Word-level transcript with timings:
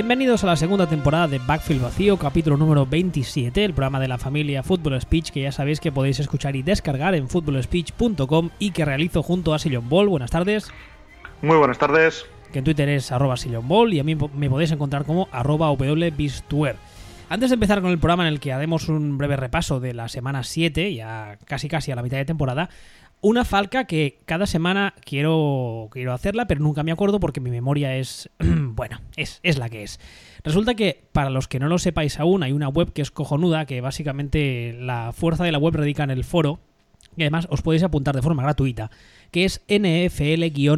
Bienvenidos 0.00 0.42
a 0.44 0.46
la 0.46 0.56
segunda 0.56 0.86
temporada 0.86 1.28
de 1.28 1.38
Backfield 1.38 1.82
Vacío, 1.82 2.16
capítulo 2.16 2.56
número 2.56 2.86
27, 2.86 3.66
el 3.66 3.74
programa 3.74 4.00
de 4.00 4.08
la 4.08 4.16
familia 4.16 4.62
Football 4.62 4.98
Speech 4.98 5.28
que 5.28 5.42
ya 5.42 5.52
sabéis 5.52 5.78
que 5.78 5.92
podéis 5.92 6.18
escuchar 6.20 6.56
y 6.56 6.62
descargar 6.62 7.14
en 7.14 7.28
footballspeech.com 7.28 8.48
y 8.58 8.70
que 8.70 8.86
realizo 8.86 9.22
junto 9.22 9.52
a 9.52 9.58
Sillon 9.58 9.90
Ball. 9.90 10.08
Buenas 10.08 10.30
tardes. 10.30 10.72
Muy 11.42 11.58
buenas 11.58 11.76
tardes. 11.76 12.24
Que 12.50 12.60
en 12.60 12.64
Twitter 12.64 12.88
es 12.88 13.12
arroba 13.12 13.36
Sillon 13.36 13.68
Ball 13.68 13.92
y 13.92 14.00
a 14.00 14.02
mí 14.02 14.14
me 14.14 14.48
podéis 14.48 14.72
encontrar 14.72 15.04
como 15.04 15.28
arroba 15.32 15.70
wbistuer. 15.70 16.76
Antes 17.28 17.50
de 17.50 17.54
empezar 17.54 17.82
con 17.82 17.90
el 17.90 17.98
programa 17.98 18.26
en 18.26 18.32
el 18.32 18.40
que 18.40 18.54
haremos 18.54 18.88
un 18.88 19.18
breve 19.18 19.36
repaso 19.36 19.80
de 19.80 19.92
la 19.92 20.08
semana 20.08 20.44
7, 20.44 20.94
ya 20.94 21.36
casi 21.44 21.68
casi 21.68 21.92
a 21.92 21.94
la 21.94 22.02
mitad 22.02 22.16
de 22.16 22.24
temporada, 22.24 22.70
una 23.20 23.44
falca 23.44 23.84
que 23.84 24.20
cada 24.24 24.46
semana 24.46 24.94
quiero, 25.04 25.88
quiero 25.90 26.12
hacerla, 26.12 26.46
pero 26.46 26.60
nunca 26.60 26.82
me 26.82 26.92
acuerdo 26.92 27.20
porque 27.20 27.40
mi 27.40 27.50
memoria 27.50 27.96
es, 27.96 28.30
bueno, 28.38 29.00
es, 29.16 29.40
es 29.42 29.58
la 29.58 29.68
que 29.68 29.82
es. 29.82 30.00
Resulta 30.42 30.74
que, 30.74 31.04
para 31.12 31.30
los 31.30 31.46
que 31.48 31.58
no 31.58 31.68
lo 31.68 31.78
sepáis 31.78 32.18
aún, 32.18 32.42
hay 32.42 32.52
una 32.52 32.68
web 32.68 32.92
que 32.92 33.02
es 33.02 33.10
cojonuda, 33.10 33.66
que 33.66 33.80
básicamente 33.80 34.76
la 34.78 35.12
fuerza 35.12 35.44
de 35.44 35.52
la 35.52 35.58
web 35.58 35.76
radica 35.76 36.04
en 36.04 36.10
el 36.10 36.24
foro, 36.24 36.60
y 37.16 37.22
además 37.22 37.46
os 37.50 37.62
podéis 37.62 37.82
apuntar 37.82 38.14
de 38.14 38.22
forma 38.22 38.42
gratuita, 38.42 38.90
que 39.30 39.44
es 39.44 39.62
nfl-spain.com. 39.68 40.76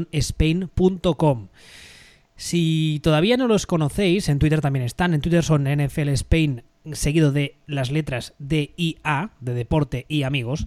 Si 2.35 3.01
todavía 3.05 3.37
no 3.37 3.47
los 3.47 3.67
conocéis, 3.67 4.29
en 4.29 4.39
Twitter 4.41 4.61
también 4.61 4.85
están, 4.85 5.15
en 5.15 5.21
Twitter 5.21 5.45
son 5.45 5.65
NFL 5.65 6.09
Spain 6.09 6.65
seguido 6.93 7.31
de 7.31 7.57
las 7.67 7.91
letras 7.93 8.35
D 8.39 8.75
y 8.77 8.97
A, 9.05 9.31
de 9.41 9.55
deporte 9.55 10.07
y 10.09 10.25
amigos. 10.25 10.67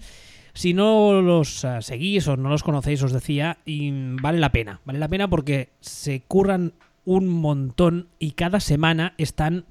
Si 0.56 0.74
no 0.74 1.22
los 1.22 1.66
uh, 1.66 1.82
seguís 1.82 2.30
o 2.30 2.38
no 2.38 2.48
los 2.48 2.64
conocéis, 2.64 3.04
os 3.04 3.12
decía, 3.12 3.58
y 3.66 3.92
vale 3.92 4.40
la 4.40 4.54
pena. 4.54 4.80
Vale 4.86 5.00
la 5.00 5.10
pena 5.10 5.28
porque 5.28 5.74
se 5.82 6.22
curran 6.22 6.74
un 7.04 7.28
montón 7.28 8.08
y 8.20 8.32
cada 8.32 8.62
semana 8.62 9.16
están 9.18 9.66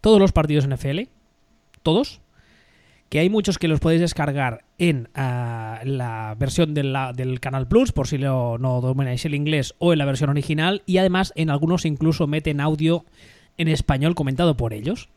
todos 0.00 0.18
los 0.18 0.32
partidos 0.32 0.66
NFL. 0.66 1.02
Todos. 1.84 2.20
Que 3.08 3.20
hay 3.20 3.30
muchos 3.30 3.58
que 3.58 3.68
los 3.68 3.78
podéis 3.78 4.00
descargar 4.00 4.64
en 4.76 5.08
uh, 5.16 5.86
la 5.86 6.34
versión 6.36 6.74
del 6.74 7.38
Canal 7.40 7.68
Plus, 7.68 7.92
por 7.92 8.08
si 8.08 8.18
lo, 8.18 8.58
no 8.58 8.80
domináis 8.80 9.24
el 9.24 9.36
inglés, 9.36 9.76
o 9.78 9.92
en 9.92 10.00
la 10.00 10.04
versión 10.04 10.30
original. 10.30 10.82
Y 10.84 10.98
además, 10.98 11.32
en 11.36 11.48
algunos 11.48 11.84
incluso 11.84 12.26
meten 12.26 12.60
audio 12.60 13.04
en 13.56 13.68
español 13.68 14.16
comentado 14.16 14.56
por 14.56 14.72
ellos. 14.72 15.08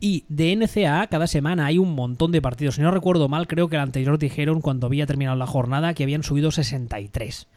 Y 0.00 0.24
de 0.28 0.54
NCAA 0.54 1.08
cada 1.08 1.26
semana 1.26 1.66
hay 1.66 1.78
un 1.78 1.94
montón 1.94 2.30
de 2.30 2.42
partidos. 2.42 2.76
Si 2.76 2.82
no 2.82 2.90
recuerdo 2.90 3.28
mal, 3.28 3.48
creo 3.48 3.68
que 3.68 3.76
el 3.76 3.82
anterior 3.82 4.18
dijeron 4.18 4.60
cuando 4.60 4.86
había 4.86 5.06
terminado 5.06 5.36
la 5.36 5.46
jornada 5.46 5.94
que 5.94 6.04
habían 6.04 6.22
subido 6.22 6.50
63. 6.50 7.48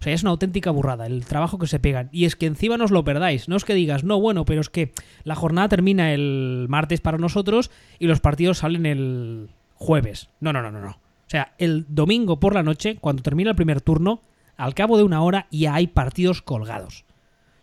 O 0.00 0.02
sea, 0.04 0.12
es 0.12 0.22
una 0.22 0.32
auténtica 0.32 0.70
burrada 0.70 1.06
el 1.06 1.24
trabajo 1.24 1.58
que 1.58 1.66
se 1.66 1.78
pegan. 1.78 2.08
Y 2.12 2.24
es 2.24 2.36
que 2.36 2.46
encima 2.46 2.76
no 2.76 2.86
lo 2.86 3.04
perdáis. 3.04 3.48
No 3.48 3.56
es 3.56 3.64
que 3.64 3.74
digas, 3.74 4.04
no, 4.04 4.20
bueno, 4.20 4.44
pero 4.44 4.60
es 4.60 4.68
que 4.68 4.92
la 5.22 5.36
jornada 5.36 5.68
termina 5.68 6.12
el 6.12 6.66
martes 6.68 7.00
para 7.00 7.16
nosotros 7.18 7.70
y 7.98 8.06
los 8.06 8.20
partidos 8.20 8.58
salen 8.58 8.86
el 8.86 9.50
jueves. 9.74 10.28
No, 10.40 10.52
no, 10.52 10.62
no, 10.62 10.70
no, 10.72 10.80
no. 10.80 10.90
O 10.90 11.30
sea, 11.30 11.54
el 11.58 11.86
domingo 11.88 12.38
por 12.38 12.54
la 12.54 12.62
noche, 12.62 12.96
cuando 13.00 13.22
termina 13.22 13.50
el 13.50 13.56
primer 13.56 13.80
turno, 13.80 14.20
al 14.56 14.74
cabo 14.74 14.96
de 14.96 15.04
una 15.04 15.22
hora 15.22 15.46
ya 15.50 15.74
hay 15.74 15.86
partidos 15.86 16.42
colgados. 16.42 17.04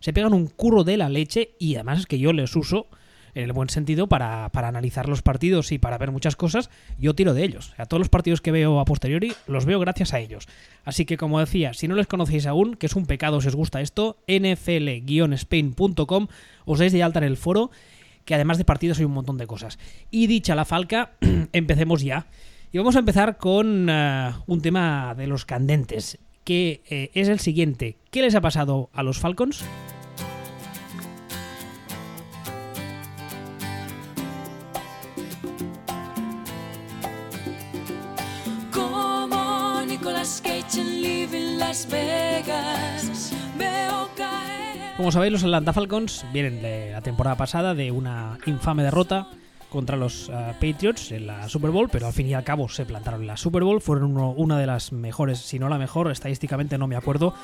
Se 0.00 0.12
pegan 0.12 0.34
un 0.34 0.46
curro 0.48 0.84
de 0.84 0.96
la 0.96 1.08
leche 1.08 1.54
y 1.58 1.76
además 1.76 2.00
es 2.00 2.06
que 2.06 2.18
yo 2.18 2.32
les 2.32 2.56
uso 2.56 2.88
en 3.34 3.44
el 3.44 3.52
buen 3.52 3.68
sentido 3.68 4.08
para, 4.08 4.48
para, 4.50 4.68
analizar 4.68 5.08
los 5.08 5.22
partidos 5.22 5.72
y 5.72 5.78
para 5.78 5.98
ver 5.98 6.10
muchas 6.10 6.36
cosas, 6.36 6.70
yo 6.98 7.14
tiro 7.14 7.34
de 7.34 7.44
ellos. 7.44 7.72
A 7.78 7.86
todos 7.86 8.00
los 8.00 8.08
partidos 8.08 8.40
que 8.40 8.52
veo 8.52 8.80
a 8.80 8.84
posteriori 8.84 9.32
los 9.46 9.64
veo 9.64 9.80
gracias 9.80 10.14
a 10.14 10.20
ellos. 10.20 10.48
Así 10.84 11.04
que 11.04 11.16
como 11.16 11.40
decía, 11.40 11.74
si 11.74 11.88
no 11.88 11.94
les 11.94 12.06
conocéis 12.06 12.46
aún, 12.46 12.74
que 12.74 12.86
es 12.86 12.96
un 12.96 13.06
pecado 13.06 13.40
si 13.40 13.48
os 13.48 13.56
gusta 13.56 13.80
esto, 13.80 14.18
nfl-spain.com, 14.26 16.26
os 16.64 16.78
dais 16.78 16.92
de 16.92 17.02
alta 17.02 17.20
en 17.20 17.24
el 17.24 17.36
foro, 17.36 17.70
que 18.24 18.34
además 18.34 18.58
de 18.58 18.64
partidos 18.64 18.98
hay 18.98 19.04
un 19.04 19.12
montón 19.12 19.38
de 19.38 19.46
cosas. 19.46 19.78
Y 20.10 20.26
dicha 20.26 20.54
la 20.54 20.64
falca, 20.64 21.12
empecemos 21.52 22.02
ya. 22.02 22.26
Y 22.72 22.78
vamos 22.78 22.96
a 22.96 23.00
empezar 23.00 23.36
con 23.36 23.88
uh, 23.88 24.32
un 24.46 24.62
tema 24.62 25.14
de 25.14 25.26
los 25.26 25.44
candentes, 25.44 26.18
que 26.44 26.82
eh, 26.88 27.10
es 27.14 27.28
el 27.28 27.38
siguiente. 27.38 27.98
¿Qué 28.10 28.22
les 28.22 28.34
ha 28.34 28.40
pasado 28.40 28.90
a 28.92 29.02
los 29.02 29.18
Falcons? 29.18 29.64
Como 44.98 45.10
sabéis, 45.10 45.32
los 45.32 45.42
Atlanta 45.42 45.72
Falcons 45.72 46.26
vienen 46.30 46.60
de 46.60 46.90
la 46.92 47.00
temporada 47.00 47.36
pasada 47.36 47.74
de 47.74 47.90
una 47.90 48.36
infame 48.44 48.82
derrota 48.82 49.26
contra 49.70 49.96
los 49.96 50.28
uh, 50.28 50.52
Patriots 50.60 51.12
en 51.12 51.26
la 51.26 51.48
Super 51.48 51.70
Bowl, 51.70 51.88
pero 51.90 52.06
al 52.06 52.12
fin 52.12 52.26
y 52.26 52.34
al 52.34 52.44
cabo 52.44 52.68
se 52.68 52.84
plantaron 52.84 53.22
en 53.22 53.26
la 53.26 53.38
Super 53.38 53.64
Bowl. 53.64 53.80
Fueron 53.80 54.04
uno, 54.04 54.32
una 54.32 54.58
de 54.58 54.66
las 54.66 54.92
mejores, 54.92 55.38
si 55.38 55.58
no 55.58 55.70
la 55.70 55.78
mejor, 55.78 56.10
estadísticamente 56.10 56.76
no 56.76 56.86
me 56.86 56.94
acuerdo, 56.94 57.34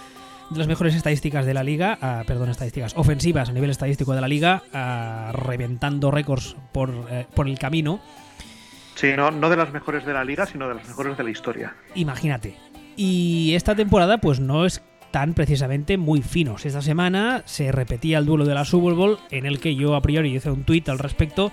de 0.51 0.59
las 0.59 0.69
mejores 0.69 0.95
estadísticas 0.95 1.47
de 1.47 1.55
la 1.55 1.63
liga, 1.65 1.99
uh, 2.03 2.27
perdón, 2.27 2.51
estadísticas 2.51 2.93
ofensivas 2.97 3.49
a 3.49 3.53
nivel 3.53 3.71
estadístico 3.71 4.13
de 4.13 4.21
la 4.21 4.29
liga, 4.29 4.63
uh, 4.75 5.33
reventando 5.33 6.11
récords 6.11 6.55
por, 6.73 6.93
por 7.35 7.49
el 7.49 7.59
camino. 7.59 7.99
Sí, 8.95 9.13
no, 9.17 9.31
no 9.31 9.49
de 9.49 9.57
las 9.57 9.73
mejores 9.73 10.05
de 10.05 10.13
la 10.13 10.25
liga, 10.25 10.45
sino 10.45 10.69
de 10.69 10.75
las 10.75 10.87
mejores 10.87 11.17
de 11.17 11.25
la 11.25 11.31
historia. 11.31 11.75
Imagínate. 11.95 12.57
Y 12.99 13.55
esta 13.55 13.77
temporada, 13.77 14.19
pues 14.19 14.41
no 14.41 14.67
es 14.67 14.83
tan 15.13 15.33
precisamente 15.33 15.97
muy 15.97 16.21
finos. 16.21 16.67
Esta 16.67 16.83
semana 16.83 17.43
se 17.47 17.71
repetía 17.71 18.19
el 18.19 18.27
duelo 18.27 18.45
de 18.45 18.55
la 18.55 18.65
Super 18.65 18.95
Bowl, 18.95 19.19
en 19.31 19.47
el 19.47 19.61
que 19.61 19.77
yo 19.77 19.95
a 19.95 20.03
priori 20.03 20.35
hice 20.35 20.51
un 20.51 20.65
tuit 20.65 20.89
al 20.89 20.99
respecto. 20.99 21.53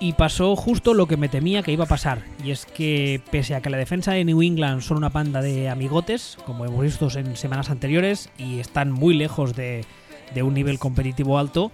Y 0.00 0.14
pasó 0.14 0.56
justo 0.56 0.94
lo 0.94 1.06
que 1.06 1.18
me 1.18 1.28
temía 1.28 1.62
que 1.62 1.72
iba 1.72 1.84
a 1.84 1.88
pasar. 1.88 2.22
Y 2.42 2.50
es 2.50 2.64
que, 2.64 3.20
pese 3.30 3.54
a 3.54 3.60
que 3.60 3.68
la 3.68 3.76
defensa 3.76 4.12
de 4.12 4.24
New 4.24 4.40
England 4.40 4.80
son 4.80 4.96
una 4.96 5.10
panda 5.10 5.42
de 5.42 5.68
amigotes, 5.68 6.38
como 6.46 6.64
hemos 6.64 6.80
visto 6.80 7.10
en 7.18 7.36
semanas 7.36 7.68
anteriores, 7.68 8.30
y 8.38 8.58
están 8.58 8.90
muy 8.90 9.12
lejos 9.12 9.54
de, 9.54 9.84
de 10.34 10.42
un 10.42 10.54
nivel 10.54 10.78
competitivo 10.78 11.38
alto, 11.38 11.72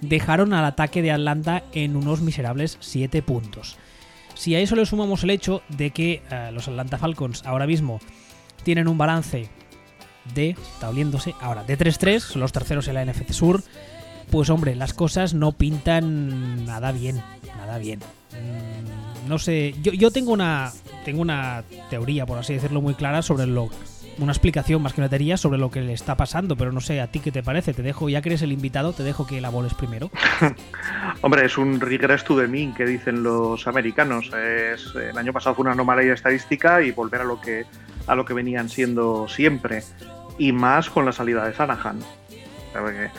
dejaron 0.00 0.52
al 0.52 0.64
ataque 0.64 1.00
de 1.00 1.12
Atlanta 1.12 1.62
en 1.72 1.94
unos 1.94 2.22
miserables 2.22 2.76
7 2.80 3.22
puntos. 3.22 3.78
Si 4.36 4.54
a 4.54 4.60
eso 4.60 4.76
le 4.76 4.86
sumamos 4.86 5.24
el 5.24 5.30
hecho 5.30 5.62
de 5.68 5.90
que 5.90 6.22
uh, 6.30 6.52
los 6.52 6.68
Atlanta 6.68 6.98
Falcons 6.98 7.44
ahora 7.44 7.66
mismo 7.66 8.00
tienen 8.62 8.86
un 8.86 8.98
balance 8.98 9.48
de, 10.34 10.50
está 10.50 10.90
oliéndose, 10.90 11.34
ahora 11.40 11.64
de 11.64 11.78
3-3, 11.78 12.20
son 12.20 12.42
los 12.42 12.52
terceros 12.52 12.86
en 12.88 12.94
la 12.94 13.04
NFC 13.04 13.32
Sur, 13.32 13.62
pues 14.30 14.50
hombre, 14.50 14.74
las 14.74 14.92
cosas 14.92 15.34
no 15.34 15.52
pintan 15.52 16.66
nada 16.66 16.92
bien, 16.92 17.22
nada 17.56 17.78
bien. 17.78 18.00
Mm, 18.32 19.28
no 19.28 19.38
sé, 19.38 19.74
yo, 19.82 19.92
yo 19.92 20.10
tengo 20.10 20.32
una 20.32 20.72
tengo 21.04 21.22
una 21.22 21.62
teoría, 21.88 22.26
por 22.26 22.38
así 22.38 22.54
decirlo, 22.54 22.82
muy 22.82 22.94
clara 22.94 23.22
sobre 23.22 23.46
lo 23.46 23.70
una 24.18 24.32
explicación 24.32 24.82
más 24.82 24.94
que 24.94 25.00
una 25.00 25.08
teoría 25.08 25.36
sobre 25.36 25.58
lo 25.58 25.70
que 25.70 25.82
le 25.82 25.92
está 25.92 26.16
pasando, 26.16 26.56
pero 26.56 26.72
no 26.72 26.80
sé, 26.80 27.00
¿a 27.00 27.08
ti 27.08 27.20
qué 27.20 27.32
te 27.32 27.42
parece? 27.42 27.74
Te 27.74 27.82
dejo, 27.82 28.08
ya 28.08 28.22
que 28.22 28.30
eres 28.30 28.42
el 28.42 28.52
invitado, 28.52 28.92
te 28.92 29.02
dejo 29.02 29.26
que 29.26 29.40
la 29.40 29.50
boles 29.50 29.74
primero. 29.74 30.10
Hombre, 31.20 31.44
es 31.44 31.58
un 31.58 31.80
regress 31.80 32.24
to 32.24 32.38
the 32.40 32.46
mean 32.46 32.74
que 32.74 32.84
dicen 32.86 33.22
los 33.22 33.66
americanos. 33.66 34.30
Es, 34.32 34.94
el 34.94 35.16
año 35.16 35.32
pasado 35.32 35.54
fue 35.54 35.64
una 35.64 35.72
anomalía 35.72 36.14
estadística 36.14 36.82
y 36.82 36.92
volver 36.92 37.22
a 37.22 37.24
lo 37.24 37.40
que 37.40 37.66
a 38.06 38.14
lo 38.14 38.24
que 38.24 38.34
venían 38.34 38.68
siendo 38.68 39.28
siempre. 39.28 39.82
Y 40.38 40.52
más 40.52 40.90
con 40.90 41.04
la 41.04 41.12
salida 41.12 41.46
de 41.46 41.54
Sanahan. 41.54 41.98
Porque, 42.72 43.10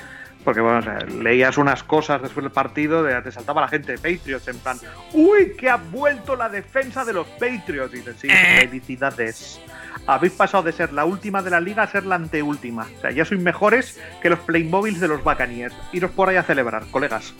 porque 0.44 0.62
bueno, 0.62 0.80
o 0.80 0.82
sea, 0.84 1.00
leías 1.00 1.58
unas 1.58 1.84
cosas 1.84 2.22
después 2.22 2.44
del 2.44 2.52
partido, 2.52 3.04
de, 3.04 3.20
te 3.22 3.32
saltaba 3.32 3.62
la 3.62 3.68
gente 3.68 3.94
de 3.94 3.98
Patriots 3.98 4.48
en 4.48 4.58
plan, 4.60 4.78
¡Uy, 5.14 5.56
que 5.58 5.70
ha 5.70 5.78
vuelto 5.78 6.36
la 6.36 6.48
defensa 6.48 7.04
de 7.04 7.14
los 7.14 7.28
Patriots! 7.28 7.94
Y 7.94 7.98
dices, 7.98 8.16
sí, 8.20 8.30
felicidades 8.30 9.60
habéis 10.06 10.34
pasado 10.34 10.64
de 10.64 10.72
ser 10.72 10.94
la 10.94 11.06
última 11.06 11.42
de 11.42 11.50
la 11.50 11.60
liga 11.60 11.84
a 11.84 11.88
ser 11.88 12.06
la 12.06 12.16
anteúltima. 12.16 12.88
O 12.98 13.02
sea, 13.02 13.12
ya 13.12 13.26
sois 13.26 13.42
mejores 13.42 14.00
que 14.22 14.30
los 14.30 14.40
Playmobiles 14.40 15.00
de 15.00 15.08
los 15.08 15.24
Buccaneers. 15.24 15.76
Iros 15.94 16.12
por 16.12 16.30
ahí 16.30 16.36
a 16.36 16.44
celebrar, 16.44 16.86
colegas. 16.92 17.34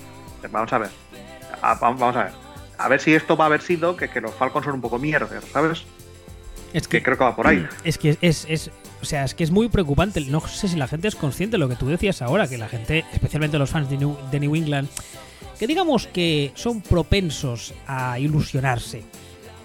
Vamos 0.52 0.72
a 0.74 0.78
ver. 0.80 0.90
Vamos 1.62 2.16
a 2.16 2.24
ver. 2.24 2.34
A 2.78 2.88
ver 2.88 3.00
si 3.00 3.14
esto 3.14 3.36
va 3.36 3.46
a 3.46 3.48
haber 3.48 3.62
sido 3.62 3.96
que, 3.98 4.10
que 4.10 4.22
los 4.22 4.34
Falcons 4.34 4.66
son 4.66 4.76
un 4.76 4.82
poco 4.82 5.00
mierder, 5.00 5.42
¿sabes? 5.52 5.84
Es 6.74 6.88
que, 6.88 6.98
que, 6.98 7.04
creo 7.04 7.18
que 7.18 7.24
va 7.24 7.36
por 7.36 7.48
ahí. 7.48 7.68
Es 7.84 7.98
que 7.98 8.18
es, 8.22 8.46
es, 8.48 8.72
o 9.02 9.06
sea, 9.06 9.24
es 9.24 9.34
que 9.34 9.44
es 9.44 9.52
muy 9.52 9.70
preocupante. 9.70 10.22
No 10.22 10.42
sé 10.42 10.68
si 10.68 10.76
la 10.76 10.88
gente 10.88 11.08
es 11.08 11.16
consciente 11.16 11.56
de 11.56 11.60
lo 11.60 11.70
que 11.70 11.76
tú 11.76 11.88
decías 11.88 12.22
ahora, 12.22 12.48
que 12.48 12.58
la 12.58 12.68
gente, 12.68 13.06
especialmente 13.14 13.58
los 13.58 13.70
fans 13.70 13.90
de 13.90 13.98
New, 13.98 14.18
de 14.32 14.40
New 14.40 14.56
England, 14.56 14.90
que 15.58 15.66
digamos 15.66 16.08
que 16.08 16.52
son 16.56 16.82
propensos 16.82 17.74
a 17.88 18.20
ilusionarse 18.20 19.04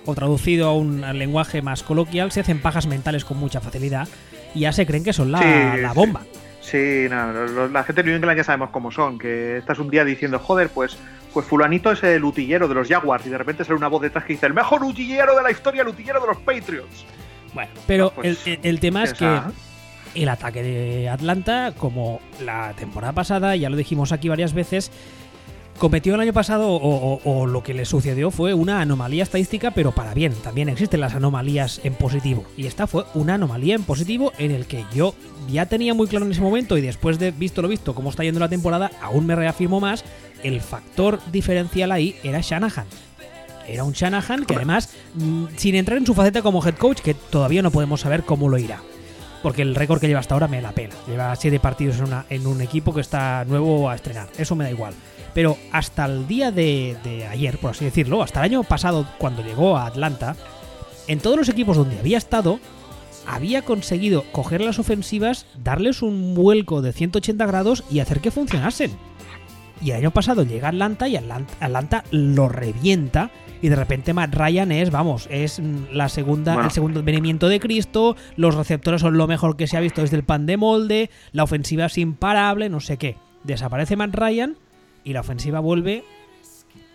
o 0.07 0.15
traducido 0.15 0.69
a 0.69 0.75
un 0.75 1.01
lenguaje 1.19 1.63
más 1.63 1.83
coloquial, 1.83 2.33
se 2.33 2.41
hacen 2.41 2.61
pajas 2.61 2.87
mentales 2.87 3.25
con 3.25 3.37
mucha 3.39 3.61
facilidad 3.61 4.09
y 4.55 4.61
ya 4.61 4.73
se 4.73 4.87
creen 4.87 5.05
que 5.05 5.13
son 5.13 5.33
la, 5.33 5.39
Sí, 5.39 5.81
la 5.81 5.93
bomba. 5.93 6.23
Sí, 6.61 7.07
no, 7.11 7.69
la 7.69 7.85
gente 7.85 8.03
de 8.03 8.09
New 8.09 8.17
England 8.17 8.39
ya 8.39 8.45
sabemos 8.45 8.71
cómo 8.71 8.91
son, 8.91 9.19
que 9.19 9.59
estás 9.59 9.79
un 9.79 9.91
día 9.91 10.05
diciendo, 10.05 10.39
joder, 10.39 10.69
pues, 10.71 10.97
pues 11.33 11.45
fulanito 11.47 11.91
es 11.93 12.03
el 12.05 12.25
utillero 12.25 12.69
de 12.69 12.75
los 12.75 12.89
Jaguars 12.89 13.27
y 13.27 13.31
de 13.31 13.39
repente 13.39 13.65
sale 13.65 13.77
una 13.77 13.89
voz 13.89 14.03
detrás 14.03 14.25
que 14.25 14.35
dice, 14.35 14.47
el 14.47 14.55
mejor 14.55 14.83
utillero 14.85 15.37
de 15.37 15.43
la 15.43 15.51
historia, 15.51 15.83
el 15.83 15.89
utillero 15.89 16.21
de 16.21 16.27
los 16.29 16.37
Patriots. 16.39 17.05
Bueno, 17.53 17.71
pero 17.87 18.11
Pues, 18.15 18.47
el, 18.47 18.53
el- 18.55 18.61
el 18.63 18.81
tema 18.81 19.05
es 19.05 19.13
que 19.15 19.41
el 20.15 20.29
ataque 20.29 20.63
de 20.63 21.09
Atlanta, 21.09 21.73
como 21.77 22.21
la 22.45 22.73
temporada 22.75 23.13
pasada, 23.13 23.57
ya 23.57 23.69
lo 23.71 23.77
dijimos 23.77 24.13
aquí 24.13 24.29
varias 24.29 24.53
veces, 24.55 24.91
cometió 25.79 26.15
el 26.15 26.21
año 26.21 26.33
pasado 26.33 26.71
o, 26.71 27.21
o, 27.25 27.47
lo 27.47 27.63
que 27.63 27.75
le 27.75 27.85
sucedió 27.85 28.31
fue 28.31 28.55
una 28.55 28.81
anomalía 28.81 29.23
estadística, 29.23 29.73
pero 29.73 29.93
para 29.93 30.15
bien. 30.15 30.33
También 30.35 30.69
existen 30.69 31.01
las 31.01 31.15
anomalías 31.15 31.81
en 31.85 31.95
positivo. 31.95 32.45
Y 32.57 32.67
esta 32.67 32.87
fue 32.87 33.05
una 33.15 33.35
anomalía 33.35 33.75
en 33.75 33.85
positivo 33.85 34.33
en 34.39 34.51
el 34.51 34.67
que 34.67 34.85
yo 34.95 35.15
ya 35.51 35.67
tenía 35.67 35.95
muy 35.95 36.07
claro 36.07 36.25
en 36.25 36.33
ese 36.33 36.41
momento 36.41 36.79
y 36.79 36.81
después 36.81 37.19
de 37.19 37.31
visto 37.31 37.63
lo 37.63 37.69
visto 37.69 37.95
cómo 37.95 38.11
está 38.11 38.25
yendo 38.25 38.41
la 38.41 38.49
temporada, 38.49 38.91
aún 39.01 39.27
me 39.27 39.35
reafirmo 39.35 39.81
más, 39.81 40.05
el 40.43 40.61
factor 40.61 41.21
diferencial 41.31 41.93
ahí 41.93 42.17
era 42.23 42.41
Shanahan. 42.41 42.87
Era 43.67 43.85
un 43.85 43.93
Shanahan 43.93 44.45
que 44.45 44.57
además, 44.57 44.91
mm, 45.15 45.45
sin 45.57 45.75
entrar 45.75 45.99
en 45.99 46.07
su 46.07 46.15
faceta 46.15 46.43
como 46.43 46.65
head 46.65 46.75
coach, 46.75 47.01
que 47.01 47.15
todavía 47.15 47.63
no 47.63 47.71
podemos 47.71 48.01
saber 48.01 48.25
cómo 48.25 48.49
lo 48.49 48.59
irá. 48.59 48.81
Porque 49.43 49.63
el 49.63 49.75
récord 49.75 50.01
que 50.01 50.07
lleva 50.07 50.21
hasta 50.21 50.35
ahora 50.35 50.47
me 50.49 50.63
la 50.63 50.73
pena. 50.73 50.95
Lleva 51.09 51.35
siete 51.35 51.59
partidos 51.59 51.99
en, 51.99 52.05
una, 52.05 52.27
en 52.31 52.47
un 52.47 52.61
equipo 52.61 52.95
que 52.95 53.01
está 53.01 53.45
nuevo 53.45 53.91
a 53.91 53.95
estrenar. 53.95 54.29
Eso 54.39 54.55
me 54.55 54.65
da 54.65 54.71
igual. 54.71 54.95
Pero 55.35 55.57
hasta 55.73 56.05
el 56.05 56.27
día 56.27 56.51
de, 56.51 56.97
de 57.05 57.27
ayer, 57.27 57.59
por 57.59 57.71
así 57.71 57.85
decirlo, 57.85 58.23
hasta 58.23 58.41
el 58.41 58.53
año 58.53 58.63
pasado, 58.65 59.07
cuando 59.19 59.43
llegó 59.43 59.77
a 59.77 59.87
Atlanta, 59.87 60.37
en 61.09 61.21
todos 61.21 61.37
los 61.37 61.49
equipos 61.49 61.77
donde 61.77 61.99
había 61.99 62.19
estado, 62.19 62.61
había 63.27 63.63
conseguido 63.63 64.25
coger 64.33 64.61
las 64.61 64.79
ofensivas, 64.79 65.47
darles 65.63 66.03
un 66.03 66.35
vuelco 66.35 66.83
de 66.83 66.93
180 66.93 67.47
grados 67.47 67.85
y 67.91 68.01
hacer 68.01 68.21
que 68.21 68.31
funcionasen. 68.31 68.93
Y 69.81 69.91
el 69.91 69.97
año 69.97 70.11
pasado 70.13 70.45
llega 70.45 70.69
Atlanta 70.69 71.09
y 71.09 71.17
Atlanta, 71.17 72.05
lo 72.11 72.49
revienta. 72.49 73.31
Y 73.61 73.69
de 73.69 73.77
repente 73.77 74.13
Matt 74.13 74.35
Ryan 74.35 74.73
es, 74.73 74.91
vamos, 74.91 75.29
es 75.31 75.61
la 75.93 76.09
segunda, 76.09 76.65
el 76.65 76.71
segundo 76.71 77.03
venimiento 77.03 77.49
de 77.49 77.61
Cristo. 77.61 78.17
Los 78.37 78.55
receptores 78.55 79.01
son 79.01 79.17
lo 79.17 79.27
mejor 79.27 79.57
que 79.57 79.67
se 79.67 79.77
ha 79.77 79.81
visto 79.81 80.01
desde 80.01 80.17
el 80.17 80.25
pan 80.25 80.47
de 80.47 80.57
molde. 80.57 81.11
La 81.33 81.45
ofensiva 81.45 81.87
es 81.87 81.99
imparable, 81.99 82.69
no 82.69 82.81
sé 82.81 82.97
qué. 82.97 83.17
Desaparece 83.45 83.97
Matt 83.97 84.15
Ryan 84.15 84.57
y 85.05 85.13
la 85.13 85.21
ofensiva 85.21 85.61
vuelve, 85.61 86.05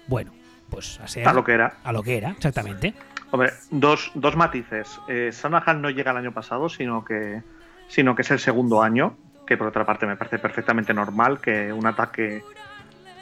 bueno, 0.07 0.31
pues 0.69 0.99
a 0.99 1.07
ser. 1.07 1.27
A 1.27 1.33
lo 1.33 1.43
que 1.43 1.53
era. 1.53 1.77
A 1.83 1.91
lo 1.91 2.03
que 2.03 2.17
era, 2.17 2.31
exactamente. 2.31 2.93
Hombre, 3.31 3.51
dos, 3.71 4.11
dos 4.15 4.35
matices. 4.35 4.99
Eh, 5.07 5.31
Sanahan 5.31 5.81
no 5.81 5.89
llega 5.89 6.11
el 6.11 6.17
año 6.17 6.33
pasado, 6.33 6.69
sino 6.69 7.03
que, 7.03 7.43
sino 7.87 8.15
que 8.15 8.21
es 8.21 8.31
el 8.31 8.39
segundo 8.39 8.81
año. 8.81 9.17
Que 9.45 9.57
por 9.57 9.67
otra 9.67 9.85
parte 9.85 10.05
me 10.05 10.17
parece 10.17 10.39
perfectamente 10.39 10.93
normal 10.93 11.39
que 11.39 11.71
un 11.71 11.85
ataque 11.85 12.43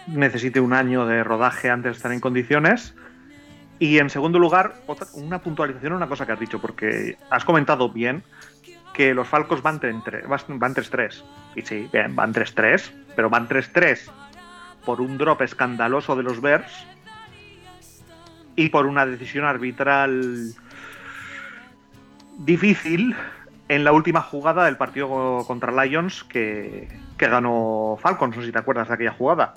necesite 0.08 0.60
un 0.60 0.74
año 0.74 1.06
de 1.06 1.24
rodaje 1.24 1.70
antes 1.70 1.92
de 1.92 1.98
estar 1.98 2.12
en 2.12 2.20
condiciones. 2.20 2.96
Y 3.78 4.00
en 4.00 4.10
segundo 4.10 4.40
lugar, 4.40 4.76
otra, 4.88 5.08
una 5.14 5.40
puntualización 5.40 5.94
una 5.94 6.08
cosa 6.08 6.26
que 6.26 6.32
has 6.32 6.40
dicho, 6.40 6.60
porque 6.60 7.18
has 7.30 7.44
comentado 7.44 7.90
bien 7.90 8.24
que 8.94 9.14
los 9.14 9.28
Falcos 9.28 9.62
van 9.62 9.80
3-3. 9.80 11.24
Y 11.56 11.62
sí, 11.62 11.90
bien, 11.92 12.16
van 12.16 12.34
3-3, 12.34 12.92
pero 13.16 13.30
van 13.30 13.48
3-3 13.48 14.10
por 14.86 15.02
un 15.02 15.18
drop 15.18 15.42
escandaloso 15.42 16.16
de 16.16 16.24
los 16.24 16.42
Bears 16.42 16.72
y 18.56 18.70
por 18.70 18.86
una 18.86 19.06
decisión 19.06 19.46
arbitral 19.46 20.54
difícil 22.38 23.16
en 23.68 23.84
la 23.84 23.92
última 23.92 24.22
jugada 24.22 24.66
del 24.66 24.78
partido 24.78 25.44
contra 25.48 25.84
Lions 25.84 26.24
que, 26.24 26.88
que 27.18 27.28
ganó 27.28 27.98
Falcons, 28.02 28.36
no 28.36 28.42
sé 28.42 28.48
si 28.48 28.54
te 28.54 28.60
acuerdas 28.60 28.88
de 28.88 28.94
aquella 28.94 29.14
jugada. 29.14 29.54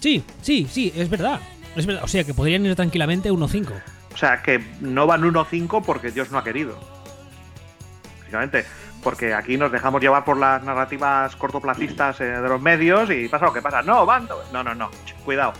Sí, 0.00 0.22
sí, 0.42 0.66
sí, 0.70 0.92
es 0.96 1.10
verdad. 1.10 1.40
Es 1.76 1.86
verdad. 1.86 2.04
O 2.04 2.08
sea, 2.08 2.24
que 2.24 2.34
podrían 2.34 2.64
ir 2.66 2.74
tranquilamente 2.74 3.30
1-5. 3.30 3.72
O 4.12 4.16
sea, 4.16 4.42
que 4.42 4.64
no 4.80 5.06
van 5.06 5.22
1-5 5.22 5.82
porque 5.84 6.10
Dios 6.10 6.30
no 6.30 6.38
ha 6.38 6.44
querido. 6.44 6.78
Básicamente. 8.20 8.64
Porque 9.02 9.34
aquí 9.34 9.56
nos 9.56 9.70
dejamos 9.70 10.00
llevar 10.00 10.24
por 10.24 10.36
las 10.36 10.62
narrativas 10.62 11.36
cortoplacistas 11.36 12.20
eh, 12.20 12.24
de 12.24 12.48
los 12.48 12.60
medios 12.60 13.10
y 13.10 13.28
pasa 13.28 13.46
lo 13.46 13.52
que 13.52 13.62
pasa. 13.62 13.82
No, 13.82 14.04
van. 14.04 14.28
No, 14.52 14.62
no, 14.62 14.74
no. 14.74 14.90
Cuidado. 15.24 15.52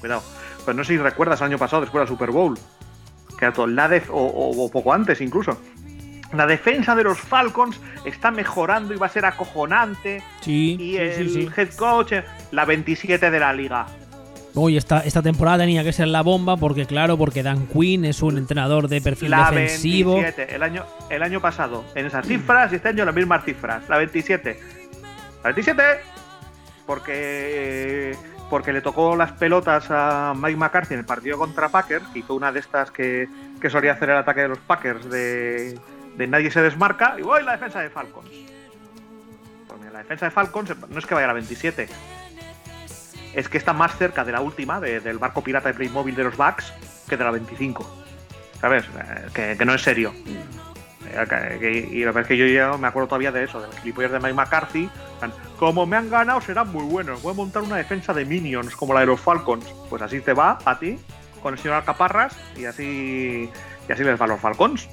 Cuidado. 0.00 0.22
Pues 0.64 0.76
no 0.76 0.84
sé 0.84 0.92
si 0.94 0.98
recuerdas 0.98 1.40
el 1.40 1.46
año 1.46 1.58
pasado, 1.58 1.82
después 1.82 2.02
del 2.02 2.08
Super 2.08 2.30
Bowl. 2.30 2.58
Que 3.38 3.46
era 3.46 3.54
todo 3.54 3.66
la 3.66 3.88
o, 4.10 4.64
o 4.64 4.70
poco 4.70 4.92
antes 4.92 5.20
incluso 5.20 5.56
la 6.32 6.46
defensa 6.46 6.94
de 6.94 7.04
los 7.04 7.18
Falcons 7.18 7.80
está 8.04 8.30
mejorando 8.30 8.94
y 8.94 8.98
va 8.98 9.06
a 9.06 9.10
ser 9.10 9.24
acojonante. 9.24 10.22
Sí, 10.40 10.76
y 10.78 10.96
el 10.96 11.52
head 11.56 11.70
coach, 11.74 12.12
la 12.50 12.64
27 12.64 13.30
de 13.30 13.40
la 13.40 13.52
liga. 13.52 13.86
Hoy 14.58 14.76
esta, 14.76 15.00
esta 15.00 15.22
temporada 15.22 15.58
tenía 15.58 15.84
que 15.84 15.92
ser 15.92 16.08
la 16.08 16.22
bomba 16.22 16.56
porque, 16.56 16.86
claro, 16.86 17.16
porque 17.16 17.42
Dan 17.42 17.66
Quinn 17.66 18.04
es 18.04 18.22
un 18.22 18.38
entrenador 18.38 18.88
de 18.88 19.00
perfil 19.00 19.30
la 19.30 19.50
defensivo. 19.50 20.14
27, 20.14 20.54
el 20.54 20.62
año, 20.62 20.84
el 21.10 21.22
año 21.22 21.40
pasado, 21.40 21.84
en 21.94 22.06
esas 22.06 22.26
cifras, 22.26 22.72
y 22.72 22.76
este 22.76 22.88
año 22.88 23.04
las 23.04 23.14
mismas 23.14 23.44
cifras. 23.44 23.88
La 23.88 23.98
27. 23.98 24.60
La 25.44 25.52
27, 25.52 25.82
porque, 26.86 28.16
porque 28.50 28.72
le 28.72 28.80
tocó 28.80 29.16
las 29.16 29.32
pelotas 29.32 29.86
a 29.90 30.34
Mike 30.36 30.56
McCarthy 30.56 30.94
en 30.94 31.00
el 31.00 31.06
partido 31.06 31.38
contra 31.38 31.68
Packers, 31.68 32.06
que 32.08 32.18
hizo 32.18 32.34
una 32.34 32.52
de 32.52 32.60
estas 32.60 32.90
que, 32.90 33.28
que 33.60 33.70
solía 33.70 33.92
hacer 33.92 34.10
el 34.10 34.16
ataque 34.16 34.42
de 34.42 34.48
los 34.48 34.58
Packers 34.58 35.08
de 35.08 35.78
de 36.18 36.26
nadie 36.26 36.50
se 36.50 36.60
desmarca 36.60 37.14
y 37.16 37.22
voy 37.22 37.42
la 37.44 37.52
defensa 37.52 37.80
de 37.80 37.88
Falcons. 37.88 38.28
Pues 39.68 39.92
la 39.92 40.00
defensa 40.00 40.26
de 40.26 40.30
Falcons 40.32 40.74
no 40.90 40.98
es 40.98 41.06
que 41.06 41.14
vaya 41.14 41.26
a 41.26 41.28
la 41.28 41.34
27, 41.34 41.88
es 43.38 43.48
que 43.48 43.58
está 43.58 43.72
más 43.72 43.96
cerca 43.96 44.24
de 44.24 44.32
la 44.32 44.40
última, 44.40 44.80
del 44.80 45.18
barco 45.18 45.42
pirata 45.42 45.68
de 45.68 45.74
Playmobil 45.74 46.14
de 46.14 46.24
los 46.24 46.36
Bucks, 46.36 46.72
que 47.08 47.16
de 47.16 47.24
la 47.24 47.30
25. 47.30 47.88
¿Sabes? 48.60 48.84
Eh, 49.36 49.56
que, 49.56 49.64
no 49.64 49.74
es 49.74 49.82
serio. 49.82 50.12
Eh, 51.06 51.88
y 51.92 52.00
la 52.00 52.06
verdad 52.06 52.22
es 52.22 52.28
que 52.28 52.36
yo 52.36 52.46
ya 52.46 52.76
me 52.76 52.88
acuerdo 52.88 53.08
todavía 53.08 53.30
de 53.30 53.44
eso, 53.44 53.60
del 53.60 53.72
gilipollas 53.80 54.10
de 54.10 54.18
Mike 54.18 54.34
McCarthy. 54.34 54.90
Como 55.58 55.86
me 55.86 55.96
han 55.96 56.10
ganado, 56.10 56.40
serán 56.40 56.72
muy 56.72 56.84
buenos. 56.84 57.22
Voy 57.22 57.32
a 57.32 57.36
montar 57.36 57.62
una 57.62 57.76
defensa 57.76 58.12
de 58.12 58.24
minions 58.24 58.74
como 58.74 58.92
la 58.92 59.00
de 59.00 59.06
los 59.06 59.20
Falcons. 59.20 59.66
Pues 59.88 60.02
así 60.02 60.20
te 60.20 60.32
va 60.32 60.58
a 60.64 60.78
ti, 60.78 60.98
con 61.40 61.54
el 61.54 61.60
señor 61.60 61.76
Alcaparras, 61.76 62.36
y 62.56 62.64
así, 62.64 63.50
y 63.88 63.92
así 63.92 64.02
les 64.02 64.20
va 64.20 64.24
a 64.24 64.28
los 64.28 64.40
Falcons 64.40 64.88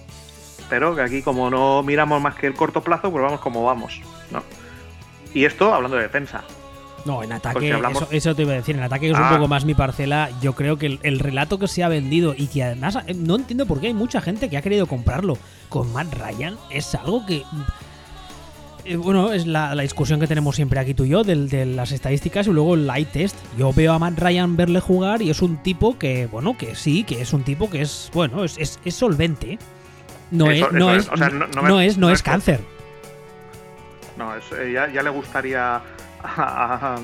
pero 0.70 0.96
que 0.96 1.01
aquí 1.01 1.22
como 1.22 1.50
no 1.50 1.84
miramos 1.84 2.22
más 2.22 2.36
que 2.36 2.48
el 2.48 2.53
corto 2.53 2.81
plazo, 2.81 3.12
pues 3.12 3.24
vamos 3.24 3.39
como 3.39 3.63
vamos, 3.63 4.01
¿no? 4.31 4.43
Y 5.34 5.46
esto 5.46 5.74
hablando 5.74 5.98
de 5.98 6.03
defensa. 6.03 6.43
No, 7.05 7.21
en 7.21 7.31
ataque, 7.31 7.71
eso, 8.12 8.35
te 8.35 8.41
iba 8.41 8.53
a 8.53 8.55
decir, 8.55 8.75
en 8.75 8.81
ataque 8.81 9.09
es 9.09 9.15
un 9.15 9.24
ah. 9.24 9.29
poco 9.29 9.47
más 9.47 9.63
mi 9.63 9.75
parcela. 9.75 10.29
Yo 10.41 10.53
creo 10.53 10.77
que 10.77 11.00
el, 11.01 11.19
relato 11.19 11.59
que 11.59 11.67
se 11.67 11.83
ha 11.83 11.88
vendido 11.88 12.33
y 12.35 12.47
que 12.47 12.63
además 12.63 12.97
eh, 13.05 13.13
no 13.13 13.35
entiendo 13.35 13.67
por 13.67 13.79
qué 13.79 13.88
hay 13.88 13.93
mucha 13.93 14.21
gente 14.21 14.50
que 14.50 14.57
ha 14.57 14.62
querido 14.62 14.88
comprarlo 14.88 15.38
con 15.69 15.93
Matt 15.93 16.13
Ryan 16.13 16.57
es 16.71 16.95
algo 16.95 17.25
que. 17.25 17.43
Eh, 18.85 18.95
bueno, 18.97 19.33
es 19.33 19.45
la, 19.45 19.75
discusión 19.75 20.19
que 20.19 20.27
tenemos 20.27 20.55
siempre 20.55 20.79
aquí 20.79 20.93
tú 20.93 21.05
y 21.05 21.09
yo 21.09 21.24
de, 21.24 21.65
las 21.65 21.91
estadísticas 21.91 22.47
y 22.47 22.51
luego 22.51 22.74
el 22.74 22.88
light 22.88 23.12
test. 23.12 23.38
Yo 23.57 23.71
veo 23.71 23.93
a 23.93 24.00
Matt 24.00 24.19
Ryan 24.19 24.57
verle 24.57 24.79
jugar 24.79 25.21
y 25.21 25.29
es 25.29 25.43
un 25.43 25.57
tipo 25.57 26.00
que, 26.00 26.25
bueno, 26.27 26.57
que 26.57 26.75
sí, 26.75 27.03
que 27.03 27.21
es 27.21 27.33
un 27.33 27.43
tipo 27.43 27.69
que 27.69 27.81
es, 27.81 28.09
bueno, 28.13 28.43
es, 28.43 28.57
es 28.57 28.95
solvente. 28.95 29.59
No, 30.31 30.50
es, 30.50 30.59
no, 30.71 30.93
es, 30.93 31.09
no, 31.12 31.79
es, 31.79 31.97
no, 31.97 32.09
es, 32.09 32.24
cáncer. 32.24 32.59
No, 34.17 34.35
eh, 34.35 34.71
ya, 34.74 34.91
ya, 34.91 35.03
le 35.03 35.09
gustaría 35.09 35.81
a 36.25 36.96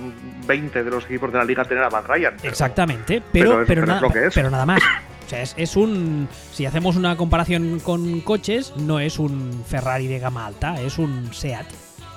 20 0.47 0.83
de 0.83 0.91
los 0.91 1.05
equipos 1.05 1.31
de 1.31 1.37
la 1.37 1.45
liga 1.45 1.65
tener 1.65 1.83
a 1.83 1.89
Van 1.89 2.03
Ryan. 2.05 2.35
Exactamente, 2.43 3.21
pero, 3.31 3.63
pero, 3.65 3.85
nada, 3.85 4.01
pero 4.33 4.49
nada 4.49 4.65
más. 4.65 4.81
O 5.23 5.29
sea, 5.31 5.43
es, 5.43 5.53
es, 5.55 5.77
un. 5.77 6.27
Si 6.51 6.65
hacemos 6.65 6.97
una 6.97 7.15
comparación 7.15 7.79
con 7.79 8.19
coches, 8.19 8.73
no 8.75 8.99
es 8.99 9.17
un 9.17 9.63
Ferrari 9.65 10.07
de 10.07 10.19
gama 10.19 10.45
alta, 10.45 10.81
es 10.81 10.97
un 10.97 11.33
SEAT. 11.33 11.67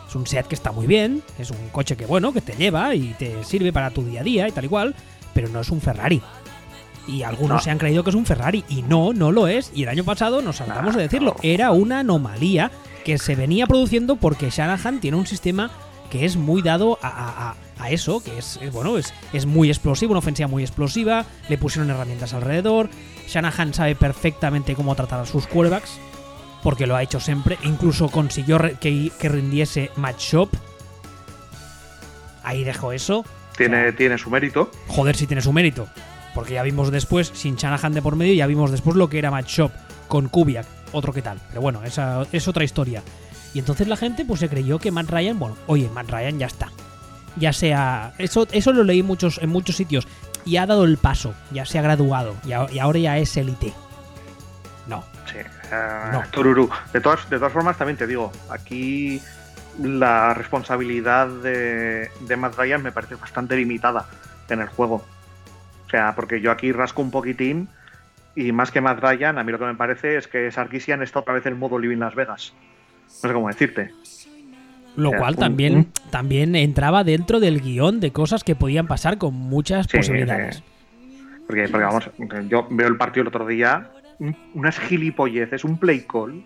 Es 0.09 0.17
un 0.17 0.27
SEAT 0.27 0.49
que 0.49 0.57
está 0.57 0.73
muy 0.73 0.89
bien, 0.89 1.23
es 1.39 1.53
un 1.53 1.69
coche 1.69 1.97
que, 1.97 2.07
bueno, 2.07 2.33
que 2.33 2.41
te 2.41 2.55
lleva 2.55 2.93
y 2.97 3.15
te 3.17 3.45
sirve 3.45 3.73
para 3.73 3.91
tu 3.91 4.05
día 4.05 4.23
a 4.23 4.25
día 4.25 4.49
y 4.49 4.51
tal 4.51 4.65
y 4.65 4.69
cual, 4.69 4.97
pero 5.33 5.49
no 5.49 5.61
es 5.61 5.71
un 5.71 5.81
Ferrari. 5.81 6.21
Y 7.07 7.23
algunos 7.23 7.63
se 7.63 7.71
han 7.71 7.79
creído 7.79 8.03
que 8.03 8.11
es 8.11 8.17
un 8.17 8.27
Ferrari 8.27 8.65
y 8.69 8.83
no, 8.83 9.13
no 9.13 9.31
lo 9.31 9.47
es. 9.47 9.71
Y 9.75 9.83
el 9.83 9.91
año 9.91 10.05
pasado 10.05 10.43
nos 10.43 10.57
saltamos 10.57 10.97
de 10.97 11.03
decirlo, 11.03 11.37
era 11.43 11.71
una 11.71 12.01
anomalía 12.01 12.71
que 13.05 13.19
se 13.19 13.37
venía 13.37 13.67
produciendo 13.67 14.17
porque 14.17 14.51
Shanahan 14.51 15.01
tiene 15.01 15.19
un 15.19 15.27
sistema 15.27 15.71
que 16.11 16.25
es 16.25 16.37
muy 16.37 16.63
dado 16.63 16.99
a, 17.03 17.55
eso, 17.91 18.23
que 18.23 18.39
es, 18.39 18.59
bueno, 18.73 18.97
es, 18.97 19.13
es 19.33 19.47
muy 19.47 19.69
explosivo, 19.69 20.13
una 20.13 20.21
ofensiva 20.21 20.49
muy 20.49 20.63
explosiva, 20.63 21.27
le 21.49 21.59
pusieron 21.59 21.91
herramientas 21.91 22.33
alrededor, 22.33 22.89
Shanahan 23.29 23.75
sabe 23.75 23.95
perfectamente 23.95 24.75
cómo 24.75 24.95
tratar 24.95 25.21
a 25.21 25.27
sus 25.27 25.47
quarterbacks, 25.47 25.99
porque 26.63 26.87
lo 26.87 26.97
ha 26.97 27.03
hecho 27.03 27.21
siempre, 27.21 27.59
incluso 27.63 28.09
consiguió 28.09 28.59
que, 28.81 29.13
que 29.19 29.29
rindiese 29.29 29.91
Match 29.97 30.33
Shop. 30.33 30.49
Ahí 32.43 32.65
dejo 32.65 32.93
eso. 32.93 33.25
Tiene, 33.57 33.93
tiene 33.93 34.19
su 34.19 34.31
mérito. 34.31 34.71
Joder, 34.89 35.17
si 35.17 35.27
tiene 35.27 35.43
su 35.43 35.53
mérito. 35.53 35.89
Porque 36.35 36.55
ya 36.55 36.63
vimos 36.63 36.91
después, 36.91 37.31
sin 37.35 37.57
Shanahan 37.57 37.93
de 37.93 38.03
por 38.03 38.17
medio, 38.17 38.35
ya 38.35 38.47
vimos 38.47 38.71
después 38.71 38.97
lo 38.97 39.09
que 39.09 39.19
era 39.19 39.31
Match 39.31 39.57
Shop 39.57 39.73
con 40.09 40.29
Kubiak, 40.29 40.67
otro 40.93 41.13
que 41.13 41.23
tal. 41.23 41.39
Pero 41.49 41.61
bueno, 41.61 41.85
esa 41.85 42.27
es 42.33 42.49
otra 42.49 42.65
historia. 42.65 43.03
Y 43.55 43.61
entonces 43.61 43.87
la 43.89 43.97
gente 43.97 44.25
pues 44.25 44.41
se 44.41 44.49
creyó 44.49 44.79
que 44.79 44.91
Matt 44.91 45.11
Ryan, 45.11 45.39
bueno, 45.39 45.57
oye, 45.67 45.89
Matt 45.95 46.11
Ryan 46.11 46.39
ya 46.39 46.47
está. 46.47 46.69
Ya 47.37 47.53
sea. 47.53 48.13
Eso, 48.19 48.47
eso 48.51 48.73
lo 48.73 48.85
leí 48.85 49.03
muchos, 49.03 49.39
en 49.39 49.49
muchos 49.49 49.77
sitios. 49.77 50.07
Y 50.45 50.57
ha 50.59 50.67
dado 50.67 50.85
el 50.85 50.99
paso, 50.99 51.35
ya 51.53 51.65
se 51.65 51.79
ha 51.79 51.83
graduado. 51.83 52.35
Y, 52.45 52.53
ahora 52.53 52.99
ya 52.99 53.17
es 53.17 53.37
élite. 53.37 53.73
No, 54.87 55.03
Sí, 55.27 55.39
uh, 55.39 56.31
Tururu. 56.31 56.69
De 56.93 57.01
todas, 57.01 57.31
de 57.31 57.39
todas 57.39 57.53
formas, 57.53 57.79
también 57.79 57.97
te 57.97 58.07
digo, 58.07 58.31
aquí 58.51 59.23
la 59.81 60.35
responsabilidad 60.35 61.29
de, 61.29 62.11
de 62.21 62.37
Matt 62.37 62.57
Ryan 62.57 62.83
me 62.83 62.93
parece 62.93 63.15
bastante 63.15 63.57
limitada 63.57 64.07
en 64.51 64.61
el 64.61 64.69
juego. 64.69 65.03
O 65.87 65.91
sea, 65.91 66.15
porque 66.15 66.41
yo 66.41 66.51
aquí 66.51 66.73
rasco 66.73 67.01
un 67.01 67.11
poquitín 67.11 67.69
y 68.35 68.53
más 68.53 68.71
que 68.71 68.81
Matt 68.81 69.01
Ryan, 69.01 69.39
a 69.39 69.45
mí 69.45 69.53
lo 69.53 69.59
que 69.59 69.65
me 69.65 69.75
parece 69.75 70.17
es 70.17 70.27
que 70.27 70.51
Sarkisian 70.51 71.03
está 71.03 71.21
otra 71.21 71.35
vez 71.35 71.47
en 71.47 71.59
modo 71.59 71.79
Living 71.79 71.99
Las 71.99 72.15
Vegas. 72.15 72.53
No 73.23 73.29
sé 73.29 73.33
cómo 73.33 73.49
decirte. 73.49 73.91
Lo 74.97 75.13
cual 75.13 75.37
también, 75.37 75.89
también 76.11 76.55
entraba 76.55 77.03
dentro 77.03 77.41
del 77.41 77.61
guion 77.61 78.01
de 78.01 78.13
cosas 78.13 78.45
que 78.45 78.55
podían 78.55 78.87
pasar 78.87 79.19
con 79.19 79.35
muchas 79.35 79.89
posibilidades. 79.89 80.63
Porque, 81.47 81.69
porque, 81.69 81.85
vamos, 81.85 82.11
yo 82.49 82.67
veo 82.71 82.89
el 82.89 82.97
partido 82.97 83.23
el 83.23 83.29
otro 83.29 83.47
día, 83.47 83.91
unas 84.55 84.79
gilipolleces, 84.79 85.65
un 85.65 85.79
play 85.79 86.07
call. 86.11 86.45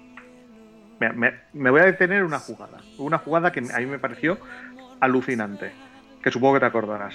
Me, 0.99 1.33
me, 1.53 1.71
voy 1.71 1.81
a 1.81 1.85
detener 1.85 2.25
una 2.25 2.39
jugada. 2.39 2.79
Una 2.97 3.19
jugada 3.19 3.53
que 3.53 3.61
a 3.61 3.79
mí 3.79 3.87
me 3.87 3.99
pareció 3.99 4.39
alucinante. 4.99 5.71
Que 6.23 6.31
supongo 6.31 6.55
que 6.55 6.61
te 6.61 6.67
acordarás. 6.67 7.15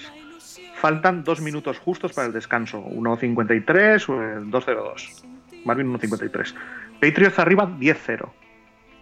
Faltan 0.76 1.24
dos 1.24 1.40
minutos 1.40 1.78
justos 1.78 2.12
para 2.12 2.28
el 2.28 2.32
descanso. 2.32 2.82
1.53 2.82 4.08
o 4.08 4.22
el 4.22 4.50
2.02. 4.50 5.24
Más 5.64 5.76
bien 5.76 5.92
1.53. 5.92 6.54
Patriots 7.00 7.38
arriba 7.38 7.68
10-0. 7.68 8.28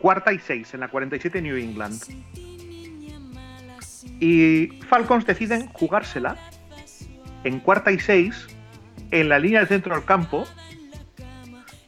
Cuarta 0.02 0.32
y 0.32 0.40
6 0.40 0.74
en 0.74 0.80
la 0.80 0.88
47 0.88 1.40
New 1.40 1.56
England. 1.56 2.02
Y 4.18 4.66
Falcons 4.88 5.24
deciden 5.24 5.68
jugársela 5.68 6.36
en 7.44 7.60
cuarta 7.60 7.92
y 7.92 8.00
6 8.00 8.48
en 9.12 9.28
la 9.28 9.38
línea 9.38 9.60
del 9.60 9.68
centro 9.68 9.94
del 9.94 10.04
campo 10.04 10.44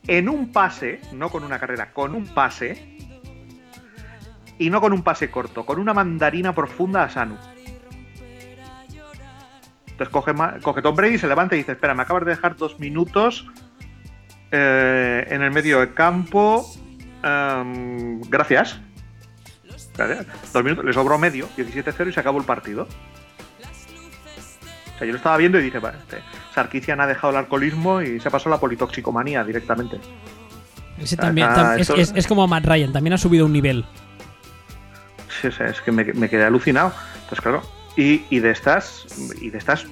en 0.06 0.28
un 0.28 0.52
pase, 0.52 1.00
no 1.12 1.28
con 1.28 1.42
una 1.42 1.58
carrera, 1.58 1.92
con 1.92 2.14
un 2.14 2.26
pase 2.26 2.96
y 4.58 4.70
no 4.70 4.80
con 4.80 4.92
un 4.92 5.02
pase 5.02 5.28
corto, 5.28 5.66
con 5.66 5.80
una 5.80 5.92
mandarina 5.92 6.54
profunda 6.54 7.02
a 7.02 7.10
Sanu. 7.10 7.36
Entonces 9.88 10.08
coge, 10.12 10.32
coge 10.62 10.82
Tom 10.82 10.94
Brady, 10.94 11.18
se 11.18 11.26
levanta 11.26 11.56
y 11.56 11.58
dice, 11.58 11.72
espera, 11.72 11.94
me 11.94 12.02
acabas 12.02 12.24
de 12.26 12.30
dejar 12.30 12.54
dos 12.54 12.78
minutos 12.78 13.48
eh, 14.52 15.26
en 15.30 15.42
el 15.42 15.50
medio 15.50 15.80
de 15.80 15.92
campo. 15.94 16.64
Em, 17.24 18.20
gracias. 18.22 18.78
Dos 20.52 20.62
minutos, 20.62 20.84
le 20.84 20.92
sobró 20.92 21.18
medio, 21.18 21.48
17-0 21.56 22.10
y 22.10 22.12
se 22.12 22.20
acabó 22.20 22.38
el 22.38 22.44
partido. 22.44 22.86
O 24.94 24.98
sea, 24.98 25.06
yo 25.06 25.12
lo 25.12 25.16
estaba 25.16 25.36
viendo 25.36 25.58
y 25.58 25.62
dije, 25.62 25.78
este, 25.78 26.18
Sarkisian 26.52 27.00
ha 27.00 27.06
dejado 27.06 27.32
el 27.32 27.38
alcoholismo 27.38 28.02
y 28.02 28.20
se 28.20 28.30
pasó 28.30 28.48
la 28.48 28.58
politoxicomanía 28.58 29.42
directamente. 29.44 29.98
Ese 30.98 31.16
también, 31.16 31.48
es, 31.78 32.26
como 32.26 32.46
Matt 32.46 32.66
Ryan, 32.66 32.92
también 32.92 33.14
ha 33.14 33.18
subido 33.18 33.46
un 33.46 33.52
nivel. 33.52 33.84
Sí, 35.40 35.48
es 35.48 35.80
que 35.80 35.90
me, 35.90 36.04
me 36.04 36.28
quedé 36.28 36.44
alucinado. 36.44 36.92
Entonces, 37.14 37.40
claro, 37.40 37.62
y, 37.96 38.38
de 38.38 38.50
estas 38.50 39.06
y 39.40 39.50
de 39.50 39.58
estas 39.58 39.86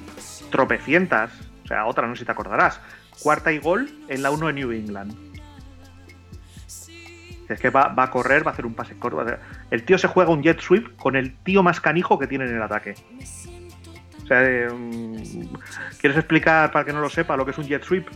tropecientas, 0.51 1.31
o 1.65 1.69
sea, 1.69 1.87
otra 1.87 2.07
no 2.07 2.15
sé 2.15 2.21
si 2.21 2.27
te 2.27 2.33
acordarás, 2.33 2.81
cuarta 3.21 3.53
y 3.53 3.59
gol 3.59 3.91
en 4.09 4.23
la 4.23 4.31
1 4.31 4.49
de 4.49 4.53
New 4.53 4.73
England. 4.73 5.32
Es 7.53 7.61
que 7.61 7.71
va, 7.71 7.95
a 7.97 8.11
correr, 8.11 8.47
va 8.47 8.51
a 8.51 8.53
hacer 8.53 8.67
un 8.67 8.75
pase 8.75 8.97
corto. 8.99 9.25
El 9.71 9.85
tío 9.85 9.99
se 9.99 10.09
juega 10.09 10.31
un 10.31 10.43
jet 10.43 10.61
sweep 10.61 10.97
con 10.97 11.17
el 11.17 11.35
tío 11.39 11.63
más 11.63 11.81
canijo 11.81 12.19
que 12.19 12.27
tiene 12.27 12.45
en 12.47 12.57
el 12.57 12.63
ataque. 12.63 12.95
O 14.23 14.27
sea, 14.27 14.43
eh, 14.45 14.69
mm, 14.71 15.17
¿quieres 16.01 16.19
explicar 16.19 16.71
para 16.71 16.85
que 16.85 16.93
no 16.93 17.01
lo 17.01 17.11
sepa 17.11 17.37
lo 17.37 17.45
que 17.45 17.51
es 17.51 17.59
un 17.59 17.67
jet 17.67 17.83
sweep? 17.85 18.07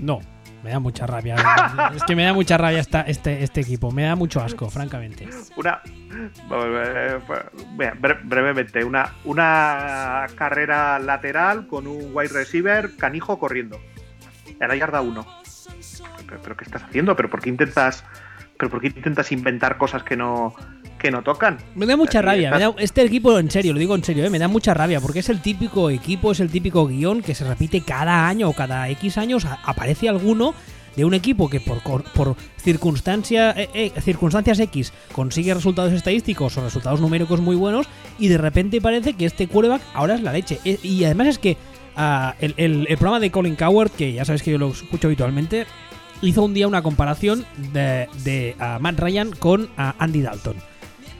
No. 0.00 0.20
Me 0.62 0.70
da 0.70 0.80
mucha 0.80 1.06
rabia. 1.06 1.36
es 1.94 2.02
que 2.02 2.16
me 2.16 2.24
da 2.24 2.32
mucha 2.32 2.58
rabia 2.58 2.80
esta, 2.80 3.02
este, 3.02 3.42
este 3.42 3.60
equipo. 3.60 3.92
Me 3.92 4.02
da 4.02 4.16
mucho 4.16 4.40
asco, 4.40 4.68
francamente. 4.68 5.28
Una. 5.56 5.80
brevemente, 8.24 8.84
una, 8.84 9.14
una 9.24 10.26
carrera 10.34 10.98
lateral 10.98 11.66
con 11.68 11.86
un 11.86 12.10
wide 12.12 12.32
receiver 12.32 12.96
canijo 12.96 13.38
corriendo. 13.38 13.80
En 14.58 14.68
la 14.68 14.74
yarda 14.74 15.00
1. 15.00 15.26
¿Pero, 16.42 16.56
qué 16.56 16.64
estás 16.64 16.82
haciendo? 16.82 17.14
¿Pero 17.16 17.30
por 17.30 17.40
qué 17.40 17.50
intentas.? 17.50 18.04
¿Pero 18.58 18.70
por 18.70 18.80
qué 18.80 18.88
intentas 18.88 19.30
inventar 19.32 19.78
cosas 19.78 20.02
que 20.02 20.16
no, 20.16 20.54
que 20.98 21.10
no 21.10 21.22
tocan. 21.22 21.58
Me 21.74 21.86
da 21.86 21.96
mucha 21.96 22.20
rabia. 22.20 22.52
este 22.78 23.02
equipo, 23.02 23.38
en 23.38 23.50
serio, 23.50 23.72
lo 23.72 23.78
digo 23.78 23.94
en 23.94 24.04
serio, 24.04 24.24
¿eh? 24.24 24.30
me 24.30 24.38
da 24.38 24.48
mucha 24.48 24.74
rabia 24.74 25.00
porque 25.00 25.20
es 25.20 25.28
el 25.28 25.40
típico 25.40 25.90
equipo, 25.90 26.32
es 26.32 26.40
el 26.40 26.50
típico 26.50 26.86
guion 26.86 27.22
que 27.22 27.34
se 27.34 27.44
repite 27.44 27.82
cada 27.82 28.28
año 28.28 28.48
o 28.48 28.52
cada 28.52 28.88
X 28.90 29.16
años. 29.16 29.46
aparece 29.64 30.08
alguno 30.08 30.54
de 30.96 31.04
un 31.04 31.14
equipo 31.14 31.48
que 31.48 31.60
por, 31.60 31.80
por 32.12 32.34
circunstancia, 32.56 33.52
eh, 33.52 33.68
eh, 33.72 34.00
circunstancias 34.00 34.58
X 34.58 34.92
consigue 35.12 35.54
resultados 35.54 35.92
estadísticos 35.92 36.56
o 36.58 36.64
resultados 36.64 37.00
numéricos 37.00 37.40
muy 37.40 37.54
buenos 37.54 37.86
y 38.18 38.26
de 38.26 38.36
repente 38.36 38.80
parece 38.80 39.12
que 39.12 39.24
este 39.24 39.46
quarterback 39.46 39.82
ahora 39.94 40.16
es 40.16 40.22
la 40.22 40.32
leche. 40.32 40.58
Y 40.64 41.04
además 41.04 41.28
es 41.28 41.38
que 41.38 41.56
ah, 41.94 42.34
el, 42.40 42.86
programa 42.98 43.20
de 43.20 43.30
Colin 43.30 43.54
Coward, 43.54 43.92
que 43.92 44.12
ya 44.12 44.24
sabes 44.24 44.42
que 44.42 44.50
yo 44.50 44.58
lo 44.58 44.70
escucho 44.70 45.06
habitualmente, 45.06 45.66
hizo 46.22 46.44
un 46.44 46.54
día 46.54 46.68
una 46.68 46.82
comparación 46.82 47.44
de, 47.72 48.08
de 48.24 48.56
Matt 48.80 48.98
Ryan 48.98 49.30
con 49.32 49.68
Andy 49.76 50.22
Dalton 50.22 50.56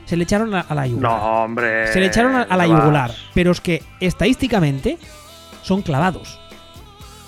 se 0.08 0.16
le 0.16 0.24
echaron 0.24 0.54
a, 0.54 0.64
la 0.74 0.86
yugular. 0.86 1.12
No, 1.12 1.44
hombre. 1.44 1.92
Se 1.92 2.00
le 2.00 2.06
echaron 2.06 2.34
a, 2.34 2.56
la 2.56 2.66
yugular. 2.66 3.12
Pero 3.34 3.50
es 3.50 3.60
que 3.60 3.82
estadísticamente 4.00 4.96
son 5.62 5.82
clavados. 5.82 6.40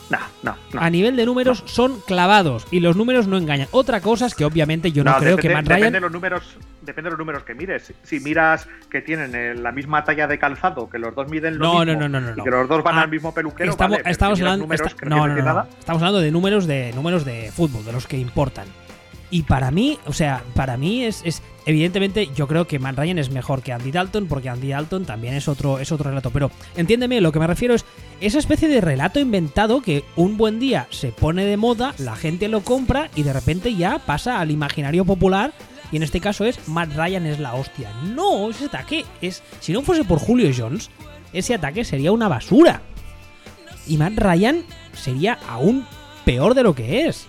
No, 0.09 0.19
no, 0.43 0.57
no. 0.73 0.81
A 0.81 0.89
nivel 0.89 1.15
de 1.15 1.27
números 1.27 1.63
son 1.67 2.01
clavados 2.01 2.67
y 2.71 2.81
los 2.81 2.97
números 2.97 3.27
no 3.27 3.37
engañan. 3.37 3.69
Otra 3.73 4.01
cosa 4.01 4.25
es 4.25 4.35
que 4.35 4.47
obviamente 4.47 4.93
yo 4.93 5.05
no, 5.05 5.15
creo 5.19 5.37
que 5.37 5.51
Matt 5.51 5.67
Ryan. 5.67 5.81
Depende 5.81 5.97
de 5.99 6.01
los 6.01 6.13
números, 6.13 6.43
depende 6.91 7.09
de 7.09 7.13
los 7.13 7.19
números 7.19 7.45
que 7.45 7.55
mires. 7.55 7.93
Si 8.03 8.21
miras 8.21 8.69
que 8.91 9.01
tienen 9.01 9.63
la 9.63 9.73
misma 9.73 10.05
talla 10.05 10.27
de 10.27 10.39
calzado, 10.39 10.91
que 10.91 10.99
los 10.99 11.15
dos 11.15 11.29
miden 11.29 11.59
lo 11.59 11.65
no, 11.65 11.85
mismo, 11.85 12.01
no, 12.01 12.09
no, 12.09 12.21
no, 12.21 12.33
y 12.37 12.45
que 12.45 12.51
los 12.51 12.69
dos 12.69 12.83
van 12.83 12.99
ah, 12.99 13.03
al 13.03 13.11
mismo 13.11 13.33
peluquero, 13.33 13.71
estamos, 13.71 13.99
vale, 13.99 14.11
estamos 14.11 14.41
hablando, 14.41 14.67
no, 15.05 15.29
no, 15.29 15.37
no, 15.37 15.67
estamos 15.79 16.03
hablando 16.03 16.21
de 16.21 16.31
números 16.31 16.67
de 16.67 16.93
números 16.95 17.25
de 17.25 17.51
fútbol, 17.53 17.85
de 17.85 17.93
los 17.93 18.07
que 18.07 18.19
importan. 18.19 18.67
Y 19.33 19.45
para 19.45 19.71
mí, 19.71 19.97
o 20.07 20.13
sea, 20.13 20.43
para 20.55 20.77
mí 20.77 21.05
es, 21.05 21.23
es, 21.25 21.41
evidentemente 21.65 22.29
yo 22.35 22.49
creo 22.49 22.67
que 22.67 22.81
Man 22.81 22.97
Ryan 22.97 23.19
es 23.19 23.31
mejor 23.31 23.63
que 23.63 23.73
Andy 23.73 23.93
Dalton 23.93 24.27
porque 24.27 24.49
Andy 24.49 24.71
Dalton 24.71 25.05
también 25.05 25.35
es 25.35 25.47
otro 25.47 25.79
es 25.79 25.93
otro 25.93 26.11
relato, 26.11 26.31
pero 26.31 26.51
entiéndeme, 26.77 27.21
lo 27.21 27.31
que 27.31 27.39
me 27.39 27.47
refiero 27.47 27.75
es 27.75 27.85
esa 28.21 28.39
especie 28.41 28.69
de 28.69 28.81
relato 28.81 29.21
inventado 29.21 29.83
que 29.83 30.05
un 30.17 30.37
buen 30.37 30.59
día 30.59 30.89
se 30.91 31.13
pone 31.13 31.45
de 31.45 31.57
moda, 31.57 31.95
la 31.99 32.17
gente 32.17 32.49
lo 32.49 32.63
compra 32.63 33.09
y 33.15 33.23
de 33.23 33.33
repente 33.33 33.77
ya 33.77 34.01
pasa 34.01 34.41
al 34.41 34.51
imaginario 34.51 35.05
popular 35.05 35.53
y 35.93 35.97
en 35.97 36.03
este 36.03 36.21
caso 36.21 36.45
es 36.45 36.69
Matt 36.69 36.95
Ryan 36.95 37.27
es 37.27 37.39
la 37.39 37.55
hostia. 37.55 37.91
No, 38.05 38.51
ese 38.51 38.67
ataque 38.67 39.05
es 39.21 39.43
si 39.61 39.73
no 39.73 39.83
fuese 39.83 40.05
por 40.05 40.19
Julio 40.19 40.51
Jones, 40.57 40.91
ese 41.33 41.55
ataque 41.55 41.85
sería 41.85 42.13
una 42.13 42.29
basura. 42.29 42.83
Y 43.87 43.97
Matt 43.97 44.19
Ryan 44.19 44.65
sería 44.93 45.39
aún 45.49 45.87
peor 46.25 46.55
de 46.55 46.63
lo 46.63 46.75
que 46.75 47.07
es. 47.07 47.27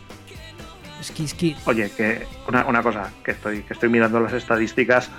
Oye, 1.65 1.89
que 1.89 2.27
una, 2.47 2.83
cosa, 2.83 3.11
que 3.23 3.31
estoy, 3.31 3.63
que 3.63 3.73
estoy 3.73 3.89
mirando 3.89 4.19
las 4.19 4.33
estadísticas 4.33 5.09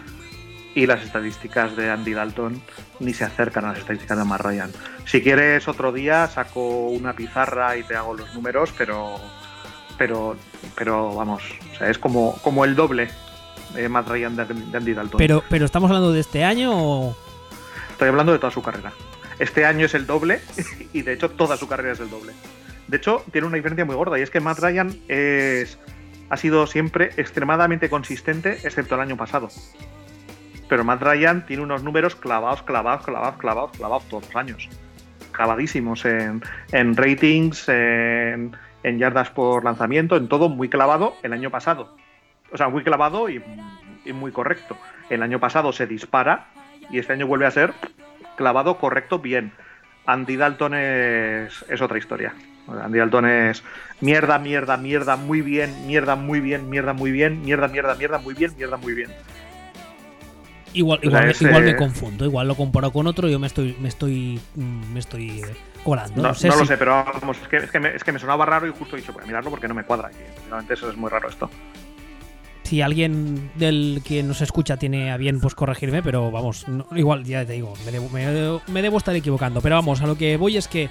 y 0.75 0.87
las 0.87 1.02
estadísticas 1.02 1.76
de 1.76 1.90
Andy 1.90 2.12
Dalton 2.12 2.62
ni 3.00 3.12
se 3.12 3.25
acercan 3.25 3.64
a 3.64 3.68
las 3.70 3.78
estadísticas 3.78 4.16
de 4.16 4.25
Matt 4.25 4.40
Ryan. 4.42 4.70
Si 5.04 5.20
quieres 5.20 5.66
otro 5.66 5.92
día 5.92 6.28
saco 6.28 6.88
una 6.88 7.14
pizarra 7.14 7.76
y 7.76 7.82
te 7.82 7.96
hago 7.96 8.14
los 8.14 8.32
números, 8.34 8.72
pero 8.78 9.16
pero 9.99 10.37
pero 10.76 11.14
vamos, 11.14 11.42
o 11.72 11.76
sea, 11.76 11.90
es 11.90 11.99
como, 11.99 12.38
como 12.42 12.64
el 12.64 12.75
doble 12.76 13.08
de 13.75 13.88
Matt 13.88 14.09
Ryan 14.09 14.37
de, 14.37 14.43
Andy 14.76 14.95
Dalton. 14.95 15.19
Pero 15.19 15.43
pero 15.49 15.64
estamos 15.64 15.91
hablando 15.91 16.12
de 16.12 16.21
este 16.21 16.45
año 16.45 16.71
o 16.75 17.17
Estoy 17.91 18.09
hablando 18.09 18.33
de 18.33 18.38
toda 18.38 18.50
su 18.50 18.62
carrera. 18.62 18.93
Este 19.38 19.64
año 19.64 19.87
es 19.87 19.95
el 19.95 20.07
doble 20.07 20.41
y 20.93 21.02
de 21.02 21.12
hecho 21.12 21.31
toda 21.31 21.57
su 21.57 21.69
carrera 21.69 21.93
es 21.93 22.00
el 22.00 22.11
doble. 22.11 22.33
De 22.88 22.97
hecho, 22.97 23.25
tiene 23.33 23.47
una 23.47 23.57
diferencia 23.57 23.85
muy 23.85 23.95
gorda 23.95 24.19
y 24.19 24.23
es 24.23 24.31
que 24.31 24.41
Matt 24.41 24.59
Ryan 24.59 24.95
es, 25.09 25.79
ha 26.29 26.37
sido 26.37 26.67
siempre 26.67 27.11
extremadamente 27.17 27.88
consistente, 27.88 28.59
excepto 28.64 28.97
el 28.97 29.02
año 29.02 29.17
pasado. 29.17 29.49
Pero 30.69 30.85
Matt 30.85 31.02
Ryan 31.02 31.47
tiene 31.47 31.62
unos 31.62 31.83
números 31.83 32.17
clavados, 32.17 32.62
clavados, 32.62 33.05
clavados, 33.05 33.37
clavados, 33.37 33.71
clavados 33.76 34.05
todos 34.09 34.25
los 34.26 34.37
años. 34.37 34.69
Clavadísimos 35.31 36.05
en, 36.05 36.43
ratings, 36.97 37.69
en, 37.69 38.52
yardas 38.83 39.31
por 39.31 39.64
lanzamiento, 39.64 40.17
en 40.17 40.29
todo 40.29 40.49
muy 40.49 40.69
clavado 40.69 41.14
el 41.23 41.33
año 41.33 41.50
pasado. 41.50 41.95
O 42.52 42.56
sea, 42.56 42.68
muy 42.68 42.82
clavado 42.85 43.28
y, 43.28 43.42
muy 44.12 44.32
correcto. 44.32 44.76
El 45.11 45.23
año 45.23 45.38
pasado 45.40 45.73
se 45.73 45.87
dispara 45.87 46.49
y 46.90 46.99
este 46.99 47.12
año 47.12 47.26
vuelve 47.26 47.47
a 47.47 47.50
ser 47.50 47.73
clavado, 48.37 48.78
correcto, 48.78 49.18
bien. 49.18 49.52
Andy 50.06 50.37
Dalton 50.37 50.75
es 50.75 51.80
otra 51.80 51.99
historia. 51.99 52.35
Andy 52.68 52.99
Dalton 52.99 53.26
es 53.28 53.62
mierda, 54.00 54.38
mierda, 54.38 54.76
mierda, 54.76 55.16
muy 55.16 55.40
bien, 55.42 55.87
mierda, 55.87 56.16
muy 56.16 56.40
bien, 56.40 56.68
mierda, 56.71 56.92
muy 56.92 57.11
bien, 57.12 57.42
mierda, 57.42 57.68
mierda, 57.68 57.94
mierda, 57.94 58.18
muy 58.18 58.35
bien, 58.35 58.52
mierda, 58.56 58.76
muy 58.76 58.94
bien. 58.94 59.11
Igual, 60.75 61.00
igual, 61.02 61.25
me- 61.26 61.30
es, 61.32 61.42
igual 61.42 61.64
me 61.64 61.76
confundo, 61.76 62.25
igual 62.25 62.49
lo 62.49 62.54
comparo 62.54 62.90
con 62.92 63.06
otro 63.06 63.28
y 63.28 63.32
yo 63.32 63.38
me 63.38 63.47
estoy, 63.47 63.76
me 63.78 63.88
estoy, 63.88 64.40
me 64.56 65.00
estoy 65.00 65.42
colando. 65.85 66.23
No, 66.23 66.28
No 66.28 66.35
sé 66.35 66.49
no 66.49 66.54
lo 66.56 66.61
si- 66.62 66.68
sé, 66.68 66.78
pero 66.78 67.04
vamos, 67.04 67.37
es 67.42 67.49
que, 67.49 67.56
es, 67.59 67.71
que 67.71 67.78
me, 67.78 67.94
es 67.94 68.02
que 68.02 68.11
me 68.12 68.18
sonaba 68.18 68.47
raro 68.47 68.66
y 68.66 68.71
justo 68.73 68.97
he 68.97 69.00
dicho, 69.00 69.12
voy 69.12 69.23
a 69.23 69.26
mirarlo 69.26 69.50
porque 69.50 69.68
no 69.68 69.75
me 69.75 69.85
cuadra. 69.85 70.11
Y 70.12 70.49
realmente 70.49 70.75
eso 70.75 70.90
es 70.90 70.97
muy 70.97 71.11
raro 71.11 71.28
esto. 71.28 71.50
Si 72.73 72.81
alguien 72.81 73.50
del 73.57 74.00
que 74.02 74.23
nos 74.23 74.41
escucha 74.41 74.79
tiene 74.79 75.12
a 75.12 75.19
bien, 75.19 75.41
pues 75.41 75.55
corregirme, 75.55 76.02
pero 76.02 76.31
vamos, 76.31 76.64
igual 76.97 77.23
ya 77.23 77.45
te 77.45 77.52
digo, 77.52 77.75
me 77.85 77.93
debo, 77.93 78.09
me- 78.09 78.73
me 78.73 78.81
debo 78.81 78.97
estar 78.97 79.14
equivocando. 79.14 79.61
Pero 79.61 79.75
vamos, 79.75 80.00
a 80.00 80.07
lo 80.07 80.17
que 80.17 80.38
voy 80.38 80.57
es 80.57 80.69
que, 80.69 80.88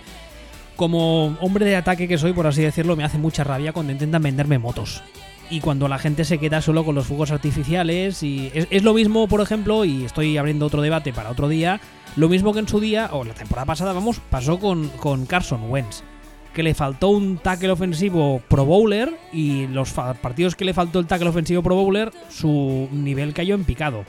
como 0.75 1.35
hombre 1.41 1.65
de 1.65 1.75
ataque 1.75 2.07
que 2.07 2.19
soy, 2.19 2.33
por 2.33 2.45
así 2.45 2.61
decirlo, 2.61 2.95
me 2.95 3.03
hace 3.03 3.17
mucha 3.17 3.43
rabia 3.43 3.73
cuando 3.73 3.93
intentan 3.93 4.21
venderme 4.21 4.59
motos. 4.59 5.01
Y 5.49 5.59
cuando 5.59 5.87
la 5.87 5.97
gente 5.97 6.23
se 6.23 6.37
queda 6.37 6.61
solo 6.61 6.85
con 6.85 6.93
los 6.93 7.07
fuegos 7.07 7.31
artificiales. 7.31 8.21
Y 8.21 8.51
es, 8.53 8.67
es 8.69 8.83
lo 8.83 8.93
mismo, 8.93 9.27
por 9.27 9.41
ejemplo, 9.41 9.83
y 9.83 10.05
estoy 10.05 10.37
abriendo 10.37 10.67
otro 10.67 10.83
debate 10.83 11.13
para 11.13 11.31
otro 11.31 11.49
día. 11.49 11.81
Lo 12.15 12.29
mismo 12.29 12.53
que 12.53 12.59
en 12.59 12.67
su 12.67 12.79
día, 12.79 13.09
o 13.11 13.23
la 13.23 13.33
temporada 13.33 13.65
pasada, 13.65 13.91
vamos, 13.91 14.21
pasó 14.29 14.59
con, 14.59 14.87
con 14.89 15.25
Carson 15.25 15.67
Wentz 15.67 16.03
que 16.53 16.63
le 16.63 16.73
faltó 16.73 17.09
un 17.09 17.37
tackle 17.37 17.71
ofensivo 17.71 18.41
pro 18.47 18.65
bowler 18.65 19.13
y 19.31 19.67
los 19.67 19.93
partidos 19.93 20.55
que 20.55 20.65
le 20.65 20.73
faltó 20.73 20.99
el 20.99 21.07
tackle 21.07 21.29
ofensivo 21.29 21.63
pro 21.63 21.75
bowler, 21.75 22.11
su 22.29 22.89
nivel 22.91 23.33
cayó 23.33 23.55
en 23.55 23.63
picado. 23.63 24.05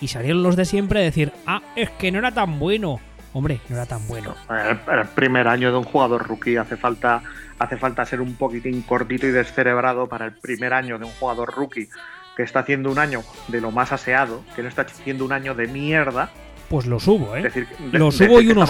Y 0.00 0.08
salieron 0.08 0.42
los 0.42 0.56
de 0.56 0.64
siempre 0.64 1.00
a 1.00 1.02
decir, 1.02 1.32
ah, 1.46 1.62
es 1.76 1.90
que 1.90 2.10
no 2.10 2.18
era 2.18 2.32
tan 2.32 2.58
bueno. 2.58 3.00
Hombre, 3.32 3.60
no 3.68 3.76
era 3.76 3.86
tan 3.86 4.06
bueno. 4.06 4.34
El 4.48 5.06
primer 5.08 5.48
año 5.48 5.72
de 5.72 5.78
un 5.78 5.84
jugador 5.84 6.26
rookie 6.26 6.56
hace 6.56 6.76
falta, 6.76 7.22
hace 7.58 7.76
falta 7.76 8.04
ser 8.04 8.20
un 8.20 8.34
poquitín 8.34 8.82
cortito 8.82 9.26
y 9.26 9.30
descerebrado 9.30 10.08
para 10.08 10.26
el 10.26 10.32
primer 10.32 10.72
año 10.72 10.98
de 10.98 11.04
un 11.04 11.10
jugador 11.12 11.52
rookie 11.52 11.88
que 12.36 12.42
está 12.42 12.60
haciendo 12.60 12.90
un 12.90 12.98
año 12.98 13.22
de 13.48 13.60
lo 13.60 13.70
más 13.70 13.92
aseado, 13.92 14.42
que 14.54 14.62
no 14.62 14.68
está 14.68 14.82
haciendo 14.82 15.24
un 15.24 15.32
año 15.32 15.54
de 15.54 15.66
mierda. 15.68 16.30
Pues 16.74 16.86
lo 16.86 16.98
subo, 16.98 17.36
¿eh? 17.36 17.42
Decir, 17.42 17.68
de- 17.92 17.98
Los 17.98 18.18
decir 18.18 18.26
subo 18.28 18.40
y 18.40 18.48
unos, 18.48 18.68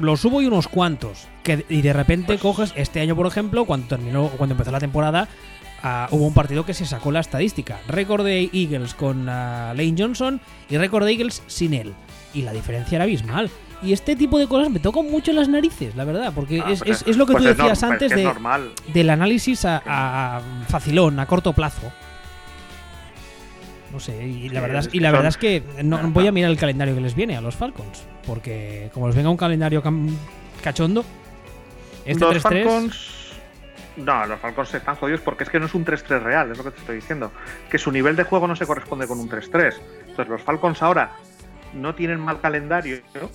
los 0.00 0.20
subo 0.20 0.42
y 0.42 0.46
unos 0.46 0.68
cuantos. 0.68 1.26
Que, 1.42 1.64
y 1.70 1.80
de 1.80 1.92
repente 1.94 2.26
Pues- 2.26 2.40
coges, 2.42 2.72
este 2.76 3.00
año, 3.00 3.16
por 3.16 3.26
ejemplo, 3.26 3.64
cuando 3.64 3.86
terminó, 3.88 4.28
cuando 4.36 4.52
empezó 4.52 4.70
la 4.70 4.80
temporada, 4.80 5.28
ah, 5.82 6.08
hubo 6.10 6.26
un 6.26 6.34
partido 6.34 6.66
que 6.66 6.74
se 6.74 6.84
sacó 6.84 7.10
la 7.10 7.20
estadística. 7.20 7.78
Récord 7.88 8.22
de 8.24 8.50
Eagles 8.52 8.92
con 8.92 9.28
ah, 9.30 9.72
Lane 9.74 9.94
Johnson 9.96 10.42
y 10.68 10.76
récord 10.76 11.06
de 11.06 11.12
Eagles 11.12 11.42
sin 11.46 11.72
él. 11.72 11.94
Y 12.34 12.42
la 12.42 12.52
diferencia 12.52 12.96
era 12.96 13.04
abismal. 13.04 13.48
Y 13.82 13.92
este 13.94 14.14
tipo 14.14 14.38
de 14.38 14.46
cosas 14.46 14.70
me 14.70 14.80
tocan 14.80 15.10
mucho 15.10 15.32
las 15.32 15.48
narices, 15.48 15.96
la 15.96 16.04
verdad, 16.04 16.32
porque 16.34 16.60
Ah, 16.62 16.70
es, 16.72 16.80
pero 16.80 16.92
es- 16.92 17.04
es 17.06 17.16
lo 17.16 17.24
que 17.26 17.32
pues 17.32 17.44
tú 17.44 17.48
decías 17.48 17.82
antes 17.82 18.10
de, 18.14 18.30
del 18.92 19.08
análisis 19.08 19.64
a 19.64 20.42
facilón, 20.68 21.18
a 21.18 21.24
corto 21.26 21.54
plazo. 21.54 21.90
No 23.98 24.04
sé, 24.04 24.24
y 24.24 24.48
la 24.50 24.60
verdad, 24.60 24.78
es 24.78 24.86
y 24.86 24.90
que 24.90 25.00
la 25.00 25.10
verdad 25.10 25.26
es 25.26 25.36
que 25.36 25.60
no, 25.82 25.96
Ah, 25.96 26.02
voy 26.04 26.26
a 26.26 26.28
ah. 26.28 26.32
mirar 26.32 26.52
el 26.52 26.56
calendario 26.56 26.94
que 26.94 27.00
les 27.00 27.16
viene 27.16 27.36
a 27.36 27.40
los 27.40 27.56
Falcons. 27.56 28.04
Porque 28.24 28.90
como 28.94 29.08
les 29.08 29.16
venga 29.16 29.28
un 29.28 29.36
calendario 29.36 29.82
cachondo, 30.62 31.04
este 32.04 32.24
los 32.24 32.44
3-3. 32.44 32.64
Falcons. 32.64 33.14
No, 33.96 34.24
los 34.26 34.38
Falcons 34.38 34.72
están 34.72 34.94
jodidos 34.94 35.20
porque 35.22 35.42
es 35.42 35.50
que 35.50 35.58
no 35.58 35.66
es 35.66 35.74
un 35.74 35.84
3-3 35.84 36.22
real, 36.22 36.52
es 36.52 36.58
lo 36.58 36.62
que 36.62 36.70
te 36.70 36.78
estoy 36.78 36.94
diciendo. 36.94 37.32
Que 37.68 37.76
su 37.78 37.90
nivel 37.90 38.14
de 38.14 38.22
juego 38.22 38.46
no 38.46 38.54
se 38.54 38.66
corresponde 38.66 39.08
con 39.08 39.18
un 39.18 39.28
3-3. 39.28 39.74
Entonces, 40.02 40.28
los 40.28 40.42
Falcons 40.42 40.80
ahora 40.80 41.10
no 41.74 41.96
tienen 41.96 42.20
mal 42.20 42.40
calendario. 42.40 42.98
¿no? 43.20 43.28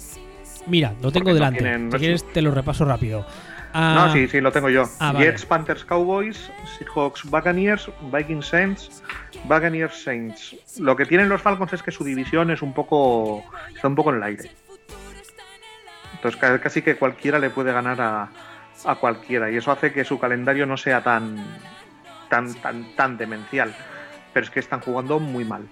Mira, 0.67 0.93
lo 1.01 1.11
tengo 1.11 1.25
porque 1.25 1.29
no 1.31 1.33
delante. 1.33 1.59
tienen- 1.59 1.91
si 1.91 1.97
quieres, 1.97 2.23
te 2.31 2.41
lo 2.41 2.51
repaso 2.51 2.85
rápido. 2.85 3.25
Ah, 3.73 3.93
No, 4.07 4.13
sí, 4.13 4.27
sí, 4.27 4.39
lo 4.39 4.51
tengo 4.51 4.69
yo. 4.69 4.83
ah, 4.99 5.11
vale. 5.13 5.25
Jets, 5.25 5.45
Panthers, 5.45 5.83
Cowboys, 5.85 6.51
Seahawks, 6.77 7.23
Buccaneers, 7.25 7.89
Vikings, 8.11 8.45
Saints, 8.45 9.03
Buccaneers, 9.45 10.03
Saints. 10.03 10.55
Lo 10.79 10.95
que 10.95 11.05
tienen 11.05 11.27
los 11.29 11.41
Falcons 11.41 11.73
es 11.73 11.81
que 11.83 11.91
su 11.91 12.03
división 12.03 12.51
es 12.51 12.61
un 12.61 12.73
poco. 12.73 13.43
está 13.75 13.87
un 13.87 13.95
poco 13.95 14.11
en 14.11 14.17
el 14.17 14.23
aire. 14.23 14.51
Entonces, 16.15 16.39
ca- 16.39 16.59
casi 16.59 16.81
que 16.81 16.95
cualquiera 16.95 17.39
le 17.39 17.49
puede 17.49 17.73
ganar 17.73 17.99
a, 18.01 18.29
a 18.85 18.95
cualquiera. 18.95 19.49
Y 19.51 19.57
eso 19.57 19.71
hace 19.71 19.91
que 19.91 20.03
su 20.05 20.19
calendario 20.19 20.65
no 20.65 20.77
sea 20.77 21.01
tan. 21.03 21.37
tan, 22.29 22.53
tan, 22.55 22.95
tan 22.95 23.17
demencial. 23.17 23.73
Pero 24.33 24.43
es 24.45 24.49
que 24.49 24.59
están 24.59 24.79
jugando 24.81 25.19
muy 25.19 25.45
mal. 25.45 25.67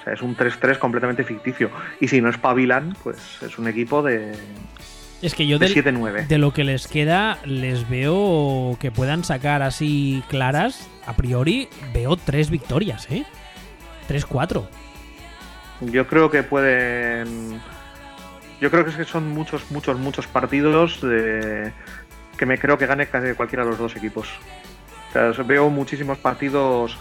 O 0.00 0.04
sea, 0.04 0.14
es 0.14 0.22
un 0.22 0.36
3-3 0.36 0.78
completamente 0.78 1.22
ficticio. 1.24 1.70
Y 2.00 2.08
si 2.08 2.20
no 2.20 2.28
es 2.28 2.38
Pavilan, 2.38 2.96
pues 3.02 3.40
es 3.42 3.58
un 3.58 3.68
equipo 3.68 4.02
de, 4.02 4.32
Es 5.22 5.34
que 5.34 5.46
yo 5.46 5.58
de 5.58 5.66
del- 5.68 5.74
7-9. 5.74 6.26
de 6.26 6.38
lo 6.38 6.52
que 6.52 6.64
les 6.64 6.86
queda, 6.88 7.38
les 7.44 7.88
veo 7.88 8.76
que 8.80 8.90
puedan 8.90 9.22
sacar 9.24 9.62
así 9.62 10.22
claras. 10.28 10.88
A 11.06 11.14
priori, 11.14 11.68
veo 11.94 12.16
tres 12.16 12.50
victorias, 12.50 13.08
¿eh? 13.10 13.24
3-4. 14.08 14.66
Yo 15.80 16.06
creo 16.06 16.30
que 16.30 16.42
pueden. 16.42 17.60
Yo 18.60 18.70
creo 18.70 18.84
que 18.84 18.90
es 18.90 18.96
que 18.96 19.04
son 19.04 19.28
muchos, 19.30 19.70
muchos, 19.70 19.98
muchos 19.98 20.26
partidos 20.26 21.00
de- 21.00 21.72
que 22.36 22.46
me 22.46 22.58
creo 22.58 22.78
que 22.78 22.86
gane 22.86 23.06
casi 23.06 23.32
cualquiera 23.34 23.64
de 23.64 23.70
los 23.70 23.78
dos 23.78 23.96
equipos. 23.96 24.28
O 25.10 25.12
sea, 25.34 25.42
veo 25.44 25.68
muchísimos 25.70 26.18
partidos 26.18 26.96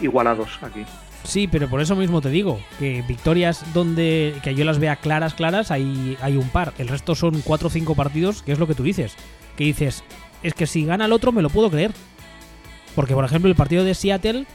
igualados 0.00 0.58
aquí. 0.62 0.84
Sí, 1.26 1.48
pero 1.48 1.68
por 1.68 1.80
eso 1.80 1.96
mismo 1.96 2.20
te 2.20 2.30
digo, 2.30 2.60
que 2.78 3.02
victorias 3.02 3.64
donde 3.74 4.34
que 4.42 4.54
yo 4.54 4.64
las 4.64 4.78
vea 4.78 4.96
claras, 4.96 5.34
claras, 5.34 5.70
hay, 5.70 6.16
hay 6.22 6.36
un 6.36 6.48
par. 6.48 6.72
El 6.78 6.88
resto 6.88 7.14
son 7.14 7.40
cuatro 7.42 7.66
o 7.68 7.70
cinco 7.70 7.94
partidos, 7.96 8.42
que 8.42 8.52
es 8.52 8.58
lo 8.58 8.66
que 8.66 8.74
tú 8.74 8.82
dices. 8.84 9.14
Que 9.56 9.64
dices, 9.64 10.04
es 10.42 10.54
que 10.54 10.66
si 10.66 10.84
gana 10.84 11.06
el 11.06 11.12
otro 11.12 11.32
me 11.32 11.42
lo 11.42 11.50
puedo 11.50 11.70
creer. 11.70 11.90
Porque, 12.94 13.14
por 13.14 13.24
ejemplo, 13.24 13.50
el 13.50 13.56
partido 13.56 13.84
de 13.84 13.94
Seattle, 13.94 14.46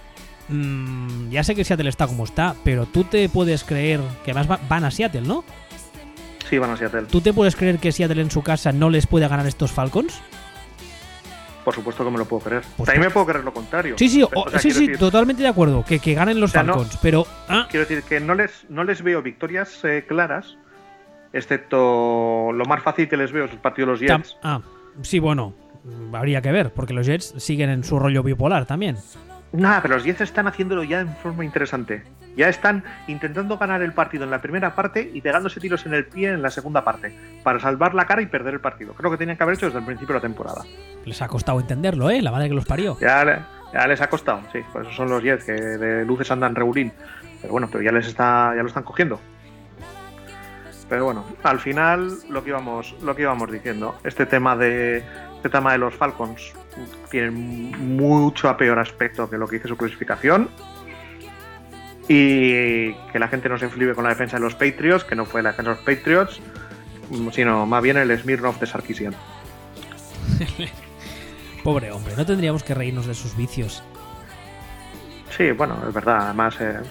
mm, 0.50 1.30
ya 1.30 1.44
sé 1.44 1.56
que 1.56 1.64
Seattle 1.64 1.90
está 1.90 2.08
como 2.08 2.24
está, 2.24 2.56
pero 2.64 2.86
tú 2.86 3.04
te 3.04 3.28
puedes 3.30 3.64
creer, 3.64 4.00
que 4.24 4.32
además 4.32 4.50
va- 4.50 4.60
van 4.70 4.86
a 4.86 4.92
Seattle, 4.92 5.22
¿no? 5.22 5.44
Sí, 6.50 6.58
van 6.58 6.72
a 6.72 6.78
Seattle. 6.78 7.04
¿Tú 7.04 7.22
te 7.22 7.34
puedes 7.34 7.56
creer 7.56 7.80
que 7.80 7.92
Seattle 7.92 8.22
en 8.22 8.32
su 8.32 8.42
casa 8.42 8.72
no 8.72 8.90
les 8.90 9.08
puede 9.08 9.28
ganar 9.28 9.46
estos 9.46 9.72
Falcons? 9.72 10.20
Por 11.64 11.76
supuesto 11.76 12.04
que 12.04 12.10
me 12.12 12.18
lo 12.18 12.26
puedo 12.26 12.42
creer. 12.44 12.64
Pues 12.76 12.88
También 12.88 13.08
me 13.08 13.12
puedo 13.14 13.26
creer 13.28 13.44
lo 13.46 13.54
contrario. 13.54 13.96
Sí, 13.98 14.10
sí, 14.10 14.24
O 14.24 14.30
o- 14.34 14.50
sea, 14.50 14.60
sí, 14.60 14.72
sí, 14.72 14.88
decir- 14.88 14.98
totalmente 14.98 15.44
de 15.44 15.50
acuerdo, 15.50 15.86
que, 15.86 16.00
que 16.00 16.14
ganen 16.16 16.40
los 16.40 16.50
O 16.50 16.54
sea, 16.54 16.64
no- 16.64 16.74
Falcons, 16.74 16.98
pero... 17.02 17.26
ah, 17.48 17.68
Quiero 17.70 17.86
decir 17.86 18.04
que 18.04 18.20
no 18.20 18.34
les, 18.34 18.66
no 18.70 18.84
les 18.84 19.04
veo 19.04 19.22
victorias 19.22 19.80
eh, 19.84 20.06
claras, 20.08 20.58
excepto 21.34 22.52
lo 22.54 22.66
más 22.66 22.82
fácil 22.84 23.08
que 23.08 23.18
les 23.18 23.32
veo 23.32 23.46
es 23.46 23.52
el 23.52 23.60
partido 23.60 23.88
de 23.88 23.92
los 23.94 24.02
tam- 24.02 24.18
Jets. 24.18 24.38
ah, 24.44 24.62
sí, 25.02 25.20
bueno, 25.20 25.54
habría 26.14 26.42
que 26.42 26.52
ver, 26.52 26.74
porque 26.74 26.94
los 26.94 27.06
Jets 27.08 27.34
siguen 27.38 27.70
en 27.70 27.84
su 27.84 28.00
rollo 28.00 28.24
bipolar 28.24 28.66
también. 28.66 28.98
Nada, 29.52 29.82
pero 29.82 29.96
los 29.96 30.04
Jets 30.04 30.22
están 30.22 30.48
haciéndolo 30.48 30.84
ya 30.84 31.02
en 31.02 31.16
forma 31.18 31.44
interesante. 31.44 32.04
Ya 32.36 32.48
están 32.50 32.84
intentando 33.08 33.58
ganar 33.58 33.82
el 33.82 33.94
partido 33.94 34.24
en 34.24 34.32
la 34.32 34.42
primera 34.42 34.74
parte 34.74 35.10
y 35.14 35.22
pegándose 35.22 35.60
tiros 35.60 35.86
en 35.86 35.94
el 35.94 36.06
pie 36.06 36.30
en 36.30 36.42
la 36.42 36.50
segunda 36.50 36.84
parte, 36.84 37.14
para 37.44 37.60
salvar 37.60 37.94
la 37.94 38.06
cara 38.06 38.22
y 38.22 38.26
perder 38.28 38.54
el 38.54 38.60
partido. 38.62 38.94
Creo 38.94 39.12
que 39.12 39.18
tenían 39.18 39.36
que 39.38 39.44
haber 39.44 39.56
hecho 39.56 39.66
desde 39.66 39.80
el 39.80 39.86
principio 39.86 40.14
de 40.14 40.20
la 40.20 40.22
temporada. 40.22 40.64
Les 41.06 41.22
ha 41.22 41.28
costado 41.28 41.60
entenderlo, 41.60 42.10
¿eh? 42.10 42.22
La 42.22 42.32
madre 42.32 42.48
que 42.48 42.56
los 42.56 42.66
parió. 42.66 42.98
Ya, 43.02 43.26
le- 43.26 43.40
ya 43.74 43.86
les 43.88 44.00
ha 44.02 44.10
costado, 44.10 44.42
sí, 44.52 44.60
por 44.72 44.84
eso 44.84 44.92
son 44.94 45.10
los 45.10 45.22
Jets 45.24 45.44
que 45.44 45.52
de 45.54 46.06
luces 46.06 46.30
andan 46.32 46.56
regulín. 46.56 46.92
Pero 47.42 47.52
bueno, 47.54 47.68
pero 47.72 47.84
ya 47.84 47.92
les 47.92 48.08
está, 48.08 48.54
ya 48.56 48.62
lo 48.62 48.68
están 48.68 48.84
cogiendo. 48.84 49.20
Pero 50.90 51.06
bueno, 51.06 51.26
al 51.44 51.60
final 51.60 52.18
lo 52.30 52.44
que 52.44 52.50
íbamos, 52.50 52.96
lo 53.02 53.16
que 53.16 53.22
íbamos 53.22 53.50
diciendo, 53.52 53.98
este 54.04 54.26
tema 54.26 54.56
de 54.58 55.04
este 55.38 55.50
tema 55.50 55.72
de 55.72 55.78
los 55.80 55.96
Falcons 55.96 56.54
tiene 57.10 57.32
mucho 57.32 58.48
a 58.50 58.58
peor 58.58 58.78
aspecto 58.78 59.30
que 59.30 59.38
lo 59.38 59.48
que 59.48 59.56
dice 59.56 59.68
su 59.70 59.78
clasificación. 59.78 60.50
Y 62.14 62.94
que 63.14 63.20
la 63.20 63.30
gente 63.30 63.48
no 63.48 63.58
se 63.58 63.70
flibe 63.70 63.96
con 63.96 64.04
la 64.04 64.10
defensa 64.10 64.36
de 64.36 64.44
los 64.44 64.54
Patriots, 64.54 65.06
que 65.06 65.16
no 65.16 65.24
fue 65.24 65.42
la 65.42 65.52
defensa 65.52 65.72
de 65.72 65.78
los 65.78 65.86
Patriots, 65.86 66.42
sino 67.32 67.66
más 67.66 67.82
bien 67.82 67.96
el 67.96 68.20
Smirnoff 68.20 68.60
de 68.60 68.68
Sarkisian. 68.68 69.16
Pobre 71.64 71.90
hombre, 71.90 72.14
no 72.18 72.26
tendríamos 72.26 72.64
que 72.64 72.74
reírnos 72.74 73.06
de 73.06 73.14
sus 73.14 73.38
vicios. 73.38 73.82
Sí, 75.38 75.52
bueno, 75.52 75.82
es 75.88 75.94
verdad. 75.94 76.18
Además, 76.24 76.58
eh, 76.60 76.82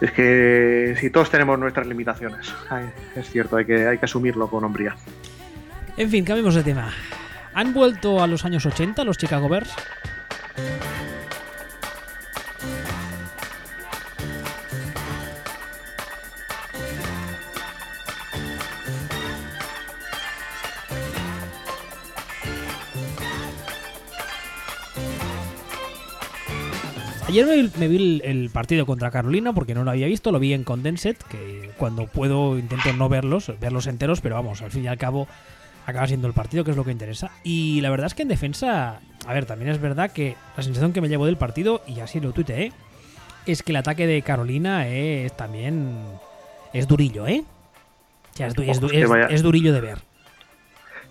es 0.00 0.12
que 0.12 0.96
si 0.98 1.10
todos 1.10 1.28
tenemos 1.30 1.58
nuestras 1.58 1.86
limitaciones, 1.86 2.54
Ay, 2.70 2.88
es 3.16 3.28
cierto, 3.28 3.58
hay 3.58 3.66
que, 3.66 3.86
hay 3.86 3.98
que 3.98 4.06
asumirlo 4.06 4.48
con 4.48 4.64
hombría. 4.64 4.96
En 5.98 6.08
fin, 6.08 6.24
cambiemos 6.24 6.54
de 6.54 6.62
tema. 6.62 6.90
¿Han 7.52 7.74
vuelto 7.74 8.22
a 8.22 8.26
los 8.26 8.46
años 8.46 8.64
80 8.64 9.04
los 9.04 9.18
Chicago 9.18 9.46
Bears? 9.46 9.74
Ayer 27.30 27.46
me, 27.46 27.70
me 27.78 27.88
vi 27.88 27.96
el, 27.96 28.22
el 28.24 28.50
partido 28.50 28.86
contra 28.86 29.10
Carolina 29.10 29.52
porque 29.52 29.74
no 29.74 29.84
lo 29.84 29.90
había 29.90 30.06
visto, 30.06 30.32
lo 30.32 30.38
vi 30.40 30.52
en 30.52 30.64
Condensed, 30.64 31.16
que 31.30 31.70
cuando 31.78 32.06
puedo 32.06 32.58
intento 32.58 32.92
no 32.92 33.08
verlos, 33.08 33.52
verlos 33.60 33.86
enteros, 33.86 34.20
pero 34.20 34.34
vamos, 34.34 34.62
al 34.62 34.70
fin 34.70 34.84
y 34.84 34.88
al 34.88 34.98
cabo 34.98 35.28
acaba 35.86 36.06
siendo 36.08 36.26
el 36.26 36.34
partido, 36.34 36.64
que 36.64 36.72
es 36.72 36.76
lo 36.76 36.84
que 36.84 36.90
interesa. 36.92 37.30
Y 37.44 37.80
la 37.82 37.90
verdad 37.90 38.06
es 38.06 38.14
que 38.14 38.22
en 38.22 38.28
defensa, 38.28 39.00
a 39.26 39.32
ver, 39.34 39.46
también 39.46 39.70
es 39.70 39.80
verdad 39.80 40.10
que 40.10 40.36
la 40.56 40.62
sensación 40.62 40.92
que 40.92 41.00
me 41.00 41.08
llevo 41.08 41.26
del 41.26 41.36
partido, 41.36 41.82
y 41.86 42.00
así 42.00 42.20
lo 42.20 42.32
tuiteé, 42.32 42.72
es 43.46 43.62
que 43.62 43.72
el 43.72 43.76
ataque 43.76 44.06
de 44.06 44.22
Carolina 44.22 44.86
es 44.88 45.36
también. 45.36 45.96
Es 46.72 46.86
durillo, 46.86 47.26
¿eh? 47.26 47.42
O 48.32 48.36
sea, 48.36 48.46
es, 48.48 48.54
du- 48.54 48.62
es 48.62 48.80
du- 48.80 48.86
durillo 49.42 49.72
de 49.72 49.80
ver. 49.80 49.98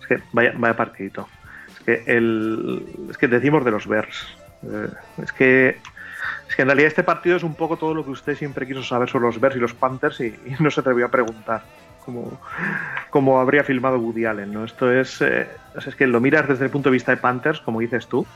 Es 0.00 0.06
que 0.06 0.18
vaya, 0.32 0.52
vaya 0.56 0.76
partidito. 0.76 1.28
Es 1.68 1.80
que 1.84 2.02
el. 2.16 2.84
Es 3.10 3.18
que 3.18 3.26
decimos 3.28 3.64
de 3.64 3.70
los 3.70 3.86
Bears. 3.86 4.26
Eh, 4.62 4.88
es 5.22 5.32
que. 5.32 5.76
Que 6.60 6.64
en 6.64 6.68
realidad 6.68 6.88
este 6.88 7.02
partido 7.04 7.36
es 7.38 7.42
un 7.42 7.54
poco 7.54 7.78
todo 7.78 7.94
lo 7.94 8.04
que 8.04 8.10
usted 8.10 8.36
siempre 8.36 8.66
quiso 8.66 8.82
saber 8.82 9.08
sobre 9.08 9.24
los 9.24 9.40
Bears 9.40 9.56
y 9.56 9.60
los 9.60 9.72
Panthers 9.72 10.20
y, 10.20 10.26
y 10.26 10.56
no 10.62 10.70
se 10.70 10.80
atrevió 10.80 11.06
a 11.06 11.10
preguntar. 11.10 11.62
Como, 12.04 12.38
como 13.08 13.40
habría 13.40 13.64
filmado 13.64 13.98
Woody 13.98 14.26
Allen, 14.26 14.52
¿no? 14.52 14.66
Esto 14.66 14.92
es. 14.92 15.22
eh, 15.22 15.46
es 15.86 15.94
que 15.94 16.06
lo 16.06 16.20
miras 16.20 16.46
desde 16.46 16.66
el 16.66 16.70
punto 16.70 16.90
de 16.90 16.92
vista 16.92 17.12
de 17.12 17.16
Panthers, 17.16 17.60
como 17.62 17.80
dices 17.80 18.06
tú. 18.08 18.26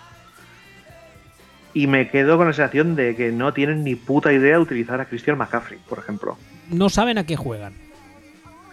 Y 1.75 1.87
me 1.87 2.09
quedo 2.09 2.39
con 2.39 2.47
la 2.47 2.55
sensación 2.55 2.97
de 2.97 3.15
que 3.15 3.31
no 3.31 3.53
tienen 3.53 3.85
ni 3.85 3.95
puta 3.95 4.33
idea 4.33 4.53
de 4.57 4.63
utilizar 4.63 5.03
a 5.03 5.05
Christian 5.05 5.37
McCaffrey, 5.37 5.79
por 5.87 5.99
ejemplo. 5.99 6.39
No 6.71 6.89
saben 6.89 7.19
a 7.19 7.27
qué 7.27 7.37
juegan. 7.37 7.75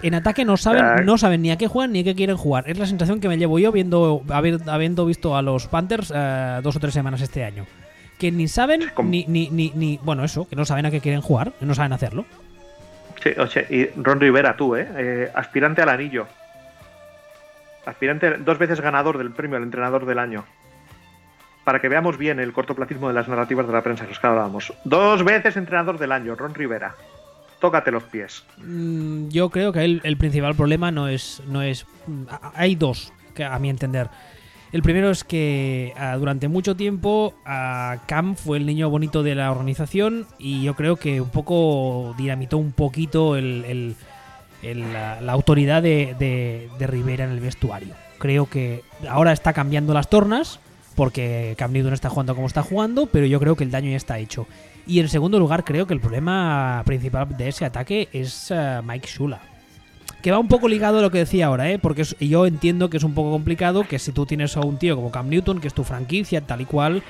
En 0.02 0.14
ataque 0.16 0.46
no 0.46 0.56
saben, 0.56 0.86
Ah. 0.86 0.96
no 1.04 1.18
saben 1.18 1.42
ni 1.42 1.52
a 1.52 1.58
qué 1.58 1.68
juegan 1.68 1.92
ni 1.92 2.00
a 2.00 2.04
qué 2.06 2.16
quieren 2.16 2.38
jugar. 2.38 2.70
Es 2.70 2.78
la 2.78 2.86
sensación 2.86 3.20
que 3.20 3.28
me 3.28 3.38
llevo 3.38 3.60
yo 3.60 3.74
viendo, 3.74 4.24
habiendo 4.30 5.06
visto 5.06 5.36
a 5.36 5.42
los 5.42 5.68
Panthers 5.68 6.10
eh, 6.16 6.62
dos 6.64 6.78
o 6.78 6.80
tres 6.80 6.94
semanas 6.94 7.20
este 7.20 7.44
año. 7.44 7.66
Que 8.21 8.31
ni 8.31 8.47
saben, 8.47 8.84
ni, 9.03 9.25
ni, 9.27 9.49
ni, 9.49 9.71
ni- 9.75 9.99
Bueno, 10.03 10.23
eso, 10.23 10.47
que 10.47 10.55
no 10.55 10.63
saben 10.63 10.86
a 10.86 10.91
qué 10.91 11.01
quieren 11.01 11.21
jugar, 11.21 11.53
que 11.60 11.65
no 11.65 11.73
saben 11.73 11.91
hacerlo. 11.91 12.23
Sí, 13.23 13.31
o 13.38 13.47
sea, 13.47 13.63
y 13.69 13.88
Ron 13.97 14.19
Rivera, 14.19 14.55
tú, 14.55 14.75
¿eh? 14.75 14.88
Eh, 14.95 15.31
Aspirante 15.34 15.81
al 15.81 15.89
anillo. 15.89 16.27
Aspirante, 17.86 18.38
dos 18.38 18.57
veces 18.60 18.79
ganador 18.79 19.17
del 19.17 19.31
premio 19.31 19.57
al 19.57 19.63
entrenador 19.63 20.05
del 20.05 20.19
año. 20.19 20.45
Para 21.63 21.79
que 21.79 21.89
veamos 21.89 22.17
bien 22.17 22.39
el 22.39 22.53
cortoplacismo 22.53 23.07
de 23.07 23.13
las 23.13 23.27
narrativas 23.27 23.65
de 23.67 23.73
la 23.73 23.81
prensa, 23.81 24.05
que 24.05 24.12
os 24.13 24.23
hablábamos. 24.23 24.73
Dos 24.84 25.23
veces 25.23 25.57
entrenador 25.57 25.97
del 25.97 26.12
año, 26.12 26.36
Ron 26.36 26.53
Rivera. 26.53 26.95
Tócate 27.60 27.91
los 27.91 28.03
pies. 28.03 28.43
Mm, 28.57 29.29
Yo 29.29 29.49
creo 29.49 29.71
que 29.71 29.84
el, 29.84 30.01
el 30.03 30.17
principal 30.17 30.55
problema 30.55 30.91
no 30.91 31.07
es. 31.07 31.41
no 31.47 31.62
es 31.62 31.86
mm, 32.07 32.23
Hay 32.55 32.75
dos, 32.75 33.13
que 33.36 33.43
a 33.45 33.57
mi 33.60 33.69
entender. 33.69 34.10
El 34.71 34.81
primero 34.84 35.12
es 35.12 35.23
que 35.25 35.93
ah, 35.97 36.15
durante 36.17 36.47
mucho 36.47 36.75
tiempo 36.77 37.34
ah, 37.45 37.97
Cam 38.07 38.36
fue 38.36 38.57
el 38.57 38.65
niño 38.65 38.89
bonito 38.89 39.21
de 39.21 39.36
la 39.36 39.51
organización 39.51 40.25
y 40.39 40.63
yo 40.63 40.75
creo 40.75 40.95
que 40.95 41.19
un 41.19 41.29
poco 41.29 42.15
dinamitó 42.17 42.57
un 42.57 42.71
poquito 42.71 43.36
el- 43.36 43.95
la, 44.63 45.31
autoridad 45.34 45.81
de, 45.81 46.15
de- 46.19 46.88
Rivera 46.88 47.25
en 47.25 47.31
el 47.31 47.39
vestuario. 47.41 47.95
Creo 48.17 48.45
que 48.45 48.84
ahora 49.10 49.34
está 49.34 49.51
cambiando 49.53 49.93
las 49.93 50.10
tornas 50.10 50.60
porque 50.95 51.55
Cam 51.57 51.71
Newton 51.73 51.93
está 51.93 52.10
jugando 52.10 52.36
como 52.36 52.47
está 52.47 52.62
jugando, 52.63 53.07
pero 53.07 53.25
yo 53.25 53.39
creo 53.39 53.55
que 53.55 53.63
el 53.63 53.71
daño 53.71 53.89
ya 53.89 53.97
está 53.97 54.19
hecho. 54.19 54.45
Y 54.88 54.99
en 54.99 55.10
segundo 55.10 55.39
lugar, 55.39 55.63
creo 55.63 55.86
que 55.88 55.93
el 55.93 55.99
problema 55.99 56.81
principal 56.86 57.36
de 57.38 57.47
ese 57.49 57.65
ataque 57.65 58.07
es 58.13 58.51
eh, 58.51 58.81
Mike 58.84 59.07
Shula. 59.07 59.39
Que 60.21 60.31
va 60.31 60.38
un 60.39 60.47
poco 60.47 60.67
ligado 60.67 60.99
a 60.99 61.01
lo 61.01 61.10
que 61.10 61.17
decía 61.19 61.47
ahora, 61.47 61.69
¿eh? 61.69 61.79
Porque 61.79 62.03
es- 62.03 62.15
yo 62.19 62.45
entiendo 62.45 62.89
que 62.89 62.97
es 62.97 63.03
un 63.03 63.13
poco 63.15 63.31
complicado 63.31 63.88
que 63.88 63.97
si 63.99 64.12
tú 64.12 64.25
tienes 64.25 64.55
a 64.57 64.62
un 64.62 64.77
tío 64.77 64.95
como 64.95 65.12
Cam 65.12 65.29
Newton, 65.29 65.60
que 65.60 65.67
es 65.67 65.73
tu 65.73 65.84
franquicia, 65.84 66.41
tal 66.41 66.62
y 66.62 66.65
cual, 66.65 67.01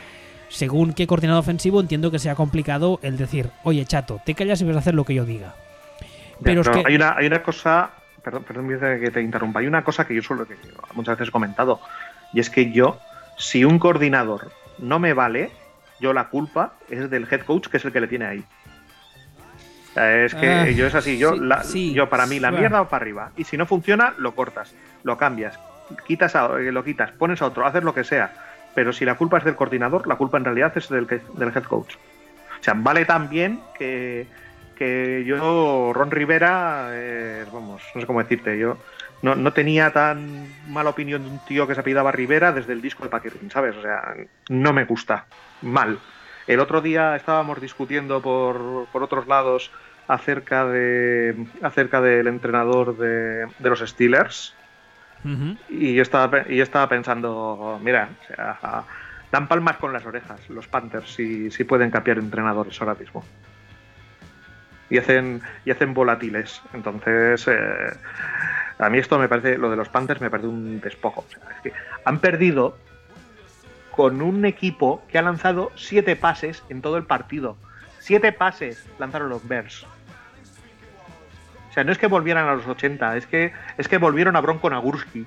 según 0.49 0.93
qué 0.93 1.07
coordinador 1.07 1.41
ofensivo, 1.41 1.81
entiendo 1.81 2.11
que 2.11 2.19
sea 2.19 2.35
complicado 2.35 2.99
el 3.03 3.17
decir, 3.17 3.49
oye, 3.63 3.85
chato, 3.85 4.21
te 4.25 4.33
callas 4.35 4.61
y 4.61 4.65
vas 4.65 4.75
a 4.77 4.79
hacer 4.79 4.95
lo 4.95 5.03
que 5.03 5.13
yo 5.13 5.25
diga. 5.25 5.55
Pero 6.41 6.61
Ya, 6.63 6.71
es 6.71 6.77
no, 6.77 6.83
que... 6.83 6.89
hay, 6.89 6.95
una, 6.95 7.15
hay 7.17 7.27
una 7.27 7.43
cosa. 7.43 7.91
Perdón, 8.23 8.43
perdón 8.43 8.67
que 8.99 9.11
te 9.11 9.21
interrumpa. 9.21 9.59
Hay 9.59 9.67
una 9.67 9.83
cosa 9.83 10.05
que 10.05 10.15
yo 10.15 10.21
suelo 10.21 10.47
que 10.47 10.55
muchas 10.93 11.17
veces 11.17 11.29
he 11.29 11.31
comentado. 11.31 11.79
Y 12.33 12.39
es 12.39 12.49
que 12.49 12.71
yo, 12.71 12.99
si 13.37 13.65
un 13.65 13.79
coordinador 13.79 14.51
no 14.77 14.99
me 14.99 15.13
vale, 15.13 15.51
yo 15.99 16.13
la 16.13 16.29
culpa 16.29 16.73
es 16.89 17.09
del 17.09 17.27
head 17.31 17.41
coach, 17.41 17.67
que 17.67 17.77
es 17.77 17.85
el 17.85 17.91
que 17.91 18.01
le 18.01 18.07
tiene 18.07 18.25
ahí. 18.25 18.43
O 19.91 19.93
sea, 19.93 20.23
es 20.25 20.33
que 20.35 20.47
Ah, 20.49 20.69
yo 20.69 20.87
es 20.87 20.95
así, 20.95 21.17
yo, 21.17 21.33
sí, 21.33 21.39
la- 21.41 21.63
sí. 21.63 21.93
yo 21.93 22.09
para 22.09 22.25
mí 22.25 22.39
la 22.39 22.51
mierda 22.51 22.81
va 22.81 22.89
para 22.89 23.03
arriba. 23.03 23.31
Y 23.35 23.43
si 23.43 23.57
no 23.57 23.65
funciona, 23.65 24.13
lo 24.17 24.33
cortas, 24.33 24.73
lo 25.03 25.17
cambias, 25.17 25.59
quitas 26.05 26.35
a- 26.35 26.57
eh, 26.59 26.71
lo 26.71 26.83
quitas, 26.83 27.11
pones 27.11 27.41
a 27.41 27.45
otro, 27.47 27.65
haces 27.65 27.83
lo 27.83 27.93
que 27.93 28.03
sea. 28.03 28.31
Pero 28.73 28.93
si 28.93 29.03
la 29.03 29.15
culpa 29.15 29.37
es 29.39 29.43
del 29.43 29.55
coordinador, 29.55 30.07
la 30.07 30.15
culpa 30.15 30.37
en 30.37 30.45
realidad 30.45 30.71
es 30.77 30.87
del, 30.87 31.05
del 31.07 31.49
head 31.49 31.63
coach. 31.63 31.95
O 31.95 32.63
sea, 32.63 32.73
vale 32.77 33.03
tan 33.03 33.27
bien 33.27 33.59
que, 33.77 34.27
que 34.77 35.23
yo, 35.25 35.91
Ron 35.93 36.09
Rivera, 36.11 36.87
eh, 36.91 37.45
vamos, 37.51 37.81
no 37.93 37.99
sé 38.01 38.07
cómo 38.07 38.21
decirte, 38.23 38.57
yo 38.57 38.77
no, 39.23 39.35
no 39.35 39.51
tenía 39.51 39.91
tan 39.91 40.47
mala 40.69 40.91
opinión 40.91 41.21
de 41.23 41.29
un 41.31 41.39
tío 41.39 41.67
que 41.67 41.73
se 41.73 41.81
apellidaba 41.81 42.13
Rivera 42.13 42.53
desde 42.53 42.71
el 42.71 42.81
disco 42.81 43.03
de 43.03 43.09
Paquetín, 43.09 43.51
¿sabes? 43.51 43.75
O 43.75 43.81
sea, 43.81 44.13
no 44.49 44.71
me 44.71 44.85
gusta. 44.85 45.25
Mal. 45.63 45.99
El 46.47 46.59
otro 46.59 46.81
día 46.81 47.15
estábamos 47.15 47.61
discutiendo 47.61 48.21
por, 48.21 48.87
por 48.91 49.03
otros 49.03 49.27
lados 49.27 49.71
acerca 50.07 50.65
de 50.65 51.47
acerca 51.61 52.01
del 52.01 52.27
entrenador 52.27 52.97
de, 52.97 53.47
de 53.59 53.69
los 53.69 53.79
Steelers 53.79 54.55
y 55.69 55.93
yo 55.93 56.01
estaba, 56.01 56.43
y 56.49 56.57
yo 56.57 56.63
estaba 56.63 56.89
pensando, 56.89 57.79
mira, 57.83 58.09
o 58.23 58.27
sea, 58.27 58.83
dan 59.31 59.47
palmas 59.47 59.77
con 59.77 59.93
las 59.93 60.05
orejas 60.05 60.49
los 60.49 60.67
Panthers 60.67 61.13
si, 61.13 61.51
si 61.51 61.63
pueden 61.63 61.91
cambiar 61.91 62.17
entrenadores 62.17 62.79
ahora 62.81 62.95
mismo. 62.95 63.23
Y 64.89 64.97
hacen, 64.97 65.41
y 65.63 65.71
hacen 65.71 65.93
volátiles. 65.93 66.61
Entonces, 66.73 67.47
eh, 67.47 67.93
a 68.77 68.89
mí 68.89 68.97
esto 68.97 69.17
me 69.17 69.29
parece, 69.29 69.57
lo 69.57 69.69
de 69.69 69.77
los 69.77 69.87
Panthers 69.87 70.19
me 70.19 70.29
parece 70.29 70.49
un 70.49 70.81
despojo. 70.81 71.23
O 71.25 71.31
sea, 71.31 71.49
es 71.55 71.61
que 71.61 71.73
han 72.03 72.19
perdido 72.19 72.77
con 73.91 74.21
un 74.21 74.45
equipo 74.45 75.03
que 75.09 75.17
ha 75.17 75.21
lanzado 75.21 75.71
siete 75.75 76.15
pases 76.15 76.63
en 76.69 76.81
todo 76.81 76.97
el 76.97 77.03
partido. 77.03 77.57
Siete 77.99 78.31
pases 78.31 78.85
lanzaron 78.99 79.29
los 79.29 79.47
Bears. 79.47 79.85
O 81.69 81.73
sea, 81.73 81.83
no 81.83 81.91
es 81.91 81.97
que 81.97 82.07
volvieran 82.07 82.47
a 82.47 82.55
los 82.55 82.67
80, 82.67 83.15
es 83.17 83.27
que, 83.27 83.53
es 83.77 83.87
que 83.87 83.97
volvieron 83.97 84.35
a 84.35 84.41
Bronco 84.41 84.69
Nagurski. 84.69 85.25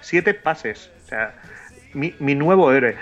Siete 0.00 0.34
pases. 0.34 0.90
O 1.04 1.08
sea, 1.08 1.34
mi, 1.94 2.14
mi 2.20 2.34
nuevo 2.34 2.72
héroe. 2.72 2.96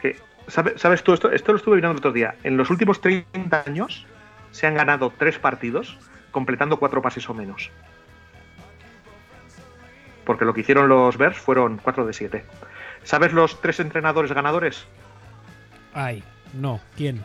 Que, 0.00 0.16
¿sabe- 0.46 0.78
¿Sabes 0.78 1.02
tú? 1.02 1.12
Esto, 1.14 1.30
esto 1.32 1.52
lo 1.52 1.58
estuve 1.58 1.76
mirando 1.76 1.92
el 1.94 1.98
otro 1.98 2.12
día. 2.12 2.36
En 2.44 2.56
los 2.56 2.70
últimos 2.70 3.00
30 3.00 3.64
años 3.66 4.06
se 4.52 4.66
han 4.66 4.74
ganado 4.74 5.12
tres 5.18 5.38
partidos 5.38 5.98
completando 6.30 6.78
cuatro 6.78 7.02
pases 7.02 7.28
o 7.28 7.34
menos. 7.34 7.70
Porque 10.24 10.44
lo 10.44 10.52
que 10.54 10.60
hicieron 10.60 10.88
los 10.88 11.16
Bears 11.16 11.38
fueron 11.38 11.78
4 11.78 12.06
de 12.06 12.12
7. 12.12 12.44
¿Sabes 13.04 13.32
los 13.32 13.60
tres 13.60 13.80
entrenadores 13.80 14.32
ganadores? 14.32 14.84
Ay, 15.94 16.22
no, 16.54 16.80
¿quién? 16.96 17.22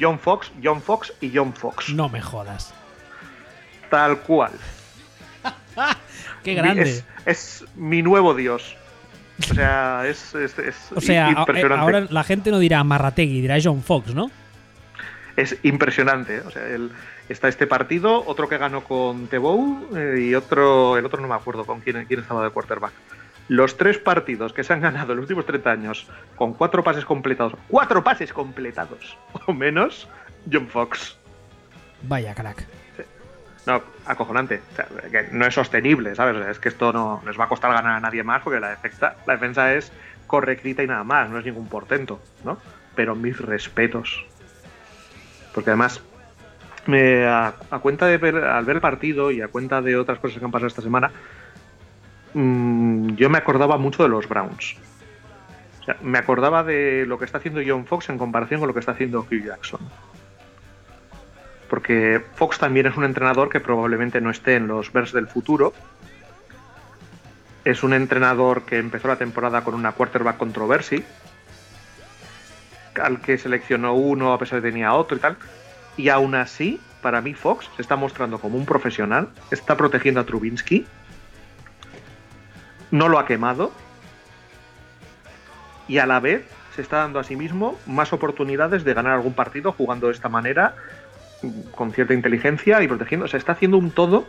John 0.00 0.18
Fox, 0.18 0.50
John 0.62 0.80
Fox 0.82 1.12
y 1.20 1.30
John 1.34 1.52
Fox. 1.52 1.90
No 1.90 2.08
me 2.08 2.20
jodas. 2.20 2.74
Tal 3.90 4.18
cual. 4.20 4.52
Qué 6.42 6.54
grande. 6.54 6.82
Es, 6.82 7.04
es 7.26 7.64
mi 7.76 8.02
nuevo 8.02 8.34
dios. 8.34 8.76
O 9.50 9.54
sea, 9.54 10.02
es, 10.06 10.34
es- 10.34 10.58
es 10.58 10.76
o 10.94 11.00
sea, 11.00 11.28
eh, 11.28 11.34
impresionante. 11.38 11.80
ahora 11.82 12.00
la 12.10 12.24
gente 12.24 12.50
no 12.50 12.58
dirá 12.58 12.82
Marrategui, 12.84 13.40
dirá 13.40 13.56
John 13.62 13.82
Fox, 13.82 14.14
¿no? 14.14 14.30
Es 15.36 15.56
impresionante. 15.62 16.40
O 16.40 16.50
sea, 16.50 16.66
el- 16.66 16.90
está 17.28 17.48
este 17.48 17.66
partido, 17.66 18.24
otro 18.26 18.48
que 18.48 18.58
ganó 18.58 18.82
con 18.84 19.26
Tebow 19.28 19.96
eh, 19.96 20.26
y 20.28 20.34
otro, 20.34 20.96
el 20.98 21.04
otro 21.06 21.20
no 21.22 21.28
me 21.28 21.34
acuerdo 21.34 21.64
con 21.64 21.80
quién, 21.80 22.04
quién 22.06 22.20
estaba 22.20 22.42
de 22.44 22.50
quarterback. 22.50 22.92
Los 23.48 23.76
tres 23.76 23.98
partidos 23.98 24.52
que 24.52 24.64
se 24.64 24.72
han 24.72 24.80
ganado 24.80 25.12
en 25.12 25.18
los 25.18 25.24
últimos 25.24 25.44
30 25.46 25.70
años 25.70 26.06
con 26.36 26.54
cuatro 26.54 26.82
pases 26.82 27.04
completados, 27.04 27.54
cuatro 27.68 28.02
pases 28.02 28.32
completados 28.32 29.18
o 29.46 29.52
menos, 29.52 30.08
John 30.50 30.66
Fox. 30.68 31.16
Vaya 32.02 32.34
crack. 32.34 32.66
No, 33.66 33.82
acojonante. 34.06 34.60
O 34.72 34.76
sea, 34.76 34.86
que 35.10 35.28
no 35.32 35.46
es 35.46 35.54
sostenible, 35.54 36.14
¿sabes? 36.14 36.36
O 36.36 36.42
sea, 36.42 36.50
es 36.50 36.58
que 36.58 36.68
esto 36.68 36.92
no 36.92 37.22
les 37.26 37.38
va 37.38 37.44
a 37.44 37.48
costar 37.48 37.72
ganar 37.72 37.92
a 37.96 38.00
nadie 38.00 38.22
más 38.22 38.42
porque 38.42 38.60
la 38.60 38.70
defensa, 38.70 39.16
la 39.26 39.32
defensa 39.34 39.72
es 39.74 39.90
correctita 40.26 40.82
y 40.82 40.86
nada 40.86 41.04
más, 41.04 41.30
no 41.30 41.38
es 41.38 41.44
ningún 41.46 41.68
portento, 41.68 42.20
¿no? 42.44 42.58
Pero 42.94 43.14
mis 43.14 43.38
respetos. 43.40 44.24
Porque 45.54 45.70
además, 45.70 46.02
me- 46.86 47.26
a, 47.26 47.54
a 47.70 47.78
cuenta 47.78 48.06
de 48.06 48.18
ver, 48.18 48.36
al 48.36 48.64
ver 48.66 48.76
el 48.76 48.82
partido 48.82 49.30
y 49.30 49.40
a 49.40 49.48
cuenta 49.48 49.80
de 49.80 49.96
otras 49.96 50.18
cosas 50.18 50.38
que 50.38 50.44
han 50.44 50.50
pasado 50.50 50.66
esta 50.68 50.82
semana, 50.82 51.10
mm, 52.34 53.14
yo 53.14 53.30
me 53.30 53.38
acordaba 53.38 53.78
mucho 53.78 54.02
de 54.02 54.08
los 54.08 54.28
Browns. 54.28 54.76
Me 56.02 56.18
acordaba 56.18 56.62
de 56.62 57.04
lo 57.06 57.18
que 57.18 57.24
está 57.24 57.38
haciendo 57.38 57.60
John 57.66 57.86
Fox 57.86 58.08
en 58.08 58.18
comparación 58.18 58.60
con 58.60 58.68
lo 58.68 58.74
que 58.74 58.80
está 58.80 58.92
haciendo 58.92 59.20
Hugh 59.20 59.44
Jackson 59.44 59.80
porque 61.74 62.22
Fox 62.36 62.58
también 62.58 62.86
es 62.86 62.96
un 62.96 63.02
entrenador 63.02 63.48
que 63.48 63.58
probablemente 63.58 64.20
no 64.20 64.30
esté 64.30 64.54
en 64.54 64.68
los 64.68 64.92
Bears 64.92 65.12
del 65.12 65.26
futuro. 65.26 65.72
Es 67.64 67.82
un 67.82 67.94
entrenador 67.94 68.62
que 68.62 68.78
empezó 68.78 69.08
la 69.08 69.16
temporada 69.16 69.64
con 69.64 69.74
una 69.74 69.90
quarterback 69.90 70.36
controversy, 70.36 71.02
al 73.02 73.20
que 73.20 73.38
seleccionó 73.38 73.94
uno 73.94 74.32
a 74.32 74.38
pesar 74.38 74.60
de 74.60 74.68
que 74.68 74.72
tenía 74.72 74.94
otro 74.94 75.16
y 75.16 75.20
tal. 75.20 75.36
Y 75.96 76.10
aún 76.10 76.36
así, 76.36 76.80
para 77.02 77.20
mí 77.20 77.34
Fox 77.34 77.68
se 77.74 77.82
está 77.82 77.96
mostrando 77.96 78.38
como 78.38 78.56
un 78.56 78.66
profesional, 78.66 79.30
está 79.50 79.76
protegiendo 79.76 80.20
a 80.20 80.24
Trubinsky, 80.24 80.86
no 82.94 83.08
lo 83.08 83.18
ha 83.18 83.26
quemado 83.26 83.72
y 85.88 85.98
a 85.98 86.06
la 86.06 86.20
vez 86.20 86.46
se 86.76 86.80
está 86.80 86.98
dando 86.98 87.18
a 87.18 87.24
sí 87.24 87.34
mismo 87.34 87.76
más 87.86 88.12
oportunidades 88.12 88.84
de 88.84 88.94
ganar 88.94 89.14
algún 89.14 89.34
partido 89.34 89.72
jugando 89.72 90.06
de 90.06 90.12
esta 90.12 90.28
manera, 90.28 90.76
con 91.74 91.92
cierta 91.92 92.14
inteligencia 92.14 92.80
y 92.82 92.88
protegiendo. 92.88 93.26
O 93.26 93.28
sea, 93.28 93.38
está 93.38 93.52
haciendo 93.52 93.78
un 93.78 93.90
todo. 93.90 94.24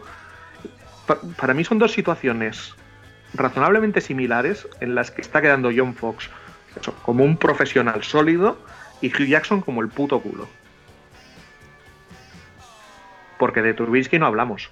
Para 1.38 1.54
mí 1.54 1.64
son 1.64 1.78
dos 1.78 1.92
situaciones 1.92 2.74
razonablemente 3.36 4.02
similares 4.02 4.68
en 4.82 4.96
las 4.96 5.12
que 5.12 5.22
está 5.22 5.42
quedando 5.42 5.70
John 5.76 5.94
Fox 5.94 6.32
como 7.04 7.24
un 7.24 7.38
profesional 7.38 8.04
sólido 8.04 8.58
y 9.00 9.10
Hugh 9.10 9.28
Jackson 9.28 9.62
como 9.62 9.82
el 9.82 9.90
puto 9.90 10.20
culo. 10.22 10.48
Porque 13.38 13.62
de 13.62 13.76
Turbinsky 13.76 14.18
no 14.18 14.26
hablamos. 14.26 14.72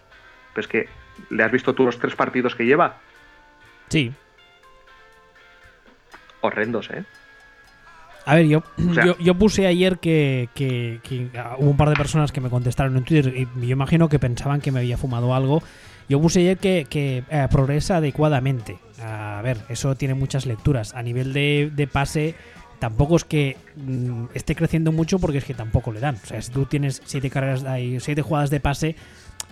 Pues 0.55 0.67
que, 0.67 0.89
¿le 1.29 1.43
has 1.43 1.51
visto 1.51 1.75
tú 1.75 1.85
los 1.85 1.99
tres 1.99 2.15
partidos 2.15 2.55
que 2.55 2.65
lleva? 2.65 2.97
Sí. 3.93 4.11
Horrendos, 6.41 6.89
¿eh? 6.89 7.03
A 8.25 8.33
ver, 8.33 8.47
yo, 8.47 8.63
yo, 9.19 9.35
puse 9.35 9.67
ayer 9.67 9.99
que, 9.99 10.49
hubo 11.59 11.69
un 11.69 11.77
par 11.77 11.89
de 11.89 11.95
personas 11.95 12.31
que 12.31 12.41
me 12.41 12.49
contestaron 12.49 12.97
en 12.97 13.03
Twitter 13.03 13.35
y 13.37 13.67
yo 13.67 13.71
imagino 13.71 14.09
que 14.09 14.17
pensaban 14.17 14.61
que 14.61 14.71
me 14.71 14.79
había 14.79 14.97
fumado 14.97 15.35
algo. 15.35 15.61
Yo 16.09 16.19
puse 16.19 16.39
ayer 16.39 16.57
que, 16.57 17.23
eh, 17.29 17.47
progresa 17.51 17.97
adecuadamente. 17.97 18.79
A 18.99 19.41
ver, 19.43 19.57
eso 19.69 19.93
tiene 19.93 20.15
muchas 20.15 20.47
lecturas. 20.47 20.95
A 20.95 21.03
nivel 21.03 21.31
de, 21.31 21.89
pase, 21.91 22.33
tampoco 22.79 23.17
es 23.17 23.25
que 23.25 23.57
mm, 23.75 24.25
esté 24.33 24.55
creciendo 24.55 24.91
mucho 24.91 25.19
porque 25.19 25.37
es 25.37 25.45
que 25.45 25.53
tampoco 25.53 25.91
le 25.91 25.99
dan. 25.99 26.15
O 26.15 26.25
sea, 26.25 26.41
si 26.41 26.51
tú 26.51 26.65
tienes 26.65 27.03
siete 27.05 27.29
carreras, 27.29 27.63
hay 27.63 27.99
siete 27.99 28.23
jugadas 28.23 28.49
de 28.49 28.59
pase, 28.59 28.95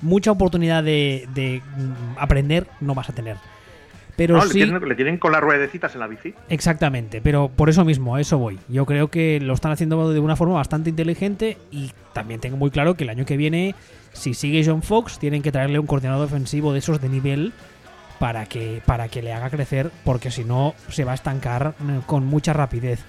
mucha 0.02 0.32
oportunidad 0.32 0.84
de, 0.84 1.28
de 1.36 1.62
mm, 1.78 2.18
aprender 2.18 2.66
no 2.80 2.96
vas 2.96 3.08
a 3.12 3.14
tener. 3.14 3.38
Pero 4.16 4.38
no, 4.38 4.46
le, 4.46 4.96
tienen, 4.96 5.18
con 5.18 5.32
las 5.32 5.42
ruedecitas 5.42 5.94
en 5.94 6.02
la 6.02 6.08
bici. 6.08 6.34
Exactamente, 6.50 7.22
pero 7.22 7.50
por 7.50 7.70
eso 7.70 7.86
mismo, 7.86 8.16
a 8.16 8.22
eso 8.22 8.38
voy. 8.38 8.60
Yo 8.68 8.86
creo 8.86 9.10
que 9.10 9.40
lo 9.40 9.54
están 9.54 9.72
haciendo 9.72 10.12
de 10.12 10.20
una 10.20 10.36
forma 10.36 10.56
bastante 10.56 10.90
inteligente 10.90 11.58
y 11.72 11.92
también 12.14 12.40
tengo 12.40 12.58
muy 12.58 12.72
claro 12.72 12.96
que 12.96 13.04
el 13.04 13.10
año 13.10 13.26
que 13.26 13.38
viene, 13.38 13.74
si 14.14 14.34
sigue 14.34 14.64
John 14.66 14.84
Fox, 14.84 15.18
tienen 15.18 15.42
que 15.42 15.52
traerle 15.52 15.80
un 15.80 15.88
coordinador 15.88 16.28
defensivo 16.28 16.74
de 16.74 16.80
esos 16.80 17.02
de 17.02 17.10
nivel 17.10 17.54
para 18.20 18.46
que, 18.46 18.82
para 18.86 19.08
que 19.08 19.22
le 19.22 19.34
haga 19.34 19.50
crecer, 19.50 19.92
porque 20.04 20.30
si 20.30 20.44
no 20.44 20.76
se 20.90 21.06
va 21.06 21.14
a 21.14 21.16
estancar 21.16 21.74
eh, 21.80 22.02
con 22.06 22.26
mucha 22.26 22.54
rapidez. 22.54 23.00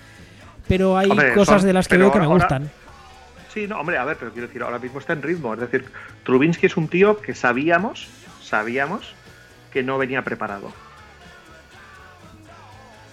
Pero 0.69 0.97
hay 0.97 1.11
cosas 1.35 1.65
de 1.65 1.73
las 1.73 1.89
que 1.89 1.99
veo 1.99 2.13
que 2.13 2.21
me 2.21 2.27
gustan. 2.27 2.71
Sí, 3.53 3.67
no, 3.67 3.79
hombre, 3.79 3.99
a 3.99 4.05
ver, 4.05 4.17
pero 4.19 4.33
quiero 4.33 4.47
decir, 4.47 4.63
ahora 4.63 4.79
mismo 4.79 5.01
está 5.01 5.13
en 5.13 5.21
ritmo. 5.21 5.53
Es 5.53 5.61
decir, 5.61 5.85
Trubinsky 6.25 6.67
es 6.67 6.77
un 6.79 6.89
tío 6.89 7.21
que 7.21 7.35
sabíamos, 7.35 8.09
sabíamos 8.41 9.15
que 9.71 9.83
no 9.83 9.99
venía 9.99 10.23
preparado 10.23 10.73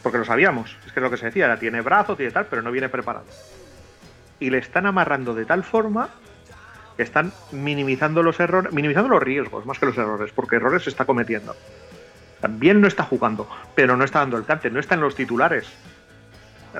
porque 0.01 0.17
lo 0.17 0.25
sabíamos, 0.25 0.75
es 0.85 0.91
que 0.91 0.99
es 0.99 1.03
lo 1.03 1.09
que 1.09 1.17
se 1.17 1.25
decía, 1.27 1.55
tiene 1.57 1.81
brazo, 1.81 2.15
tiene 2.15 2.31
tal, 2.31 2.45
pero 2.45 2.62
no 2.62 2.71
viene 2.71 2.89
preparado. 2.89 3.25
Y 4.39 4.49
le 4.49 4.57
están 4.57 4.85
amarrando 4.85 5.33
de 5.33 5.45
tal 5.45 5.63
forma 5.63 6.09
que 6.97 7.03
están 7.03 7.31
minimizando 7.51 8.23
los 8.23 8.39
errores, 8.39 8.73
minimizando 8.73 9.09
los 9.09 9.23
riesgos 9.23 9.65
más 9.65 9.79
que 9.79 9.85
los 9.85 9.97
errores, 9.97 10.31
porque 10.33 10.57
errores 10.57 10.83
se 10.83 10.89
está 10.89 11.05
cometiendo. 11.05 11.55
También 12.39 12.79
no 12.79 12.88
está 12.88 13.03
jugando, 13.03 13.49
pero 13.75 13.97
no 13.97 14.03
está 14.03 14.19
dando 14.19 14.38
el 14.38 14.45
cante, 14.45 14.69
no 14.69 14.79
está 14.79 14.95
en 14.95 15.01
los 15.01 15.15
titulares. 15.15 15.67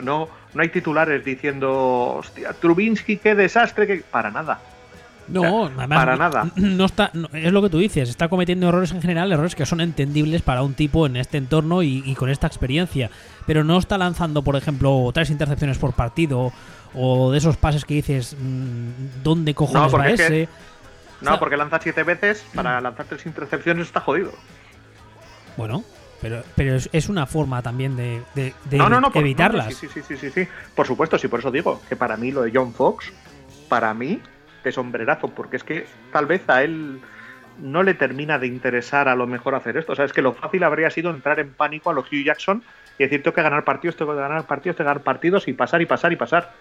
No, 0.02 0.30
no 0.54 0.62
hay 0.62 0.70
titulares 0.70 1.26
diciendo, 1.26 2.16
hostia, 2.16 2.54
Trubinsky, 2.54 3.18
qué 3.18 3.36
desastre, 3.36 3.88
que. 3.88 3.98
Para 3.98 4.30
nada. 4.30 4.60
No, 5.32 5.72
para 5.88 6.16
nada. 6.16 6.52
No 6.56 6.86
está, 6.86 7.12
es 7.34 7.52
lo 7.52 7.62
que 7.62 7.70
tú 7.70 7.78
dices, 7.80 8.10
está 8.10 8.28
cometiendo 8.28 8.70
errores 8.70 8.92
en 8.92 9.02
general, 9.02 9.32
errores 9.32 9.56
que 9.56 9.66
son 9.66 9.82
entendibles 9.82 10.42
para 10.42 10.64
un 10.64 10.74
tipo 10.74 11.06
en 11.06 11.16
este 11.16 11.38
entorno 11.38 11.84
y, 11.84 12.16
con 12.16 12.30
esta 12.30 12.48
experiencia. 12.48 13.10
Pero 13.46 13.64
no 13.64 13.78
está 13.78 13.98
lanzando, 13.98 14.44
por 14.44 14.56
ejemplo, 14.56 15.10
tres 15.14 15.30
intercepciones 15.30 15.78
por 15.78 15.94
partido 15.94 16.52
o 16.94 17.32
de 17.32 17.38
esos 17.38 17.58
pases 17.58 17.86
que 17.86 17.96
dices, 17.96 18.36
mm, 18.40 19.24
¿dónde 19.24 19.54
cojones 19.54 19.94
va 19.94 20.10
ese? 20.10 20.50
no, 21.22 21.40
porque 21.40 21.58
lanza 21.58 21.80
siete 21.80 22.04
veces, 22.04 22.46
para 22.54 22.80
lanzar 22.82 23.06
tres 23.06 23.26
intercepciones 23.26 23.88
está 23.88 24.00
jodido. 24.00 24.32
Bueno, 25.58 25.84
pero, 26.22 26.44
pero 26.56 26.78
es, 26.92 27.10
una 27.10 27.26
forma 27.26 27.62
también 27.62 27.96
de, 27.96 28.22
evitarlas. 29.14 29.74
sí, 29.74 29.88
sí, 29.94 30.02
sí, 30.08 30.18
sí, 30.18 30.30
sí, 30.30 30.48
por 30.76 30.88
supuesto, 30.88 31.18
sí, 31.18 31.28
por 31.28 31.40
eso 31.40 31.52
digo 31.52 31.82
que 31.88 31.96
para 31.96 32.18
mí 32.18 32.32
lo 32.32 32.42
de 32.42 32.52
John 32.54 32.74
Fox, 32.74 33.12
para 33.68 33.94
mí 33.94 34.22
de 34.64 34.72
sombrerazo, 34.72 35.30
porque 35.30 35.58
es 35.58 35.64
que 35.64 35.86
tal 36.12 36.26
vez 36.26 36.48
a 36.50 36.64
él 36.64 37.00
no 37.62 37.84
le 37.84 37.94
termina 37.94 38.40
de 38.40 38.48
interesar 38.48 39.08
a 39.08 39.16
lo 39.16 39.28
mejor 39.28 39.56
hacer 39.56 39.78
esto. 39.78 39.94
O 39.94 39.96
sea, 39.96 40.06
es 40.06 40.14
que 40.14 40.22
lo 40.22 40.34
fácil 40.34 40.64
habría 40.64 40.90
sido 40.90 41.12
entrar 41.12 41.40
en 41.40 41.54
pánico 41.54 41.90
a 41.90 41.94
los 41.94 42.06
Hugh 42.08 42.24
Jackson 42.24 42.64
y 42.98 43.04
decir, 43.04 43.24
tengo 43.24 43.36
que 43.36 43.42
ganar 43.42 43.64
partidos, 43.64 43.96
tengo 43.96 44.14
que 44.14 44.20
ganar 44.20 44.46
partidos, 44.46 44.78
tengo 44.78 44.88
que 44.88 44.90
ganar 44.90 45.04
partidos 45.04 45.48
y 45.48 45.54
pasar 45.54 45.82
y 45.82 45.86
pasar 45.86 46.12
y 46.14 46.16
pasar. 46.16 46.52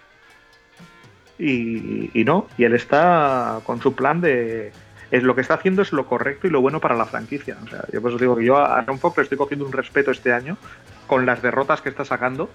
Y, 1.37 2.23
no, 2.25 2.47
y 2.57 2.65
él 2.65 2.73
está 2.73 3.59
con 3.63 3.81
su 3.81 3.95
plan 3.95 4.19
de... 4.19 4.73
Es, 5.09 5.23
lo 5.23 5.33
que 5.33 5.41
está 5.41 5.55
haciendo 5.55 5.81
es 5.81 5.91
lo 5.91 6.05
correcto 6.05 6.45
y 6.45 6.49
lo 6.49 6.61
bueno 6.61 6.79
para 6.81 6.95
la 6.95 7.05
franquicia. 7.05 7.57
O 7.63 7.67
sea, 7.67 7.83
yo 7.91 8.01
por 8.01 8.11
eso 8.11 8.19
digo 8.19 8.35
que 8.35 8.45
yo 8.45 8.57
a 8.57 8.77
Aaron 8.77 8.99
Fox 8.99 9.17
le 9.17 9.23
estoy 9.23 9.37
cogiendo 9.37 9.65
un 9.65 9.71
respeto 9.71 10.11
este 10.11 10.33
año 10.33 10.57
con 11.07 11.25
las 11.25 11.41
derrotas 11.41 11.81
que 11.81 11.89
está 11.89 12.05
sacando 12.05 12.49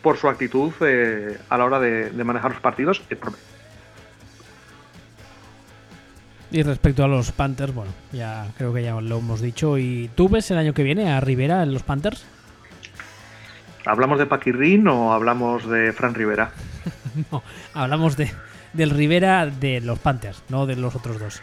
por 0.00 0.16
su 0.16 0.28
actitud 0.28 0.72
eh, 0.80 1.38
a 1.48 1.58
la 1.58 1.64
hora 1.64 1.78
de, 1.78 2.10
de 2.10 2.24
manejar 2.24 2.50
los 2.50 2.60
partidos. 2.60 3.00
Y 6.52 6.62
respecto 6.62 7.02
a 7.02 7.08
los 7.08 7.32
Panthers, 7.32 7.74
bueno, 7.74 7.92
ya 8.12 8.46
creo 8.58 8.74
que 8.74 8.82
ya 8.82 9.00
lo 9.00 9.18
hemos 9.18 9.40
dicho. 9.40 9.78
¿Y 9.78 10.10
tú 10.14 10.28
ves 10.28 10.50
el 10.50 10.58
año 10.58 10.74
que 10.74 10.82
viene 10.82 11.10
a 11.10 11.18
Rivera 11.18 11.62
en 11.62 11.72
los 11.72 11.82
Panthers? 11.82 12.26
¿Hablamos 13.86 14.18
de 14.18 14.26
Paquirrin 14.26 14.86
o 14.86 15.14
hablamos 15.14 15.66
de 15.66 15.94
Fran 15.94 16.14
Rivera? 16.14 16.52
no, 17.32 17.42
hablamos 17.72 18.18
de, 18.18 18.30
del 18.74 18.90
Rivera 18.90 19.46
de 19.46 19.80
los 19.80 19.98
Panthers, 19.98 20.44
no 20.50 20.66
de 20.66 20.76
los 20.76 20.94
otros 20.94 21.18
dos. 21.18 21.42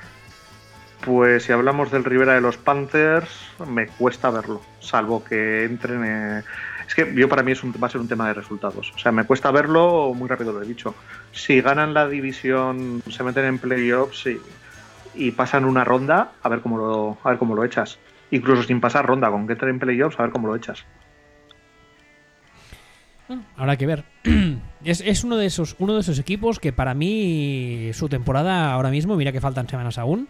Pues 1.04 1.44
si 1.44 1.54
hablamos 1.54 1.92
del 1.92 2.04
Rivera 2.04 2.36
de 2.36 2.42
los 2.42 2.58
Panthers, 2.58 3.30
me 3.68 3.88
cuesta 3.88 4.30
verlo, 4.30 4.62
salvo 4.80 5.24
que 5.24 5.64
entren. 5.64 6.44
Es 6.86 6.94
que 6.94 7.16
yo 7.16 7.28
para 7.28 7.42
mí 7.42 7.54
es 7.54 7.64
un, 7.64 7.74
va 7.74 7.88
a 7.88 7.90
ser 7.90 8.02
un 8.02 8.08
tema 8.08 8.28
de 8.28 8.36
resultados. 8.36 8.92
O 8.96 9.00
sea, 9.00 9.12
me 9.12 9.24
cuesta 9.24 9.50
verlo, 9.50 10.14
muy 10.14 10.30
rápido 10.30 10.54
lo 10.54 10.62
he 10.62 10.68
dicho. 10.68 10.94
Si 11.32 11.62
ganan 11.62 11.96
la 11.96 12.08
división, 12.08 13.02
se 13.10 13.24
meten 13.24 13.46
en 13.46 13.58
playoffs 13.58 14.28
y 14.28 14.40
y 15.14 15.32
pasan 15.32 15.66
una 15.66 15.84
ronda 15.84 16.32
a 16.42 16.50
ver 16.50 16.62
cómo 16.62 16.78
lo, 16.78 17.18
a 17.24 17.30
ver 17.30 17.40
cómo 17.40 17.56
lo 17.56 17.64
echas. 17.64 18.00
Incluso 18.32 18.64
sin 18.64 18.80
pasar 18.80 19.06
ronda, 19.06 19.30
con 19.32 19.48
que 19.48 19.54
entren 19.54 19.72
en 19.72 19.80
playoffs, 19.80 20.20
a 20.20 20.24
ver 20.24 20.32
cómo 20.32 20.48
lo 20.48 20.56
echas. 20.56 20.86
Habrá 23.56 23.78
que 23.78 23.86
ver. 23.86 24.04
Es, 24.82 25.02
es, 25.02 25.26
uno 25.26 25.36
de 25.36 25.46
esos 25.46 25.76
uno 25.80 25.96
de 25.96 26.00
esos 26.00 26.20
equipos 26.20 26.58
que 26.58 26.72
para 26.72 26.94
mí 26.94 27.90
su 27.92 28.08
temporada 28.08 28.72
ahora 28.72 28.90
mismo, 28.90 29.18
mira 29.18 29.34
que 29.34 29.42
faltan 29.42 29.68
semanas 29.68 29.98
aún, 29.98 30.30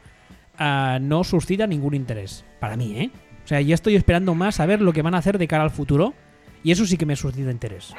ah, 0.57 0.97
no 0.99 1.23
suscita 1.23 1.67
ningún 1.67 1.93
interés. 1.93 2.43
Para 2.59 2.75
mí, 2.75 2.97
¿eh? 2.97 3.11
O 3.45 3.47
sea, 3.47 3.61
ya 3.61 3.75
estoy 3.75 3.95
esperando 3.95 4.33
más 4.33 4.59
a 4.59 4.65
ver 4.65 4.81
lo 4.81 4.91
que 4.91 5.03
van 5.03 5.13
a 5.13 5.19
hacer 5.19 5.37
de 5.37 5.47
cara 5.47 5.63
al 5.63 5.69
futuro 5.69 6.15
y 6.63 6.71
eso 6.71 6.85
sí 6.87 6.97
que 6.97 7.05
me 7.05 7.15
suscita 7.15 7.51
interés. 7.51 7.93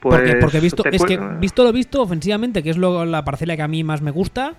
porque, 0.00 0.36
porque 0.36 0.58
pues 0.58 0.62
visto, 0.62 0.84
es 0.84 1.02
que 1.04 1.16
visto 1.16 1.64
lo 1.64 1.72
visto 1.72 2.02
ofensivamente, 2.02 2.62
que 2.62 2.70
es 2.70 2.76
lo, 2.76 3.04
la 3.04 3.24
parcela 3.24 3.56
que 3.56 3.62
a 3.62 3.68
mí 3.68 3.82
más 3.82 4.00
me 4.00 4.12
gusta, 4.12 4.54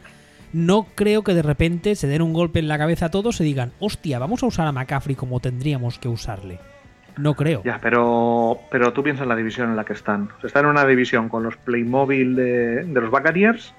no 0.53 0.85
creo 0.95 1.23
que 1.23 1.33
de 1.33 1.41
repente 1.41 1.95
se 1.95 2.07
den 2.07 2.21
un 2.21 2.31
golpe 2.31 2.59
en 2.59 2.67
la 2.67 2.77
cabeza 2.77 3.07
a 3.07 3.11
todos 3.11 3.41
y 3.41 3.43
digan, 3.43 3.73
hostia, 3.79 4.19
vamos 4.19 4.43
a 4.43 4.45
usar 4.45 4.67
a 4.67 4.71
McCaffrey 4.71 5.15
como 5.15 5.39
tendríamos 5.39 5.99
que 5.99 6.07
usarle. 6.07 6.59
No 7.17 7.35
creo. 7.35 7.61
Ya, 7.63 7.79
pero, 7.81 8.59
pero 8.71 8.93
tú 8.93 9.03
piensas 9.03 9.23
en 9.23 9.29
la 9.29 9.35
división 9.35 9.69
en 9.69 9.75
la 9.75 9.83
que 9.83 9.93
están. 9.93 10.29
Están 10.43 10.65
en 10.65 10.71
una 10.71 10.85
división 10.85 11.29
con 11.29 11.43
los 11.43 11.57
Playmobil 11.57 12.35
de, 12.35 12.85
los 12.85 13.11
Buccaneers, 13.11 13.73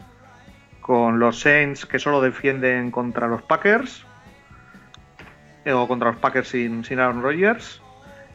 con 0.80 1.18
los 1.18 1.40
Saints 1.40 1.86
que 1.86 1.98
solo 1.98 2.20
defienden 2.20 2.90
contra 2.90 3.26
los 3.26 3.42
Packers, 3.42 4.04
eh, 5.64 5.72
o 5.72 5.88
contra 5.88 6.10
los 6.10 6.20
Packers 6.20 6.48
sin, 6.48 6.84
sin 6.84 7.00
Aaron 7.00 7.22
Rodgers, 7.22 7.80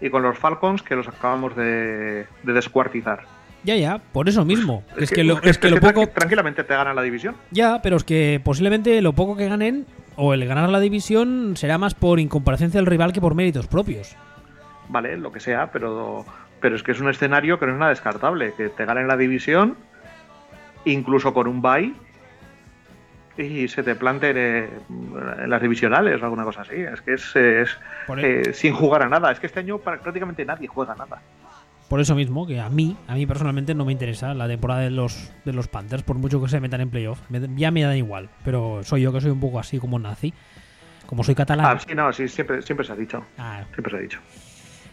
y 0.02 0.10
con 0.10 0.22
los 0.22 0.38
Falcons 0.38 0.82
que 0.82 0.96
los 0.96 1.08
acabamos 1.08 1.56
de, 1.56 2.26
de 2.44 2.54
descuartizar. 2.54 3.39
Ya, 3.64 3.76
ya, 3.76 3.98
por 3.98 4.30
eso 4.30 4.46
mismo. 4.46 4.84
Es, 4.98 5.12
que, 5.12 5.24
lo, 5.24 5.42
es 5.42 5.58
que 5.58 5.70
lo 5.70 5.80
poco. 5.80 6.08
Tranquilamente 6.08 6.64
te 6.64 6.74
ganan 6.74 6.96
la 6.96 7.02
división. 7.02 7.36
Ya, 7.52 7.82
pero 7.82 7.98
es 7.98 8.04
que 8.04 8.40
posiblemente 8.44 9.02
lo 9.02 9.14
poco 9.14 9.36
que 9.36 9.50
ganen, 9.50 9.86
o 10.16 10.34
el 10.34 10.46
ganar 10.48 10.70
la 10.70 10.80
división, 10.80 11.56
será 11.58 11.78
más 11.78 11.94
por 11.94 12.20
incomparecencia 12.20 12.80
del 12.80 12.86
rival 12.86 13.12
que 13.12 13.22
por 13.22 13.36
méritos 13.36 13.68
propios. 13.68 14.16
Vale, 14.88 15.18
lo 15.18 15.32
que 15.32 15.40
sea, 15.40 15.72
pero, 15.72 16.26
pero 16.62 16.76
es 16.76 16.84
que 16.84 16.94
es 16.94 17.00
un 17.00 17.10
escenario 17.10 17.60
que 17.60 17.66
no 17.66 17.74
es 17.74 17.80
nada 17.80 17.90
descartable. 17.90 18.54
Que 18.56 18.70
te 18.70 18.86
ganen 18.86 19.08
la 19.08 19.18
división, 19.18 19.76
incluso 20.86 21.34
con 21.34 21.48
un 21.48 21.62
bye, 21.62 21.94
y 23.38 23.68
se 23.68 23.84
te 23.84 23.96
planten 23.96 24.38
en 24.38 25.50
las 25.50 25.62
divisionales 25.62 26.22
o 26.22 26.26
alguna 26.26 26.44
cosa 26.44 26.62
así. 26.62 26.76
Es 26.76 27.02
que 27.02 27.14
es, 27.14 27.36
eh, 27.36 28.54
sin 28.54 28.74
jugar 28.74 29.04
a 29.04 29.10
nada. 29.10 29.32
Es 29.32 29.40
que 29.40 29.48
este 29.48 29.60
año 29.60 29.78
prácticamente 29.78 30.46
nadie 30.46 30.68
juega 30.68 30.96
nada. 30.96 31.22
Por 31.90 32.00
eso 32.00 32.14
mismo, 32.14 32.46
que 32.46 32.60
a 32.60 32.70
mí, 32.70 32.96
a 33.08 33.16
mí 33.16 33.26
personalmente 33.26 33.74
no 33.74 33.84
me 33.84 33.92
interesa 33.92 34.36
la 34.36 34.48
temporada 34.48 34.82
de 34.82 34.92
los, 34.92 35.32
de 35.44 35.54
los 35.54 35.68
Panthers, 35.68 36.04
por 36.04 36.18
mucho 36.18 36.40
que 36.42 36.48
se 36.48 36.60
metan 36.60 36.82
en 36.82 36.92
playoff. 36.92 37.20
ya 37.56 37.72
me 37.72 37.82
da 37.82 37.98
igual, 37.98 38.30
pero 38.46 38.84
soy 38.84 39.02
yo 39.02 39.12
que 39.12 39.22
soy 39.22 39.32
un 39.32 39.40
poco 39.40 39.60
así 39.60 39.80
como 39.80 39.98
nazi. 39.98 40.34
Como 41.08 41.24
soy 41.24 41.34
catalán. 41.34 41.66
Ah, 41.66 41.80
sí, 41.80 41.96
no, 41.96 42.14
sí, 42.14 42.28
siempre, 42.28 42.62
siempre 42.62 42.86
se 42.86 42.94
ha 42.94 42.96
dicho. 42.96 43.26
Ah. 43.40 43.64
Siempre 43.74 43.92
se 43.92 43.98
ha 43.98 44.02
dicho. 44.02 44.20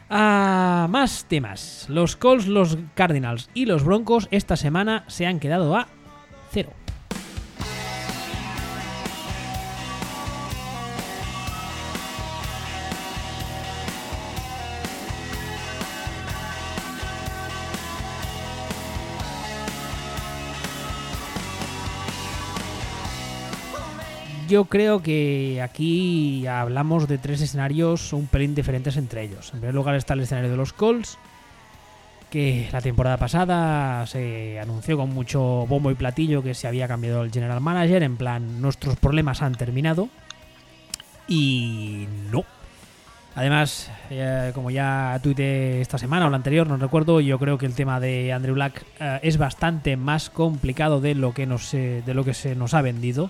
Ah, 0.09 0.87
más 0.89 1.27
temas. 1.29 1.87
Los 1.91 2.17
Colts, 2.17 2.47
los 2.47 2.79
Cardinals 2.95 3.51
y 3.53 3.67
los 3.67 3.85
Broncos 3.85 4.27
esta 4.31 4.57
semana 4.57 5.05
se 5.09 5.27
han 5.27 5.39
quedado 5.39 5.77
a 5.77 5.89
cero. 6.51 6.73
Yo 24.49 24.67
creo 24.67 25.03
que 25.03 25.61
aquí 25.61 26.47
hablamos 26.47 27.09
de 27.09 27.19
tres 27.19 27.41
escenarios 27.41 28.13
un 28.13 28.29
pelín 28.29 28.55
diferentes 28.55 28.97
entre 28.97 29.23
ellos. 29.23 29.51
En 29.53 29.61
primer 29.61 29.75
lugar 29.75 29.97
está 29.97 30.15
el 30.15 30.21
escenario 30.21 30.51
de 30.51 30.57
los 30.57 30.73
Colts, 30.73 31.19
que 32.31 32.69
la 32.71 32.81
temporada 32.81 33.17
pasada 33.17 34.07
se 34.07 34.61
anunció 34.61 34.97
con 34.97 35.13
mucho 35.13 35.67
bombo 35.67 35.91
y 35.91 35.97
platillo 35.97 36.45
que 36.45 36.55
se 36.55 36.69
había 36.69 36.87
cambiado 36.87 37.25
el 37.25 37.33
general 37.33 37.61
manager, 37.61 38.05
en 38.05 38.17
plan, 38.17 38.61
nuestros 38.61 38.97
problemas 38.97 39.43
han 39.43 39.57
terminado. 39.57 40.09
Y 41.27 42.07
no. 42.31 42.45
Además, 43.35 43.91
eh, 44.11 44.53
como 44.55 44.71
ya 44.71 45.19
tuite 45.23 45.81
esta 45.81 45.99
semana 45.99 46.27
o 46.27 46.31
la 46.31 46.37
anterior, 46.37 46.69
no 46.69 46.77
recuerdo, 46.77 47.21
yo 47.21 47.39
creo 47.41 47.59
que 47.59 47.67
el 47.67 47.75
tema 47.75 47.99
de 47.99 48.33
Andrew 48.33 48.55
Black 48.55 48.85
eh, 49.01 49.19
es 49.23 49.39
bastante 49.39 49.97
más 49.97 50.31
complicado 50.31 51.01
de 51.01 51.17
lo 51.17 51.35
que 51.35 51.47
nos, 51.47 51.75
eh, 51.75 52.03
de 52.07 52.15
lo 52.15 52.25
que 52.25 52.33
se 52.33 52.55
nos 52.55 52.75
ha 52.75 52.81
vendido 52.81 53.29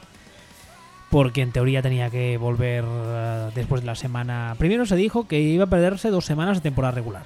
porque 1.10 1.42
en 1.42 1.52
teoría 1.52 1.82
tenía 1.82 2.10
que 2.10 2.36
volver 2.36 2.84
uh, 2.84 3.50
después 3.54 3.82
de 3.82 3.86
la 3.86 3.94
semana. 3.94 4.54
Primero 4.58 4.86
se 4.86 4.96
dijo 4.96 5.28
que 5.28 5.40
iba 5.40 5.64
a 5.64 5.68
perderse 5.68 6.10
dos 6.10 6.24
semanas 6.24 6.58
de 6.58 6.62
temporada 6.62 6.92
regular. 6.92 7.24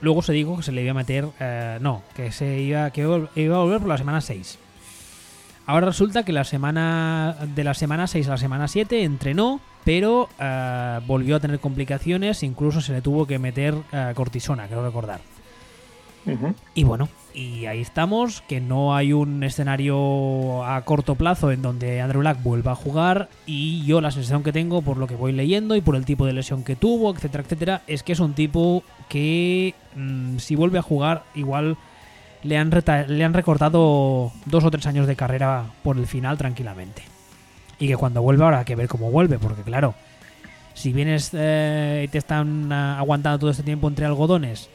Luego 0.00 0.22
se 0.22 0.32
dijo 0.32 0.56
que 0.56 0.62
se 0.62 0.72
le 0.72 0.82
iba 0.82 0.92
a 0.92 0.94
meter. 0.94 1.26
Uh, 1.26 1.80
no, 1.80 2.02
que 2.14 2.32
se 2.32 2.60
iba, 2.60 2.90
que 2.90 3.02
iba 3.02 3.56
a 3.56 3.60
volver 3.60 3.80
por 3.80 3.88
la 3.88 3.98
semana 3.98 4.20
6. 4.20 4.58
Ahora 5.66 5.86
resulta 5.86 6.22
que 6.22 6.32
la 6.32 6.44
semana 6.44 7.36
de 7.54 7.62
la 7.62 7.74
semana 7.74 8.06
6 8.06 8.26
a 8.28 8.30
la 8.30 8.38
semana 8.38 8.68
7 8.68 9.04
entrenó, 9.04 9.60
pero 9.84 10.22
uh, 10.40 11.06
volvió 11.06 11.36
a 11.36 11.40
tener 11.40 11.60
complicaciones, 11.60 12.42
incluso 12.42 12.80
se 12.80 12.94
le 12.94 13.02
tuvo 13.02 13.26
que 13.26 13.38
meter 13.38 13.74
cortisona, 14.14 14.66
creo 14.66 14.82
recordar. 14.82 15.20
Y 16.74 16.84
bueno, 16.84 17.08
y 17.32 17.66
ahí 17.66 17.80
estamos, 17.80 18.42
que 18.42 18.60
no 18.60 18.94
hay 18.94 19.12
un 19.12 19.42
escenario 19.42 20.64
a 20.64 20.82
corto 20.82 21.14
plazo 21.14 21.50
en 21.52 21.62
donde 21.62 22.00
Andrew 22.00 22.20
Black 22.20 22.42
vuelva 22.42 22.72
a 22.72 22.74
jugar 22.74 23.28
y 23.46 23.84
yo 23.86 24.00
la 24.00 24.10
sensación 24.10 24.42
que 24.42 24.52
tengo 24.52 24.82
por 24.82 24.96
lo 24.96 25.06
que 25.06 25.14
voy 25.14 25.32
leyendo 25.32 25.74
y 25.74 25.80
por 25.80 25.96
el 25.96 26.04
tipo 26.04 26.26
de 26.26 26.32
lesión 26.34 26.64
que 26.64 26.76
tuvo, 26.76 27.14
etcétera, 27.14 27.44
etcétera, 27.44 27.82
es 27.86 28.02
que 28.02 28.12
es 28.12 28.20
un 28.20 28.34
tipo 28.34 28.82
que 29.08 29.74
mmm, 29.96 30.38
si 30.38 30.54
vuelve 30.54 30.78
a 30.78 30.82
jugar 30.82 31.24
igual 31.34 31.76
le 32.42 32.56
han, 32.56 32.70
le 33.08 33.24
han 33.24 33.34
recortado 33.34 34.32
dos 34.44 34.64
o 34.64 34.70
tres 34.70 34.86
años 34.86 35.06
de 35.06 35.16
carrera 35.16 35.64
por 35.82 35.96
el 35.96 36.06
final 36.06 36.38
tranquilamente. 36.38 37.02
Y 37.78 37.86
que 37.86 37.96
cuando 37.96 38.22
vuelva 38.22 38.58
hay 38.58 38.64
que 38.64 38.76
ver 38.76 38.88
cómo 38.88 39.10
vuelve, 39.10 39.38
porque 39.38 39.62
claro, 39.62 39.94
si 40.74 40.92
vienes 40.92 41.30
eh, 41.32 42.02
y 42.04 42.08
te 42.08 42.18
están 42.18 42.70
uh, 42.70 42.98
aguantando 42.98 43.38
todo 43.38 43.50
este 43.50 43.62
tiempo 43.62 43.88
entre 43.88 44.06
algodones 44.06 44.68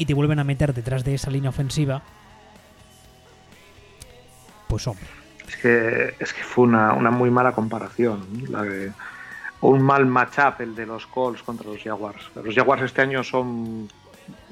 y 0.00 0.06
te 0.06 0.14
vuelven 0.14 0.38
a 0.38 0.44
meter 0.44 0.72
detrás 0.72 1.04
de 1.04 1.12
esa 1.14 1.30
línea 1.30 1.50
ofensiva, 1.50 2.00
pues 4.66 4.86
hombre. 4.86 5.04
Es 5.46 5.56
que, 5.56 6.14
es 6.18 6.32
que 6.32 6.42
fue 6.42 6.64
una, 6.64 6.94
una 6.94 7.10
muy 7.10 7.30
mala 7.30 7.52
comparación. 7.52 8.26
La 8.48 8.62
de, 8.62 8.92
un 9.60 9.82
mal 9.82 10.06
matchup 10.06 10.60
el 10.60 10.74
de 10.74 10.86
los 10.86 11.06
Colts 11.06 11.42
contra 11.42 11.68
los 11.68 11.82
Jaguars. 11.82 12.30
Los 12.42 12.54
Jaguars 12.54 12.80
este 12.82 13.02
año 13.02 13.22
son 13.22 13.90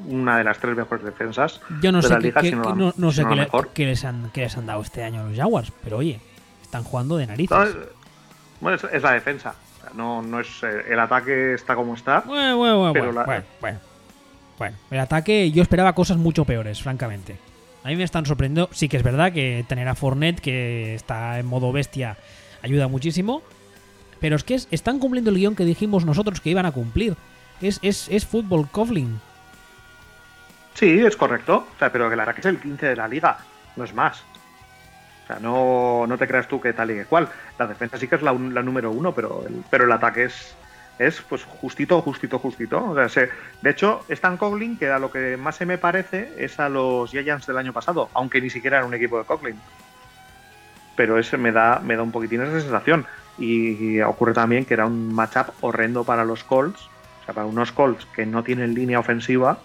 una 0.06 0.36
de 0.36 0.44
las 0.44 0.58
tres 0.58 0.76
mejores 0.76 1.02
defensas 1.04 1.60
Yo 1.80 1.92
no 1.92 2.02
de 2.02 2.08
sé, 2.08 2.14
la 2.14 2.20
liga, 2.20 2.40
qué, 2.42 2.50
si 2.50 2.56
no, 2.56 2.92
no- 2.94 3.12
sé 3.12 3.24
qué, 3.24 3.34
mejor. 3.36 3.68
qué 3.68 3.86
les 3.86 4.04
han, 4.04 4.30
qué 4.34 4.42
les 4.42 4.56
han 4.58 4.66
dado 4.66 4.82
este 4.82 5.02
año 5.04 5.22
a 5.22 5.24
los 5.28 5.36
Jaguars, 5.36 5.72
pero 5.82 5.98
oye, 5.98 6.20
están 6.60 6.82
jugando 6.84 7.16
de 7.16 7.26
narices. 7.26 7.56
No, 7.56 7.64
es, 7.64 7.76
bueno, 8.60 8.76
es, 8.76 8.84
es 8.92 9.02
la 9.02 9.12
defensa. 9.12 9.54
No, 9.94 10.20
no 10.20 10.40
es 10.40 10.48
eh, 10.62 10.84
el 10.90 11.00
ataque 11.00 11.54
está 11.54 11.74
como 11.74 11.94
está. 11.94 12.20
Bueno, 12.26 12.58
bueno, 12.58 12.78
bueno, 12.80 12.92
Pero 12.92 13.12
la- 13.12 13.24
bueno, 13.24 13.44
bueno. 13.62 13.78
Bueno, 14.58 14.76
el 14.90 14.98
ataque 14.98 15.50
yo 15.52 15.62
esperaba 15.62 15.94
cosas 15.94 16.16
mucho 16.16 16.44
peores, 16.44 16.82
francamente. 16.82 17.36
A 17.84 17.88
mí 17.88 17.96
me 17.96 18.02
están 18.04 18.26
sorprendiendo. 18.26 18.68
Sí 18.72 18.88
que 18.88 18.96
es 18.96 19.02
verdad 19.02 19.32
que 19.32 19.64
tener 19.68 19.86
a 19.88 19.94
Fournette, 19.94 20.40
que 20.40 20.94
está 20.94 21.38
en 21.38 21.46
modo 21.46 21.70
bestia, 21.72 22.16
ayuda 22.62 22.88
muchísimo. 22.88 23.42
Pero 24.20 24.34
es 24.34 24.42
que 24.42 24.54
es- 24.56 24.66
están 24.72 24.98
cumpliendo 24.98 25.30
el 25.30 25.36
guion 25.36 25.54
que 25.54 25.64
dijimos 25.64 26.04
nosotros 26.04 26.40
que 26.40 26.50
iban 26.50 26.66
a 26.66 26.72
cumplir. 26.72 27.14
Es, 27.62 27.78
es, 27.82 28.08
es 28.10 28.26
fútbol 28.26 28.68
Coughlin. 28.68 29.20
Sí, 30.74 31.00
es 31.00 31.16
correcto. 31.16 31.66
O 31.74 31.78
sea, 31.78 31.90
pero 31.92 32.08
que 32.08 32.14
el 32.14 32.20
ataque 32.20 32.40
es 32.40 32.46
el 32.46 32.60
15 32.60 32.86
de 32.86 32.96
la 32.96 33.08
liga, 33.08 33.38
no 33.76 33.84
es 33.84 33.94
más. 33.94 34.18
O 35.24 35.26
sea, 35.28 35.38
no, 35.40 36.04
no 36.06 36.16
te 36.18 36.26
creas 36.26 36.48
tú 36.48 36.60
que 36.60 36.72
tal 36.72 36.90
y 36.90 36.94
que 36.94 37.04
cual. 37.04 37.28
La 37.58 37.66
defensa 37.66 37.96
sí 37.98 38.08
que 38.08 38.16
es 38.16 38.22
la, 38.22 38.32
la 38.32 38.62
número 38.62 38.90
uno, 38.90 39.12
pero 39.14 39.44
el, 39.46 39.62
pero 39.70 39.84
el 39.84 39.92
ataque 39.92 40.24
es, 40.24 40.54
es 40.98 41.20
pues 41.22 41.44
justito, 41.44 42.00
justito, 42.02 42.38
justito. 42.38 42.84
O 42.90 42.94
sea, 42.94 43.08
se- 43.08 43.28
de 43.62 43.70
hecho, 43.70 44.04
Stan 44.08 44.36
Coughlin, 44.36 44.76
que 44.76 44.88
a 44.90 44.98
lo 44.98 45.10
que 45.10 45.36
más 45.36 45.56
se 45.56 45.66
me 45.66 45.78
parece 45.78 46.32
es 46.38 46.58
a 46.58 46.68
los 46.68 47.10
Giants 47.10 47.46
del 47.46 47.58
año 47.58 47.72
pasado, 47.72 48.08
aunque 48.14 48.40
ni 48.40 48.50
siquiera 48.50 48.78
era 48.78 48.86
un 48.86 48.94
equipo 48.94 49.18
de 49.18 49.24
Coughlin. 49.24 49.56
Pero 50.96 51.18
ese 51.18 51.36
me 51.36 51.52
da, 51.52 51.80
me 51.84 51.94
da 51.96 52.02
un 52.02 52.10
poquitín 52.12 52.42
esa 52.42 52.60
sensación. 52.60 53.06
Y, 53.38 53.96
y 53.96 54.02
ocurre 54.02 54.32
también 54.32 54.64
que 54.64 54.74
era 54.74 54.86
un 54.86 55.14
matchup 55.14 55.50
horrendo 55.60 56.02
para 56.02 56.24
los 56.24 56.42
Colts. 56.42 56.80
O 57.22 57.24
sea, 57.24 57.34
para 57.34 57.46
unos 57.46 57.70
Colts 57.70 58.04
que 58.06 58.26
no 58.26 58.42
tienen 58.42 58.74
línea 58.74 58.98
ofensiva 58.98 59.58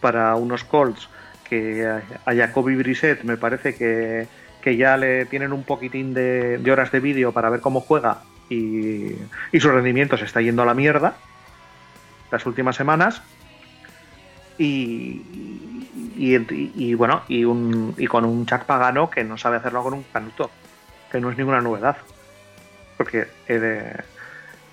para 0.00 0.36
unos 0.36 0.62
Colts 0.62 1.08
que 1.48 1.84
a 2.24 2.34
Jacoby 2.34 2.76
Brissett 2.76 3.24
me 3.24 3.36
parece 3.36 3.74
que, 3.74 4.28
que 4.62 4.76
ya 4.76 4.96
le 4.96 5.24
tienen 5.26 5.52
un 5.52 5.64
poquitín 5.64 6.14
de, 6.14 6.58
de 6.58 6.70
horas 6.70 6.92
de 6.92 7.00
vídeo 7.00 7.32
para 7.32 7.50
ver 7.50 7.60
cómo 7.60 7.80
juega 7.80 8.18
y, 8.50 9.14
y 9.52 9.60
su 9.60 9.70
rendimiento 9.70 10.16
se 10.16 10.24
está 10.24 10.40
yendo 10.40 10.62
a 10.62 10.66
la 10.66 10.74
mierda 10.74 11.16
las 12.30 12.44
últimas 12.46 12.76
semanas 12.76 13.22
y, 14.58 15.22
y, 16.16 16.94
bueno 16.94 17.22
y, 17.28 17.44
un, 17.44 17.94
y 17.96 18.06
con 18.06 18.24
un 18.24 18.46
Chuck 18.46 18.64
Pagano 18.64 19.10
que 19.10 19.24
no 19.24 19.36
sabe 19.38 19.56
hacerlo 19.58 19.82
con 19.82 19.94
un 19.94 20.02
canuto 20.12 20.50
que 21.12 21.20
no 21.20 21.30
es 21.30 21.38
ninguna 21.38 21.60
novedad 21.60 21.96
porque 22.96 23.28
eh, 23.46 23.96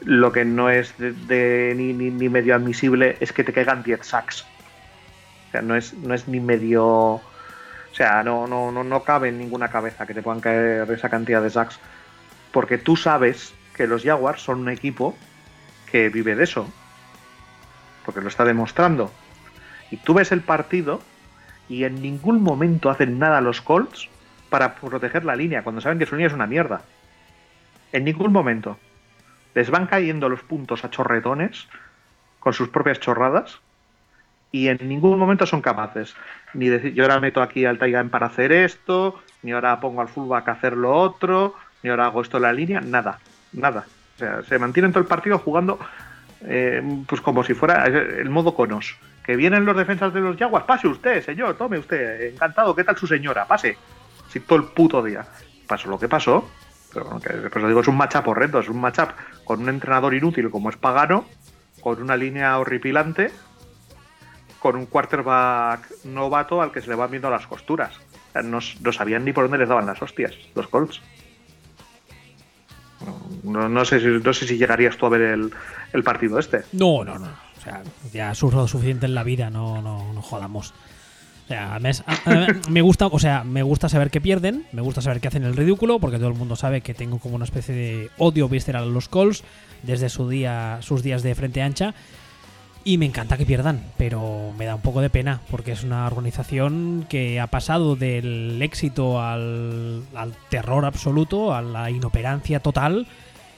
lo 0.01 0.31
que 0.31 0.43
no 0.45 0.69
es 0.69 0.97
de, 0.97 1.11
de- 1.13 1.73
ni, 1.75 1.93
ni- 1.93 2.09
ni 2.11 2.29
medio 2.29 2.55
admisible 2.55 3.17
es 3.19 3.31
que 3.31 3.43
te 3.43 3.53
caigan 3.53 3.83
10 3.83 4.05
sacks 4.05 4.41
o 4.41 5.51
sea, 5.51 5.61
no 5.61 5.75
es, 5.75 5.93
no 5.93 6.13
es 6.13 6.27
ni 6.27 6.41
medio. 6.41 6.83
O 6.85 7.21
sea, 7.93 8.23
no, 8.23 8.45
no, 8.45 8.73
no, 8.73 8.83
no 8.83 9.03
cabe 9.03 9.29
en 9.29 9.37
ninguna 9.39 9.69
cabeza 9.69 10.05
que 10.05 10.13
te 10.13 10.21
puedan 10.21 10.41
caer 10.41 10.91
esa 10.91 11.07
cantidad 11.07 11.41
de 11.41 11.49
sacks. 11.49 11.79
Porque 12.51 12.77
tú 12.77 12.97
sabes 12.97 13.53
que 13.75 13.87
los 13.87 14.03
Jaguars 14.03 14.41
son 14.41 14.61
un 14.61 14.69
equipo 14.69 15.15
que 15.91 16.09
vive 16.09 16.35
de 16.35 16.43
eso. 16.43 16.67
Porque 18.05 18.21
lo 18.21 18.27
está 18.27 18.45
demostrando. 18.45 19.11
Y 19.91 19.97
tú 19.97 20.13
ves 20.13 20.31
el 20.31 20.41
partido 20.41 21.01
y 21.67 21.83
en 21.83 22.01
ningún 22.01 22.41
momento 22.41 22.89
hacen 22.89 23.19
nada 23.19 23.41
los 23.41 23.61
Colts 23.61 24.09
para 24.49 24.75
proteger 24.75 25.25
la 25.25 25.35
línea, 25.35 25.63
cuando 25.63 25.81
saben 25.81 25.99
que 25.99 26.05
su 26.05 26.15
línea 26.15 26.27
es 26.27 26.33
una 26.33 26.47
mierda. 26.47 26.81
En 27.91 28.03
ningún 28.03 28.31
momento. 28.31 28.77
Les 29.53 29.69
van 29.69 29.87
cayendo 29.87 30.29
los 30.29 30.41
puntos 30.41 30.83
a 30.83 30.89
chorretones 30.89 31.67
con 32.39 32.53
sus 32.53 32.69
propias 32.69 32.99
chorradas 32.99 33.59
y 34.51 34.67
en 34.67 34.77
ningún 34.87 35.17
momento 35.17 35.45
son 35.45 35.61
capaces 35.61 36.15
ni 36.55 36.69
decir 36.69 36.93
yo 36.93 37.03
ahora 37.03 37.19
meto 37.19 37.41
aquí 37.41 37.65
al 37.65 37.77
Taigan 37.77 38.09
para 38.09 38.27
hacer 38.27 38.51
esto, 38.51 39.19
ni 39.43 39.51
ahora 39.51 39.79
pongo 39.79 40.01
al 40.01 40.07
fullback 40.07 40.47
a 40.47 40.51
hacer 40.53 40.75
lo 40.75 40.95
otro, 40.95 41.55
ni 41.83 41.89
ahora 41.89 42.05
hago 42.05 42.21
esto 42.21 42.37
en 42.37 42.43
la 42.43 42.53
línea, 42.53 42.81
nada, 42.81 43.19
nada. 43.55 43.85
O 44.15 44.19
sea, 44.19 44.43
se 44.43 44.59
mantienen 44.59 44.91
todo 44.91 45.01
el 45.01 45.07
partido 45.07 45.39
jugando 45.39 45.79
eh, 46.41 46.81
pues 47.07 47.21
como 47.21 47.43
si 47.43 47.53
fuera 47.53 47.85
el 47.85 48.29
modo 48.29 48.55
conos. 48.55 48.95
Que 49.23 49.35
vienen 49.35 49.65
los 49.65 49.75
defensas 49.75 50.13
de 50.13 50.21
los 50.21 50.37
Jaguars, 50.37 50.65
pase 50.65 50.87
usted, 50.87 51.23
señor, 51.23 51.55
tome 51.57 51.79
usted, 51.79 52.33
encantado, 52.33 52.75
¿qué 52.75 52.83
tal 52.83 52.95
su 52.95 53.07
señora? 53.07 53.45
Pase. 53.45 53.77
Sí, 54.29 54.39
todo 54.41 54.59
el 54.59 54.65
puto 54.65 55.01
día. 55.01 55.25
Pasó 55.67 55.89
lo 55.89 55.97
que 55.97 56.07
pasó, 56.07 56.47
pero 56.93 57.05
bueno, 57.05 57.19
que 57.19 57.29
pues 57.49 57.61
lo 57.61 57.67
digo, 57.67 57.81
es 57.81 57.87
un 57.87 57.97
matchup 57.97 58.27
horrendo, 58.27 58.59
es 58.59 58.69
un 58.69 58.79
matchup 58.79 59.09
con 59.43 59.61
un 59.61 59.69
entrenador 59.69 60.13
inútil 60.13 60.51
como 60.51 60.69
es 60.69 60.77
Pagano, 60.77 61.25
con 61.81 62.01
una 62.01 62.15
línea 62.15 62.57
horripilante 62.59 63.31
con 64.65 64.77
un 64.77 64.87
quarterback 64.87 66.03
novato 66.05 66.59
al 66.59 66.71
que 66.71 66.81
se 66.81 66.89
le 66.89 66.95
van 66.95 67.11
viendo 67.11 67.29
las 67.29 67.45
costuras. 67.45 67.99
No, 68.33 68.57
no 68.81 68.91
sabían 68.91 69.23
ni 69.23 69.31
por 69.31 69.43
dónde 69.43 69.59
les 69.59 69.69
daban 69.69 69.85
las 69.85 70.01
hostias, 70.01 70.33
los 70.55 70.67
Colts. 70.69 71.03
No, 73.43 73.69
no 73.69 73.85
sé, 73.85 73.99
si, 73.99 74.07
no 74.07 74.33
sé 74.33 74.47
si 74.47 74.57
llegarías 74.57 74.97
tú 74.97 75.05
a 75.05 75.09
ver 75.09 75.21
el, 75.21 75.51
el 75.93 76.03
partido 76.03 76.39
este. 76.39 76.63
No, 76.73 77.03
no, 77.03 77.19
no. 77.19 77.27
O 77.57 77.61
sea, 77.61 77.81
ya 78.13 78.29
ha 78.31 78.35
sufrido 78.35 78.67
suficiente 78.67 79.05
en 79.05 79.15
la 79.15 79.23
vida, 79.23 79.49
no, 79.49 79.81
no, 79.81 80.13
no 80.13 80.21
jodamos. 80.21 80.73
O 81.45 81.47
sea, 81.47 81.79
me, 81.79 81.91
me 82.69 82.81
gusta, 82.81 83.07
o 83.07 83.19
sea, 83.19 83.43
me 83.43 83.61
gusta 83.63 83.87
saber 83.89 84.09
que 84.09 84.21
pierden, 84.21 84.65
me 84.71 84.81
gusta 84.81 85.01
saber 85.01 85.21
que 85.21 85.27
hacen 85.27 85.43
el 85.43 85.55
ridículo, 85.55 85.99
porque 85.99 86.17
todo 86.17 86.29
el 86.29 86.33
mundo 86.35 86.55
sabe 86.55 86.81
que 86.81 86.93
tengo 86.93 87.19
como 87.19 87.35
una 87.35 87.45
especie 87.45 87.75
de 87.75 88.09
odio 88.17 88.49
visceral 88.49 88.83
a 88.83 88.87
los 88.87 89.09
calls 89.09 89.43
desde 89.83 90.09
su 90.09 90.27
día, 90.27 90.79
sus 90.81 91.03
días 91.03 91.21
de 91.21 91.35
frente 91.35 91.61
ancha. 91.61 91.93
Y 92.87 92.99
me 92.99 93.07
encanta 93.07 93.35
que 93.35 93.47
pierdan, 93.47 93.81
pero 93.97 94.53
me 94.55 94.65
da 94.65 94.75
un 94.75 94.81
poco 94.83 95.01
de 95.01 95.09
pena, 95.09 95.41
porque 95.49 95.71
es 95.71 95.83
una 95.83 96.05
organización 96.05 97.07
que 97.09 97.39
ha 97.39 97.47
pasado 97.47 97.95
del 97.95 98.61
éxito 98.61 99.19
al, 99.19 100.03
terror 100.49 100.85
absoluto, 100.85 101.55
a 101.55 101.63
la 101.63 101.89
inoperancia 101.89 102.59
total, 102.59 103.07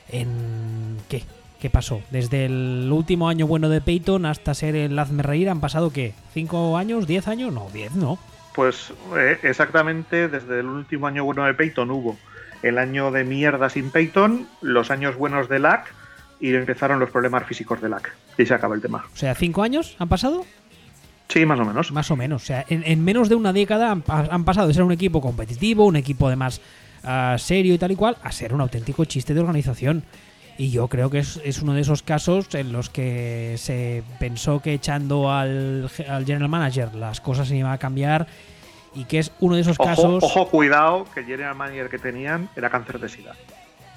en... 0.09 0.97
¿qué? 1.09 1.23
¿Qué 1.59 1.69
pasó? 1.69 2.01
Desde 2.09 2.45
el 2.45 2.89
último 2.89 3.27
año 3.27 3.47
bueno 3.47 3.67
de 3.67 3.81
Peyton 3.81 4.25
hasta 4.25 4.53
ser 4.53 4.77
el 4.77 4.97
hazme 4.97 5.23
reír 5.23 5.49
han 5.49 5.59
pasado 5.59 5.91
¿qué? 5.91 6.13
¿Cinco 6.33 6.77
años? 6.77 7.05
¿Diez 7.05 7.27
años? 7.27 7.51
No, 7.51 7.67
diez 7.73 7.93
no. 7.95 8.19
Pues 8.55 8.93
eh, 9.17 9.39
exactamente 9.43 10.29
desde 10.29 10.61
el 10.61 10.67
último 10.67 11.07
año 11.07 11.25
bueno 11.25 11.43
de 11.45 11.53
Peyton 11.55 11.89
hubo 11.91 12.15
el 12.61 12.77
año 12.77 13.11
de 13.11 13.23
mierda 13.23 13.69
sin 13.69 13.89
Peyton, 13.89 14.47
los 14.61 14.89
años 14.91 15.17
buenos 15.17 15.49
de 15.49 15.59
LAC 15.59 15.93
y 16.39 16.53
empezaron 16.53 16.99
los 16.99 17.09
problemas 17.09 17.45
físicos 17.45 17.81
de 17.81 17.89
LAC. 17.89 18.13
Y 18.37 18.45
se 18.45 18.53
acaba 18.53 18.75
el 18.75 18.81
tema. 18.81 19.05
O 19.13 19.17
sea, 19.17 19.33
¿cinco 19.35 19.63
años 19.63 19.95
han 19.99 20.09
pasado? 20.09 20.45
Sí, 21.27 21.45
más 21.45 21.59
o 21.59 21.65
menos. 21.65 21.91
Más 21.91 22.09
o 22.11 22.15
menos. 22.15 22.43
O 22.43 22.45
sea, 22.45 22.65
en, 22.69 22.83
en 22.85 23.03
menos 23.03 23.29
de 23.29 23.35
una 23.35 23.53
década 23.53 23.91
han, 23.91 24.03
han, 24.07 24.45
pasado 24.45 24.67
de 24.67 24.73
ser 24.73 24.83
un 24.83 24.91
equipo 24.91 25.19
competitivo, 25.21 25.85
un 25.85 25.95
equipo 25.95 26.27
además 26.27 26.61
uh, 27.03 27.37
serio 27.37 27.73
y 27.73 27.77
tal 27.77 27.91
y 27.91 27.95
cual, 27.95 28.17
a 28.23 28.31
ser 28.31 28.53
un 28.53 28.61
auténtico 28.61 29.05
chiste 29.05 29.33
de 29.33 29.41
organización. 29.41 30.03
Y 30.57 30.71
yo 30.71 30.87
creo 30.87 31.09
que 31.09 31.19
es, 31.19 31.39
es, 31.43 31.61
uno 31.61 31.73
de 31.73 31.81
esos 31.81 32.01
casos 32.01 32.53
en 32.55 32.71
los 32.71 32.89
que 32.89 33.55
se 33.57 34.03
pensó 34.19 34.59
que 34.59 34.73
echando 34.73 35.31
al, 35.31 35.89
al 36.09 36.25
general 36.25 36.49
manager 36.49 36.95
las 36.95 37.21
cosas 37.21 37.47
se 37.47 37.55
iban 37.55 37.71
a 37.71 37.77
cambiar 37.77 38.25
y 38.95 39.05
que 39.05 39.19
es 39.19 39.31
uno 39.39 39.55
de 39.55 39.61
esos 39.61 39.79
ojo, 39.79 39.87
casos. 39.87 40.23
Ojo, 40.23 40.47
cuidado, 40.47 41.05
que 41.13 41.19
el 41.19 41.27
general 41.27 41.55
manager 41.55 41.89
que 41.89 41.99
tenían 41.99 42.49
era 42.55 42.71
cáncer 42.71 42.99
de 42.99 43.09
sida. 43.09 43.35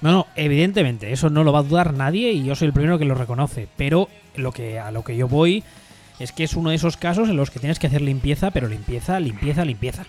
No, 0.01 0.11
no, 0.11 0.27
evidentemente, 0.35 1.11
eso 1.11 1.29
no 1.29 1.43
lo 1.43 1.53
va 1.53 1.59
a 1.59 1.63
dudar 1.63 1.93
nadie 1.93 2.31
y 2.31 2.43
yo 2.43 2.55
soy 2.55 2.67
el 2.67 2.73
primero 2.73 2.97
que 2.97 3.05
lo 3.05 3.15
reconoce. 3.15 3.67
Pero 3.77 4.09
lo 4.35 4.51
que, 4.51 4.79
a 4.79 4.91
lo 4.91 5.03
que 5.03 5.15
yo 5.15 5.27
voy 5.27 5.63
es 6.19 6.31
que 6.31 6.43
es 6.43 6.55
uno 6.55 6.71
de 6.71 6.75
esos 6.75 6.97
casos 6.97 7.29
en 7.29 7.37
los 7.37 7.51
que 7.51 7.59
tienes 7.59 7.79
que 7.79 7.87
hacer 7.87 8.01
limpieza, 8.01 8.51
pero 8.51 8.67
limpieza, 8.67 9.19
limpieza, 9.19 9.63
limpieza. 9.63 10.05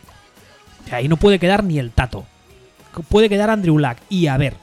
O 0.84 0.88
sea, 0.88 0.98
ahí 0.98 1.08
no 1.08 1.16
puede 1.16 1.38
quedar 1.38 1.62
ni 1.62 1.78
el 1.78 1.90
tato. 1.90 2.24
Puede 3.08 3.28
quedar 3.28 3.50
Andrew 3.50 3.78
Lack 3.78 3.98
y 4.08 4.26
a 4.26 4.36
ver 4.36 4.54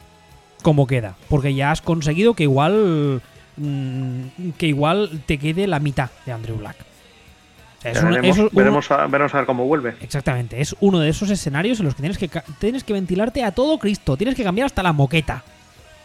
cómo 0.62 0.88
queda. 0.88 1.16
Porque 1.30 1.54
ya 1.54 1.72
has 1.72 1.82
conseguido 1.82 2.34
que 2.34 2.44
igual. 2.44 3.22
Mmm, 3.58 4.52
que 4.58 4.68
igual 4.68 5.24
te 5.26 5.38
quede 5.38 5.68
la 5.68 5.80
mitad 5.80 6.10
de 6.26 6.32
Andrew 6.32 6.60
Lack. 6.62 6.89
O 7.80 7.82
sea, 7.82 7.92
es 7.92 8.04
veremos, 8.04 8.86
es 8.86 8.92
a, 8.92 9.08
veremos, 9.08 9.34
a, 9.34 9.38
ver 9.38 9.46
cómo 9.46 9.66
vuelve. 9.66 9.96
Exactamente, 10.02 10.60
es 10.60 10.76
uno 10.82 11.00
de 11.00 11.10
esos 11.10 11.30
escenarios 11.30 11.80
en 11.80 11.86
los 11.86 11.96
que 11.96 12.02
tienes 12.02 12.18
que 12.18 12.30
tienes 12.60 12.84
que 12.84 12.94
ventilarte 12.94 13.44
a 13.44 13.52
todo 13.52 13.80
Cristo, 13.80 14.18
tienes 14.18 14.36
que 14.36 14.44
cambiar 14.44 14.66
hasta 14.66 14.84
la 14.84 14.94
moqueta. 14.94 15.44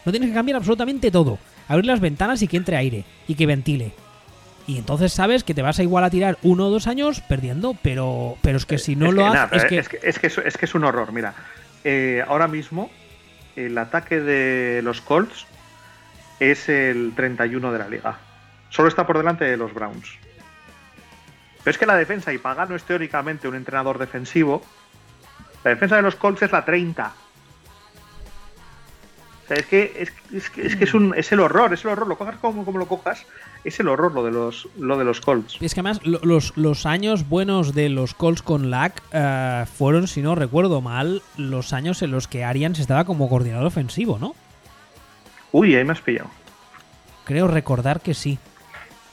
No 0.05 0.11
tienes 0.11 0.29
que 0.29 0.35
cambiar 0.35 0.57
absolutamente 0.57 1.11
todo. 1.11 1.39
Abrir 1.67 1.87
las 1.87 1.99
ventanas 1.99 2.41
y 2.41 2.47
que 2.47 2.57
entre 2.57 2.77
aire 2.77 3.03
y 3.27 3.35
que 3.35 3.45
ventile. 3.45 3.91
Y 4.67 4.77
entonces 4.77 5.13
sabes 5.13 5.43
que 5.43 5.53
te 5.53 5.61
vas 5.61 5.79
a 5.79 5.83
igual 5.83 6.03
a 6.03 6.09
tirar 6.09 6.37
uno 6.43 6.67
o 6.67 6.69
dos 6.69 6.87
años 6.87 7.21
perdiendo, 7.21 7.75
pero, 7.81 8.37
pero 8.41 8.57
es 8.57 8.65
que 8.65 8.77
si 8.77 8.95
no 8.95 9.07
es 9.07 9.13
lo 9.13 9.21
que, 9.21 9.27
haces. 9.27 9.51
Nada, 9.51 9.57
es, 9.57 9.65
que... 9.65 9.77
Es, 9.77 9.89
que, 9.89 9.99
es, 10.01 10.19
que 10.19 10.27
es, 10.27 10.37
es, 10.37 10.57
que 10.57 10.65
es 10.65 10.75
un 10.75 10.83
horror. 10.83 11.11
Mira, 11.11 11.33
eh, 11.83 12.23
ahora 12.27 12.47
mismo 12.47 12.89
el 13.55 13.77
ataque 13.77 14.19
de 14.19 14.81
los 14.83 15.01
Colts 15.01 15.45
es 16.39 16.67
el 16.69 17.13
31 17.15 17.71
de 17.71 17.79
la 17.79 17.87
liga. 17.87 18.17
Solo 18.69 18.87
está 18.89 19.05
por 19.05 19.17
delante 19.17 19.45
de 19.45 19.57
los 19.57 19.73
Browns. 19.73 20.17
Pero 21.65 21.71
es 21.71 21.79
que 21.79 21.87
la 21.87 21.97
defensa, 21.97 22.31
y 22.31 22.37
Pagano 22.37 22.75
es 22.75 22.83
teóricamente 22.83 23.47
un 23.47 23.55
entrenador 23.55 23.97
defensivo, 23.97 24.61
la 25.63 25.71
defensa 25.71 25.95
de 25.95 26.03
los 26.03 26.15
Colts 26.15 26.43
es 26.43 26.51
la 26.51 26.63
30. 26.63 27.11
O 29.43 29.47
sea, 29.47 29.57
es 29.57 29.65
que 29.65 29.93
es, 29.97 30.13
es, 30.31 30.51
que, 30.51 30.67
es, 30.67 30.75
que 30.75 30.83
es, 30.83 30.93
un, 30.93 31.15
es 31.17 31.31
el 31.31 31.39
horror, 31.39 31.73
es 31.73 31.83
el 31.83 31.89
horror, 31.89 32.07
lo 32.07 32.19
cojas 32.19 32.35
como, 32.35 32.65
como 32.65 32.77
lo 32.77 32.87
cojas, 32.87 33.25
es 33.63 33.79
el 33.79 33.87
horror 33.87 34.13
lo 34.13 34.23
de 34.23 34.29
los, 34.29 34.69
lo 34.77 34.95
de 34.95 35.05
los 35.05 35.21
Colts. 35.21 35.57
Y 35.59 35.65
es 35.65 35.73
que 35.73 35.79
además 35.79 36.01
los, 36.03 36.55
los 36.55 36.85
años 36.85 37.27
buenos 37.27 37.73
de 37.73 37.89
los 37.89 38.13
Colts 38.13 38.43
con 38.43 38.69
Lack 38.69 39.01
uh, 39.11 39.65
fueron, 39.65 40.07
si 40.07 40.21
no 40.21 40.35
recuerdo 40.35 40.81
mal, 40.81 41.23
los 41.35 41.73
años 41.73 42.03
en 42.03 42.11
los 42.11 42.27
que 42.27 42.43
Arians 42.43 42.77
estaba 42.77 43.05
como 43.05 43.27
coordinador 43.27 43.65
ofensivo, 43.65 44.19
¿no? 44.19 44.35
Uy, 45.51 45.75
ahí 45.75 45.83
me 45.83 45.93
has 45.93 46.01
pillado. 46.01 46.29
Creo 47.23 47.47
recordar 47.47 48.01
que 48.01 48.13
sí. 48.13 48.37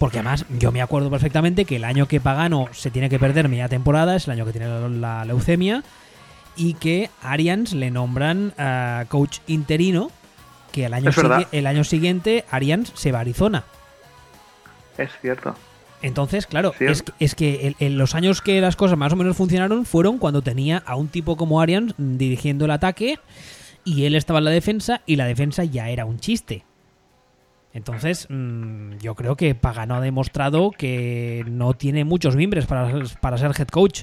Porque 0.03 0.19
además 0.19 0.45
yo 0.59 0.73
me 0.73 0.83
acuerdo 0.83 1.13
perfectamente 1.13 1.65
que 1.65 1.77
el 1.77 1.85
año 1.85 2.09
que 2.09 2.21
Pagano 2.21 2.67
se 2.73 2.91
tiene 2.91 3.09
que 3.09 3.21
perder 3.21 3.49
media 3.49 3.69
temporada 3.69 4.17
es 4.17 4.27
el 4.27 4.33
año 4.33 4.45
que 4.45 4.51
tiene 4.51 4.67
la, 4.67 4.89
la 4.89 5.25
leucemia 5.25 5.85
y 6.57 6.75
que 6.75 7.09
Arians 7.23 7.73
le 7.73 7.93
nombran 7.93 8.53
uh, 8.59 9.07
coach 9.07 9.39
interino 9.47 10.11
que 10.73 10.87
el 10.87 10.95
año, 10.95 11.13
el 11.53 11.67
año 11.69 11.85
siguiente 11.85 12.45
Arians 12.51 12.91
se 12.97 13.13
va 13.13 13.19
a 13.19 13.21
Arizona. 13.21 13.63
Es 14.99 15.11
cierto. 15.21 15.55
Entonces, 16.03 16.49
claro, 16.49 16.75
es, 16.81 17.05
es, 17.21 17.37
que 17.37 17.69
en, 17.69 17.77
en, 17.79 17.97
los 17.97 18.17
años 18.17 18.43
que 18.43 18.61
las 18.61 18.75
cosas 18.75 18.99
más 18.99 19.13
o 19.13 19.17
menos 19.17 19.37
funcionaron 19.37 19.87
fueron 19.87 20.19
cuando 20.19 20.43
tenía 20.43 20.83
a 20.85 20.97
un 20.97 21.07
tipo 21.07 21.37
como 21.37 21.61
Arians 21.61 21.95
dirigiendo 21.97 22.65
el 22.65 22.73
ataque 22.73 23.21
y 23.85 24.05
él 24.07 24.17
estaba 24.17 24.41
en 24.41 24.47
la 24.47 24.51
defensa 24.51 25.01
y 25.07 25.15
la 25.15 25.27
defensa 25.27 25.63
ya 25.63 25.91
era 25.91 26.07
un 26.07 26.19
chiste. 26.19 26.65
Entonces, 27.75 28.27
mmm, 28.29 28.93
yo 28.99 29.15
creo 29.15 29.37
que 29.37 29.55
Pagano 29.55 29.95
ha 29.95 30.01
demostrado 30.01 30.71
que 30.71 31.45
no 31.49 31.75
tiene 31.75 32.05
muchos 32.05 32.37
mimbres 32.37 32.67
para, 32.67 32.91
para 33.21 33.39
ser 33.39 33.53
head 33.59 33.69
coach. 33.69 34.03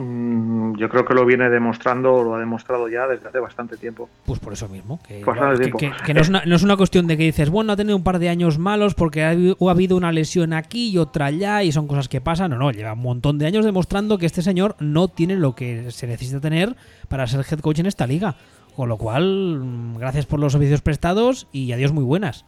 Mm, 0.00 0.76
yo 0.76 0.88
creo 0.88 1.04
que 1.04 1.12
lo 1.12 1.26
viene 1.26 1.50
demostrando, 1.50 2.22
lo 2.22 2.34
ha 2.34 2.38
demostrado 2.38 2.88
ya 2.88 3.06
desde 3.06 3.28
hace 3.28 3.38
bastante 3.38 3.76
tiempo. 3.76 4.08
Pues 4.24 4.40
por 4.40 4.54
eso 4.54 4.66
mismo. 4.68 4.98
Que, 5.06 5.20
que, 5.20 5.72
que, 5.72 5.92
que 6.06 6.14
no, 6.14 6.20
es 6.22 6.28
una, 6.30 6.42
no, 6.46 6.56
es 6.56 6.62
una, 6.62 6.76
cuestión 6.78 7.06
de 7.06 7.18
que 7.18 7.24
dices, 7.24 7.50
bueno, 7.50 7.72
ha 7.72 7.76
tenido 7.76 7.96
un 7.96 8.02
par 8.02 8.18
de 8.18 8.30
años 8.30 8.58
malos 8.58 8.94
porque 8.94 9.24
ha, 9.24 9.30
ha, 9.30 9.70
habido 9.70 9.96
una 9.96 10.10
lesión 10.10 10.54
aquí 10.54 10.88
y 10.88 10.98
otra 10.98 11.26
allá 11.26 11.62
y 11.64 11.72
son 11.72 11.86
cosas 11.86 12.08
que 12.08 12.22
pasan. 12.22 12.52
No, 12.52 12.56
no, 12.56 12.70
lleva 12.70 12.94
un 12.94 13.02
montón 13.02 13.36
de 13.36 13.46
años 13.46 13.64
demostrando 13.64 14.16
que 14.16 14.24
este 14.24 14.40
señor 14.40 14.74
no 14.78 15.08
tiene 15.08 15.36
lo 15.36 15.54
que 15.54 15.90
se 15.90 16.06
necesita 16.06 16.40
tener 16.40 16.76
para 17.08 17.26
ser 17.26 17.44
head 17.50 17.60
coach 17.60 17.80
en 17.80 17.86
esta 17.86 18.06
liga. 18.06 18.36
Con 18.76 18.88
lo 18.88 18.96
cual, 18.96 19.94
gracias 19.98 20.26
por 20.26 20.40
los 20.40 20.52
servicios 20.52 20.80
prestados 20.80 21.48
y 21.52 21.72
adiós 21.72 21.92
muy 21.92 22.04
buenas. 22.04 22.44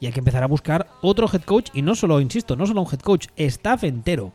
Y 0.00 0.06
hay 0.06 0.12
que 0.12 0.20
empezar 0.20 0.42
a 0.42 0.46
buscar 0.46 0.86
otro 1.02 1.28
head 1.32 1.42
coach 1.42 1.70
y 1.72 1.82
no 1.82 1.94
solo, 1.94 2.20
insisto, 2.20 2.56
no 2.56 2.66
solo 2.66 2.82
un 2.82 2.88
head 2.92 3.00
coach, 3.00 3.28
staff 3.36 3.84
entero. 3.84 4.32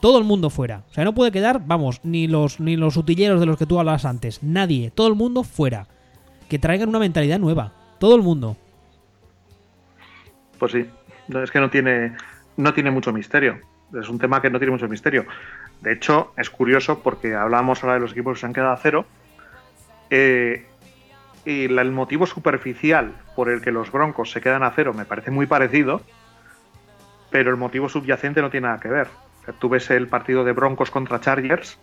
Todo 0.00 0.18
el 0.18 0.24
mundo 0.24 0.50
fuera. 0.50 0.84
O 0.90 0.94
sea, 0.94 1.04
no 1.04 1.14
puede 1.14 1.32
quedar, 1.32 1.62
vamos, 1.66 2.00
ni 2.04 2.28
los, 2.28 2.60
ni 2.60 2.76
los 2.76 2.96
utilleros 2.96 3.40
de 3.40 3.46
los 3.46 3.58
que 3.58 3.66
tú 3.66 3.78
hablabas 3.78 4.04
antes. 4.04 4.42
Nadie. 4.42 4.92
Todo 4.92 5.08
el 5.08 5.14
mundo 5.14 5.42
fuera. 5.42 5.88
Que 6.48 6.58
traigan 6.58 6.88
una 6.88 7.00
mentalidad 7.00 7.38
nueva. 7.38 7.72
Todo 7.98 8.14
el 8.14 8.22
mundo. 8.22 8.56
Pues 10.58 10.72
sí. 10.72 10.86
Es 11.42 11.50
que 11.50 11.60
no 11.60 11.68
tiene, 11.68 12.16
no 12.56 12.72
tiene 12.72 12.90
mucho 12.90 13.12
misterio. 13.12 13.58
Es 13.98 14.08
un 14.08 14.18
tema 14.18 14.40
que 14.40 14.50
no 14.50 14.58
tiene 14.58 14.72
mucho 14.72 14.88
misterio. 14.88 15.26
De 15.80 15.92
hecho, 15.92 16.32
es 16.36 16.50
curioso 16.50 17.00
porque 17.00 17.34
hablábamos 17.34 17.82
ahora 17.82 17.94
de 17.94 18.00
los 18.00 18.12
equipos 18.12 18.34
que 18.34 18.40
se 18.40 18.46
han 18.46 18.52
quedado 18.52 18.72
a 18.72 18.76
cero. 18.76 19.06
Eh, 20.10 20.66
y 21.44 21.64
el 21.64 21.92
motivo 21.92 22.26
superficial 22.26 23.14
por 23.34 23.48
el 23.48 23.62
que 23.62 23.72
los 23.72 23.90
Broncos 23.90 24.30
se 24.30 24.40
quedan 24.40 24.62
a 24.62 24.70
cero 24.70 24.92
me 24.92 25.04
parece 25.04 25.30
muy 25.30 25.46
parecido, 25.46 26.02
pero 27.30 27.50
el 27.50 27.56
motivo 27.56 27.88
subyacente 27.88 28.42
no 28.42 28.50
tiene 28.50 28.66
nada 28.66 28.80
que 28.80 28.88
ver. 28.88 29.08
O 29.40 29.44
sea, 29.44 29.54
tú 29.54 29.68
ves 29.68 29.90
el 29.90 30.08
partido 30.08 30.44
de 30.44 30.52
Broncos 30.52 30.90
contra 30.90 31.20
Chargers 31.20 31.78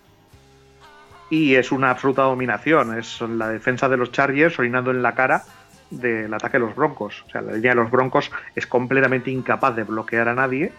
y 1.29 1.55
es 1.55 1.71
una 1.71 1.89
absoluta 1.89 2.23
dominación. 2.23 2.97
Es 2.97 3.21
la 3.21 3.49
defensa 3.49 3.89
de 3.89 3.97
los 3.97 4.11
Chargers 4.11 4.59
orinando 4.59 4.91
en 4.91 5.01
la 5.01 5.15
cara 5.15 5.43
del 5.89 6.33
ataque 6.33 6.59
de 6.59 6.65
los 6.65 6.75
Broncos. 6.75 7.23
O 7.27 7.29
sea, 7.31 7.41
la 7.41 7.53
línea 7.53 7.71
de 7.71 7.81
los 7.81 7.91
Broncos 7.91 8.31
es 8.55 8.67
completamente 8.67 9.31
incapaz 9.31 9.75
de 9.75 9.83
bloquear 9.83 10.27
a 10.29 10.35
nadie. 10.35 10.71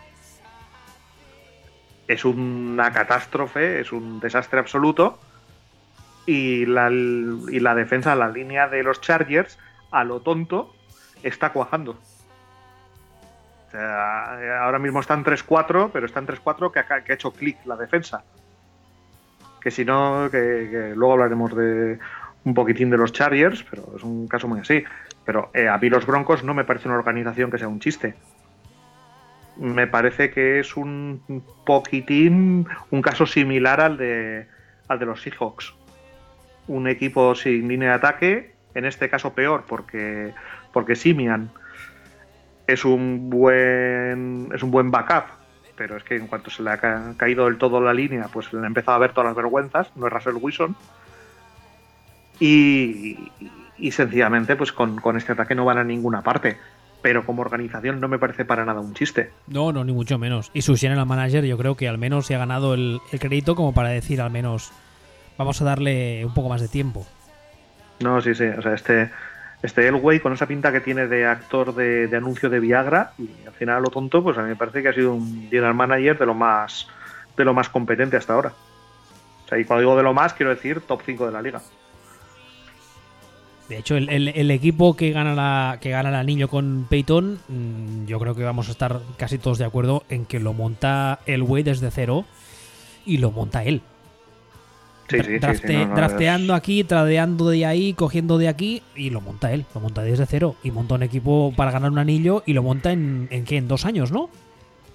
Es 2.06 2.24
una 2.24 2.92
catástrofe, 2.92 3.80
es 3.80 3.90
un 3.90 4.20
desastre 4.20 4.60
absoluto 4.60 5.18
y 6.26 6.66
la, 6.66 6.90
y 6.90 7.60
la 7.60 7.74
defensa, 7.74 8.14
la 8.16 8.28
línea 8.28 8.68
de 8.68 8.82
los 8.82 9.00
Chargers, 9.00 9.58
a 9.92 10.04
lo 10.04 10.20
tonto, 10.20 10.74
está 11.22 11.52
cuajando. 11.52 11.92
O 13.68 13.70
sea, 13.70 14.62
ahora 14.62 14.78
mismo 14.78 15.00
están 15.00 15.24
3-4, 15.24 15.90
pero 15.92 16.06
están 16.06 16.26
3-4 16.26 16.72
que 16.72 17.04
que 17.04 17.12
ha 17.12 17.14
hecho 17.14 17.32
clic 17.32 17.58
la 17.64 17.76
defensa. 17.76 18.24
Que 19.60 19.70
si 19.70 19.84
no, 19.84 20.28
que, 20.30 20.68
que, 20.70 20.92
luego 20.96 21.14
hablaremos 21.14 21.56
de 21.56 21.98
un 22.44 22.54
poquitín 22.54 22.90
de 22.90 22.96
los 22.96 23.12
Chargers, 23.12 23.64
pero 23.68 23.94
es 23.96 24.02
un 24.02 24.28
caso 24.28 24.48
muy 24.48 24.60
así. 24.60 24.84
Pero 25.24 25.50
eh, 25.54 25.68
a 25.68 25.78
mí 25.78 25.88
los 25.88 26.06
Broncos 26.06 26.44
no 26.44 26.54
me 26.54 26.64
parece 26.64 26.88
una 26.88 26.98
organización 26.98 27.50
que 27.50 27.58
sea 27.58 27.68
un 27.68 27.80
chiste. 27.80 28.14
Me 29.56 29.86
parece 29.86 30.30
que 30.30 30.60
es 30.60 30.76
un 30.76 31.42
poquitín, 31.64 32.68
un 32.90 33.02
caso 33.02 33.26
similar 33.26 33.80
al 33.80 33.96
de, 33.96 34.46
al 34.88 34.98
de 34.98 35.06
los 35.06 35.22
Seahawks 35.22 35.74
un 36.68 36.88
equipo 36.88 37.34
sin 37.34 37.68
línea 37.68 37.90
de 37.90 37.94
ataque, 37.94 38.54
en 38.74 38.84
este 38.84 39.08
caso 39.08 39.32
peor 39.34 39.64
porque, 39.66 40.32
porque 40.72 40.96
Simian 40.96 41.50
es 42.66 42.84
un 42.84 43.30
buen 43.30 44.48
es 44.54 44.62
un 44.62 44.70
buen 44.70 44.90
backup, 44.90 45.24
pero 45.76 45.96
es 45.96 46.04
que 46.04 46.16
en 46.16 46.26
cuanto 46.26 46.50
se 46.50 46.62
le 46.62 46.70
ha 46.70 46.78
ca 46.78 47.14
caído 47.16 47.44
del 47.46 47.58
todo 47.58 47.80
la 47.80 47.94
línea, 47.94 48.28
pues 48.32 48.52
le 48.52 48.60
ha 48.60 48.66
empezado 48.66 48.96
a 48.96 49.00
ver 49.00 49.12
todas 49.12 49.28
las 49.28 49.36
vergüenzas, 49.36 49.90
no 49.96 50.06
es 50.06 50.12
Russell 50.12 50.36
Wilson. 50.40 50.76
Y, 52.38 53.30
y 53.78 53.90
sencillamente, 53.92 54.56
pues 54.56 54.72
con, 54.72 55.00
este 55.16 55.32
ataque 55.32 55.54
no 55.54 55.64
van 55.64 55.78
a 55.78 55.84
ninguna 55.84 56.22
parte. 56.22 56.58
pero 57.02 57.24
como 57.24 57.42
organización 57.42 58.00
no 58.00 58.08
me 58.08 58.18
parece 58.18 58.44
para 58.44 58.64
nada 58.64 58.80
un 58.80 58.92
chiste. 58.92 59.30
No, 59.46 59.72
no, 59.72 59.84
ni 59.84 59.92
mucho 59.92 60.18
menos. 60.18 60.50
Y 60.52 60.62
su 60.62 60.76
general 60.76 61.06
manager 61.06 61.44
yo 61.44 61.56
creo 61.56 61.76
que 61.76 61.88
al 61.88 61.98
menos 61.98 62.26
se 62.26 62.34
ha 62.34 62.38
ganado 62.38 62.74
el 62.74 63.00
crédito 63.20 63.54
como 63.54 63.72
para 63.72 63.90
decir 63.90 64.20
al 64.20 64.30
menos 64.30 64.72
vamos 65.38 65.60
a 65.60 65.64
darle 65.64 66.24
un 66.24 66.34
poco 66.34 66.48
más 66.48 66.60
de 66.60 66.68
tiempo. 66.68 67.06
No, 68.00 68.20
sí, 68.20 68.34
sí. 68.34 68.44
O 68.44 68.62
sea, 68.62 68.74
este, 68.74 69.10
este 69.62 69.88
Elway 69.88 70.20
con 70.20 70.32
esa 70.32 70.46
pinta 70.46 70.70
que 70.72 70.80
tiene 70.80 71.06
de 71.06 71.26
actor 71.26 71.74
de, 71.74 72.06
de 72.08 72.16
anuncio 72.16 72.50
de 72.50 72.60
Viagra 72.60 73.12
y 73.18 73.28
al 73.46 73.52
final 73.54 73.82
lo 73.82 73.90
tonto, 73.90 74.22
pues 74.22 74.36
a 74.38 74.42
mí 74.42 74.48
me 74.48 74.56
parece 74.56 74.82
que 74.82 74.88
ha 74.88 74.92
sido 74.92 75.14
un 75.14 75.48
general 75.50 75.74
manager 75.74 76.18
de 76.18 76.26
lo 76.26 76.34
más 76.34 76.86
de 77.36 77.44
lo 77.44 77.52
más 77.54 77.68
competente 77.68 78.16
hasta 78.16 78.32
ahora. 78.34 78.52
O 79.44 79.48
sea, 79.48 79.58
y 79.58 79.64
cuando 79.64 79.80
digo 79.80 79.96
de 79.96 80.02
lo 80.02 80.14
más, 80.14 80.32
quiero 80.34 80.50
decir 80.54 80.80
top 80.80 81.02
5 81.04 81.26
de 81.26 81.32
la 81.32 81.42
liga. 81.42 81.60
De 83.68 83.78
hecho, 83.78 83.96
el, 83.96 84.08
el- 84.10 84.28
el 84.28 84.50
equipo 84.50 84.96
que 84.96 85.10
gana, 85.10 85.34
la, 85.34 85.78
que 85.80 85.90
gana 85.90 86.08
el 86.10 86.14
anillo 86.14 86.48
con 86.48 86.86
Peyton, 86.88 87.40
mm, 87.48 88.06
yo 88.06 88.18
creo 88.20 88.34
que 88.34 88.44
vamos 88.44 88.68
a 88.68 88.70
estar 88.72 89.00
casi 89.18 89.38
todos 89.38 89.58
de 89.58 89.64
acuerdo 89.64 90.04
en 90.08 90.24
que 90.24 90.38
lo 90.38 90.52
monta 90.52 91.18
Elway 91.26 91.62
desde 91.64 91.90
cero 91.90 92.24
y 93.04 93.18
lo 93.18 93.32
monta 93.32 93.64
él. 93.64 93.82
Sí, 95.08 95.16
Dra- 95.18 95.24
sí, 95.24 95.32
sí, 95.32 95.38
drafte- 95.38 95.66
sí, 95.68 95.72
no, 95.74 95.86
no, 95.86 95.94
drafteando 95.94 96.52
es- 96.54 96.58
aquí, 96.58 96.84
tradeando 96.84 97.48
de 97.48 97.64
ahí, 97.66 97.92
cogiendo 97.94 98.38
de 98.38 98.48
aquí 98.48 98.82
y 98.94 99.10
lo 99.10 99.20
monta 99.20 99.52
él. 99.52 99.64
Lo 99.74 99.80
monta 99.80 100.02
desde 100.02 100.26
cero 100.26 100.56
y 100.62 100.70
monta 100.72 100.94
un 100.96 101.02
equipo 101.04 101.52
para 101.56 101.70
ganar 101.70 101.90
un 101.90 101.98
anillo 101.98 102.42
y 102.46 102.52
lo 102.54 102.62
monta 102.62 102.90
en, 102.92 103.28
en 103.30 103.44
¿qué? 103.44 103.56
En 103.56 103.68
dos 103.68 103.84
años, 103.86 104.10
¿no? 104.10 104.28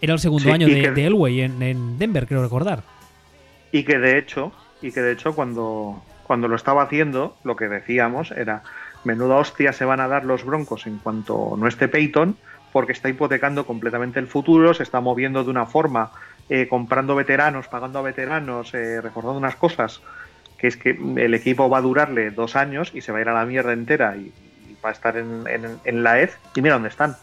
Era 0.01 0.13
el 0.13 0.19
segundo 0.19 0.51
año 0.51 0.67
de, 0.67 0.81
que- 0.81 0.91
de 0.91 1.05
Elway 1.05 1.41
en, 1.41 1.61
en 1.61 1.97
Denver, 1.99 2.27
creo 2.27 2.41
recordar. 2.41 2.83
Y 3.71 3.83
que 3.83 3.99
de 3.99 4.17
hecho, 4.17 4.51
y 4.81 4.91
que 4.91 5.01
de 5.01 5.13
hecho 5.13 5.33
cuando, 5.33 6.01
cuando 6.23 6.47
lo 6.47 6.55
estaba 6.55 6.83
haciendo, 6.83 7.37
lo 7.43 7.55
que 7.55 7.69
decíamos 7.69 8.31
era 8.31 8.63
menuda 9.05 9.37
hostia 9.37 9.71
se 9.73 9.85
van 9.85 9.99
a 9.99 10.07
dar 10.07 10.25
los 10.25 10.43
Broncos 10.43 10.87
en 10.87 10.97
cuanto 10.97 11.55
no 11.57 11.67
esté 11.67 11.87
Peyton, 11.87 12.35
porque 12.73 12.91
está 12.93 13.09
hipotecando 13.09 13.65
completamente 13.65 14.19
el 14.19 14.27
futuro, 14.27 14.73
se 14.73 14.83
está 14.83 14.99
moviendo 15.01 15.43
de 15.43 15.49
una 15.49 15.65
forma, 15.65 16.11
eh, 16.49 16.67
comprando 16.67 17.15
veteranos, 17.15 17.67
pagando 17.67 17.99
a 17.99 18.01
veteranos, 18.01 18.73
eh, 18.73 18.99
recordando 19.01 19.37
unas 19.37 19.55
cosas, 19.55 20.01
que 20.57 20.67
es 20.67 20.77
que 20.77 20.91
el 21.17 21.33
equipo 21.33 21.69
va 21.69 21.79
a 21.79 21.81
durarle 21.81 22.31
dos 22.31 22.55
años 22.55 22.91
y 22.93 23.01
se 23.01 23.11
va 23.11 23.17
a 23.19 23.21
ir 23.21 23.29
a 23.29 23.33
la 23.33 23.45
mierda 23.45 23.73
entera 23.73 24.15
y, 24.17 24.31
y 24.69 24.77
va 24.83 24.89
a 24.89 24.91
estar 24.93 25.17
en, 25.17 25.43
en- 25.47 25.79
en 25.83 26.03
la 26.03 26.19
EZ. 26.21 26.37
Y 26.55 26.61
mira 26.61 26.75
dónde 26.75 26.89
están. 26.89 27.15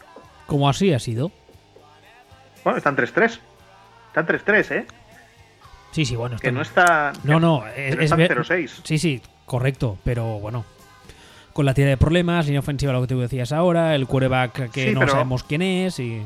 Como 0.47 0.67
así 0.67 0.91
ha 0.93 0.99
sido. 0.99 1.31
Bueno, 2.63 2.77
están 2.77 2.97
3-3. 2.97 3.39
Están 4.07 4.27
3-3, 4.27 4.71
¿eh? 4.75 4.85
Sí, 5.91 6.05
sí, 6.05 6.15
bueno. 6.15 6.37
Que 6.37 6.47
esto- 6.47 6.55
no 6.55 6.61
está. 6.61 7.13
No, 7.23 7.39
no, 7.39 7.63
que 7.75 7.87
es, 7.89 7.95
no 7.95 8.01
es 8.01 8.05
están 8.05 8.17
ver- 8.19 8.35
0-6. 8.37 8.81
Sí, 8.83 8.97
sí, 8.97 9.21
correcto, 9.45 9.97
pero 10.03 10.39
bueno. 10.39 10.65
Con 11.53 11.65
la 11.65 11.73
tira 11.73 11.89
de 11.89 11.97
problemas, 11.97 12.45
línea 12.45 12.59
ofensiva, 12.59 12.93
lo 12.93 13.01
que 13.01 13.07
tú 13.07 13.19
decías 13.19 13.51
ahora, 13.51 13.95
el 13.95 14.05
quarterback 14.07 14.71
que 14.71 14.87
Sí, 14.89 14.93
no 14.93 14.99
pero- 15.01 15.11
sabemos 15.13 15.43
quién 15.43 15.61
es 15.61 15.99
y... 15.99 16.21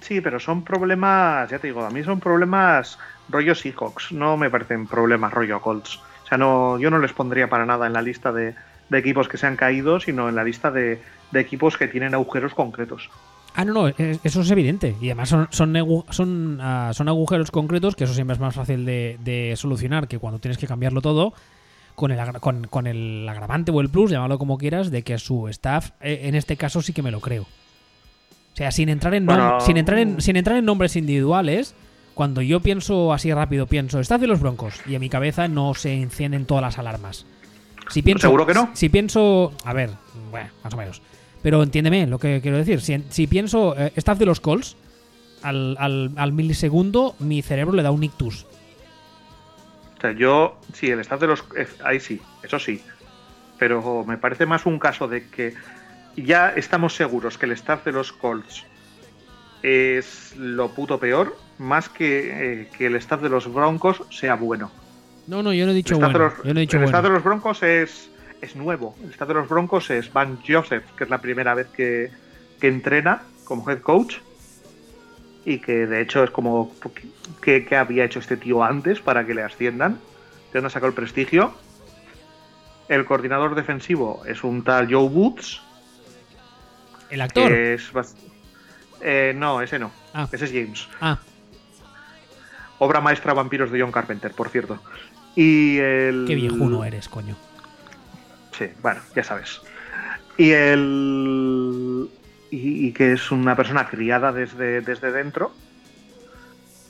Sí, 0.00 0.20
pero 0.20 0.38
son 0.38 0.62
problemas, 0.62 1.50
ya 1.50 1.58
te 1.58 1.68
digo, 1.68 1.84
a 1.84 1.90
mí 1.90 2.02
son 2.04 2.20
problemas 2.20 2.98
rollo 3.28 3.54
Seahawks, 3.54 4.12
no 4.12 4.36
me 4.36 4.50
parecen 4.50 4.86
problemas 4.86 5.32
rollo 5.32 5.60
Colts. 5.60 6.00
O 6.24 6.28
sea, 6.28 6.38
no, 6.38 6.78
yo 6.78 6.90
no 6.90 6.98
les 6.98 7.12
pondría 7.12 7.48
para 7.48 7.66
nada 7.66 7.86
en 7.86 7.92
la 7.92 8.02
lista 8.02 8.32
de, 8.32 8.54
equipos 8.92 9.28
que 9.28 9.36
se 9.36 9.46
han 9.46 9.56
caído, 9.56 10.00
sino 10.00 10.28
en 10.28 10.34
la 10.34 10.44
lista 10.44 10.70
de, 10.70 11.00
equipos 11.32 11.76
que 11.76 11.88
tienen 11.88 12.14
agujeros 12.14 12.54
concretos. 12.54 13.08
Ah, 13.54 13.64
no, 13.64 13.72
no, 13.72 13.88
es- 13.88 14.20
eso 14.22 14.40
es 14.42 14.50
evidente. 14.50 14.96
Y 15.00 15.06
además 15.06 15.30
son, 15.30 15.48
son, 15.50 16.04
son, 16.10 16.58
ah, 16.60 16.90
son 16.92 17.08
agujeros 17.08 17.50
concretos, 17.50 17.96
que 17.96 18.04
eso 18.04 18.14
siempre 18.14 18.34
es 18.34 18.40
más 18.40 18.54
fácil 18.54 18.84
de, 18.84 19.54
solucionar 19.56 20.08
que 20.08 20.18
cuando 20.18 20.40
tienes 20.40 20.58
que 20.58 20.66
cambiarlo 20.66 21.00
todo, 21.00 21.32
con 21.94 22.10
el, 22.10 22.20
con, 22.40 22.86
el 22.86 23.26
agravante 23.28 23.70
o 23.70 23.80
el 23.80 23.88
plus, 23.88 24.10
llámalo 24.10 24.38
como 24.38 24.58
quieras, 24.58 24.90
de 24.90 25.02
que 25.02 25.16
su 25.18 25.48
staff, 25.48 25.92
eh, 26.00 26.22
en 26.24 26.34
este 26.34 26.56
caso 26.56 26.82
sí 26.82 26.92
que 26.92 27.02
me 27.02 27.10
lo 27.10 27.20
creo. 27.20 27.46
O 28.56 28.58
sea, 28.58 28.70
sin 28.70 28.88
entrar 28.88 29.12
en, 29.12 29.26
Bueno, 29.26 29.60
sin 29.60 29.76
entrar 29.76 29.98
en, 29.98 30.18
sin 30.22 30.34
entrar 30.36 30.56
en 30.56 30.64
nombres 30.64 30.96
individuales, 30.96 31.74
cuando 32.14 32.40
yo 32.40 32.60
pienso 32.60 33.12
así 33.12 33.30
rápido, 33.30 33.66
pienso, 33.66 34.00
staff 34.00 34.18
de 34.18 34.26
los 34.26 34.40
Broncos, 34.40 34.80
y 34.86 34.94
en 34.94 35.00
mi 35.02 35.10
cabeza 35.10 35.46
no 35.46 35.74
se 35.74 35.92
encienden 35.92 36.46
todas 36.46 36.62
las 36.62 36.78
alarmas. 36.78 37.26
Si 37.90 38.00
pienso, 38.00 38.28
¿Seguro 38.28 38.46
que 38.46 38.54
no? 38.54 38.70
Si 38.72 38.88
pienso, 38.88 39.52
a 39.62 39.74
ver, 39.74 39.90
bueno, 40.30 40.48
más 40.64 40.72
o 40.72 40.76
menos. 40.78 41.02
Pero 41.42 41.62
entiéndeme 41.62 42.06
lo 42.06 42.18
que 42.18 42.40
quiero 42.40 42.56
decir. 42.56 42.80
Si, 42.80 43.04
si 43.10 43.26
pienso 43.26 43.76
eh, 43.78 43.92
staff 43.94 44.18
de 44.18 44.24
los 44.24 44.40
Colts, 44.40 44.78
al, 45.42 45.76
al, 45.78 46.12
al 46.16 46.32
milisegundo 46.32 47.14
mi 47.18 47.42
cerebro 47.42 47.74
le 47.76 47.82
da 47.82 47.90
un 47.90 48.02
ictus. 48.04 48.46
O 49.98 50.00
sea, 50.00 50.12
yo, 50.12 50.58
sí, 50.72 50.86
el 50.88 51.00
staff 51.00 51.20
de 51.20 51.26
los. 51.26 51.44
eh, 51.58 51.68
Ahí 51.84 52.00
sí, 52.00 52.22
eso 52.42 52.58
sí. 52.58 52.80
Pero 53.58 54.02
me 54.06 54.16
parece 54.16 54.46
más 54.46 54.64
un 54.64 54.78
caso 54.78 55.08
de 55.08 55.28
que 55.28 55.52
ya 56.16 56.50
estamos 56.50 56.94
seguros 56.94 57.38
que 57.38 57.46
el 57.46 57.52
staff 57.52 57.84
de 57.84 57.92
los 57.92 58.12
Colts 58.12 58.64
es 59.62 60.34
lo 60.36 60.70
puto 60.70 60.98
peor, 60.98 61.36
más 61.58 61.88
que 61.88 62.60
eh, 62.62 62.68
que 62.76 62.86
el 62.86 62.96
staff 62.96 63.20
de 63.20 63.28
los 63.28 63.52
Broncos 63.52 64.02
sea 64.10 64.34
bueno. 64.34 64.70
No, 65.26 65.42
no, 65.42 65.52
yo 65.52 65.66
no 65.66 65.72
he 65.72 65.74
El 65.74 65.82
dicho 65.82 65.94
staff, 65.94 66.12
bueno. 66.12 66.30
de, 66.30 66.36
los, 66.36 66.44
Yo 66.44 66.54
no 66.54 66.60
he 66.60 66.62
dicho 66.62 66.76
el 66.78 66.84
staff 66.84 67.02
de 67.02 67.10
los 67.10 67.24
Broncos 67.24 67.62
es, 67.62 68.10
es 68.40 68.54
nuevo. 68.54 68.94
El 69.02 69.10
staff 69.10 69.28
de 69.28 69.34
los 69.34 69.48
Broncos 69.48 69.90
es 69.90 70.12
Van 70.12 70.38
Joseph, 70.46 70.84
que 70.96 71.04
es 71.04 71.10
la 71.10 71.18
primera 71.20 71.54
vez 71.54 71.66
que, 71.68 72.10
que 72.60 72.68
entrena 72.68 73.22
como 73.44 73.68
head 73.68 73.80
coach. 73.80 74.18
Y 75.44 75.58
que 75.60 75.86
de 75.86 76.00
hecho 76.00 76.24
es 76.24 76.30
como 76.30 76.72
que, 77.40 77.64
que 77.64 77.76
había 77.76 78.04
hecho 78.04 78.18
este 78.18 78.36
tío 78.36 78.64
antes 78.64 79.00
para 79.00 79.26
que 79.26 79.34
le 79.34 79.42
asciendan. 79.42 79.94
De 80.52 80.60
dónde 80.60 80.70
sacó 80.70 80.86
el 80.86 80.92
prestigio. 80.92 81.52
El 82.88 83.04
coordinador 83.04 83.54
defensivo 83.56 84.22
es 84.26 84.44
un 84.44 84.62
tal 84.62 84.92
Joe 84.92 85.08
Woods. 85.08 85.60
El 87.10 87.20
actor. 87.20 87.52
Es 87.52 87.90
eh, 89.00 89.32
no, 89.36 89.60
ese 89.60 89.78
no. 89.78 89.92
Ah. 90.14 90.28
Ese 90.30 90.44
es 90.46 90.52
James. 90.52 90.88
Ah, 91.00 91.18
Obra 92.78 93.00
maestra 93.00 93.32
Vampiros 93.32 93.70
de 93.70 93.80
John 93.80 93.92
Carpenter, 93.92 94.32
por 94.32 94.48
cierto. 94.48 94.78
Y 95.34 95.78
el. 95.78 96.24
qué 96.26 96.34
viejuno 96.34 96.84
eres, 96.84 97.08
coño. 97.08 97.36
Sí, 98.56 98.66
bueno, 98.82 99.00
ya 99.14 99.22
sabes. 99.22 99.60
Y 100.36 100.50
el. 100.50 102.08
Y, 102.50 102.86
y 102.86 102.92
que 102.92 103.12
es 103.12 103.30
una 103.30 103.56
persona 103.56 103.88
criada 103.88 104.32
desde, 104.32 104.80
desde 104.80 105.12
dentro. 105.12 105.52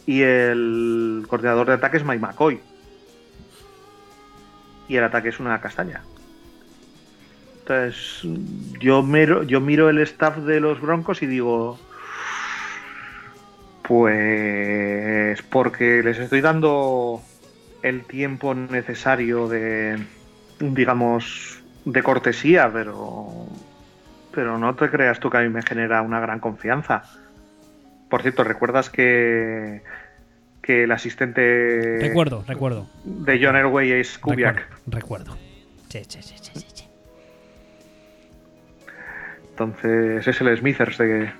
Y 0.06 0.22
el 0.22 1.24
coordinador 1.28 1.66
de 1.66 1.74
ataque 1.74 1.96
es 1.96 2.04
Mike 2.04 2.20
McCoy. 2.20 2.60
Y 4.88 4.96
el 4.96 5.04
ataque 5.04 5.30
es 5.30 5.40
una 5.40 5.60
castaña. 5.60 6.02
Entonces, 7.68 8.22
yo 8.78 9.02
miro, 9.02 9.42
yo 9.42 9.60
miro 9.60 9.90
el 9.90 9.98
staff 9.98 10.36
de 10.38 10.60
los 10.60 10.80
Broncos 10.80 11.20
y 11.22 11.26
digo. 11.26 11.76
Pues. 13.82 15.42
Porque 15.42 16.00
les 16.04 16.18
estoy 16.18 16.42
dando 16.42 17.20
el 17.82 18.04
tiempo 18.04 18.54
necesario 18.54 19.48
de. 19.48 19.98
digamos. 20.60 21.60
de 21.84 22.02
cortesía, 22.04 22.70
pero. 22.72 23.48
Pero 24.32 24.58
no 24.58 24.76
te 24.76 24.88
creas 24.88 25.18
tú 25.18 25.28
que 25.28 25.38
a 25.38 25.40
mí 25.40 25.48
me 25.48 25.62
genera 25.62 26.02
una 26.02 26.20
gran 26.20 26.38
confianza. 26.38 27.02
Por 28.08 28.22
cierto, 28.22 28.44
¿recuerdas 28.44 28.90
que. 28.90 29.82
que 30.62 30.84
el 30.84 30.92
asistente. 30.92 31.98
Recuerdo, 32.00 32.44
recuerdo. 32.46 32.86
de 33.04 33.44
John 33.44 33.56
Elway 33.56 33.90
es 33.90 34.18
Kubiak? 34.18 34.68
Recuerdo. 34.86 35.34
recuerdo. 35.34 35.36
Sí, 35.88 36.02
sí, 36.06 36.22
sí, 36.22 36.34
sí, 36.40 36.52
sí. 36.72 36.85
Entonces 39.58 40.26
es 40.28 40.40
el 40.42 40.54
Smithers 40.58 40.98
de, 40.98 41.30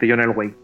de 0.00 0.08
John 0.10 0.20
Elway. 0.20 0.54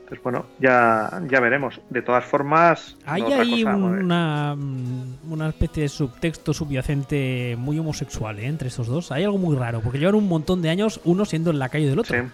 Entonces, 0.00 0.22
bueno, 0.24 0.46
ya, 0.58 1.22
ya 1.30 1.38
veremos. 1.40 1.80
De 1.90 2.02
todas 2.02 2.24
formas. 2.24 2.96
Hay 3.06 3.22
otra 3.22 3.42
ahí 3.42 3.62
cosa, 3.62 3.76
una, 3.76 4.54
mm, 4.56 5.30
una 5.32 5.48
especie 5.50 5.84
de 5.84 5.88
subtexto 5.88 6.52
subyacente 6.52 7.54
muy 7.56 7.78
homosexual 7.78 8.38
¿eh? 8.40 8.46
entre 8.46 8.66
estos 8.68 8.88
dos. 8.88 9.12
Hay 9.12 9.22
algo 9.24 9.38
muy 9.38 9.56
raro, 9.56 9.80
porque 9.80 9.98
llevan 9.98 10.16
un 10.16 10.28
montón 10.28 10.60
de 10.60 10.70
años 10.70 11.00
uno 11.04 11.24
siendo 11.24 11.50
en 11.52 11.58
la 11.60 11.68
calle 11.68 11.88
del 11.88 11.98
otro. 12.00 12.20
Sí. 12.20 12.28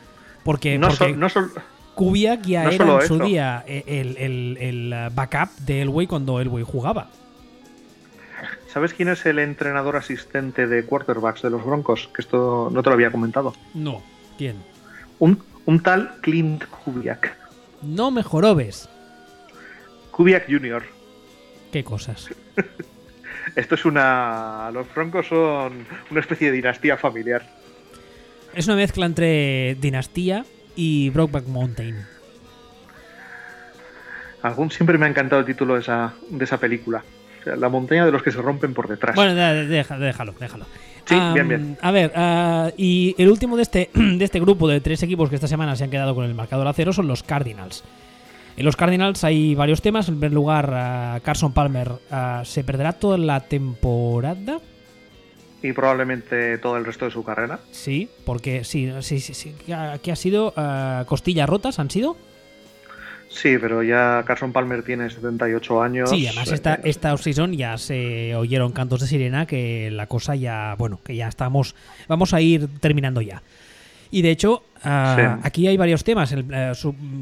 Porque, 0.45 0.79
No, 0.79 0.89
porque 0.89 1.11
so- 1.11 1.17
no 1.17 1.29
sol- 1.29 1.53
Kubiak 1.95 2.43
ya 2.43 2.65
no 2.65 2.71
era 2.71 2.85
en 2.95 3.01
su 3.03 3.15
eso. 3.17 3.25
día 3.25 3.65
eh, 3.67 3.85
el, 3.87 4.17
el- 4.17 4.57
el, 4.93 5.11
backup 5.15 5.51
de 5.67 5.83
Elway 5.83 6.07
cuando 6.07 6.41
Elway 6.41 6.65
jugaba. 6.65 7.09
¿Sabes 8.69 8.93
quién 8.93 9.09
es 9.09 9.25
el 9.25 9.39
entrenador 9.39 9.97
asistente 9.97 10.67
de 10.67 10.85
quarterbacks 10.85 11.43
de 11.43 11.51
los 11.51 11.65
Broncos? 11.65 12.11
Que 12.15 12.21
esto 12.21 12.69
no 12.71 12.83
te 12.83 12.91
lo 12.91 12.95
había 12.95 13.11
comentado. 13.11 13.55
No. 13.75 14.03
¿Quién? 14.37 14.57
Un, 15.19 15.43
un 15.65 15.83
tal 15.83 16.21
Clint 16.21 16.65
Kubiak. 16.67 17.35
No 17.83 18.11
me 18.11 18.23
jorobes. 18.23 18.89
Kubiak 20.11 20.51
Jr. 20.51 20.83
Qué 21.73 21.83
cosas. 21.83 22.29
Esto 23.57 23.75
es 23.75 23.85
una. 23.87 24.71
Los 24.73 24.93
Broncos 24.95 25.29
son 25.29 25.87
una 26.11 26.21
especie 26.21 26.51
de 26.51 26.57
dinastía 26.57 26.97
familiar. 26.99 27.49
Es 28.55 28.67
una 28.67 28.77
mezcla 28.77 29.07
entre 29.07 29.77
Dinastía 29.81 30.45
y 30.77 31.11
Brokeback 31.11 31.47
Mountain. 31.47 32.07
Algún 34.43 34.71
siempre 34.71 34.99
me 34.99 35.07
ha 35.07 35.09
encantado 35.09 35.41
el 35.41 35.47
título 35.47 35.75
de 35.75 35.81
esa, 35.81 36.15
de 36.29 36.45
esa 36.45 36.59
película. 36.59 37.03
La 37.45 37.69
montaña 37.69 38.05
de 38.05 38.13
los 38.13 38.23
que 38.23 38.31
se 38.31 38.41
rompen 38.41 38.75
por 38.75 38.89
detrás. 38.89 39.15
Bueno, 39.17 39.35
déjalo, 39.35 40.05
déjalo. 40.05 40.35
déjalo. 40.39 40.67
Sí, 41.09 41.15
bien, 41.35 41.49
bien. 41.49 41.79
A 41.81 41.91
ver, 41.91 42.13
ah, 42.15 42.71
y 42.77 43.15
el 43.19 43.31
último 43.31 43.57
de 43.57 43.63
este, 43.63 43.91
de 43.95 44.25
este 44.25 44.41
grupo 44.41 44.69
de 44.69 44.81
tres 44.81 45.03
equipos 45.03 45.31
que 45.31 45.37
esta 45.37 45.49
semana 45.49 45.75
se 45.75 45.85
han 45.85 45.91
quedado 45.91 46.15
con 46.15 46.25
el 46.25 46.35
marcador 46.35 46.67
a 46.69 46.73
cero 46.73 46.93
son 46.93 47.09
los 47.09 47.23
Cardinals. 47.23 47.83
En 48.57 48.65
los 48.65 48.77
Cardinals 48.77 49.25
hay 49.25 49.55
varios 49.55 49.81
temas. 49.81 50.09
En 50.09 50.17
primer 50.17 50.33
lugar, 50.33 50.71
ah, 50.75 51.21
Carson 51.23 51.53
Palmer 51.53 51.93
ah, 52.11 52.43
se 52.45 52.65
perderá 52.65 52.93
toda 52.93 53.17
la 53.17 53.41
temporada. 53.41 54.61
Y 55.63 55.73
probablemente 55.73 56.59
todo 56.59 56.77
el 56.77 56.85
resto 56.85 57.07
de 57.07 57.11
su 57.11 57.25
carrera. 57.25 57.59
Sí, 57.73 58.09
porque 58.25 58.63
sí, 58.65 58.93
sí, 59.01 59.19
sí, 59.19 59.35
sí. 59.35 59.73
Aquí 59.73 60.11
ha 60.11 60.17
sido 60.17 60.55
costillas 61.07 61.49
rotas, 61.49 61.81
¿han 61.81 61.91
sido? 61.91 62.17
Sí, 63.39 63.57
pero 63.61 63.85
ya 63.85 64.25
Carson 64.27 64.53
Palmer 64.53 64.83
tiene 64.83 65.09
78 65.09 65.81
años. 65.81 66.11
Sí, 66.11 66.27
además 66.27 66.51
esta, 66.51 66.75
eh, 66.75 66.81
esta 66.85 67.15
off-season 67.15 67.53
ya 67.53 67.79
se 67.79 68.35
oyeron 68.35 68.73
cantos 68.73 69.01
de 69.01 69.07
sirena 69.07 69.47
que 69.47 69.93
la 69.93 70.09
cosa 70.09 70.35
ya, 70.35 70.75
bueno, 70.77 70.99
que 71.05 71.15
ya 71.15 71.29
estamos, 71.29 71.77
vamos 72.09 72.35
a 72.35 72.41
ir 72.41 72.67
terminando 72.81 73.21
ya. 73.21 73.43
Y 74.11 74.23
de 74.23 74.33
hecho, 74.33 74.65
ah, 74.83 75.39
aquí 75.45 75.69
hay 75.69 75.77
varios 75.77 76.03
temas, 76.03 76.33
eh, 76.33 76.73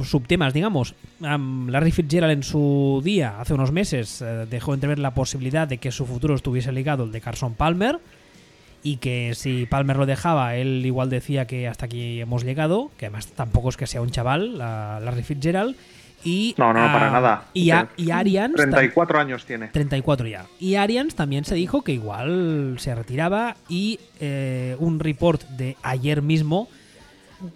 subtemas, 0.04 0.54
digamos. 0.54 0.94
Larry 1.20 1.90
Fitzgerald 1.90 2.32
en 2.32 2.42
su 2.42 3.02
día, 3.04 3.38
hace 3.38 3.52
unos 3.52 3.70
meses, 3.70 4.22
eh, 4.22 4.46
dejó 4.48 4.72
entrever 4.72 4.98
la 4.98 5.12
posibilidad 5.12 5.68
de 5.68 5.76
que 5.76 5.90
su 5.90 6.06
futuro 6.06 6.34
estuviese 6.34 6.72
ligado 6.72 7.04
al 7.04 7.12
de 7.12 7.20
Carson 7.20 7.54
Palmer 7.54 7.98
y 8.82 8.98
que 8.98 9.32
si 9.34 9.66
Palmer 9.66 9.96
lo 9.96 10.06
dejaba, 10.06 10.56
él 10.56 10.86
igual 10.86 11.10
decía 11.10 11.46
que 11.46 11.68
hasta 11.68 11.86
aquí 11.86 12.20
hemos 12.20 12.44
llegado, 12.44 12.90
que 12.96 13.06
además 13.06 13.26
tampoco 13.26 13.68
es 13.68 13.76
que 13.76 13.86
sea 13.86 14.00
un 14.00 14.10
chaval, 14.10 14.56
Larry 14.56 15.24
Fitzgerald. 15.24 15.76
Y, 16.26 16.56
no, 16.58 16.72
no, 16.72 16.80
para 16.92 17.08
nada. 17.08 17.44
Y, 17.54 17.70
y 17.96 18.10
Arians. 18.10 18.56
34 18.56 19.20
años 19.20 19.46
tiene. 19.46 19.68
34 19.68 20.26
ya. 20.26 20.46
Y 20.58 20.74
Arians 20.74 21.14
también 21.14 21.44
se 21.44 21.54
dijo 21.54 21.82
que 21.82 21.92
igual 21.92 22.74
se 22.80 22.92
retiraba. 22.96 23.54
Y 23.68 24.00
eh, 24.18 24.74
un 24.80 24.98
report 24.98 25.42
de 25.50 25.76
ayer 25.84 26.22
mismo, 26.22 26.68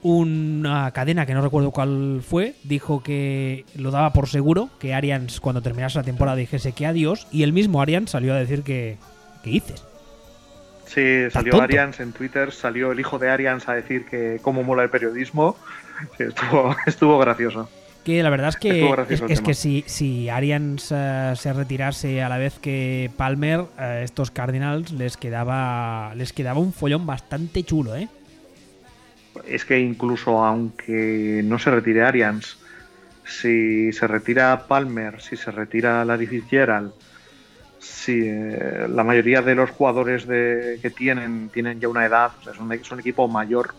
una 0.02 0.88
cadena 0.92 1.26
que 1.26 1.34
no 1.34 1.42
recuerdo 1.42 1.72
cuál 1.72 2.22
fue, 2.24 2.54
dijo 2.62 3.02
que 3.02 3.64
lo 3.74 3.90
daba 3.90 4.12
por 4.12 4.28
seguro 4.28 4.70
que 4.78 4.94
Arians, 4.94 5.40
cuando 5.40 5.62
terminase 5.62 5.98
la 5.98 6.04
temporada, 6.04 6.36
dijese 6.36 6.70
que 6.70 6.86
adiós. 6.86 7.26
Y 7.32 7.42
el 7.42 7.52
mismo 7.52 7.82
Arians 7.82 8.12
salió 8.12 8.34
a 8.34 8.36
decir 8.36 8.62
que. 8.62 8.98
¿Qué 9.42 9.50
dices? 9.50 9.84
Sí, 10.86 11.28
salió 11.30 11.60
Arians 11.60 11.98
en 11.98 12.12
Twitter, 12.12 12.52
salió 12.52 12.92
el 12.92 13.00
hijo 13.00 13.18
de 13.18 13.30
Arians 13.30 13.68
a 13.68 13.74
decir 13.74 14.06
que 14.06 14.38
cómo 14.42 14.62
mola 14.62 14.84
el 14.84 14.90
periodismo. 14.90 15.56
estuvo, 16.20 16.76
estuvo 16.86 17.18
gracioso. 17.18 17.68
Que 18.04 18.22
la 18.22 18.30
verdad 18.30 18.48
es 18.48 18.56
que, 18.56 18.90
es, 19.28 19.40
que 19.42 19.54
si, 19.54 19.84
si 19.86 20.28
Arians 20.30 20.90
eh, 20.90 21.34
se 21.36 21.52
retirase 21.52 22.22
a 22.22 22.28
la 22.28 22.38
vez 22.38 22.58
que 22.58 23.10
Palmer, 23.16 23.64
eh, 23.78 24.02
estos 24.04 24.30
Cardinals 24.30 24.92
les 24.92 25.16
quedaba 25.16 26.14
les 26.14 26.32
quedaba 26.32 26.60
un 26.60 26.72
follón 26.72 27.06
bastante 27.06 27.62
chulo, 27.62 27.94
¿eh? 27.96 28.08
Es 29.46 29.64
que 29.64 29.78
incluso 29.78 30.44
aunque 30.44 31.42
no 31.44 31.58
se 31.58 31.70
retire 31.70 32.02
Arians, 32.02 32.58
si 33.24 33.92
se 33.92 34.06
retira 34.06 34.66
Palmer, 34.66 35.20
si 35.20 35.36
se 35.36 35.50
retira 35.50 36.04
Larry 36.04 36.26
Fitzgerald, 36.26 36.92
Sí, 37.80 38.20
eh, 38.26 38.86
la 38.90 39.02
mayoría 39.02 39.40
de 39.40 39.54
los 39.54 39.70
jugadores 39.70 40.26
de, 40.26 40.78
que 40.82 40.90
tienen 40.90 41.48
tienen 41.48 41.80
ya 41.80 41.88
una 41.88 42.04
edad, 42.04 42.30
es, 42.50 42.90
un, 42.90 43.00
equipo 43.00 43.26
mayor. 43.26 43.74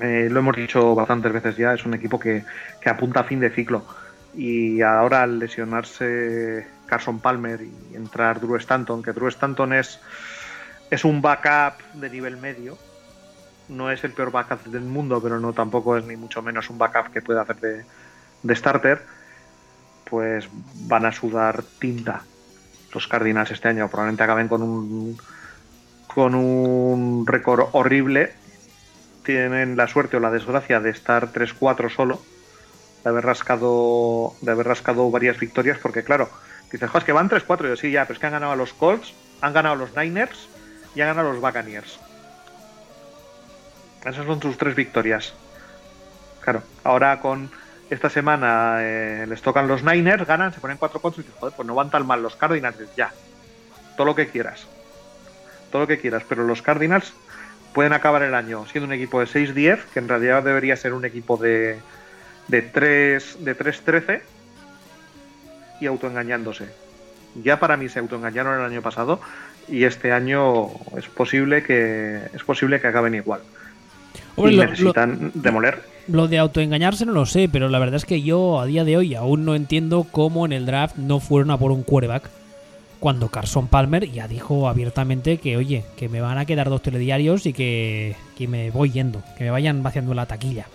Eh, 0.00 0.28
lo 0.30 0.40
hemos 0.40 0.56
dicho 0.56 0.94
bastantes 0.94 1.32
veces 1.32 1.56
ya, 1.56 1.74
es 1.74 1.84
un 1.84 1.94
equipo 1.94 2.18
que, 2.18 2.44
apunta 2.84 3.20
a 3.20 3.24
fin 3.24 3.40
de 3.40 3.50
ciclo. 3.50 3.84
Y 4.34 4.80
ahora 4.82 5.22
al 5.22 5.38
lesionarse 5.38 6.66
Carson 6.86 7.20
Palmer 7.20 7.60
y 7.62 7.96
entrar 7.96 8.40
Drew 8.40 8.56
Stanton, 8.56 9.02
que 9.02 9.12
Drew 9.12 9.28
Stanton 9.28 9.72
es, 9.72 10.00
es 10.90 11.04
un 11.04 11.20
backup 11.20 11.82
de 11.94 12.10
nivel 12.10 12.36
medio, 12.36 12.78
no 13.68 13.90
es 13.90 14.04
el 14.04 14.12
peor 14.12 14.30
backup 14.30 14.64
del 14.66 14.82
mundo, 14.82 15.20
pero 15.22 15.40
no 15.40 15.52
tampoco 15.52 15.96
es 15.96 16.04
ni 16.04 16.16
mucho 16.16 16.42
menos 16.42 16.70
un 16.70 16.78
backup 16.78 17.12
que 17.12 17.22
pueda 17.22 17.42
hacer 17.42 17.56
de, 17.56 17.84
de 18.42 18.56
starter, 18.56 19.02
pues 20.04 20.48
van 20.86 21.06
a 21.06 21.12
sudar 21.12 21.62
tinta 21.78 22.22
los 22.92 23.06
Cardinals 23.06 23.50
este 23.50 23.68
año 23.68 23.88
probablemente 23.88 24.22
acaben 24.22 24.48
con 24.48 24.62
un 24.62 25.18
con 26.12 26.34
un 26.34 27.26
récord 27.26 27.68
horrible. 27.72 28.32
Tienen 29.24 29.76
la 29.76 29.86
suerte 29.86 30.16
o 30.16 30.20
la 30.20 30.30
desgracia 30.30 30.80
de 30.80 30.90
estar 30.90 31.32
3-4 31.32 31.90
solo, 31.94 32.22
de 33.04 33.10
haber 33.10 33.24
rascado 33.24 34.34
de 34.40 34.50
haber 34.50 34.66
rascado 34.66 35.10
varias 35.10 35.38
victorias, 35.38 35.78
porque 35.78 36.02
claro, 36.02 36.28
dices, 36.70 36.90
es 36.94 37.04
que 37.04 37.12
van 37.12 37.28
3-4, 37.28 37.68
yo 37.68 37.76
sí, 37.76 37.90
ya, 37.90 38.04
pero 38.04 38.14
es 38.14 38.18
que 38.20 38.26
han 38.26 38.32
ganado 38.32 38.52
a 38.52 38.56
los 38.56 38.72
Colts, 38.72 39.14
han 39.40 39.52
ganado 39.52 39.74
a 39.74 39.78
los 39.78 39.96
Niners 39.96 40.48
y 40.94 41.00
han 41.00 41.08
ganado 41.08 41.30
a 41.30 41.32
los 41.32 41.42
Buccaneers. 41.42 41.98
Esas 44.04 44.24
son 44.26 44.40
sus 44.40 44.56
tres 44.56 44.74
victorias. 44.74 45.34
Claro, 46.40 46.62
ahora 46.84 47.20
con 47.20 47.50
esta 47.90 48.08
semana 48.08 48.76
eh, 48.80 49.26
les 49.28 49.42
tocan 49.42 49.68
los 49.68 49.82
Niners, 49.82 50.26
ganan, 50.26 50.52
se 50.54 50.60
ponen 50.60 50.78
cuatro 50.78 51.00
puntos 51.00 51.18
y 51.18 51.22
dices, 51.22 51.38
joder, 51.38 51.54
pues 51.54 51.66
no 51.66 51.74
van 51.74 51.90
tan 51.90 52.06
mal 52.06 52.22
los 52.22 52.36
Cardinals, 52.36 52.76
ya. 52.96 53.12
Todo 53.96 54.06
lo 54.06 54.14
que 54.14 54.28
quieras. 54.28 54.66
Todo 55.70 55.82
lo 55.82 55.88
que 55.88 55.98
quieras. 55.98 56.22
Pero 56.28 56.44
los 56.44 56.62
Cardinals 56.62 57.12
pueden 57.72 57.92
acabar 57.92 58.22
el 58.22 58.34
año 58.34 58.66
siendo 58.66 58.86
un 58.86 58.92
equipo 58.92 59.20
de 59.20 59.26
6-10, 59.26 59.78
que 59.92 59.98
en 59.98 60.08
realidad 60.08 60.42
debería 60.42 60.76
ser 60.76 60.92
un 60.92 61.04
equipo 61.04 61.36
de, 61.36 61.78
de 62.48 62.62
3 62.62 63.44
de 63.44 63.54
13 63.54 64.22
y 65.80 65.86
autoengañándose. 65.86 66.66
Ya 67.42 67.60
para 67.60 67.76
mí 67.76 67.88
se 67.88 68.00
autoengañaron 68.00 68.58
el 68.58 68.66
año 68.66 68.82
pasado 68.82 69.20
y 69.68 69.84
este 69.84 70.12
año 70.12 70.68
es 70.96 71.06
posible 71.06 71.62
que 71.62 72.20
es 72.34 72.42
posible 72.42 72.80
que 72.80 72.88
acaben 72.88 73.14
igual. 73.14 73.40
y 74.36 74.56
necesitan 74.56 75.30
demoler 75.34 75.90
lo 76.08 76.26
de 76.26 76.38
autoengañarse 76.38 77.06
no 77.06 77.12
lo 77.12 77.26
sé, 77.26 77.48
pero 77.48 77.68
la 77.68 77.78
verdad 77.78 77.96
es 77.96 78.04
que 78.04 78.22
yo 78.22 78.58
a 78.58 78.66
día 78.66 78.84
de 78.84 78.96
hoy 78.96 79.14
aún 79.14 79.44
no 79.44 79.54
entiendo 79.54 80.06
cómo 80.10 80.44
en 80.44 80.52
el 80.52 80.66
draft 80.66 80.96
no 80.96 81.20
fueron 81.20 81.50
a 81.50 81.58
por 81.58 81.70
un 81.70 81.84
quarterback 81.84 82.28
cuando 83.00 83.28
Carson 83.28 83.66
Palmer 83.66 84.10
ya 84.10 84.28
dijo 84.28 84.68
abiertamente 84.68 85.38
que, 85.38 85.56
oye, 85.56 85.84
que 85.96 86.08
me 86.08 86.20
van 86.20 86.38
a 86.38 86.44
quedar 86.44 86.68
dos 86.68 86.82
telediarios 86.82 87.46
y 87.46 87.52
que, 87.52 88.14
me 88.48 88.70
voy 88.70 88.90
yendo, 88.90 89.22
que 89.36 89.44
me 89.44 89.50
vayan 89.50 89.82
vaciando 89.82 90.14
la 90.14 90.26
taquilla. 90.26 90.66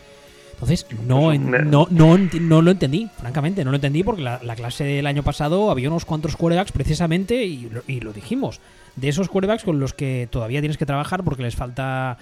Entonces, 0.53 0.87
no, 1.05 1.21
pues, 1.21 1.39
no, 1.39 1.87
no, 1.89 2.17
no, 2.17 2.61
lo 2.61 2.71
entendí, 2.71 3.09
francamente, 3.17 3.63
no 3.63 3.71
lo 3.71 3.75
entendí 3.75 4.03
porque 4.03 4.21
la, 4.21 4.55
clase 4.55 4.85
del 4.85 5.05
año 5.05 5.21
pasado 5.21 5.69
había 5.69 5.89
unos 5.89 6.05
cuantos 6.05 6.35
quarterbacks 6.35 6.71
precisamente, 6.71 7.43
y 7.43 7.69
lo, 7.69 7.83
y 7.87 7.99
lo 7.99 8.13
dijimos, 8.13 8.61
de 8.95 9.09
esos 9.09 9.29
quarterbacks 9.29 9.63
con 9.63 9.79
los 9.79 9.93
que 9.93 10.27
todavía 10.31 10.61
tienes 10.61 10.77
que 10.77 10.85
trabajar 10.85 11.23
porque 11.23 11.43
les 11.43 11.55
falta 11.55 12.17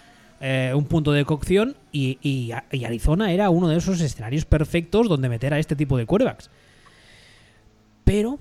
eh, 0.46 0.74
un 0.76 0.84
punto 0.84 1.14
de 1.14 1.24
cocción 1.24 1.78
y, 1.94 2.52
Arizona 2.86 3.32
era 3.32 3.50
uno 3.50 3.70
de 3.70 3.78
esos 3.78 4.02
escenarios 4.02 4.44
perfectos 4.44 5.08
donde 5.08 5.30
meter 5.30 5.54
a 5.54 5.60
este 5.60 5.74
tipo 5.74 5.96
de 5.96 6.06
quarterbacks. 6.06 6.50
Pero, 8.04 8.40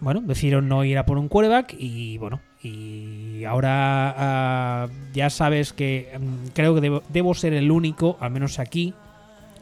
bueno, 0.00 0.22
decidieron 0.24 0.68
no 0.68 0.84
ir 0.84 0.98
a 0.98 1.06
por 1.06 1.18
un 1.18 1.28
quarterback 1.28 1.74
y 1.78 2.18
bueno, 2.18 2.40
y 2.62 3.44
ahora 3.44 4.14
ah, 4.16 4.88
ya 5.12 5.30
sabes 5.30 5.72
que 5.72 6.10
mm, 6.18 6.48
creo 6.52 6.74
que 6.74 7.00
debo, 7.08 7.34
ser 7.34 7.54
el 7.54 7.70
único, 7.70 8.16
al 8.20 8.30
menos 8.30 8.58
aquí, 8.58 8.94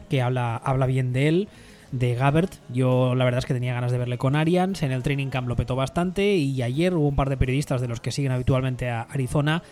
que 0.09 0.22
habla, 0.22 0.57
habla 0.57 0.86
bien 0.86 1.12
de 1.12 1.28
él 1.28 1.49
de 1.93 2.14
Gabbert. 2.14 2.55
Yo 2.72 3.14
la 3.14 3.24
verdad 3.24 3.39
es 3.39 3.47
que 3.47 3.55
tenía 3.55 3.74
ganas 3.74 3.93
de 3.93 3.99
verle 3.99 4.18
con 4.18 4.36
Arians. 4.36 4.82
En 4.82 4.93
el 4.93 5.03
training 5.03 5.28
camp 5.28 5.49
lo 5.49 5.57
petó 5.57 5.76
bastante. 5.76 6.36
Y 6.36 6.62
ayer 6.62 6.95
hubo 6.95 7.09
un 7.09 7.16
par 7.16 7.30
de 7.30 7.36
periodistas 7.36 7.80
de 7.80 7.89
los 7.89 8.01
que 8.01 8.12
siguen 8.12 8.32
habitualmente 8.32 8.91
a 8.91 9.03
Arizona 9.03 9.62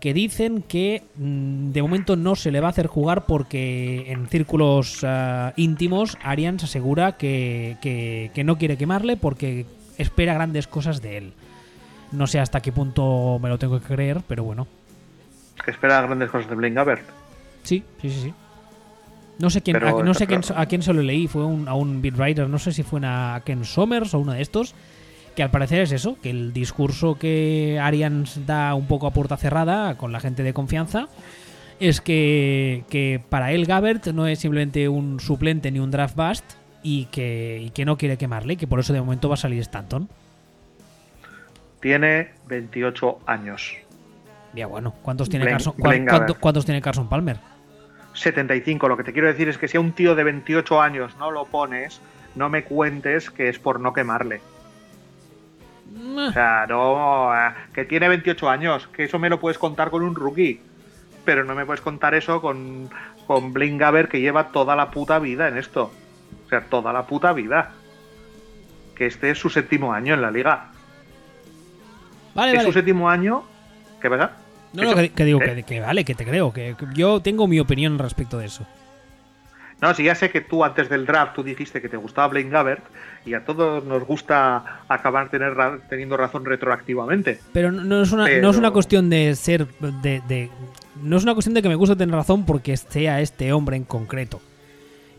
que 0.00 0.14
dicen 0.14 0.62
que 0.66 1.02
mm, 1.16 1.70
de 1.72 1.82
momento 1.82 2.16
no 2.16 2.34
se 2.34 2.50
le 2.50 2.60
va 2.60 2.68
a 2.68 2.70
hacer 2.70 2.86
jugar 2.86 3.26
porque 3.26 4.10
en 4.10 4.26
círculos 4.28 5.04
ah, 5.04 5.52
íntimos 5.56 6.16
Arians 6.22 6.64
asegura 6.64 7.18
que, 7.18 7.76
que, 7.82 8.44
no 8.44 8.56
quiere 8.56 8.78
quemarle 8.78 9.18
porque 9.18 9.66
espera 10.00 10.34
grandes 10.34 10.66
cosas 10.66 11.00
de 11.02 11.16
él. 11.16 11.32
No 12.12 12.26
sé 12.26 12.40
hasta 12.40 12.60
qué 12.60 12.72
punto 12.72 13.38
me 13.40 13.48
lo 13.48 13.58
tengo 13.58 13.78
que 13.80 13.86
creer, 13.86 14.22
pero 14.26 14.44
bueno. 14.44 14.66
¿Que 15.64 15.70
espera 15.70 16.02
grandes 16.02 16.30
cosas 16.30 16.48
de 16.48 16.56
Blaine 16.56 16.74
Gabbert? 16.74 17.02
Sí, 17.62 17.84
sí, 18.00 18.10
sí, 18.10 18.20
sí. 18.22 18.34
No 19.38 19.48
sé 19.48 19.62
quién, 19.62 19.82
a, 19.82 19.92
no 19.92 20.12
sé 20.12 20.26
quién, 20.26 20.42
a 20.54 20.66
quién 20.66 20.82
se 20.82 20.92
lo 20.92 21.00
leí, 21.00 21.26
fue 21.26 21.46
un, 21.46 21.66
a 21.66 21.74
un 21.74 22.02
beat 22.02 22.18
writer, 22.18 22.48
no 22.48 22.58
sé 22.58 22.72
si 22.72 22.82
fue 22.82 23.00
a 23.04 23.40
Ken 23.44 23.64
Somers 23.64 24.12
o 24.12 24.18
uno 24.18 24.32
de 24.32 24.42
estos, 24.42 24.74
que 25.34 25.42
al 25.42 25.50
parecer 25.50 25.80
es 25.80 25.92
eso, 25.92 26.18
que 26.20 26.28
el 26.28 26.52
discurso 26.52 27.18
que 27.18 27.78
Arians 27.80 28.46
da 28.46 28.74
un 28.74 28.86
poco 28.86 29.06
a 29.06 29.12
puerta 29.12 29.38
cerrada 29.38 29.96
con 29.96 30.12
la 30.12 30.20
gente 30.20 30.42
de 30.42 30.52
confianza 30.52 31.08
es 31.80 32.02
que, 32.02 33.22
para 33.30 33.52
él 33.52 33.64
Gabbert 33.64 34.08
no 34.08 34.26
es 34.26 34.38
simplemente 34.38 34.88
un 34.88 35.18
suplente 35.20 35.70
ni 35.70 35.78
un 35.78 35.90
draft 35.90 36.14
bust 36.14 36.44
y 36.82 37.06
que, 37.06 37.70
que 37.74 37.84
no 37.84 37.96
quiere 37.96 38.16
quemarle, 38.16 38.56
que 38.56 38.66
por 38.66 38.80
eso 38.80 38.92
de 38.92 39.00
momento 39.00 39.28
va 39.28 39.34
a 39.34 39.38
salir 39.38 39.60
Stanton. 39.60 40.08
Tiene 41.80 42.30
28 42.46 43.20
años. 43.26 43.74
Ya 44.54 44.66
bueno, 44.66 44.94
¿cuántos 45.02 45.28
tiene, 45.28 45.46
Carson, 45.46 45.74
¿cuántos 46.40 46.64
tiene 46.64 46.82
Carson 46.82 47.08
Palmer? 47.08 47.38
75. 48.14 48.88
Lo 48.88 48.96
que 48.96 49.04
te 49.04 49.12
quiero 49.12 49.28
decir 49.28 49.48
es 49.48 49.58
que 49.58 49.68
si 49.68 49.76
a 49.76 49.80
un 49.80 49.92
tío 49.92 50.14
de 50.14 50.24
28 50.24 50.80
años 50.80 51.16
no 51.18 51.30
lo 51.30 51.44
pones, 51.46 52.00
no 52.34 52.48
me 52.48 52.64
cuentes 52.64 53.30
que 53.30 53.48
es 53.48 53.58
por 53.58 53.80
no 53.80 53.92
quemarle. 53.92 54.40
O 56.16 56.32
sea, 56.32 56.66
no. 56.68 57.34
eh, 57.34 57.52
Que 57.72 57.84
tiene 57.84 58.08
28 58.08 58.48
años, 58.48 58.88
que 58.88 59.04
eso 59.04 59.18
me 59.18 59.30
lo 59.30 59.40
puedes 59.40 59.58
contar 59.58 59.90
con 59.90 60.02
un 60.02 60.14
rookie. 60.14 60.60
Pero 61.24 61.44
no 61.44 61.54
me 61.54 61.64
puedes 61.66 61.80
contar 61.80 62.14
eso 62.14 62.40
con, 62.40 62.90
con 63.26 63.52
Blaine 63.52 63.78
Gabbert, 63.78 64.10
que 64.10 64.20
lleva 64.20 64.48
toda 64.48 64.74
la 64.76 64.90
puta 64.90 65.18
vida 65.18 65.48
en 65.48 65.56
esto. 65.58 65.92
Sea, 66.50 66.60
toda 66.62 66.92
la 66.92 67.06
puta 67.06 67.32
vida. 67.32 67.70
Que 68.94 69.06
este 69.06 69.30
es 69.30 69.38
su 69.38 69.48
séptimo 69.48 69.92
año 69.94 70.12
en 70.14 70.20
la 70.20 70.30
liga. 70.30 70.66
Vale, 72.34 72.52
es 72.52 72.56
vale. 72.58 72.68
su 72.68 72.72
séptimo 72.72 73.08
año. 73.08 73.42
¿Qué 74.02 74.10
pasa? 74.10 74.32
No, 74.72 74.82
no, 74.84 74.94
que, 74.94 75.10
que 75.10 75.24
digo 75.24 75.40
¿Eh? 75.42 75.54
que, 75.56 75.62
que 75.62 75.80
vale, 75.80 76.04
que 76.04 76.14
te 76.14 76.24
creo. 76.24 76.52
Que, 76.52 76.74
que 76.78 76.86
yo 76.94 77.20
tengo 77.20 77.46
mi 77.46 77.58
opinión 77.60 77.98
respecto 77.98 78.38
de 78.38 78.46
eso. 78.46 78.66
No, 79.80 79.94
sí, 79.94 80.04
ya 80.04 80.14
sé 80.14 80.30
que 80.30 80.42
tú 80.42 80.62
antes 80.62 80.90
del 80.90 81.06
draft 81.06 81.34
tú 81.34 81.42
dijiste 81.42 81.80
que 81.80 81.88
te 81.88 81.96
gustaba 81.96 82.28
Blaine 82.28 82.50
Gabbert 82.50 82.84
y 83.24 83.32
a 83.32 83.44
todos 83.46 83.82
nos 83.84 84.04
gusta 84.04 84.82
acabar 84.88 85.30
tener 85.30 85.54
teniendo 85.88 86.18
razón 86.18 86.44
retroactivamente. 86.44 87.40
Pero 87.54 87.72
no, 87.72 87.82
no 87.84 88.02
es 88.02 88.12
una, 88.12 88.28
no 88.40 88.50
es 88.50 88.56
una 88.58 88.70
cuestión 88.72 89.08
de 89.08 89.34
ser. 89.36 89.66
De, 90.02 90.20
de- 90.28 90.50
no 91.02 91.16
es 91.16 91.22
una 91.22 91.32
cuestión 91.32 91.54
de 91.54 91.62
que 91.62 91.68
me 91.70 91.76
guste 91.76 91.96
tener 91.96 92.14
razón 92.14 92.44
porque 92.44 92.76
sea 92.76 93.20
este 93.22 93.54
hombre 93.54 93.76
en 93.76 93.84
concreto. 93.84 94.42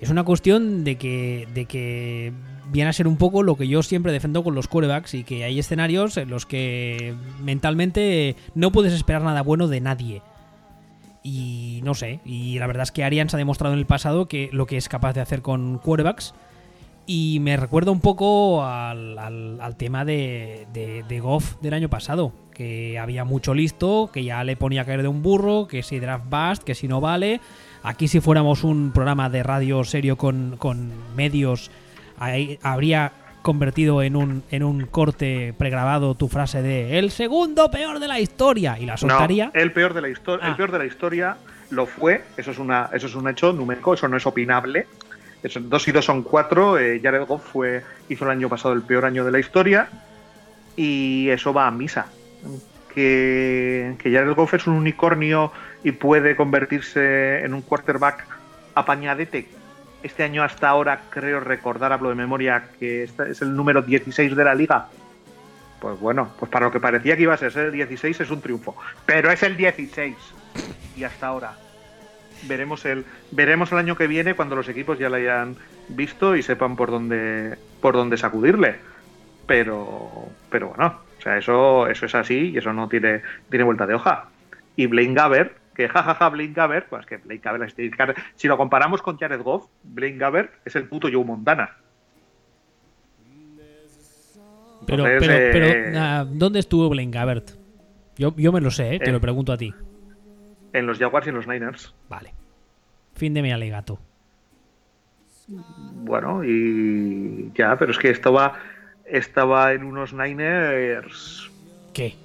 Es 0.01 0.09
una 0.09 0.23
cuestión 0.23 0.83
de 0.83 0.95
que, 0.97 1.47
de 1.53 1.65
que 1.65 2.33
viene 2.71 2.89
a 2.89 2.93
ser 2.93 3.07
un 3.07 3.17
poco 3.17 3.43
lo 3.43 3.55
que 3.55 3.67
yo 3.67 3.83
siempre 3.83 4.11
defendo 4.11 4.43
con 4.43 4.55
los 4.55 4.67
quarterbacks 4.67 5.13
y 5.13 5.23
que 5.23 5.43
hay 5.43 5.59
escenarios 5.59 6.17
en 6.17 6.29
los 6.29 6.45
que 6.45 7.13
mentalmente 7.43 8.35
no 8.55 8.71
puedes 8.71 8.93
esperar 8.93 9.21
nada 9.21 9.41
bueno 9.43 9.67
de 9.67 9.79
nadie. 9.81 10.21
Y 11.23 11.81
no 11.83 11.93
sé, 11.93 12.19
y 12.25 12.57
la 12.57 12.65
verdad 12.65 12.83
es 12.83 12.91
que 12.91 13.03
Arians 13.03 13.33
ha 13.35 13.37
demostrado 13.37 13.73
en 13.73 13.79
el 13.79 13.85
pasado 13.85 14.27
que 14.27 14.49
lo 14.51 14.65
que 14.65 14.77
es 14.77 14.89
capaz 14.89 15.13
de 15.13 15.21
hacer 15.21 15.43
con 15.43 15.77
quarterbacks. 15.77 16.33
Y 17.05 17.39
me 17.41 17.57
recuerda 17.57 17.91
un 17.91 17.99
poco 17.99 18.63
al, 18.63 19.17
al- 19.19 19.59
al 19.59 19.75
tema 19.75 20.05
de, 20.05 20.65
de, 20.73 21.03
de 21.07 21.19
Goff 21.19 21.57
del 21.61 21.73
año 21.73 21.89
pasado, 21.89 22.31
que 22.53 22.97
había 22.97 23.23
mucho 23.25 23.53
listo, 23.53 24.09
que 24.13 24.23
ya 24.23 24.43
le 24.43 24.55
ponía 24.55 24.81
a 24.81 24.85
caer 24.85 25.01
de 25.01 25.07
un 25.07 25.21
burro, 25.21 25.67
que 25.67 25.83
si 25.83 25.99
draft 25.99 26.25
bust, 26.29 26.63
que 26.63 26.73
si 26.75 26.87
no 26.87 27.01
vale. 27.01 27.41
Aquí 27.83 28.07
si 28.07 28.19
fuéramos 28.21 28.63
un 28.63 28.91
programa 28.91 29.29
de 29.29 29.43
radio 29.43 29.83
serio 29.83 30.15
con, 30.17 30.55
con 30.57 30.91
medios, 31.15 31.71
ahí 32.19 32.59
habría 32.61 33.11
convertido 33.41 34.03
en 34.03 34.15
un, 34.15 34.43
en 34.51 34.63
un 34.63 34.85
corte 34.85 35.55
pregrabado 35.57 36.13
tu 36.13 36.27
frase 36.27 36.61
de 36.61 36.99
el 36.99 37.09
segundo 37.09 37.71
peor 37.71 37.99
de 37.99 38.07
la 38.07 38.19
historia 38.19 38.77
y 38.79 38.85
la 38.85 38.97
soltaría. 38.97 39.47
No, 39.47 39.59
el 39.59 39.71
peor 39.73 39.95
de 39.95 40.01
la 40.01 40.09
historia, 40.09 40.45
Ah. 40.45 40.49
el 40.49 40.55
peor 40.55 40.71
de 40.71 40.77
la 40.77 40.85
historia 40.85 41.37
lo 41.71 41.87
fue. 41.87 42.23
Eso 42.37 42.51
es 42.51 42.59
una, 42.59 42.89
eso 42.93 43.07
es 43.07 43.15
un 43.15 43.27
hecho 43.27 43.51
numérico. 43.51 43.95
Eso 43.95 44.07
no 44.07 44.15
es 44.17 44.27
opinable. 44.27 44.85
Eso, 45.41 45.59
dos 45.59 45.87
y 45.87 45.91
dos 45.91 46.05
son 46.05 46.21
cuatro. 46.21 46.77
eh, 46.77 46.99
Jared 47.01 47.25
Goff 47.25 47.43
fue, 47.51 47.81
hizo 48.09 48.25
el 48.25 48.31
año 48.31 48.47
pasado 48.47 48.75
el 48.75 48.83
peor 48.83 49.05
año 49.05 49.25
de 49.25 49.31
la 49.31 49.39
historia 49.39 49.89
y 50.75 51.27
eso 51.29 51.51
va 51.51 51.65
a 51.65 51.71
misa. 51.71 52.05
Que, 52.93 53.95
que 53.99 54.11
Jared 54.11 54.33
Goff 54.35 54.53
es 54.53 54.67
un 54.67 54.73
unicornio 54.75 55.51
y 55.83 55.91
puede 55.91 56.35
convertirse 56.35 57.43
en 57.43 57.53
un 57.53 57.61
quarterback 57.61 58.25
apañadete. 58.75 59.47
Este 60.03 60.23
año 60.23 60.43
hasta 60.43 60.69
ahora 60.69 61.01
creo 61.09 61.39
recordar, 61.39 61.93
hablo 61.93 62.09
de 62.09 62.15
memoria, 62.15 62.65
que 62.79 63.03
es 63.03 63.41
el 63.41 63.55
número 63.55 63.81
16 63.81 64.35
de 64.35 64.43
la 64.43 64.55
liga. 64.55 64.87
Pues 65.79 65.99
bueno, 65.99 66.31
pues 66.39 66.49
para 66.51 66.67
lo 66.67 66.71
que 66.71 66.79
parecía 66.79 67.15
que 67.15 67.23
iba 67.23 67.33
a 67.33 67.37
ser 67.37 67.57
el 67.57 67.71
16 67.71 68.21
es 68.21 68.29
un 68.29 68.41
triunfo. 68.41 68.75
Pero 69.05 69.31
es 69.31 69.41
el 69.43 69.57
16. 69.57 70.15
Y 70.95 71.03
hasta 71.03 71.27
ahora. 71.27 71.53
Veremos 72.43 72.85
el, 72.85 73.05
veremos 73.31 73.71
el 73.71 73.77
año 73.79 73.95
que 73.95 74.07
viene 74.07 74.35
cuando 74.35 74.55
los 74.55 74.69
equipos 74.69 74.97
ya 74.97 75.09
lo 75.09 75.15
hayan 75.15 75.55
visto 75.89 76.35
y 76.35 76.43
sepan 76.43 76.75
por 76.75 76.89
dónde, 76.89 77.57
por 77.81 77.95
dónde 77.95 78.17
sacudirle. 78.17 78.75
Pero, 79.47 80.29
pero 80.49 80.69
bueno, 80.69 80.99
o 81.17 81.21
sea, 81.21 81.37
eso, 81.37 81.87
eso 81.87 82.05
es 82.05 82.15
así 82.15 82.51
y 82.51 82.57
eso 82.57 82.73
no 82.73 82.87
tiene, 82.87 83.21
tiene 83.49 83.65
vuelta 83.65 83.85
de 83.85 83.95
hoja. 83.95 84.25
Y 84.75 84.85
Blaine 84.87 85.13
Gabbert, 85.13 85.55
que 85.75 85.87
jajaja 85.87 86.29
Blaine 86.29 86.53
Gabbert, 86.53 86.87
pues 86.89 87.05
que 87.05 87.17
Blaine 87.17 87.41
Gabbert, 87.43 88.17
si 88.35 88.47
lo 88.47 88.57
comparamos 88.57 89.01
con 89.01 89.17
Jared 89.17 89.41
Goff, 89.41 89.67
Blaine 89.83 90.17
Gabbert 90.17 90.51
es 90.65 90.75
el 90.75 90.87
puto 90.87 91.07
Joe 91.11 91.23
Montana. 91.23 91.77
Pero, 94.85 95.05
Entonces, 95.05 95.51
pero, 95.53 95.65
eh, 95.67 95.71
pero 95.83 95.99
ah, 95.99 96.25
¿dónde 96.29 96.59
estuvo 96.59 96.89
Blaine 96.89 97.11
Gabbert? 97.11 97.51
Yo, 98.17 98.35
yo 98.35 98.51
me 98.51 98.61
lo 98.61 98.71
sé, 98.71 98.95
¿eh? 98.95 98.99
te 98.99 99.09
Eh. 99.09 99.13
lo 99.13 99.21
pregunto 99.21 99.53
a 99.53 99.57
ti. 99.57 99.73
En 100.73 100.87
los 100.87 100.97
Jaguars 100.99 101.27
y 101.27 101.29
en 101.29 101.35
los 101.35 101.47
Niners. 101.47 101.93
Vale. 102.09 102.33
Fin 103.15 103.33
de 103.33 103.41
mi 103.41 103.51
alegato. 103.51 103.99
Bueno, 105.47 106.43
y 106.43 107.51
ya, 107.55 107.77
pero 107.77 107.91
es 107.91 107.97
que 107.97 108.09
estaba, 108.09 108.57
estaba 109.05 109.73
en 109.73 109.83
unos 109.83 110.13
Niners. 110.13 111.49
¿Qué? 111.93 112.15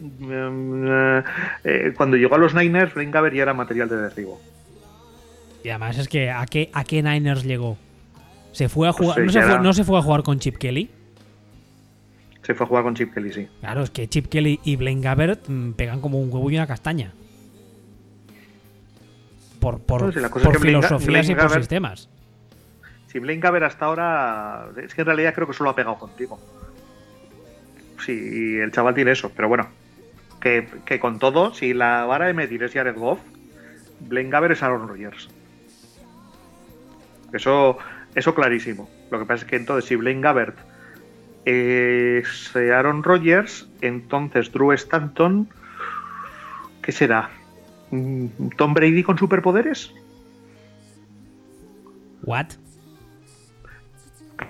Eh, 0.00 1.92
cuando 1.96 2.16
llegó 2.16 2.34
a 2.34 2.38
los 2.38 2.54
Niners, 2.54 2.94
Blaine 2.94 3.12
Gabbert 3.12 3.34
ya 3.34 3.42
era 3.42 3.54
material 3.54 3.88
de 3.88 3.96
derribo. 3.96 4.40
Y 5.64 5.70
además 5.70 5.98
es 5.98 6.08
que 6.08 6.30
¿a 6.30 6.46
qué, 6.46 6.70
a 6.72 6.84
qué 6.84 7.02
Niners 7.02 7.44
llegó? 7.44 7.76
¿Se 8.52 8.68
fue 8.68 8.88
a 8.88 8.92
jugar, 8.92 9.14
Pues, 9.16 9.26
no, 9.26 9.32
se 9.32 9.42
fue, 9.42 9.52
era- 9.52 9.62
no 9.62 9.72
se 9.72 9.84
fue 9.84 9.98
a 9.98 10.02
jugar 10.02 10.22
con 10.22 10.38
Chip 10.38 10.56
Kelly? 10.56 10.90
Se 12.42 12.54
fue 12.54 12.64
a 12.64 12.68
jugar 12.68 12.84
con 12.84 12.94
Chip 12.94 13.12
Kelly, 13.12 13.32
sí. 13.32 13.48
Claro, 13.60 13.82
es 13.82 13.90
que 13.90 14.08
Chip 14.08 14.26
Kelly 14.28 14.60
y 14.64 14.76
Blaine 14.76 15.02
Gabbert 15.02 15.48
mm, 15.48 15.72
pegan 15.72 16.00
como 16.00 16.18
un 16.20 16.32
huevo 16.32 16.50
y 16.50 16.56
una 16.56 16.66
castaña. 16.66 17.12
Por, 19.60 19.80
por, 19.80 20.02
No, 20.02 20.12
si 20.12 20.20
la 20.20 20.30
cosa 20.30 20.44
por 20.46 20.54
es 20.54 20.58
que 20.60 20.62
Blaine 20.68 20.80
Ga- 20.80 20.86
filosofías 20.98 21.28
y 21.28 21.34
por 21.34 21.50
sistemas. 21.50 22.08
Si 23.08 23.18
Blaine 23.18 23.40
Gabbert 23.40 23.64
hasta 23.66 23.84
ahora. 23.86 24.68
Es 24.82 24.94
que 24.94 25.00
en 25.02 25.06
realidad 25.06 25.34
creo 25.34 25.46
que 25.46 25.52
solo 25.52 25.70
ha 25.70 25.74
pegado 25.74 25.98
contigo. 25.98 26.38
Sí, 28.04 28.56
el 28.62 28.70
chaval 28.70 28.94
tiene 28.94 29.10
eso, 29.12 29.30
pero 29.34 29.48
bueno. 29.48 29.66
Que, 30.40 30.68
que 30.84 31.00
con 31.00 31.18
todo, 31.18 31.52
si 31.52 31.74
la 31.74 32.04
vara 32.04 32.26
de 32.26 32.34
medir 32.34 32.62
es 32.62 32.72
Jared 32.72 32.96
Goff, 32.96 33.18
Blaine 34.00 34.30
Gabbert 34.30 34.52
es 34.52 34.62
Aaron 34.62 34.88
Rodgers. 34.88 35.28
Eso, 37.32 37.78
eso 38.14 38.34
clarísimo. 38.34 38.88
Lo 39.10 39.18
que 39.18 39.24
pasa 39.24 39.44
es 39.44 39.50
que 39.50 39.56
entonces, 39.56 39.88
si 39.88 39.96
Blaine 39.96 40.20
Gabbert 40.20 40.56
es 41.44 42.54
eh, 42.54 42.72
Aaron 42.72 43.02
Rodgers, 43.02 43.68
entonces 43.80 44.52
Drew 44.52 44.72
Stanton. 44.72 45.48
¿Qué 46.82 46.92
será? 46.92 47.30
Mm, 47.90 48.26
¿Tom 48.56 48.74
Brady 48.74 49.02
con 49.02 49.18
superpoderes? 49.18 49.92
¿What? 52.22 52.46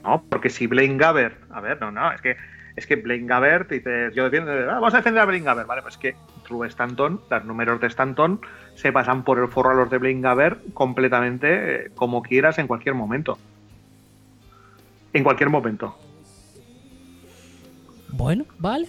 No, 0.02 0.22
porque 0.28 0.50
si 0.50 0.66
Blaine 0.66 0.98
Gabbert, 0.98 1.38
a 1.50 1.60
ver, 1.60 1.80
no, 1.80 1.90
no, 1.90 2.12
es 2.12 2.20
que 2.20 2.36
es 2.78 2.86
que 2.86 2.96
Blaine 2.96 3.26
Gabbert, 3.26 3.70
dices, 3.70 4.14
yo 4.14 4.24
defiendo, 4.24 4.50
ah, 4.52 4.74
vamos 4.74 4.94
a 4.94 4.98
defender 4.98 5.22
a 5.22 5.26
Blaine 5.26 5.44
Gabbert, 5.44 5.66
vale, 5.68 5.82
pues 5.82 5.94
es 5.94 6.00
que 6.00 6.16
Drew 6.46 6.64
Stanton, 6.64 7.20
los 7.30 7.44
números 7.44 7.80
de 7.80 7.86
Stanton 7.88 8.40
se 8.74 8.92
pasan 8.92 9.24
por 9.24 9.38
el 9.38 9.48
forro 9.48 9.70
a 9.70 9.74
los 9.74 9.90
de 9.90 9.98
Blaine 9.98 10.22
Gabbert 10.22 10.72
completamente 10.74 11.86
eh, 11.86 11.90
como 11.94 12.22
quieras 12.22 12.58
en 12.58 12.66
cualquier 12.66 12.94
momento. 12.94 13.38
En 15.12 15.24
cualquier 15.24 15.50
momento. 15.50 15.96
Bueno, 18.10 18.44
vale. 18.58 18.88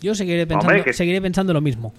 Yo 0.00 0.14
seguiré 0.14 0.46
pensando, 0.46 0.68
Hombre, 0.68 0.84
que- 0.84 0.92
seguiré 0.92 1.20
pensando 1.22 1.52
lo 1.52 1.60
mismo. 1.60 1.94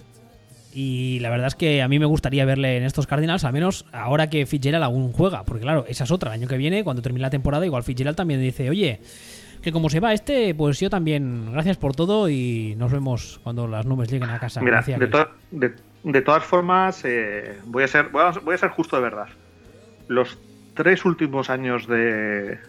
Y 0.72 1.18
la 1.20 1.30
verdad 1.30 1.46
es 1.46 1.54
que 1.54 1.80
a 1.80 1.88
mí 1.88 1.98
me 1.98 2.04
gustaría 2.04 2.44
verle 2.44 2.76
en 2.76 2.82
estos 2.82 3.06
Cardinals, 3.06 3.44
al 3.44 3.54
menos 3.54 3.86
ahora 3.92 4.28
que 4.28 4.44
Fitzgerald 4.44 4.84
aún 4.84 5.10
juega. 5.12 5.42
Porque 5.44 5.62
claro, 5.62 5.86
esa 5.88 6.04
es 6.04 6.10
otra. 6.10 6.34
El 6.34 6.40
año 6.40 6.48
que 6.48 6.58
viene, 6.58 6.84
cuando 6.84 7.00
termine 7.00 7.22
la 7.22 7.30
temporada, 7.30 7.64
igual 7.64 7.82
Fitzgerald 7.82 8.16
también 8.16 8.40
dice, 8.42 8.68
oye, 8.68 9.00
que 9.66 9.72
como 9.72 9.90
se 9.90 9.98
va 9.98 10.12
este, 10.12 10.54
pues 10.54 10.78
yo 10.78 10.88
también, 10.88 11.50
gracias 11.50 11.76
por 11.76 11.92
todo 11.96 12.28
y 12.28 12.76
nos 12.78 12.92
vemos 12.92 13.40
cuando 13.42 13.66
las 13.66 13.84
nubes 13.84 14.08
lleguen 14.08 14.30
a 14.30 14.38
casa. 14.38 14.60
Mira, 14.60 14.80
de, 14.80 14.94
aquel. 14.94 15.10
to- 15.10 15.28
de- 15.50 15.74
de 16.04 16.22
todas 16.22 16.44
formas, 16.44 17.04
eh, 17.04 17.58
voy, 17.64 17.82
a 17.82 17.88
ser, 17.88 18.10
voy, 18.10 18.22
a, 18.22 18.30
voy 18.30 18.54
a 18.54 18.58
ser 18.58 18.70
justo 18.70 18.94
de 18.94 19.02
verdad. 19.02 19.26
Los 20.06 20.38
tres 20.74 21.04
últimos 21.04 21.50
años 21.50 21.88
de, 21.88 22.60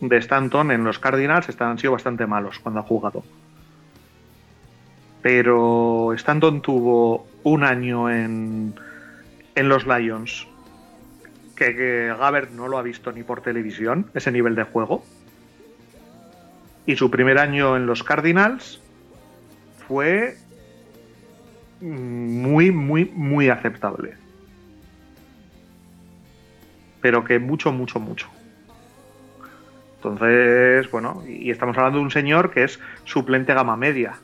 de 0.00 0.16
Stanton 0.16 0.72
en 0.72 0.82
los 0.82 0.98
Cardinals 0.98 1.48
están, 1.48 1.68
han 1.70 1.78
sido 1.78 1.92
bastante 1.92 2.26
malos 2.26 2.58
cuando 2.58 2.80
ha 2.80 2.82
jugado. 2.82 3.22
Pero 5.22 6.12
Stanton 6.14 6.62
tuvo 6.62 7.28
un 7.44 7.62
año 7.62 8.10
en, 8.10 8.74
en 9.54 9.68
los 9.68 9.86
Lions 9.86 10.48
que, 11.54 11.76
que 11.76 12.12
Gabbert 12.18 12.50
no 12.50 12.66
lo 12.66 12.76
ha 12.76 12.82
visto 12.82 13.12
ni 13.12 13.22
por 13.22 13.40
televisión, 13.40 14.06
ese 14.14 14.32
nivel 14.32 14.56
de 14.56 14.64
juego. 14.64 15.04
Y 16.86 16.96
su 16.96 17.10
primer 17.10 17.38
año 17.38 17.76
en 17.76 17.86
los 17.86 18.02
Cardinals 18.02 18.80
fue 19.86 20.36
muy, 21.80 22.70
muy, 22.70 23.04
muy 23.14 23.48
aceptable. 23.48 24.14
Pero 27.00 27.24
que 27.24 27.38
mucho, 27.38 27.72
mucho, 27.72 27.98
mucho. 27.98 28.28
Entonces, 29.96 30.90
bueno, 30.90 31.22
y 31.26 31.50
estamos 31.50 31.76
hablando 31.76 31.98
de 31.98 32.04
un 32.04 32.10
señor 32.10 32.50
que 32.50 32.64
es 32.64 32.80
suplente 33.04 33.52
gama 33.52 33.76
media. 33.76 34.14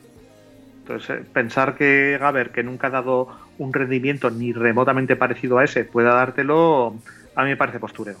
Entonces, 0.79 1.09
eh, 1.09 1.25
pensar 1.31 1.75
que 1.75 2.17
Gaber, 2.19 2.51
que 2.51 2.63
nunca 2.63 2.87
ha 2.87 2.91
dado 2.91 3.27
un 3.57 3.73
rendimiento 3.73 4.31
ni 4.31 4.53
remotamente 4.53 5.15
parecido 5.15 5.57
a 5.57 5.63
ese, 5.63 5.83
pueda 5.83 6.13
dártelo, 6.13 6.95
a 7.35 7.43
mí 7.43 7.49
me 7.49 7.57
parece 7.57 7.79
postureo. 7.79 8.17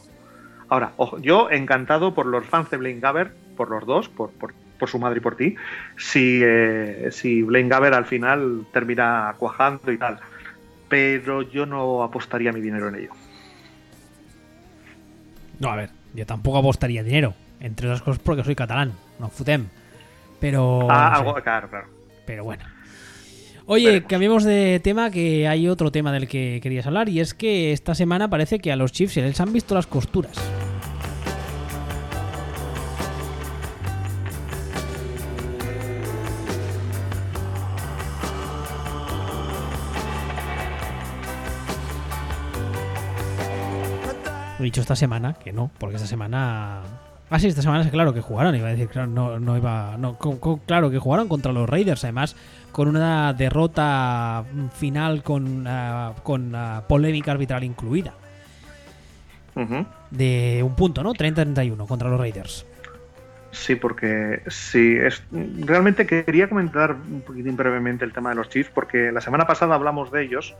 Ahora, 0.69 0.91
ojo, 0.97 1.19
yo 1.19 1.49
encantado 1.49 2.13
por 2.13 2.25
los 2.25 2.45
fans 2.45 2.69
de 2.69 2.77
Blaine 2.77 2.99
Gaber, 2.99 3.31
por 3.57 3.69
los 3.69 3.85
dos, 3.85 4.07
por, 4.07 4.31
por 4.31 4.53
por 4.77 4.89
su 4.89 4.99
madre 4.99 5.17
y 5.17 5.21
por 5.21 5.35
ti, 5.35 5.55
si, 5.97 6.39
eh, 6.43 7.09
si 7.11 7.41
Blaine 7.41 7.69
Gaber 7.69 7.93
al 7.93 8.05
final 8.05 8.65
termina 8.71 9.35
cuajando 9.37 9.91
y 9.91 9.97
tal. 9.97 10.19
Pero 10.87 11.41
yo 11.41 11.65
no 11.65 12.03
apostaría 12.03 12.51
mi 12.53 12.61
dinero 12.61 12.87
en 12.89 12.95
ello. 12.95 13.11
No, 15.59 15.69
a 15.69 15.75
ver, 15.75 15.89
yo 16.13 16.25
tampoco 16.25 16.59
apostaría 16.59 17.03
dinero. 17.03 17.33
Entre 17.59 17.87
otras 17.87 18.01
cosas 18.01 18.21
porque 18.23 18.43
soy 18.43 18.55
catalán, 18.55 18.93
no 19.19 19.29
futem. 19.29 19.65
Pero. 20.39 20.87
Ah, 20.89 21.09
no 21.09 21.15
sé. 21.15 21.21
algo, 21.21 21.43
claro, 21.43 21.69
claro. 21.69 21.87
Pero 22.25 22.43
bueno. 22.43 22.63
Oye, 23.65 23.87
Veremos. 23.87 24.09
cambiemos 24.09 24.43
de 24.45 24.79
tema, 24.81 25.11
que 25.11 25.47
hay 25.47 25.67
otro 25.67 25.91
tema 25.91 26.13
del 26.13 26.29
que 26.29 26.59
querías 26.63 26.87
hablar, 26.87 27.09
y 27.09 27.19
es 27.19 27.33
que 27.33 27.73
esta 27.73 27.95
semana 27.95 28.29
parece 28.29 28.59
que 28.59 28.71
a 28.71 28.77
los 28.77 28.93
Chiefs 28.93 29.15
se 29.15 29.21
les 29.21 29.41
han 29.41 29.51
visto 29.51 29.75
las 29.75 29.87
costuras. 29.87 30.37
Dicho 44.67 44.81
esta 44.81 44.95
semana, 44.95 45.33
que 45.33 45.51
no, 45.51 45.71
porque 45.79 45.95
esta 45.95 46.07
semana... 46.07 46.81
Ah, 47.29 47.39
sí, 47.39 47.47
esta 47.47 47.61
semana 47.61 47.83
es 47.83 47.91
claro 47.91 48.13
que 48.13 48.21
jugaron, 48.21 48.55
iba 48.55 48.67
a 48.67 48.71
decir, 48.71 48.87
claro, 48.87 49.07
no, 49.07 49.39
no 49.39 49.57
iba... 49.57 49.97
No, 49.97 50.17
co- 50.17 50.39
co- 50.39 50.61
claro 50.65 50.89
que 50.89 50.97
jugaron 50.99 51.27
contra 51.27 51.51
los 51.51 51.69
Raiders, 51.69 52.03
además 52.05 52.35
con 52.71 52.87
una 52.87 53.33
derrota 53.33 54.43
final 54.75 55.23
con, 55.23 55.65
ah, 55.67 56.13
con 56.23 56.53
ah, 56.55 56.83
polémica 56.87 57.31
arbitral 57.31 57.63
incluida. 57.63 58.13
De 60.11 60.61
un 60.63 60.75
punto, 60.75 61.01
¿no? 61.01 61.13
30-31 61.13 61.87
contra 61.87 62.09
los 62.09 62.19
Raiders. 62.19 62.65
Sí, 63.51 63.75
porque 63.75 64.43
sí, 64.47 64.95
es, 65.01 65.23
realmente 65.31 66.05
quería 66.05 66.47
comentar 66.47 66.91
un 66.91 67.21
poquitín 67.21 67.55
brevemente 67.57 68.05
el 68.05 68.13
tema 68.13 68.29
de 68.29 68.35
los 68.35 68.49
Chiefs, 68.49 68.69
porque 68.73 69.11
la 69.11 69.19
semana 69.21 69.47
pasada 69.47 69.73
hablamos 69.73 70.11
de 70.11 70.23
ellos, 70.23 70.53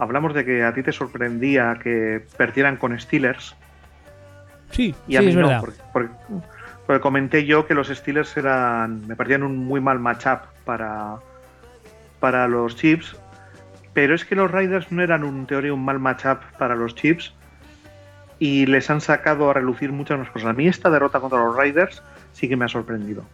hablamos 0.00 0.34
de 0.34 0.44
que 0.44 0.64
a 0.64 0.74
ti 0.74 0.82
te 0.82 0.90
sorprendía 0.92 1.78
que 1.80 2.26
perdieran 2.36 2.76
con 2.76 2.98
Steelers, 2.98 3.54
Sí, 4.72 4.94
y 5.08 5.16
a 5.16 5.20
sí, 5.20 5.26
mí 5.26 5.30
es 5.32 5.36
no, 5.36 5.46
verdad. 5.48 5.60
porque, 5.60 5.78
porque- 5.92 6.14
porque 6.86 7.00
comenté 7.00 7.44
yo 7.44 7.66
que 7.66 7.74
los 7.74 7.88
Steelers 7.88 8.36
eran, 8.36 9.06
me 9.06 9.14
parecían 9.16 9.42
un 9.42 9.56
muy 9.58 9.80
mal 9.80 9.98
matchup 10.00 10.40
para, 10.64 11.16
para 12.18 12.48
los 12.48 12.74
Chiefs, 12.76 13.16
pero 13.92 14.14
es 14.14 14.24
que 14.24 14.34
los 14.36 14.50
Raiders 14.50 14.90
no 14.90 15.02
eran 15.02 15.24
en 15.24 15.46
teoría 15.46 15.74
un 15.74 15.84
mal 15.84 15.98
matchup 15.98 16.38
para 16.58 16.74
los 16.76 16.94
Chiefs 16.94 17.34
y 18.38 18.66
les 18.66 18.88
han 18.90 19.00
sacado 19.00 19.50
a 19.50 19.54
relucir 19.54 19.92
muchas 19.92 20.18
más 20.18 20.30
cosas. 20.30 20.48
A 20.48 20.52
mí 20.52 20.66
esta 20.68 20.88
derrota 20.90 21.20
contra 21.20 21.44
los 21.44 21.54
Raiders 21.56 22.02
sí 22.32 22.48
que 22.48 22.56
me 22.56 22.64
ha 22.64 22.68
sorprendido. 22.68 23.24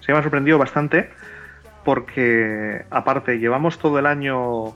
Sí 0.00 0.12
me 0.12 0.18
ha 0.18 0.22
sorprendido 0.22 0.58
bastante 0.58 1.10
porque 1.84 2.84
aparte 2.90 3.38
llevamos 3.38 3.78
todo 3.78 3.98
el 3.98 4.06
año 4.06 4.74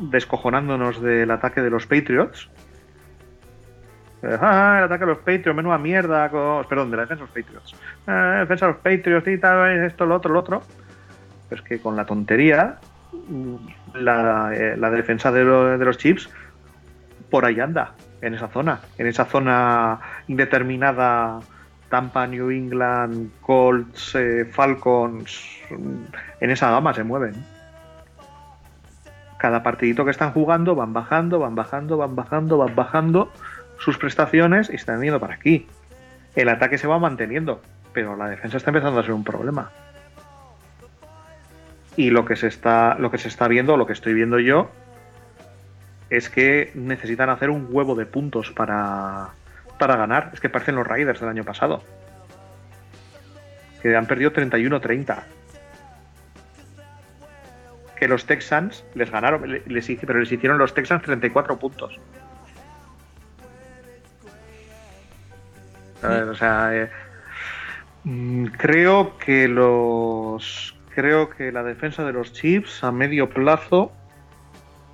descojonándonos 0.00 1.02
del 1.02 1.30
ataque 1.30 1.60
de 1.60 1.70
los 1.70 1.86
Patriots. 1.86 2.48
Ah, 4.22 4.76
el 4.78 4.84
ataque 4.84 5.04
de 5.04 5.10
los 5.12 5.18
Patriots, 5.18 5.54
menuda 5.56 5.78
mierda. 5.78 6.30
Perdón, 6.68 6.90
de 6.90 6.96
la 6.96 7.02
defensa 7.04 7.24
de 7.24 7.28
los 7.28 7.30
Patriots. 7.30 7.74
Ah, 8.06 8.36
defensa 8.40 8.66
de 8.66 8.72
los 8.72 8.80
Patriots 8.82 9.28
y 9.28 9.38
tal, 9.38 9.84
esto, 9.84 10.04
lo 10.06 10.16
otro, 10.16 10.32
lo 10.32 10.40
otro. 10.40 10.62
Pero 11.48 11.62
es 11.62 11.68
que 11.68 11.80
con 11.80 11.96
la 11.96 12.04
tontería, 12.04 12.76
la, 13.94 14.50
eh, 14.54 14.76
defensa 14.90 15.32
de, 15.32 15.44
lo- 15.44 15.76
de 15.78 15.84
los 15.84 15.98
Chips 15.98 16.28
por 17.30 17.44
ahí 17.44 17.60
anda, 17.60 17.94
en 18.20 18.34
esa 18.34 18.48
zona. 18.48 18.80
En 18.98 19.06
esa 19.06 19.24
zona 19.24 20.00
indeterminada, 20.28 21.40
Tampa, 21.88 22.26
New 22.26 22.50
England, 22.50 23.30
Colts, 23.40 24.14
eh, 24.16 24.44
Falcons, 24.50 25.58
en 26.40 26.50
esa 26.50 26.70
gama 26.70 26.92
se 26.92 27.04
mueven. 27.04 27.34
Cada 29.40 29.62
partidito 29.62 30.04
que 30.04 30.10
están 30.10 30.32
jugando 30.32 30.74
van 30.74 30.92
bajando, 30.92 31.38
van 31.38 31.54
bajando, 31.54 31.96
van 31.96 32.14
bajando, 32.14 32.58
van 32.58 32.74
bajando 32.74 33.32
sus 33.78 33.96
prestaciones 33.96 34.68
y 34.68 34.74
están 34.74 35.00
yendo 35.00 35.18
para 35.18 35.32
aquí. 35.32 35.66
El 36.36 36.50
ataque 36.50 36.76
se 36.76 36.86
va 36.86 36.98
manteniendo, 36.98 37.62
pero 37.94 38.16
la 38.16 38.28
defensa 38.28 38.58
está 38.58 38.68
empezando 38.68 39.00
a 39.00 39.02
ser 39.02 39.14
un 39.14 39.24
problema. 39.24 39.70
Y 41.96 42.10
lo 42.10 42.26
que 42.26 42.36
se 42.36 42.48
está, 42.48 42.96
lo 42.98 43.10
que 43.10 43.16
se 43.16 43.28
está 43.28 43.48
viendo, 43.48 43.78
lo 43.78 43.86
que 43.86 43.94
estoy 43.94 44.12
viendo 44.12 44.38
yo, 44.38 44.70
es 46.10 46.28
que 46.28 46.70
necesitan 46.74 47.30
hacer 47.30 47.48
un 47.48 47.66
huevo 47.70 47.94
de 47.94 48.04
puntos 48.04 48.50
para, 48.50 49.30
para 49.78 49.96
ganar. 49.96 50.32
Es 50.34 50.40
que 50.40 50.50
parecen 50.50 50.74
los 50.74 50.86
Raiders 50.86 51.18
del 51.18 51.30
año 51.30 51.44
pasado. 51.44 51.82
Que 53.80 53.96
han 53.96 54.04
perdido 54.04 54.34
31-30. 54.34 55.39
Que 58.00 58.08
los 58.08 58.24
Texans 58.24 58.82
les 58.94 59.10
ganaron, 59.10 59.48
le- 59.48 59.62
les, 59.66 59.86
pero 60.06 60.18
les 60.18 60.32
hicieron 60.32 60.56
los 60.58 60.74
Texans 60.74 61.02
34 61.02 61.58
puntos. 61.58 62.00
¿Sabes? 66.00 66.22
O 66.28 66.34
sea, 66.34 66.74
eh, 66.74 66.90
mm, 68.04 68.46
creo 68.56 69.18
que 69.18 69.48
los. 69.48 70.74
Creo 70.94 71.30
que 71.30 71.52
la 71.52 71.62
defensa 71.62 72.04
de 72.04 72.12
los 72.12 72.32
Chiefs 72.32 72.82
a 72.82 72.90
medio 72.90 73.30
plazo 73.30 73.92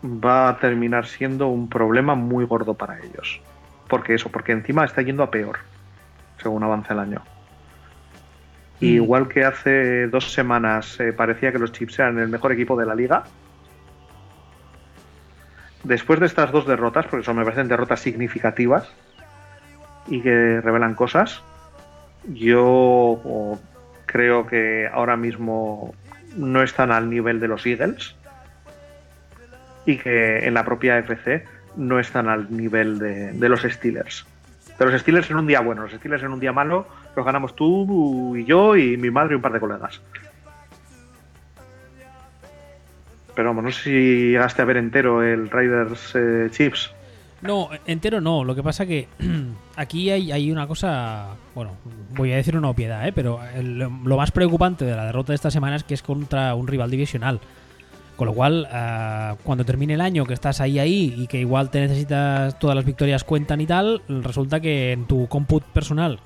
va 0.05 0.49
a 0.49 0.59
terminar 0.59 1.07
siendo 1.07 1.47
un 1.47 1.69
problema 1.69 2.15
muy 2.15 2.45
gordo 2.45 2.75
para 2.75 2.99
ellos. 3.01 3.41
Porque 3.89 4.15
eso, 4.15 4.29
porque 4.31 4.53
encima 4.53 4.85
está 4.85 5.01
yendo 5.03 5.23
a 5.23 5.31
peor, 5.31 5.59
según 6.43 6.63
avanza 6.65 6.93
el 6.93 6.99
año. 7.01 7.23
Mm. 8.81 8.85
Igual 8.85 9.29
que 9.29 9.45
hace 9.45 10.07
dos 10.09 10.33
semanas 10.33 10.99
eh, 11.01 11.13
parecía 11.13 11.53
que 11.53 11.59
los 11.59 11.73
Chiefs 11.73 11.99
eran 11.99 12.19
el 12.19 12.29
mejor 12.29 12.53
equipo 12.53 12.77
de 12.77 12.87
la 12.87 12.95
liga. 12.95 13.25
Después 15.85 16.21
de 16.21 16.27
estas 16.27 16.51
dos 16.51 16.67
derrotas, 16.67 17.07
porque 17.07 17.25
son 17.25 17.37
me 17.37 17.45
parecen 17.45 17.69
derrotas 17.69 18.01
significativas 18.01 18.91
y 20.09 20.21
que 20.21 20.61
revelan 20.61 20.95
cosas, 20.95 21.43
yo 22.25 23.59
creo 24.07 24.47
que 24.47 24.89
ahora 24.93 25.17
mismo 25.17 25.95
no 26.37 26.63
están 26.63 26.91
al 26.91 27.09
nivel 27.09 27.39
de 27.39 27.49
los 27.49 27.65
Eagles 27.67 28.17
y 29.85 29.97
que 29.99 30.47
en 30.47 30.55
la 30.55 30.65
propia 30.65 30.99
FC 30.99 31.45
no 31.77 32.01
están 32.01 32.29
al 32.29 32.55
nivel 32.55 32.99
de 32.99 33.49
los 33.49 33.63
Steelers. 33.63 34.27
De 34.79 34.85
los 34.85 35.01
Steelers 35.01 35.31
en 35.31 35.37
un 35.39 35.47
día 35.47 35.61
bueno, 35.61 35.83
los 35.83 35.93
Steelers 35.93 36.23
en 36.23 36.33
un 36.33 36.41
día 36.41 36.53
malo 36.53 36.87
los 37.17 37.25
ganamos 37.25 37.57
tú 37.57 38.37
y 38.37 38.45
yo 38.45 38.77
y 38.77 38.97
mi 38.97 39.11
madre 39.11 39.33
y 39.33 39.37
un 39.37 39.43
par 39.43 39.53
de 39.53 39.61
colegas. 39.61 40.01
Pero 43.35 43.49
vamos, 43.49 43.65
no 43.65 43.71
sé 43.71 43.83
si 43.83 43.91
llegaste 44.31 44.63
a 44.63 44.65
ver 44.65 44.79
entero 44.79 45.23
el 45.23 45.51
Raiders 45.51 46.13
eh, 46.15 46.49
Chiefs. 46.51 46.91
No, 47.43 47.69
entero 47.87 48.21
no. 48.21 48.45
Lo 48.45 48.55
que 48.55 48.63
pasa 48.63 48.87
que 48.87 49.09
aquí 49.77 50.11
hay, 50.11 50.33
hay 50.33 50.51
una 50.51 50.67
cosa. 50.67 51.29
Bueno, 51.55 51.73
voy 52.15 52.33
a 52.33 52.37
decir 52.37 52.57
una 52.57 52.71
obviedad, 52.71 53.07
¿eh? 53.07 53.13
pero 53.13 53.41
el- 53.55 53.79
lo 53.79 54.17
más 54.17 54.31
preocupante 54.31 54.85
de 54.87 54.97
la 54.97 55.05
derrota 55.05 55.33
de 55.33 55.37
esta 55.37 55.51
semana 55.51 55.77
es 55.77 55.85
que 55.85 55.95
es 55.95 56.03
contra 56.03 56.55
un 56.55 56.67
rival 56.67 56.91
divisional. 56.91 57.41
Con 58.17 58.29
lo 58.29 58.33
cual, 58.33 58.67
ah, 58.73 59.37
cuando 59.45 59.65
termine 59.65 59.95
el 59.95 60.01
año, 60.01 60.25
que 60.25 60.35
estás 60.35 60.61
ahí 60.61 60.79
ahí 60.79 61.15
y 61.17 61.27
que 61.27 61.39
igual 61.39 61.71
te 61.71 61.81
necesitas, 61.81 62.59
todas 62.59 62.75
las 62.75 62.85
victorias 62.85 63.25
cuentan 63.25 63.61
y 63.61 63.67
tal, 63.67 64.03
resulta 64.09 64.61
que 64.61 64.93
en 64.93 65.07
tu 65.07 65.29
comput 65.29 65.63
personal 65.65 66.19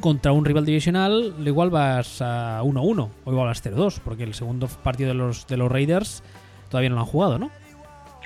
contra 0.00 0.32
un 0.32 0.44
rival 0.44 0.64
divisional, 0.64 1.34
igual 1.44 1.70
vas 1.70 2.20
a 2.20 2.62
1-1 2.62 3.10
o 3.24 3.30
igual 3.30 3.46
vas 3.46 3.64
0-2, 3.64 4.00
porque 4.04 4.24
el 4.24 4.34
segundo 4.34 4.68
partido 4.68 5.08
de 5.08 5.14
los, 5.14 5.46
de 5.46 5.56
los 5.56 5.70
Raiders 5.70 6.22
todavía 6.68 6.90
no 6.90 6.96
lo 6.96 7.02
han 7.02 7.06
jugado, 7.06 7.38
¿no? 7.38 7.50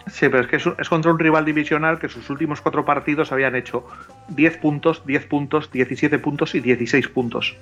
Sí, 0.07 0.29
pero 0.29 0.41
es 0.41 0.49
que 0.49 0.57
es, 0.57 0.65
es 0.79 0.89
contra 0.89 1.13
un 1.13 1.19
rival 1.19 1.45
divisional 1.45 1.99
que 1.99 2.09
sus 2.09 2.29
últimos 2.31 2.61
cuatro 2.61 2.85
partidos 2.85 3.33
habían 3.33 3.55
hecho 3.55 3.87
10 4.29 4.57
puntos, 4.59 5.05
10 5.07 5.27
puntos, 5.27 5.71
17 5.71 6.19
puntos 6.19 6.55
y 6.55 6.61
16 6.61 7.09
puntos. 7.09 7.57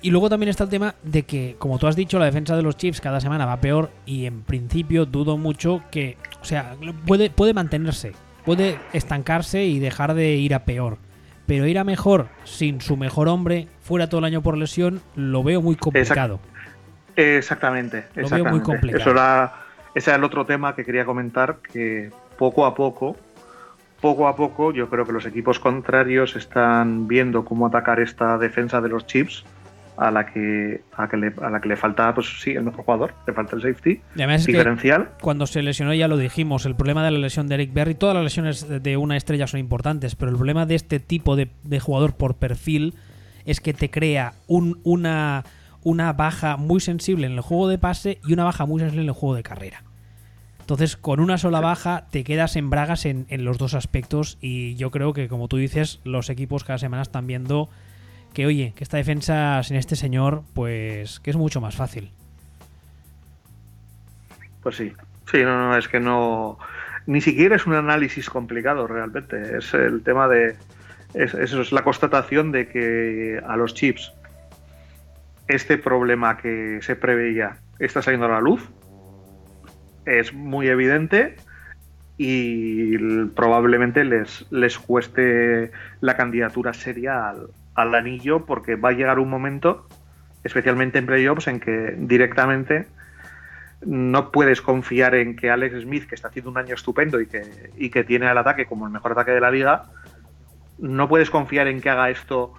Y 0.00 0.10
luego 0.10 0.28
también 0.28 0.48
está 0.48 0.64
el 0.64 0.70
tema 0.70 0.94
de 1.02 1.24
que, 1.24 1.56
como 1.58 1.78
tú 1.78 1.86
has 1.86 1.96
dicho, 1.96 2.18
la 2.18 2.26
defensa 2.26 2.56
de 2.56 2.62
los 2.62 2.76
Chiefs 2.76 3.00
cada 3.00 3.20
semana 3.20 3.46
va 3.46 3.60
peor 3.60 3.90
y 4.06 4.26
en 4.26 4.42
principio 4.42 5.06
dudo 5.06 5.36
mucho 5.36 5.82
que, 5.90 6.16
o 6.40 6.44
sea, 6.44 6.76
puede, 7.06 7.30
puede 7.30 7.52
mantenerse, 7.52 8.12
puede 8.44 8.78
estancarse 8.92 9.64
y 9.64 9.80
dejar 9.80 10.14
de 10.14 10.36
ir 10.36 10.54
a 10.54 10.64
peor. 10.64 10.98
Pero 11.46 11.66
ir 11.66 11.78
a 11.78 11.84
mejor 11.84 12.28
sin 12.44 12.80
su 12.80 12.96
mejor 12.96 13.26
hombre, 13.26 13.68
fuera 13.80 14.08
todo 14.08 14.20
el 14.20 14.26
año 14.26 14.42
por 14.42 14.56
lesión, 14.56 15.00
lo 15.16 15.42
veo 15.42 15.62
muy 15.62 15.76
complicado. 15.76 16.38
Exactamente, 17.16 17.96
Lo 17.96 18.14
veo 18.14 18.24
exactamente. 18.24 18.50
muy 18.50 18.60
complicado. 18.60 19.00
Eso 19.00 19.10
era, 19.10 19.52
ese 19.94 20.10
era 20.10 20.18
el 20.18 20.24
otro 20.24 20.46
tema 20.46 20.76
que 20.76 20.84
quería 20.84 21.04
comentar, 21.04 21.56
que 21.72 22.10
poco 22.38 22.66
a 22.66 22.74
poco, 22.74 23.16
poco 24.00 24.28
a 24.28 24.36
poco, 24.36 24.72
yo 24.72 24.88
creo 24.88 25.04
que 25.04 25.12
los 25.12 25.26
equipos 25.26 25.58
contrarios 25.58 26.36
están 26.36 27.08
viendo 27.08 27.44
cómo 27.44 27.66
atacar 27.66 27.98
esta 27.98 28.38
defensa 28.38 28.80
de 28.80 28.88
los 28.88 29.06
Chiefs, 29.06 29.44
a 29.98 30.10
la 30.12 30.26
que, 30.26 30.82
a, 30.96 31.08
que 31.08 31.16
le, 31.16 31.34
a 31.42 31.50
la 31.50 31.60
que 31.60 31.68
le 31.68 31.76
falta, 31.76 32.14
pues 32.14 32.40
sí, 32.40 32.52
el 32.52 32.62
mejor 32.62 32.84
jugador, 32.84 33.14
le 33.26 33.32
falta 33.32 33.56
el 33.56 33.62
safety 33.62 34.00
es 34.16 34.46
que 34.46 34.52
diferencial. 34.52 35.10
cuando 35.20 35.46
se 35.46 35.60
lesionó 35.62 35.92
ya 35.92 36.06
lo 36.06 36.16
dijimos, 36.16 36.66
el 36.66 36.76
problema 36.76 37.04
de 37.04 37.10
la 37.10 37.18
lesión 37.18 37.48
de 37.48 37.56
Eric 37.56 37.72
Berry, 37.72 37.94
todas 37.94 38.14
las 38.14 38.22
lesiones 38.22 38.66
de 38.68 38.96
una 38.96 39.16
estrella 39.16 39.46
son 39.48 39.58
importantes, 39.58 40.14
pero 40.14 40.30
el 40.30 40.36
problema 40.36 40.66
de 40.66 40.76
este 40.76 41.00
tipo 41.00 41.34
de, 41.34 41.50
de 41.64 41.80
jugador 41.80 42.14
por 42.14 42.36
perfil 42.36 42.94
es 43.44 43.60
que 43.60 43.74
te 43.74 43.90
crea 43.90 44.34
un, 44.46 44.80
una, 44.84 45.44
una 45.82 46.12
baja 46.12 46.56
muy 46.56 46.80
sensible 46.80 47.26
en 47.26 47.32
el 47.32 47.40
juego 47.40 47.66
de 47.66 47.78
pase 47.78 48.20
y 48.26 48.32
una 48.34 48.44
baja 48.44 48.66
muy 48.66 48.78
sensible 48.80 49.02
en 49.02 49.08
el 49.08 49.14
juego 49.14 49.34
de 49.34 49.42
carrera. 49.42 49.82
Entonces, 50.60 50.96
con 50.96 51.18
una 51.18 51.38
sola 51.38 51.60
baja 51.60 52.06
te 52.10 52.24
quedas 52.24 52.54
en 52.54 52.68
bragas 52.68 53.06
en, 53.06 53.26
en 53.30 53.44
los 53.44 53.56
dos 53.56 53.74
aspectos 53.74 54.36
y 54.40 54.76
yo 54.76 54.90
creo 54.90 55.14
que, 55.14 55.26
como 55.26 55.48
tú 55.48 55.56
dices, 55.56 56.00
los 56.04 56.28
equipos 56.28 56.62
cada 56.62 56.78
semana 56.78 57.02
están 57.02 57.26
viendo 57.26 57.70
que, 58.32 58.46
oye, 58.46 58.72
que 58.76 58.84
esta 58.84 58.96
defensa 58.96 59.62
sin 59.62 59.76
este 59.76 59.96
señor, 59.96 60.42
pues 60.54 61.20
que 61.20 61.30
es 61.30 61.36
mucho 61.36 61.60
más 61.60 61.76
fácil. 61.76 62.12
Pues 64.62 64.76
sí, 64.76 64.92
sí, 65.30 65.42
no, 65.42 65.68
no, 65.68 65.76
es 65.76 65.88
que 65.88 66.00
no, 66.00 66.58
ni 67.06 67.20
siquiera 67.20 67.56
es 67.56 67.66
un 67.66 67.74
análisis 67.74 68.28
complicado 68.28 68.86
realmente, 68.86 69.58
es 69.58 69.72
el 69.74 70.02
tema 70.02 70.28
de, 70.28 70.56
es, 71.14 71.34
eso 71.34 71.62
es 71.62 71.72
la 71.72 71.82
constatación 71.82 72.52
de 72.52 72.68
que 72.68 73.40
a 73.46 73.56
los 73.56 73.74
chips 73.74 74.12
este 75.46 75.78
problema 75.78 76.36
que 76.36 76.80
se 76.82 76.96
preveía 76.96 77.56
está 77.78 78.02
saliendo 78.02 78.26
a 78.26 78.30
la 78.30 78.40
luz 78.40 78.68
es 80.04 80.32
muy 80.34 80.68
evidente 80.68 81.36
y 82.18 82.98
probablemente 83.28 84.04
les, 84.04 84.44
les 84.50 84.78
cueste 84.78 85.70
la 86.00 86.16
candidatura 86.16 86.74
seria 86.74 87.30
al, 87.30 87.48
al 87.78 87.94
anillo 87.94 88.44
porque 88.44 88.74
va 88.74 88.90
a 88.90 88.92
llegar 88.92 89.18
un 89.18 89.30
momento, 89.30 89.86
especialmente 90.42 90.98
en 90.98 91.06
playoffs, 91.06 91.46
en 91.46 91.60
que 91.60 91.94
directamente 91.96 92.86
no 93.86 94.32
puedes 94.32 94.60
confiar 94.60 95.14
en 95.14 95.36
que 95.36 95.50
Alex 95.50 95.82
Smith, 95.82 96.08
que 96.08 96.16
está 96.16 96.28
haciendo 96.28 96.50
un 96.50 96.58
año 96.58 96.74
estupendo 96.74 97.20
y 97.20 97.26
que, 97.26 97.70
y 97.76 97.90
que 97.90 98.02
tiene 98.02 98.26
al 98.26 98.36
ataque 98.36 98.66
como 98.66 98.86
el 98.86 98.92
mejor 98.92 99.12
ataque 99.12 99.30
de 99.30 99.40
la 99.40 99.52
liga, 99.52 99.84
no 100.78 101.08
puedes 101.08 101.30
confiar 101.30 101.68
en 101.68 101.80
que 101.80 101.88
haga 101.88 102.10
esto 102.10 102.54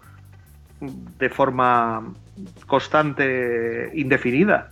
de 0.80 1.30
forma 1.30 2.14
constante, 2.66 3.92
indefinida 3.96 4.72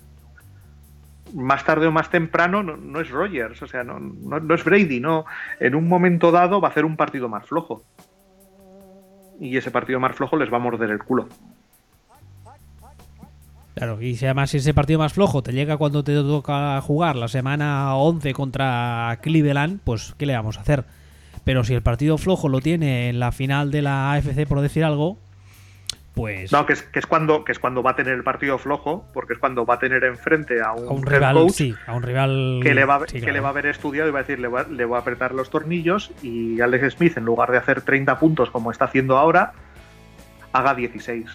más 1.33 1.65
tarde 1.65 1.87
o 1.87 1.91
más 1.91 2.09
temprano 2.09 2.63
no, 2.63 3.01
es 3.01 3.09
Rogers, 3.09 3.61
o 3.61 3.67
sea, 3.67 3.83
no, 3.83 3.99
no, 3.99 4.55
es 4.55 4.63
Brady, 4.63 5.01
no. 5.01 5.25
En 5.59 5.75
un 5.75 5.87
momento 5.89 6.31
dado 6.31 6.61
va 6.61 6.69
a 6.69 6.71
hacer 6.71 6.85
un 6.85 6.95
partido 6.95 7.27
más 7.27 7.45
flojo. 7.45 7.83
Y 9.39 9.55
ese 9.57 9.71
partido 9.71 9.99
más 9.99 10.15
flojo 10.15 10.35
les 10.37 10.51
va 10.51 10.57
a 10.57 10.61
morder 10.61 10.89
el 10.89 10.99
culo. 10.99 11.27
Claro, 13.75 14.01
y 14.01 14.15
si 14.15 14.25
ese 14.25 14.73
partido 14.73 14.97
más 14.97 15.13
flojo 15.13 15.43
te 15.43 15.53
llega 15.53 15.77
cuando 15.77 16.03
te 16.03 16.15
toca 16.15 16.81
jugar 16.81 17.15
la 17.15 17.27
semana 17.27 17.95
11 17.95 18.33
contra 18.33 19.19
Cleveland, 19.21 19.81
pues 19.83 20.15
¿qué 20.17 20.25
le 20.25 20.33
vamos 20.33 20.57
a 20.57 20.61
hacer? 20.61 20.85
Pero 21.43 21.63
si 21.63 21.75
el 21.75 21.83
partido 21.83 22.17
flojo 22.17 22.49
lo 22.49 22.59
tiene 22.59 23.09
en 23.09 23.19
la 23.19 23.31
final 23.31 23.69
de 23.69 23.83
la 23.83 24.13
AFC, 24.13 24.47
por 24.47 24.61
decir 24.61 24.83
algo, 24.83 25.19
pues... 26.17 26.51
No, 26.51 26.65
que 26.65 26.73
es, 26.73 26.81
que 26.81 26.97
es, 26.97 27.05
cuando, 27.05 27.45
que 27.45 27.51
es 27.51 27.59
cuando 27.59 27.83
va 27.83 27.91
a 27.91 27.95
tener 27.95 28.13
el 28.13 28.23
partido 28.23 28.57
flojo, 28.57 29.05
porque 29.13 29.33
es 29.33 29.39
cuando 29.39 29.67
va 29.67 29.75
a 29.75 29.79
tener 29.79 30.03
enfrente 30.03 30.61
a 30.61 30.73
un, 30.73 31.05
rival, 31.05 31.49
sí, 31.51 31.75
a 31.85 31.93
un 31.93 32.01
rival 32.01 32.59
que 32.63 32.73
le 32.73 32.85
va, 32.85 33.05
que 33.05 33.31
le 33.31 33.39
va 33.39 33.49
a 33.49 33.51
haber 33.51 33.67
estudiado 33.67 34.09
y 34.09 34.11
va 34.11 34.19
a 34.19 34.23
decir, 34.23 34.39
le 34.39 34.47
va, 34.47 34.63
le 34.63 34.85
va 34.85 34.97
a 34.97 35.01
apretar 35.01 35.35
los 35.35 35.51
tornillos 35.51 36.11
y 36.23 36.59
Alex 36.59 36.95
Smith, 36.95 37.17
en 37.17 37.25
lugar 37.25 37.51
de 37.51 37.59
hacer 37.59 37.83
30 37.83 38.17
puntos 38.17 38.49
como 38.49 38.71
está 38.71 38.85
haciendo 38.85 39.15
ahora, 39.15 39.53
haga 40.53 40.73
16. 40.73 41.25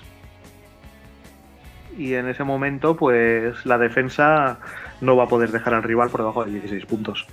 Y 1.97 2.14
en 2.14 2.28
ese 2.28 2.43
momento, 2.43 2.97
pues 2.97 3.64
la 3.64 3.78
defensa 3.78 4.59
no 5.01 5.14
va 5.14 5.24
a 5.24 5.28
poder 5.28 5.53
dejar 5.53 5.74
al 5.74 5.85
rival 5.85 6.11
por 6.11 6.22
debajo 6.22 6.45
de 6.45 6.51
16 6.51 6.87
puntos. 6.87 7.26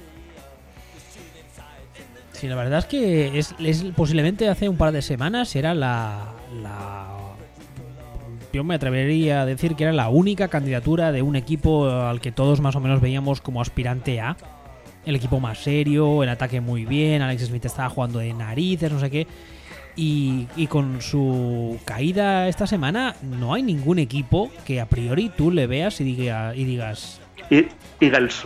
Sí, 2.34 2.48
la 2.48 2.56
verdad 2.56 2.80
es 2.80 2.86
que 2.86 3.40
es, 3.40 3.84
posiblemente 3.98 4.48
hace 4.48 4.70
un 4.70 4.78
par 4.78 4.94
de 4.94 5.02
semanas 5.02 5.56
era 5.56 5.74
la, 5.74 6.28
la 6.62 7.09
yo 8.60 8.66
me 8.66 8.76
atrevería 8.76 9.44
a 9.44 9.46
decir 9.46 9.78
que 9.78 9.86
era 9.86 9.94
la 9.94 10.10
única 10.10 10.50
candidatura 10.50 11.14
de 11.14 11.22
un 11.22 11.38
equipo 11.38 11.90
al 11.90 12.20
que 12.20 12.34
todos 12.34 12.60
más 12.60 12.76
o 12.76 12.82
menos 12.82 13.00
veíamos 13.00 13.40
como 13.40 13.62
aspirante 13.62 14.20
a. 14.20 14.36
El 15.06 15.16
equipo 15.16 15.40
más 15.40 15.60
serio, 15.60 16.24
el 16.24 16.28
ataque 16.28 16.60
muy 16.60 16.84
bien, 16.84 17.22
Alex 17.22 17.44
Smith 17.46 17.64
estaba 17.64 17.88
jugando 17.88 18.20
de 18.20 18.34
narices, 18.34 18.92
no 18.92 19.00
sé 19.00 19.10
qué. 19.10 19.28
Y, 19.96 20.46
con 20.68 21.02
su 21.02 21.80
caída 21.86 22.50
esta 22.50 22.68
semana, 22.68 23.16
no 23.22 23.54
hay 23.54 23.64
ningún 23.64 23.98
equipo 23.98 24.52
que 24.66 24.82
a 24.82 24.90
priori 24.90 25.30
tú 25.30 25.52
le 25.52 25.66
veas 25.66 26.02
y, 26.02 26.04
diga, 26.04 26.54
y 26.54 26.66
digas... 26.66 27.22
Eagles. 28.02 28.46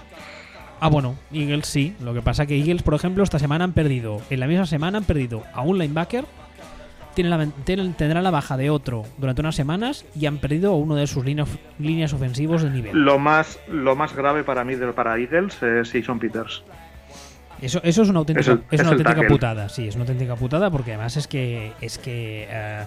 Ah, 0.80 0.90
bueno, 0.90 1.16
Eagles 1.32 1.66
sí. 1.66 1.96
Lo 2.02 2.14
que 2.14 2.22
pasa 2.22 2.46
que 2.46 2.56
Eagles, 2.56 2.84
por 2.84 2.94
ejemplo, 2.94 3.24
esta 3.24 3.40
semana 3.40 3.64
han 3.64 3.74
perdido, 3.74 4.22
en 4.30 4.40
la 4.40 4.46
misma 4.46 4.68
semana 4.68 5.00
han 5.00 5.06
perdido 5.06 5.42
a 5.54 5.64
un 5.64 5.80
linebacker, 5.80 6.26
tendrán 7.14 8.24
la 8.24 8.32
baja 8.32 8.58
de 8.58 8.70
otro 8.70 9.04
durante 9.18 9.42
unas 9.42 9.56
semanas 9.56 10.06
y 10.20 10.26
han 10.26 10.38
perdido 10.40 10.74
uno 10.76 10.96
de 10.96 11.08
sus 11.08 11.24
líneas 11.26 12.14
ofensivos 12.14 12.64
de 12.64 12.70
nivel. 12.70 12.98
Lo 12.98 13.20
más, 13.20 13.60
lo 13.70 13.96
más 13.96 14.16
grave 14.16 14.44
para 14.44 14.64
mí 14.64 14.76
de, 14.76 14.92
para 14.94 15.18
Eagles 15.18 15.62
es 15.62 15.92
Jason 15.92 16.20
Peters. 16.20 16.64
Eso, 17.62 17.80
eso 17.84 18.02
es 18.02 18.10
una 18.10 18.20
auténtica, 18.20 18.60
es, 18.72 18.82
una 18.82 18.90
auténtica 18.90 19.28
putada, 19.28 19.70
sí, 19.70 19.88
es 19.88 19.96
una 19.96 20.04
auténtica 20.04 20.36
putada 20.36 20.70
porque 20.70 20.92
además 20.92 21.16
es 21.16 21.28
que 21.28 21.72
es 21.80 21.98
que 21.98 22.46
eh, 22.50 22.84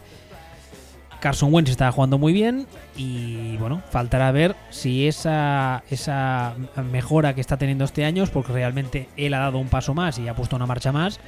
Carson 1.20 1.52
Wentz 1.52 1.70
está 1.70 1.90
jugando 1.90 2.18
muy 2.18 2.32
bien 2.32 2.66
y 2.96 3.56
bueno, 3.56 3.82
faltará 3.90 4.30
ver 4.32 4.54
si 4.70 5.08
esa, 5.08 5.82
esa 5.90 6.54
mejora 6.92 7.34
que 7.34 7.40
está 7.40 7.56
teniendo 7.56 7.84
este 7.84 8.04
año 8.04 8.22
es 8.22 8.30
porque 8.30 8.52
realmente 8.52 9.08
él 9.16 9.34
ha 9.34 9.38
dado 9.38 9.58
un 9.58 9.68
paso 9.68 9.94
más 9.94 10.18
y 10.18 10.28
ha 10.28 10.34
puesto 10.34 10.56
una 10.56 10.66
marcha 10.66 10.92
más 10.92 11.20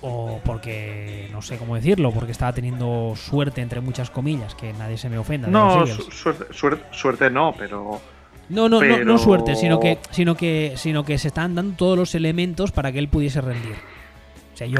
o 0.00 0.40
porque 0.44 1.28
no 1.32 1.42
sé 1.42 1.56
cómo 1.56 1.74
decirlo, 1.74 2.12
porque 2.12 2.32
estaba 2.32 2.52
teniendo 2.52 3.14
suerte 3.16 3.60
entre 3.60 3.80
muchas 3.80 4.10
comillas, 4.10 4.54
que 4.54 4.72
nadie 4.72 4.96
se 4.96 5.08
me 5.08 5.18
ofenda. 5.18 5.48
No, 5.48 5.86
suerte, 5.86 6.84
suerte, 6.92 7.30
no, 7.30 7.54
pero 7.56 8.00
no, 8.48 8.68
no, 8.68 8.82
no, 8.82 9.04
no 9.04 9.18
suerte, 9.18 9.56
sino 9.56 9.80
que, 9.80 9.98
sino 10.10 10.36
que, 10.36 10.74
sino 10.76 11.04
que 11.04 11.18
se 11.18 11.28
están 11.28 11.54
dando 11.54 11.76
todos 11.76 11.98
los 11.98 12.14
elementos 12.14 12.72
para 12.72 12.92
que 12.92 12.98
él 12.98 13.08
pudiese 13.08 13.40
rendir. 13.40 13.76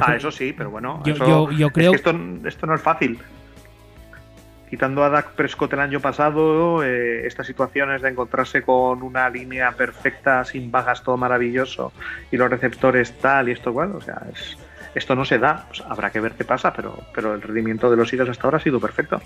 ah, 0.01 0.16
eso 0.16 0.31
sí, 0.31 0.55
pero 0.57 0.71
bueno, 0.71 1.03
yo, 1.05 1.51
yo, 1.51 1.71
creo 1.71 1.93
esto, 1.93 2.14
esto 2.45 2.66
no 2.66 2.75
es 2.75 2.83
fácil. 2.83 3.19
Quitando 4.71 5.03
a 5.03 5.09
Dak 5.09 5.33
Prescott 5.33 5.73
el 5.73 5.81
año 5.81 5.99
pasado, 5.99 6.85
eh, 6.85 7.27
estas 7.27 7.47
situaciones 7.47 8.03
de 8.03 8.11
encontrarse 8.11 8.62
con 8.62 9.03
una 9.03 9.29
línea 9.31 9.73
perfecta, 9.73 10.45
sin 10.45 10.71
bajas, 10.71 11.03
todo 11.03 11.16
maravilloso, 11.16 11.93
y 12.31 12.37
los 12.37 12.51
receptores 12.51 13.19
tal 13.19 13.49
y 13.49 13.53
esto 13.53 13.71
igual, 13.71 13.93
o 13.93 14.01
sea, 14.03 14.27
es, 14.31 14.59
esto 14.99 15.15
no 15.15 15.25
se 15.25 15.39
da, 15.39 15.67
pues 15.69 15.83
habrá 15.89 16.11
que 16.11 16.21
ver 16.21 16.33
qué 16.33 16.45
pasa, 16.45 16.73
pero, 16.73 16.99
pero 17.15 17.35
el 17.35 17.43
rendimiento 17.43 17.91
de 17.91 17.97
los 17.97 18.13
Eagles 18.13 18.31
hasta 18.31 18.45
ahora 18.45 18.59
ha 18.59 18.61
sido 18.61 18.81
perfecto. 18.81 19.21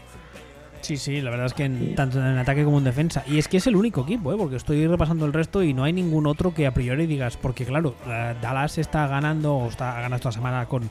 Sí, 0.83 0.97
sí, 0.97 1.21
la 1.21 1.31
verdad 1.31 1.47
es 1.47 1.55
que 1.55 1.69
tanto 1.95 2.19
en 2.19 2.39
ataque 2.39 2.65
como 2.65 2.79
en 2.79 2.85
defensa. 2.85 3.23
Y 3.27 3.39
es 3.39 3.47
que 3.47 3.59
es 3.59 3.67
el 3.69 3.77
único 3.77 4.03
equipo, 4.03 4.33
¿eh? 4.33 4.37
porque 4.37 4.57
estoy 4.57 4.85
repasando 4.87 5.27
el 5.27 5.33
resto 5.33 5.63
y 5.63 5.75
no 5.75 5.85
hay 5.85 5.93
ningún 5.93 6.27
otro 6.27 6.53
que 6.53 6.67
a 6.67 6.75
priori 6.75 7.07
digas, 7.07 7.37
porque 7.37 7.65
claro, 7.65 7.95
Dallas 8.05 8.79
está 8.79 9.07
ganando, 9.07 9.55
o 9.55 9.69
está 9.69 9.95
ganando 9.95 10.17
esta 10.17 10.33
semana 10.33 10.67
con, 10.67 10.91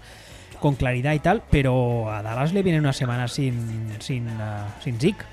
con 0.60 0.76
claridad 0.76 1.14
y 1.14 1.20
tal, 1.20 1.44
pero 1.52 2.10
a 2.10 2.22
Dallas 2.24 2.54
le 2.54 2.64
viene 2.64 2.80
una 2.80 2.94
semana 2.94 3.28
sin, 3.28 3.90
sin, 4.00 4.28
uh, 4.28 4.82
sin 4.82 4.98
Zeke. 4.98 5.26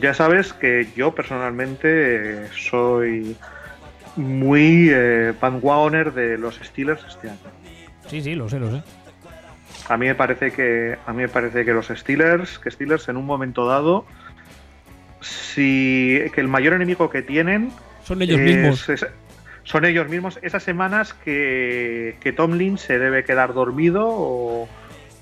Ya 0.00 0.14
sabes 0.14 0.52
que 0.52 0.86
yo 0.96 1.12
personalmente 1.14 2.48
soy 2.52 3.36
muy 4.16 4.88
eh, 4.90 5.34
de 6.14 6.38
los 6.38 6.56
Steelers 6.56 7.04
este 7.04 7.30
año. 7.30 7.38
Sí, 8.08 8.22
sí, 8.22 8.34
lo 8.34 8.48
sé, 8.48 8.58
lo 8.58 8.70
sé. 8.70 8.82
A 9.88 9.96
mí 9.96 10.06
me 10.06 10.14
parece 10.14 10.50
que 10.52 10.96
a 11.06 11.12
mí 11.12 11.22
me 11.22 11.28
parece 11.28 11.64
que 11.64 11.72
los 11.72 11.88
Steelers, 11.88 12.58
que 12.58 12.70
Steelers 12.70 13.08
en 13.08 13.16
un 13.16 13.26
momento 13.26 13.66
dado 13.66 14.04
si 15.20 16.22
que 16.34 16.40
el 16.40 16.48
mayor 16.48 16.74
enemigo 16.74 17.08
que 17.10 17.22
tienen 17.22 17.70
son 18.04 18.22
ellos 18.22 18.38
mismos. 18.38 18.86
son 19.62 19.84
ellos 19.84 20.08
mismos 20.08 20.38
esas 20.42 20.62
semanas 20.62 21.14
que, 21.14 22.16
que 22.20 22.32
Tomlin 22.32 22.78
se 22.78 22.98
debe 22.98 23.24
quedar 23.24 23.54
dormido 23.54 24.06
o, 24.08 24.68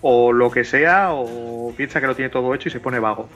o 0.03 0.33
lo 0.33 0.51
que 0.51 0.65
sea 0.65 1.13
o 1.13 1.73
piensa 1.77 2.01
que 2.01 2.07
lo 2.07 2.15
tiene 2.15 2.31
todo 2.31 2.55
hecho 2.55 2.69
y 2.69 2.73
se 2.73 2.81
pone 2.81 2.99
vago. 2.99 3.29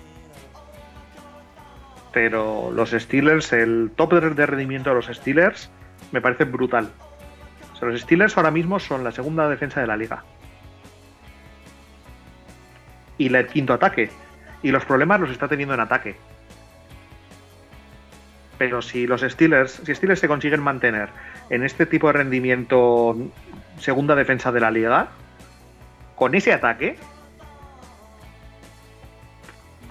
Pero 2.13 2.71
los 2.73 2.91
Steelers, 2.91 3.53
el 3.53 3.91
top 3.95 4.15
de 4.15 4.47
rendimiento 4.47 4.91
de 4.91 4.97
los 4.97 5.07
Steelers 5.07 5.71
me 6.11 6.21
parece 6.21 6.45
brutal 6.45 6.91
los 7.87 8.01
Steelers 8.01 8.37
ahora 8.37 8.51
mismo 8.51 8.79
son 8.79 9.05
la 9.05 9.13
segunda 9.13 9.49
defensa 9.49 9.81
de 9.81 9.87
la 9.87 9.97
liga. 9.97 10.25
Y 13.17 13.35
el 13.35 13.47
quinto 13.47 13.75
ataque. 13.75 14.11
Y 14.63 14.71
los 14.71 14.85
problemas 14.85 15.21
los 15.21 15.31
está 15.31 15.49
teniendo 15.49 15.75
en 15.75 15.81
ataque. 15.81 16.17
Pero 18.59 18.83
si 18.83 19.07
los 19.07 19.21
Steelers, 19.21 19.81
si 19.85 19.95
Steelers 19.95 20.21
se 20.21 20.29
consiguen 20.29 20.63
mantener 20.63 21.09
en 21.51 21.63
este 21.63 21.87
tipo 21.87 22.09
de 22.09 22.15
rendimiento 22.15 23.17
segunda 23.79 24.17
defensa 24.17 24.51
de 24.51 24.61
la 24.61 24.71
liga, 24.71 25.09
con 26.17 26.35
ese 26.35 26.53
ataque, 26.53 26.97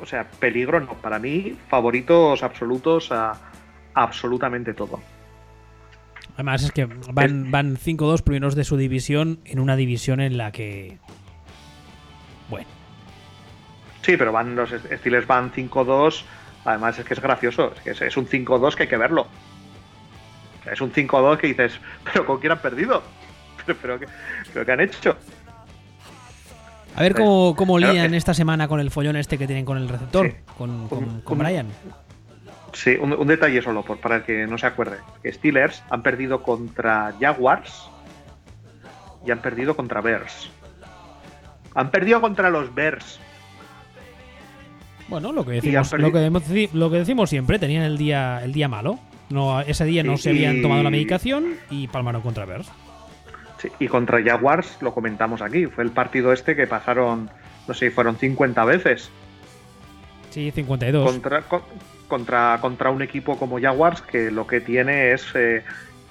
o 0.02 0.06
sea, 0.06 0.26
peligro 0.26 0.80
no. 0.82 0.94
Para 0.96 1.20
mí, 1.20 1.58
favoritos 1.70 2.44
absolutos 2.44 3.12
a 3.12 3.34
absolutamente 3.94 4.74
todo. 4.74 5.00
Además 6.38 6.62
es 6.62 6.72
que 6.72 6.86
van, 6.86 7.50
van 7.50 7.78
5-2 7.78 8.22
primeros 8.22 8.54
de 8.54 8.64
su 8.64 8.78
división 8.78 9.40
en 9.44 9.60
una 9.60 9.76
división 9.76 10.22
en 10.22 10.38
la 10.38 10.52
que... 10.52 11.00
Bueno. 12.48 12.68
Sí, 14.04 14.16
pero 14.18 14.32
van 14.32 14.56
los 14.56 14.70
Steelers 14.70 15.26
van 15.26 15.52
5-2. 15.52 16.22
Además 16.64 17.00
es 17.00 17.06
que 17.06 17.16
es 17.16 17.22
gracioso, 17.22 17.74
es 17.74 17.98
que 17.98 18.06
es, 18.06 18.18
un 18.18 18.28
5-2 18.28 18.76
que 18.76 18.84
hay 18.84 18.90
que 18.90 18.98
verlo. 18.98 19.26
Es 20.72 20.80
un 20.80 20.94
5-2 20.94 21.38
que 21.38 21.48
dices, 21.48 21.80
pero 22.04 22.24
¿con 22.28 22.40
quién 22.40 22.52
han 22.52 22.60
perdido? 22.60 23.02
Pero, 23.82 24.00
pero, 24.54 24.66
¿qué 24.66 24.72
han 24.72 24.80
hecho? 24.80 25.18
A 26.96 27.02
ver 27.02 27.14
cómo, 27.14 27.54
cómo 27.54 27.78
lían 27.78 28.14
esta 28.14 28.34
semana 28.34 28.70
con 28.70 28.80
el 28.80 28.92
follón 28.92 29.18
este 29.18 29.38
que 29.38 29.46
tienen 29.46 29.66
con 29.66 29.78
el 29.78 29.90
receptor, 29.90 30.34
con, 30.58 30.88
con, 30.88 31.38
Brian. 31.38 31.68
Sí, 32.78 32.96
un, 33.02 33.26
detalle 33.26 33.60
solo, 33.64 33.82
por, 33.82 33.98
para 33.98 34.18
el 34.18 34.24
que 34.24 34.46
no 34.46 34.60
se 34.60 34.68
acuerde. 34.68 34.98
Que 35.24 35.34
Steelers 35.34 35.84
han 35.90 36.04
perdido 36.04 36.44
contra 36.44 37.12
Jaguars 37.20 37.90
y 39.26 39.32
han 39.32 39.40
perdido 39.40 39.76
contra 39.76 40.00
Bears. 40.00 40.52
Han 41.74 41.90
perdido 41.90 42.22
contra 42.22 42.52
los 42.52 42.74
Bears. 42.76 43.20
Bueno, 45.08 45.32
lo 45.32 45.44
que 45.44 45.54
decimos, 45.54 45.92
lo 45.94 46.12
que, 46.12 46.70
lo 46.72 46.92
que 46.92 46.98
decimos 46.98 47.32
siempre, 47.32 47.58
tenían 47.58 47.82
el 47.82 47.98
día, 47.98 48.44
el 48.44 48.54
día 48.54 48.68
malo. 48.68 49.00
No, 49.30 49.60
ese 49.62 49.84
día 49.86 50.04
no 50.04 50.18
se 50.18 50.30
habían 50.30 50.62
tomado 50.62 50.84
la 50.84 50.92
medicación 50.92 51.56
y 51.72 51.88
palmaron 51.88 52.22
contra 52.22 52.46
Bears. 52.46 52.70
Sí, 53.58 53.70
y 53.80 53.88
contra 53.88 54.24
Jaguars 54.24 54.78
lo 54.82 54.94
comentamos 54.94 55.42
aquí. 55.42 55.66
Fue 55.66 55.84
el 55.84 55.90
partido 55.90 56.32
este 56.32 56.56
que 56.56 56.68
pasaron, 56.68 57.32
no 57.68 57.74
sé, 57.74 57.90
fueron 57.90 58.18
50 58.18 58.64
veces. 58.66 59.10
Sí, 60.30 60.52
52. 60.52 61.12
Contra, 61.12 61.42
contra, 62.08 62.58
contra 62.62 62.90
un 62.90 63.02
equipo 63.02 63.38
como 63.38 63.60
Jaguars 63.60 64.02
que 64.02 64.32
lo 64.32 64.48
que 64.48 64.62
tiene 64.62 65.12
es 65.14 65.26
eh, 65.36 65.64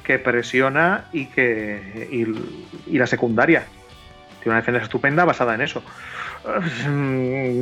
que 0.05 0.19
presiona 0.19 1.05
y 1.13 1.27
que 1.27 2.09
y 2.87 2.99
la 2.99 3.07
secundaria. 3.07 3.65
Tiene 4.43 4.53
una 4.53 4.61
defensa 4.61 4.83
estupenda 4.83 5.25
basada 5.25 5.55
en 5.55 5.63
eso. 5.63 5.83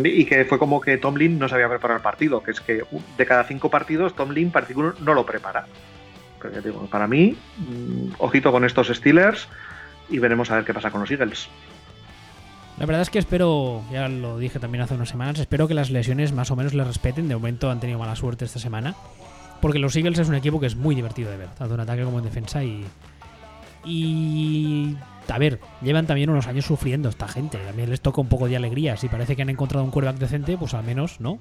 Y 0.04 0.24
que 0.26 0.44
fue 0.44 0.58
como 0.58 0.80
que 0.80 0.98
Tomlin 0.98 1.38
no 1.38 1.48
sabía 1.48 1.68
preparar 1.68 1.98
el 1.98 2.02
partido, 2.02 2.42
que 2.42 2.50
es 2.50 2.60
que 2.60 2.84
de 3.16 3.26
cada 3.26 3.44
cinco 3.44 3.70
partidos 3.70 4.14
Tomlin 4.14 4.50
particular 4.50 4.94
no 5.00 5.14
lo 5.14 5.24
prepara. 5.24 5.66
para 6.90 7.06
mí, 7.06 7.36
mm, 7.56 8.14
ojito 8.18 8.52
con 8.52 8.64
estos 8.66 8.88
Steelers 8.88 9.48
y 10.10 10.18
veremos 10.18 10.50
a 10.50 10.56
ver 10.56 10.64
qué 10.64 10.74
pasa 10.74 10.90
con 10.90 11.00
los 11.00 11.10
Eagles. 11.10 11.48
La 12.78 12.86
verdad 12.86 13.02
es 13.02 13.10
que 13.10 13.20
espero, 13.20 13.82
ya 13.92 14.08
lo 14.08 14.38
dije 14.38 14.58
también 14.58 14.82
hace 14.82 14.94
unas 14.94 15.08
semanas, 15.08 15.38
espero 15.38 15.68
que 15.68 15.74
las 15.74 15.90
lesiones 15.90 16.32
más 16.32 16.50
o 16.50 16.56
menos 16.56 16.74
le 16.74 16.82
respeten. 16.82 17.28
De 17.28 17.34
momento 17.34 17.70
han 17.70 17.80
tenido 17.80 17.98
mala 17.98 18.16
suerte 18.16 18.44
esta 18.44 18.58
semana. 18.58 18.94
Porque 19.60 19.78
los 19.78 19.96
Eagles 19.96 20.18
es 20.18 20.28
un 20.28 20.34
equipo 20.34 20.60
que 20.60 20.66
es 20.66 20.76
muy 20.76 20.94
divertido 20.94 21.30
de 21.30 21.38
ver, 21.38 21.48
tanto 21.48 21.74
en 21.74 21.80
ataque 21.80 22.02
como 22.02 22.18
en 22.18 22.24
defensa. 22.24 22.62
Y, 22.62 22.84
y 23.84 24.96
a 25.28 25.38
ver, 25.38 25.60
llevan 25.80 26.06
también 26.06 26.28
unos 26.30 26.46
años 26.46 26.66
sufriendo 26.66 27.08
esta 27.08 27.28
gente. 27.28 27.58
También 27.58 27.88
les 27.88 28.00
toca 28.00 28.20
un 28.20 28.28
poco 28.28 28.48
de 28.48 28.56
alegría. 28.56 28.96
Si 28.96 29.08
parece 29.08 29.36
que 29.36 29.42
han 29.42 29.50
encontrado 29.50 29.84
un 29.84 29.90
quarterback 29.90 30.18
decente, 30.20 30.58
pues 30.58 30.74
al 30.74 30.84
menos, 30.84 31.20
¿no? 31.20 31.38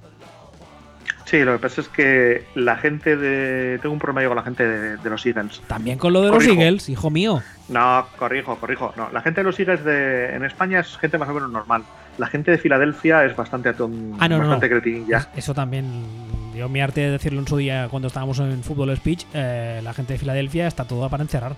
Sí, 1.33 1.43
lo 1.43 1.53
que 1.53 1.57
pasa 1.57 1.81
es 1.81 1.87
que 1.87 2.45
la 2.53 2.77
gente 2.77 3.17
de. 3.17 3.79
Tengo 3.79 3.91
un 3.91 3.97
problema 3.97 4.27
con 4.27 4.37
la 4.37 4.43
gente 4.43 4.67
de, 4.67 5.09
los 5.09 5.25
Eagles. 5.25 5.63
También 5.65 5.97
con 5.97 6.13
lo 6.13 6.21
de 6.21 6.29
los 6.29 6.45
Eagles, 6.45 6.89
hijo 6.89 7.09
mío. 7.09 7.41
No, 7.69 8.05
corrijo, 8.19 8.55
corrijo. 8.57 8.93
No, 8.95 9.09
la 9.11 9.19
gente 9.21 9.41
de 9.41 9.45
los 9.45 9.59
Eagles 9.59 9.83
de, 9.83 10.35
en 10.35 10.45
España 10.45 10.81
es 10.81 10.95
gente 10.95 11.17
más 11.17 11.27
o 11.29 11.33
menos 11.33 11.49
normal. 11.49 11.85
La 12.19 12.27
gente 12.27 12.51
de 12.51 12.59
Filadelfia 12.59 13.25
es 13.25 13.35
bastante, 13.35 13.69
ah, 13.69 14.27
no, 14.27 14.37
bastante 14.37 14.69
cretinilla. 14.69 15.27
Eso 15.35 15.55
también. 15.55 16.03
Yo 16.55 16.69
mi 16.69 16.81
arte 16.81 17.01
de 17.01 17.09
decirlo 17.09 17.39
en 17.39 17.47
su 17.47 17.57
día 17.57 17.87
cuando 17.89 18.09
estábamos 18.09 18.37
en 18.37 18.61
Fútbol 18.61 18.95
Speech, 18.95 19.25
eh, 19.33 19.81
la 19.83 19.91
gente 19.95 20.13
de 20.13 20.19
Filadelfia 20.19 20.67
está 20.67 20.85
toda 20.85 21.09
para 21.09 21.23
encerrar 21.23 21.55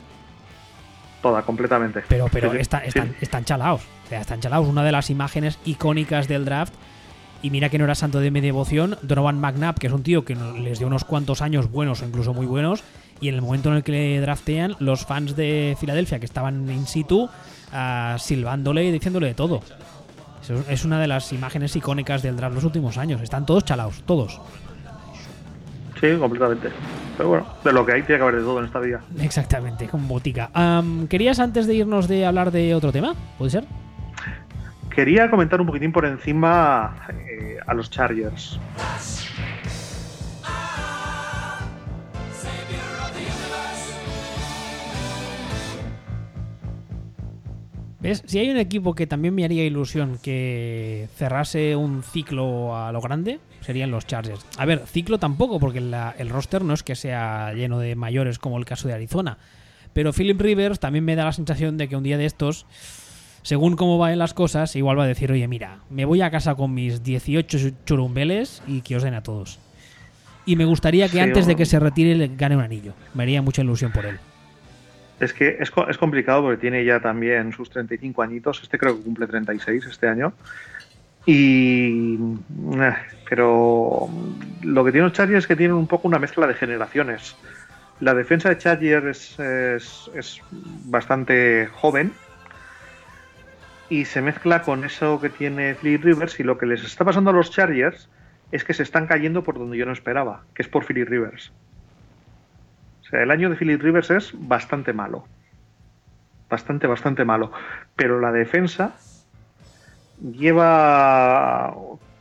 toda, 1.22 1.42
completamente. 1.42 2.04
Pero, 2.08 2.28
pero 2.32 2.54
están, 2.54 2.84
están 3.20 3.44
chalados. 3.44 3.82
O 4.06 4.08
sea, 4.08 4.22
están 4.22 4.40
chalados. 4.40 4.68
Una 4.68 4.84
de 4.84 4.94
las 4.94 5.10
imágenes 5.10 5.60
icónicas 5.66 6.30
del 6.30 6.46
draft. 6.46 6.74
Y 7.46 7.52
mira 7.52 7.70
que 7.70 7.78
no 7.78 7.84
era 7.84 7.94
santo 7.94 8.22
de 8.22 8.32
mi 8.32 8.42
devoción. 8.42 8.98
Donovan 9.04 9.40
McNabb, 9.40 9.78
que 9.78 9.86
es 9.86 9.94
un 9.94 10.02
tío 10.02 10.26
que 10.26 10.36
les 10.60 10.80
dio 10.80 10.88
unos 10.88 11.04
cuantos 11.04 11.44
años 11.44 11.70
buenos 11.70 12.02
o 12.02 12.06
incluso 12.08 12.34
muy 12.34 12.48
buenos. 12.48 12.84
Y 13.22 13.30
en 13.30 13.36
el 13.36 13.44
momento 13.44 13.70
en 13.70 13.76
el 13.76 13.84
que 13.84 13.92
le 13.92 14.20
draftean, 14.20 14.76
los 14.80 15.06
fans 15.06 15.36
de 15.36 15.78
Filadelfia 15.80 16.18
que 16.18 16.26
estaban 16.26 16.68
in 16.72 16.88
situ, 16.88 17.26
uh, 17.26 18.18
silbándole 18.18 18.86
y 18.86 18.92
diciéndole 18.92 19.28
de 19.28 19.36
todo. 19.36 19.62
es 20.68 20.86
una 20.86 21.00
de 21.00 21.06
las 21.06 21.32
imágenes 21.34 21.76
icónicas 21.76 22.24
del 22.24 22.36
draft 22.36 22.56
los 22.56 22.64
últimos 22.64 22.98
años. 22.98 23.22
Están 23.22 23.46
todos 23.46 23.64
chalados, 23.64 24.02
todos. 24.08 24.42
Sí, 26.02 26.18
completamente. 26.18 26.70
Pero 27.16 27.30
bueno, 27.30 27.46
de 27.64 27.72
lo 27.72 27.86
que 27.86 27.92
hay 27.92 28.02
tiene 28.02 28.18
que 28.18 28.24
haber 28.24 28.36
de 28.38 28.42
todo 28.42 28.58
en 28.58 28.66
esta 28.66 28.80
vida. 28.80 29.02
Exactamente, 29.22 29.88
con 29.88 30.08
botica. 30.08 30.50
¿Querías 31.10 31.38
antes 31.38 31.68
de 31.68 31.76
irnos 31.76 32.08
de 32.08 32.26
hablar 32.26 32.50
de 32.50 32.74
otro 32.74 32.92
tema? 32.92 33.14
¿Puede 33.38 33.52
ser? 33.52 33.66
Quería 34.96 35.30
comentar 35.30 35.60
un 35.60 35.68
poquitín 35.68 35.92
por 35.92 36.06
encima 36.06 36.96
eh, 37.30 37.58
a 37.68 37.74
los 37.74 37.90
Chargers. 37.90 38.58
¿Ves? 48.00 48.24
Si 48.26 48.40
hay 48.40 48.50
un 48.50 48.56
equipo 48.56 48.96
que 48.96 49.06
también 49.06 49.36
me 49.36 49.44
haría 49.44 49.66
ilusión 49.66 50.18
que 50.24 51.10
cerrase 51.18 51.76
un 51.76 52.02
ciclo 52.02 52.78
a 52.78 52.94
lo 52.94 53.02
grande, 53.02 53.40
serían 53.60 53.92
los 53.92 54.08
Chargers. 54.08 54.46
A 54.58 54.66
ver, 54.66 54.86
ciclo 54.88 55.18
tampoco, 55.18 55.60
porque 55.60 55.80
el 55.80 56.30
roster 56.30 56.64
no 56.64 56.74
es 56.74 56.84
que 56.84 56.96
sea 56.96 57.52
lleno 57.54 57.80
de 57.80 57.96
mayores 57.98 58.40
como 58.40 58.58
el 58.60 58.64
caso 58.64 58.88
de 58.88 58.94
Arizona. 58.94 59.40
Pero 59.92 60.14
Philip 60.14 60.40
Rivers 60.40 60.80
también 60.80 61.04
me 61.04 61.16
da 61.18 61.26
la 61.26 61.34
sensación 61.34 61.78
de 61.78 61.90
que 61.90 61.98
un 61.98 62.04
día 62.04 62.18
de 62.18 62.26
estos, 62.26 62.66
según 63.46 63.76
cómo 63.76 64.00
vayan 64.00 64.18
las 64.18 64.34
cosas, 64.34 64.76
igual 64.76 64.98
va 64.98 65.04
a 65.04 65.08
decir, 65.08 65.32
oye, 65.32 65.48
mira, 65.48 65.78
me 65.92 66.06
voy 66.06 66.24
a 66.24 66.32
casa 66.32 66.56
con 66.56 66.74
mis 66.74 67.04
18 67.04 67.58
churumbeles 67.86 68.64
y 68.66 68.82
que 68.82 68.96
os 68.96 69.04
den 69.04 69.14
a 69.14 69.22
todos. 69.22 69.60
Y 70.48 70.56
me 70.56 70.66
gustaría 70.66 71.08
que 71.10 71.22
antes 71.22 71.46
de 71.46 71.56
que 71.56 71.68
se 71.68 71.80
retire 71.80 72.16
le 72.16 72.32
gane 72.36 72.56
un 72.56 72.64
anillo. 72.64 72.96
Me 73.14 73.22
haría 73.22 73.44
mucha 73.44 73.62
ilusión 73.62 73.92
por 73.92 74.08
él. 74.08 74.18
Es 75.20 75.32
que 75.32 75.58
es, 75.60 75.72
es 75.88 75.98
complicado 76.00 76.42
porque 76.42 76.58
tiene 76.58 76.84
ya 76.84 77.00
también 77.00 77.54
sus 77.54 77.70
35 77.70 78.24
añitos. 78.24 78.64
Este 78.64 78.80
creo 78.80 78.98
que 78.98 79.04
cumple 79.04 79.28
36 79.28 79.86
este 79.86 80.08
año. 80.08 80.34
Y. 81.28 82.16
Eh, 82.16 82.96
pero 83.30 84.10
lo 84.64 84.84
que 84.84 84.92
tiene 84.92 85.06
los 85.06 85.14
Chargers 85.14 85.44
es 85.44 85.48
que 85.48 85.56
tienen 85.56 85.78
un 85.78 85.86
poco 85.86 86.08
una 86.08 86.18
mezcla 86.18 86.48
de 86.48 86.56
generaciones. 86.56 87.36
La 88.00 88.16
defensa 88.16 88.50
de 88.50 88.58
Chargers 88.58 89.40
es, 89.40 90.42
bastante 90.86 91.68
joven 91.68 92.12
y 93.90 94.06
se 94.06 94.22
mezcla 94.22 94.62
con 94.62 94.84
eso 94.84 95.20
que 95.22 95.30
tiene 95.30 95.76
Philip 95.76 96.04
Rivers. 96.04 96.40
Y 96.40 96.44
lo 96.44 96.58
que 96.58 96.66
les 96.66 96.84
está 96.84 97.06
pasando 97.06 97.30
a 97.30 97.34
los 97.34 97.52
Chargers 97.52 98.10
es 98.52 98.64
que 98.64 98.74
se 98.74 98.84
están 98.84 99.08
cayendo 99.08 99.44
por 99.44 99.58
donde 99.58 99.78
yo 99.78 99.86
no 99.86 99.92
esperaba, 99.92 100.44
que 100.54 100.62
es 100.62 100.68
por 100.68 100.86
Philip 100.86 101.08
Rivers. 101.08 101.52
O 103.02 103.10
sea, 103.10 103.22
el 103.22 103.32
año 103.32 103.50
de 103.50 103.56
Philip 103.56 103.82
Rivers 103.82 104.10
es 104.12 104.32
bastante 104.34 104.94
malo. 104.94 105.28
Bastante, 106.50 106.88
bastante 106.88 107.26
malo. 107.26 107.52
Pero 107.96 108.20
la 108.20 108.32
defensa 108.32 108.96
lleva 110.22 111.76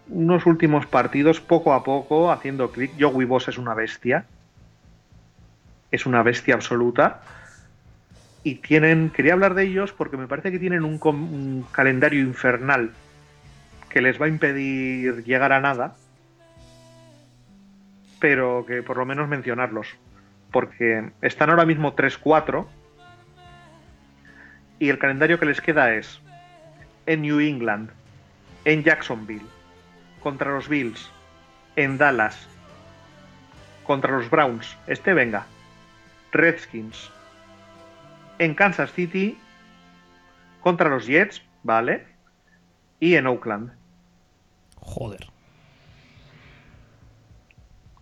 unos 0.08 0.44
últimos 0.46 0.86
partidos 0.86 1.40
poco 1.40 1.72
a 1.72 1.84
poco 1.84 2.30
haciendo 2.30 2.70
clic. 2.70 2.92
Joey 2.98 3.24
Boss 3.24 3.48
es 3.48 3.58
una 3.58 3.74
bestia. 3.74 4.26
Es 5.90 6.04
una 6.04 6.22
bestia 6.22 6.54
absoluta. 6.54 7.22
Y 8.44 8.56
tienen. 8.56 9.10
Quería 9.10 9.32
hablar 9.32 9.54
de 9.54 9.64
ellos 9.64 9.92
porque 9.92 10.16
me 10.16 10.28
parece 10.28 10.52
que 10.52 10.58
tienen 10.58 10.84
un, 10.84 11.00
un 11.02 11.66
calendario 11.72 12.20
infernal 12.20 12.92
que 13.88 14.00
les 14.00 14.20
va 14.20 14.26
a 14.26 14.28
impedir 14.28 15.24
llegar 15.24 15.52
a 15.52 15.60
nada. 15.60 15.96
Pero 18.20 18.64
que 18.66 18.82
por 18.82 18.96
lo 18.96 19.06
menos 19.06 19.28
mencionarlos. 19.28 19.88
Porque 20.52 21.10
están 21.22 21.50
ahora 21.50 21.64
mismo 21.64 21.96
3-4. 21.96 22.66
Y 24.78 24.90
el 24.90 24.98
calendario 24.98 25.40
que 25.40 25.46
les 25.46 25.60
queda 25.60 25.94
es 25.94 26.20
en 27.06 27.22
New 27.22 27.40
England, 27.40 27.90
en 28.64 28.82
Jacksonville, 28.82 29.46
contra 30.20 30.52
los 30.52 30.68
Bills, 30.68 31.10
en 31.76 31.98
Dallas, 31.98 32.48
contra 33.84 34.12
los 34.12 34.30
Browns, 34.30 34.76
este 34.86 35.14
venga, 35.14 35.46
Redskins, 36.32 37.10
en 38.38 38.54
Kansas 38.54 38.92
City, 38.92 39.38
contra 40.60 40.88
los 40.88 41.06
Jets, 41.06 41.42
¿vale? 41.62 42.06
Y 43.00 43.14
en 43.14 43.26
Oakland. 43.26 43.72
Joder. 44.76 45.26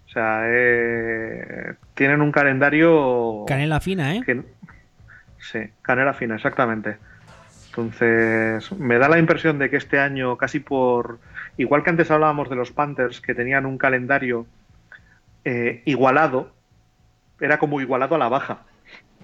O 0.06 0.08
sea, 0.12 0.42
eh, 0.46 1.74
tienen 1.94 2.20
un 2.20 2.32
calendario... 2.32 3.44
Canela 3.46 3.80
fina, 3.80 4.14
¿eh? 4.14 4.22
sí, 5.38 5.60
canela 5.80 6.12
fina, 6.12 6.36
exactamente. 6.36 6.98
Entonces, 7.68 8.70
me 8.72 8.98
da 8.98 9.08
la 9.08 9.18
impresión 9.18 9.58
de 9.58 9.70
que 9.70 9.78
este 9.78 9.98
año, 9.98 10.36
casi 10.36 10.60
por. 10.60 11.20
Igual 11.56 11.82
que 11.82 11.88
antes 11.88 12.10
hablábamos 12.10 12.50
de 12.50 12.56
los 12.56 12.70
Panthers, 12.70 13.22
que 13.22 13.34
tenían 13.34 13.64
un 13.64 13.78
calendario 13.78 14.46
eh, 15.46 15.80
igualado, 15.86 16.52
era 17.40 17.58
como 17.58 17.80
igualado 17.80 18.14
a 18.14 18.18
la 18.18 18.28
baja. 18.28 18.64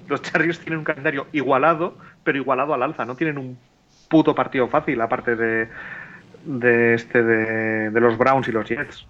Los 0.08 0.22
Chargers 0.22 0.58
tienen 0.60 0.78
un 0.78 0.84
calendario 0.84 1.26
igualado, 1.32 1.96
pero 2.24 2.38
igualado 2.38 2.74
al 2.74 2.82
alza. 2.82 3.04
No 3.04 3.14
tienen 3.14 3.38
un 3.38 3.58
puto 4.08 4.34
partido 4.34 4.68
fácil, 4.68 5.00
aparte 5.00 5.36
de, 5.36 5.68
de 6.44 6.94
este 6.94 7.22
de, 7.22 7.90
de 7.90 8.00
los 8.00 8.16
Browns 8.16 8.48
y 8.48 8.52
los 8.52 8.66
Jets. 8.66 9.06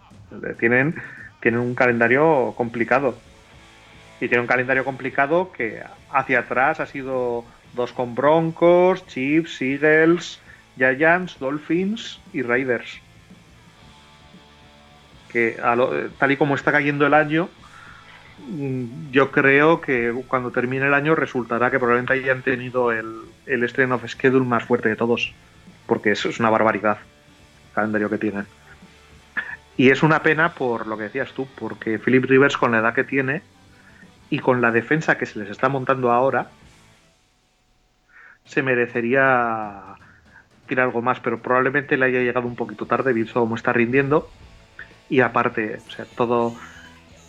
Tienen, 0.59 0.95
tienen 1.41 1.61
un 1.61 1.75
calendario 1.75 2.53
complicado. 2.57 3.15
Y 4.20 4.27
tiene 4.29 4.41
un 4.41 4.49
calendario 4.49 4.85
complicado 4.85 5.53
que 5.53 5.81
hacia 6.11 6.41
atrás 6.41 6.81
ha 6.81 6.87
sido 6.87 7.45
dos 7.75 7.93
con 7.93 8.15
Broncos, 8.16 9.07
Chiefs, 9.07 9.62
Eagles, 9.62 10.41
Giants, 10.77 11.39
Dolphins 11.39 12.20
y 12.33 12.43
Raiders. 12.43 13.01
Que 15.31 15.57
lo- 15.77 15.93
tal 16.19 16.33
y 16.33 16.37
como 16.37 16.55
está 16.55 16.73
cayendo 16.73 17.07
el 17.07 17.15
año, 17.15 17.49
yo 19.11 19.31
creo 19.31 19.81
que 19.81 20.12
cuando 20.27 20.51
termine 20.51 20.87
el 20.87 20.95
año 20.95 21.15
resultará 21.15 21.70
que 21.70 21.79
probablemente 21.79 22.15
hayan 22.15 22.43
tenido 22.43 22.93
el, 22.93 23.23
el 23.47 23.65
estreno 23.65 23.97
of 23.97 24.07
schedule 24.07 24.45
más 24.45 24.65
fuerte 24.65 24.89
de 24.89 24.97
todos. 24.97 25.33
Porque 25.87 26.12
eso 26.12 26.29
es 26.29 26.41
una 26.41 26.51
barbaridad 26.51 26.99
el 27.69 27.75
calendario 27.75 28.11
que 28.11 28.19
tienen. 28.19 28.47
Y 29.77 29.91
es 29.91 30.03
una 30.03 30.23
pena 30.23 30.55
por 30.55 30.87
lo 30.87 30.97
que 30.97 31.05
decías 31.05 31.33
tú, 31.33 31.47
porque 31.59 31.99
Philip 31.99 32.25
Rivers 32.25 32.57
con 32.57 32.73
la 32.73 32.79
edad 32.79 32.95
que 32.95 33.05
tiene 33.05 33.43
y 34.31 34.41
con 34.41 34.61
la 34.61 34.73
defensa 34.73 35.16
que 35.16 35.27
se 35.27 35.39
les 35.39 35.51
está 35.51 35.69
montando 35.69 36.11
ahora, 36.11 36.51
se 38.45 38.62
merecería 38.62 39.95
ir 40.69 40.81
algo 40.81 41.01
más, 41.03 41.20
pero 41.20 41.41
probablemente 41.41 41.97
le 41.97 42.07
haya 42.07 42.20
llegado 42.20 42.47
un 42.47 42.57
poquito 42.57 42.87
tarde, 42.87 43.12
visto 43.12 43.41
cómo 43.41 43.55
está 43.55 43.73
rindiendo. 43.73 44.29
Y 45.09 45.20
aparte, 45.20 45.81
o 45.87 45.91
sea, 45.91 46.05
todo, 46.16 46.55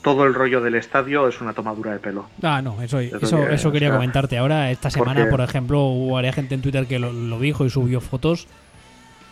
todo 0.01 0.25
el 0.25 0.33
rollo 0.33 0.61
del 0.61 0.75
estadio 0.75 1.27
es 1.27 1.41
una 1.41 1.53
tomadura 1.53 1.91
de 1.91 1.99
pelo. 1.99 2.29
Ah, 2.41 2.61
no, 2.61 2.81
eso, 2.81 2.99
Eso 2.99 3.17
eso, 3.17 3.37
que- 3.47 3.53
eso 3.53 3.71
quería 3.71 3.89
o 3.89 3.91
sea, 3.91 3.97
comentarte. 3.97 4.37
Ahora, 4.37 4.71
esta 4.71 4.89
semana, 4.89 5.21
porque- 5.21 5.31
por 5.31 5.41
ejemplo, 5.41 5.81
hubo 5.83 6.19
gente 6.31 6.55
en 6.55 6.61
Twitter 6.61 6.87
que 6.87 6.99
lo, 6.99 7.11
lo 7.11 7.39
dijo 7.39 7.65
y 7.65 7.69
subió 7.69 7.99
fotos. 8.01 8.47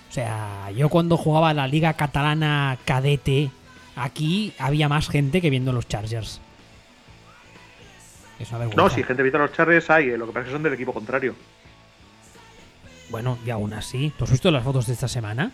O 0.10 0.12
sea, 0.12 0.70
yo 0.76 0.90
cuando 0.90 1.18
jugaba 1.18 1.54
la 1.54 1.68
Liga 1.68 1.94
Catalana 1.94 2.78
Cadete, 2.86 3.50
aquí 3.96 4.54
había 4.60 4.88
más 4.90 5.10
gente 5.10 5.42
que 5.42 5.50
viendo 5.50 5.72
los 5.74 5.88
Chargers. 5.88 6.42
Es 8.40 8.50
una 8.50 8.60
vergüenza. 8.60 8.84
No, 8.84 8.90
si 8.90 9.04
gente 9.04 9.22
evita 9.22 9.38
los 9.40 9.52
charres 9.52 9.90
hay, 9.90 10.10
eh, 10.10 10.18
lo 10.18 10.28
que 10.28 10.32
pasa 10.32 10.42
es 10.42 10.46
que 10.48 10.54
son 10.54 10.64
del 10.64 10.74
equipo 10.74 10.94
contrario. 10.94 11.34
Bueno, 13.10 13.38
y 13.46 13.50
aún 13.50 13.74
así, 13.74 14.12
¿tú 14.18 14.26
has 14.26 14.32
visto 14.32 14.52
las 14.52 14.64
fotos 14.64 14.86
de 14.88 14.94
esta 14.94 15.08
semana? 15.08 15.52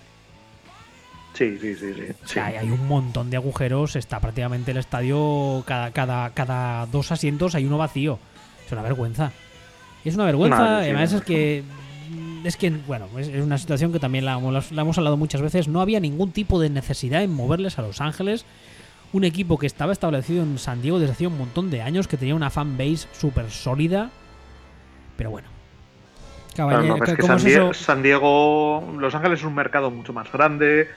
Sí, 1.33 1.57
sí, 1.59 1.75
sí, 1.75 1.93
sí. 1.95 2.01
O 2.01 2.27
sí. 2.27 2.33
sea, 2.33 2.45
hay, 2.47 2.55
hay 2.57 2.69
un 2.69 2.87
montón 2.87 3.29
de 3.29 3.37
agujeros. 3.37 3.95
Está 3.95 4.19
prácticamente 4.19 4.71
el 4.71 4.77
estadio, 4.77 5.63
cada, 5.65 5.91
cada, 5.91 6.29
cada 6.31 6.85
dos 6.87 7.11
asientos 7.11 7.55
hay 7.55 7.65
uno 7.65 7.77
vacío. 7.77 8.19
Es 8.65 8.71
una 8.71 8.81
vergüenza. 8.83 9.31
Es 10.05 10.15
una 10.15 10.25
vergüenza. 10.25 10.57
Madre, 10.59 10.83
además, 10.85 11.09
sí. 11.09 11.15
es 11.17 11.21
que. 11.23 11.63
Es 12.43 12.57
que, 12.57 12.69
bueno, 12.69 13.07
es, 13.17 13.29
es 13.29 13.41
una 13.41 13.57
situación 13.57 13.93
que 13.93 13.99
también 13.99 14.25
la, 14.25 14.33
hemos- 14.37 14.71
la 14.71 14.81
hemos 14.81 14.97
hablado 14.97 15.15
muchas 15.17 15.41
veces. 15.41 15.67
No 15.69 15.79
había 15.81 15.99
ningún 15.99 16.31
tipo 16.33 16.59
de 16.59 16.69
necesidad 16.69 17.23
en 17.23 17.33
moverles 17.33 17.79
a 17.79 17.81
Los 17.81 18.01
Ángeles. 18.01 18.45
Un 19.13 19.23
equipo 19.23 19.57
que 19.57 19.65
estaba 19.67 19.93
establecido 19.93 20.43
en 20.43 20.57
San 20.57 20.81
Diego 20.81 20.99
desde 20.99 21.13
hacía 21.13 21.29
un 21.29 21.37
montón 21.37 21.71
de 21.71 21.81
años, 21.81 22.07
que 22.07 22.17
tenía 22.17 22.35
una 22.35 22.49
fanbase 22.49 23.07
súper 23.13 23.49
sólida. 23.49 24.09
Pero 25.17 25.29
bueno. 25.31 25.47
Claro, 26.53 26.69
Caballero, 26.71 26.97
no, 26.97 27.03
es 27.03 27.09
que 27.11 27.17
¿cómo 27.21 27.39
San, 27.39 27.47
es 27.47 27.55
eso? 27.55 27.73
San 27.73 28.03
Diego, 28.03 28.83
Los 28.99 29.15
Ángeles 29.15 29.39
es 29.39 29.45
un 29.45 29.55
mercado 29.55 29.89
mucho 29.89 30.13
más 30.13 30.31
grande, 30.31 30.87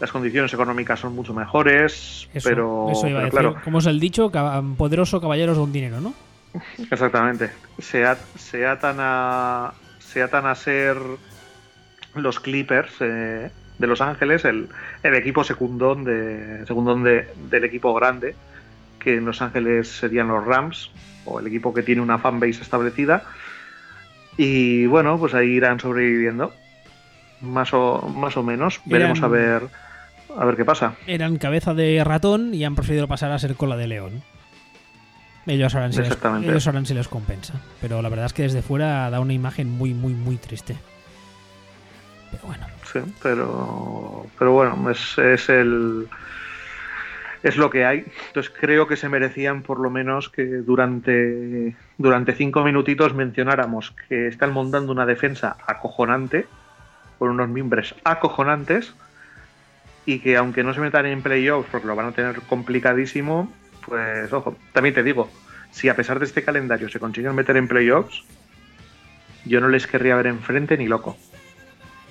las 0.00 0.10
condiciones 0.12 0.52
económicas 0.52 1.00
son 1.00 1.14
mucho 1.14 1.32
mejores, 1.34 2.28
Eso, 2.34 2.48
pero, 2.48 2.88
eso 2.90 3.06
iba 3.08 3.20
a 3.20 3.24
decir. 3.24 3.38
claro, 3.40 3.56
Como 3.64 3.78
es 3.78 3.86
el 3.86 4.00
dicho, 4.00 4.30
poderoso 4.76 5.20
caballeros 5.20 5.56
don 5.56 5.72
dinero, 5.72 6.00
¿no? 6.00 6.14
exactamente. 6.90 7.50
Se, 7.78 8.04
at- 8.04 8.18
se 8.36 8.66
atan 8.66 8.96
a 9.00 9.72
se 9.98 10.22
atan 10.22 10.46
a 10.46 10.54
ser 10.54 10.96
los 12.14 12.38
Clippers 12.38 12.92
eh, 13.00 13.50
de 13.78 13.86
Los 13.88 14.00
Ángeles, 14.00 14.44
el, 14.44 14.68
el 15.02 15.14
equipo 15.14 15.42
secundón 15.42 16.04
de 16.04 16.64
secundón 16.66 17.02
de- 17.02 17.26
del 17.50 17.64
equipo 17.64 17.92
grande, 17.94 18.36
que 19.00 19.16
en 19.16 19.24
Los 19.24 19.42
Ángeles 19.42 19.88
serían 19.88 20.28
los 20.28 20.44
Rams 20.44 20.90
o 21.24 21.40
el 21.40 21.46
equipo 21.48 21.74
que 21.74 21.82
tiene 21.82 22.00
una 22.02 22.18
fanbase 22.18 22.62
establecida. 22.62 23.24
Y 24.36 24.86
bueno, 24.86 25.18
pues 25.18 25.34
ahí 25.34 25.48
irán 25.50 25.80
sobreviviendo. 25.80 26.52
Más 27.44 27.72
o, 27.72 28.12
más 28.14 28.36
o 28.36 28.42
menos. 28.42 28.80
Veremos 28.84 29.22
a 29.22 29.28
ver 29.28 29.62
a 30.36 30.44
ver 30.44 30.56
qué 30.56 30.64
pasa. 30.64 30.94
eran 31.06 31.38
cabeza 31.38 31.74
de 31.74 32.02
ratón 32.04 32.54
y 32.54 32.64
han 32.64 32.74
preferido 32.74 33.06
pasar 33.06 33.30
a 33.30 33.38
ser 33.38 33.54
cola 33.54 33.76
de 33.76 33.86
león. 33.86 34.22
Ellos 35.46 35.72
sabrán 35.72 35.92
si, 35.92 36.00
les, 36.00 36.18
ellos 36.42 36.64
sabrán 36.64 36.86
si 36.86 36.94
les 36.94 37.06
compensa. 37.06 37.54
Pero 37.80 38.00
la 38.00 38.08
verdad 38.08 38.26
es 38.26 38.32
que 38.32 38.42
desde 38.42 38.62
fuera 38.62 39.10
da 39.10 39.20
una 39.20 39.34
imagen 39.34 39.70
muy, 39.70 39.92
muy, 39.92 40.14
muy 40.14 40.36
triste. 40.36 40.76
Pero 42.30 42.44
bueno. 42.46 42.66
Sí, 42.90 43.00
pero, 43.22 44.26
pero 44.38 44.52
bueno, 44.52 44.90
es, 44.90 45.18
es 45.18 45.48
el 45.48 46.08
es 47.42 47.58
lo 47.58 47.68
que 47.68 47.84
hay. 47.84 48.06
Entonces 48.28 48.52
creo 48.58 48.88
que 48.88 48.96
se 48.96 49.08
merecían 49.10 49.62
por 49.62 49.78
lo 49.78 49.90
menos 49.90 50.30
que 50.30 50.44
durante 50.46 51.76
durante 51.98 52.32
cinco 52.32 52.64
minutitos 52.64 53.14
mencionáramos 53.14 53.94
que 54.08 54.28
están 54.28 54.52
montando 54.52 54.92
una 54.92 55.04
defensa 55.04 55.58
acojonante 55.66 56.46
con 57.24 57.30
unos 57.34 57.48
mimbres 57.48 57.94
acojonantes 58.04 58.92
y 60.06 60.18
que 60.18 60.36
aunque 60.36 60.62
no 60.62 60.74
se 60.74 60.80
metan 60.80 61.06
en 61.06 61.22
playoffs 61.22 61.68
porque 61.72 61.86
lo 61.86 61.96
van 61.96 62.06
a 62.08 62.12
tener 62.12 62.40
complicadísimo, 62.42 63.50
pues 63.86 64.30
ojo, 64.32 64.56
también 64.72 64.94
te 64.94 65.02
digo, 65.02 65.30
si 65.70 65.88
a 65.88 65.96
pesar 65.96 66.18
de 66.18 66.26
este 66.26 66.42
calendario 66.44 66.88
se 66.90 67.00
consiguen 67.00 67.34
meter 67.34 67.56
en 67.56 67.66
playoffs, 67.68 68.22
yo 69.46 69.60
no 69.60 69.68
les 69.68 69.86
querría 69.86 70.14
ver 70.16 70.26
enfrente 70.26 70.76
ni 70.76 70.86
loco. 70.86 71.16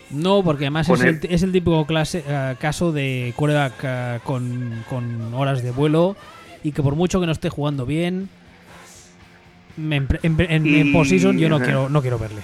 No, 0.10 0.44
porque 0.44 0.66
además 0.66 0.90
es 0.90 1.02
el, 1.02 1.20
es 1.32 1.44
el 1.44 1.52
típico 1.52 1.86
clase, 1.86 2.24
eh, 2.28 2.56
caso 2.60 2.92
de 2.92 3.34
quarterback 3.36 3.74
eh, 3.84 4.20
con, 4.24 4.84
con 4.90 5.34
horas 5.34 5.62
de 5.64 5.72
vuelo 5.72 6.16
y 6.64 6.72
que 6.72 6.82
por 6.84 6.96
mucho 6.96 7.20
que 7.20 7.26
no 7.28 7.32
esté 7.32 7.50
jugando 7.50 7.86
bien, 7.86 8.30
me- 9.78 9.98
en, 9.98 10.08
en, 10.24 10.40
en, 10.42 10.52
en 10.52 10.88
Y- 10.88 10.92
postseason 10.92 11.38
yo 11.38 11.50
no 11.50 11.60
quiero, 11.62 11.90
no 11.90 12.02
quiero 12.02 12.18
verle. 12.20 12.42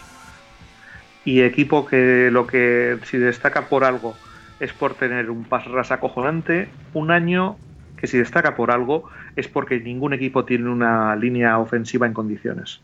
Y 1.29 1.41
equipo 1.41 1.85
que 1.85 2.29
lo 2.31 2.47
que 2.47 2.97
si 3.03 3.17
destaca 3.17 3.69
por 3.69 3.83
algo 3.83 4.15
es 4.59 4.73
por 4.73 4.95
tener 4.95 5.29
un 5.29 5.43
pas 5.43 5.65
ras 5.65 5.91
acojonante, 5.91 6.67
un 6.93 7.11
año 7.11 7.57
que 7.97 8.07
si 8.07 8.17
destaca 8.17 8.55
por 8.55 8.71
algo 8.71 9.09
es 9.35 9.47
porque 9.47 9.79
ningún 9.79 10.13
equipo 10.13 10.43
tiene 10.45 10.69
una 10.69 11.15
línea 11.15 11.59
ofensiva 11.59 12.07
en 12.07 12.13
condiciones. 12.13 12.81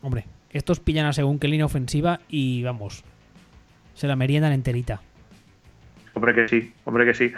Hombre, 0.00 0.24
estos 0.50 0.80
pillan 0.80 1.06
a 1.06 1.12
según 1.12 1.38
qué 1.38 1.48
línea 1.48 1.66
ofensiva 1.66 2.20
y 2.28 2.62
vamos, 2.62 3.04
se 3.94 4.06
la 4.06 4.16
meriendan 4.16 4.52
enterita. 4.52 5.00
Hombre 6.14 6.34
que 6.34 6.48
sí, 6.48 6.72
hombre 6.84 7.04
que 7.04 7.14
sí. 7.14 7.32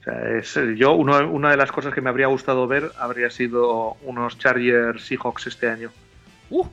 O 0.00 0.04
sea, 0.04 0.38
es, 0.38 0.58
yo 0.76 0.94
uno- 0.94 1.30
una 1.30 1.50
de 1.50 1.56
las 1.56 1.70
cosas 1.70 1.94
que 1.94 2.00
me 2.00 2.10
habría 2.10 2.26
gustado 2.26 2.66
ver 2.66 2.90
habría 2.98 3.30
sido 3.30 3.96
unos 4.02 4.38
Chargers 4.38 5.04
Seahawks 5.06 5.46
este 5.46 5.68
año. 5.70 5.90
¡Uh! 6.50 6.66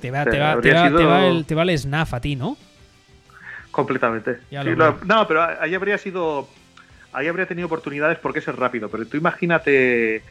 Te 0.00 0.10
va, 0.10 0.20
O 0.20 0.24
sea, 0.24 0.32
te 0.32 0.38
va, 0.38 0.46
te 0.46 0.52
habría 0.52 0.74
va, 0.82 0.86
sido- 0.88 0.98
te 0.98 1.04
va 1.04 1.26
el, 1.26 1.44
te 1.46 1.54
va 1.54 1.62
el 1.62 1.78
snaf 1.78 2.14
a 2.14 2.20
ti, 2.20 2.36
¿no? 2.36 2.56
Completamente. 3.70 4.38
Sí, 4.50 4.56
lo 4.56 4.98
no, 5.04 5.26
pero 5.28 5.42
ahí 5.60 5.74
habría 5.74 5.98
sido. 5.98 6.48
Ahí 7.12 7.26
habría 7.28 7.46
tenido 7.46 7.66
oportunidades 7.66 8.18
porque 8.18 8.38
es 8.40 8.46
rápido. 8.46 8.88
Pero 8.88 9.06
tú 9.06 9.16
imagínate. 9.16 10.22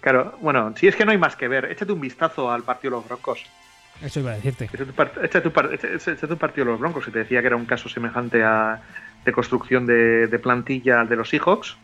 Claro, 0.00 0.36
bueno, 0.40 0.74
si 0.76 0.88
es 0.88 0.96
que 0.96 1.04
no 1.04 1.12
hay 1.12 1.18
más 1.18 1.36
que 1.36 1.48
ver, 1.48 1.66
échate 1.66 1.92
un 1.92 2.00
vistazo 2.00 2.50
al 2.50 2.62
partido 2.62 2.92
de 2.92 2.96
los 3.00 3.08
Broncos. 3.08 3.44
Eso 4.02 4.20
iba 4.20 4.32
a 4.32 4.34
decirte. 4.34 4.64
Échate 4.64 4.84
un, 4.84 5.74
échate 5.74 6.36
partido 6.36 6.64
de 6.64 6.70
los 6.72 6.80
Broncos. 6.80 7.04
que 7.04 7.10
te 7.12 7.20
decía 7.20 7.40
que 7.40 7.46
era 7.46 7.56
un 7.56 7.66
caso 7.66 7.88
semejante 7.88 8.42
a 8.42 8.80
de 9.24 9.32
construcción 9.32 9.86
de, 9.86 10.26
de 10.26 10.38
plantilla 10.38 11.00
al 11.00 11.08
de 11.08 11.16
los 11.16 11.28
Seahawks. 11.28 11.76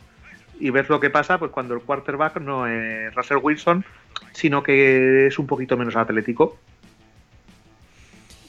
Y 0.59 0.71
ves 0.71 0.89
lo 0.89 0.99
que 0.99 1.11
pasa 1.11 1.39
pues 1.39 1.53
cuando 1.53 1.75
el 1.75 1.81
quarterback 1.81 2.41
no 2.41 2.67
es 2.67 3.15
Russell 3.15 3.39
Wilson, 3.41 3.85
sino 4.33 4.63
que 4.65 5.29
es 5.29 5.39
un 5.39 5.47
poquito 5.47 5.77
menos 5.77 5.95
atlético. 5.95 6.59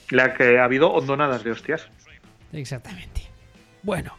La 0.09 0.33
que 0.33 0.59
ha 0.59 0.63
habido 0.63 0.91
hondonadas 0.91 1.43
de 1.43 1.51
hostias. 1.51 1.87
Exactamente. 2.53 3.23
Bueno. 3.83 4.13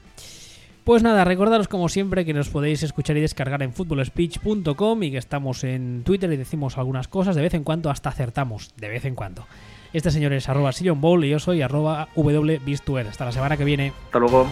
Pues 0.85 1.03
nada, 1.03 1.25
recordaros 1.25 1.69
como 1.69 1.89
siempre 1.89 2.25
que 2.25 2.33
nos 2.33 2.49
podéis 2.49 2.83
escuchar 2.83 3.17
y 3.17 3.21
descargar 3.21 3.62
en 3.62 3.73
footballspeech.com 3.73 5.03
y 5.03 5.11
que 5.11 5.19
estamos 5.19 5.62
en 5.62 6.03
Twitter 6.05 6.33
y 6.33 6.37
decimos 6.37 6.79
algunas 6.79 7.07
cosas, 7.07 7.37
de 7.37 7.43
vez 7.43 7.55
en 7.55 7.65
cuando 7.65 7.91
hasta 7.91 8.09
acertamos, 8.09 8.75
de 8.77 8.89
vez 8.89 9.05
en 9.05 9.15
cuando. 9.15 9.47
Este 9.93 10.11
señor 10.11 10.33
es 10.33 10.49
arroba 10.49 10.73
Sillon 10.73 11.01
Bowl 11.01 11.25
y 11.25 11.31
yo 11.31 11.39
soy 11.39 11.62
arroba 11.62 12.09
wbistuer. 12.17 13.09
Hasta 13.09 13.25
la 13.27 13.33
semana 13.33 13.57
que 13.57 13.65
viene. 13.65 13.93
Hasta 14.07 14.19
luego. 14.19 14.49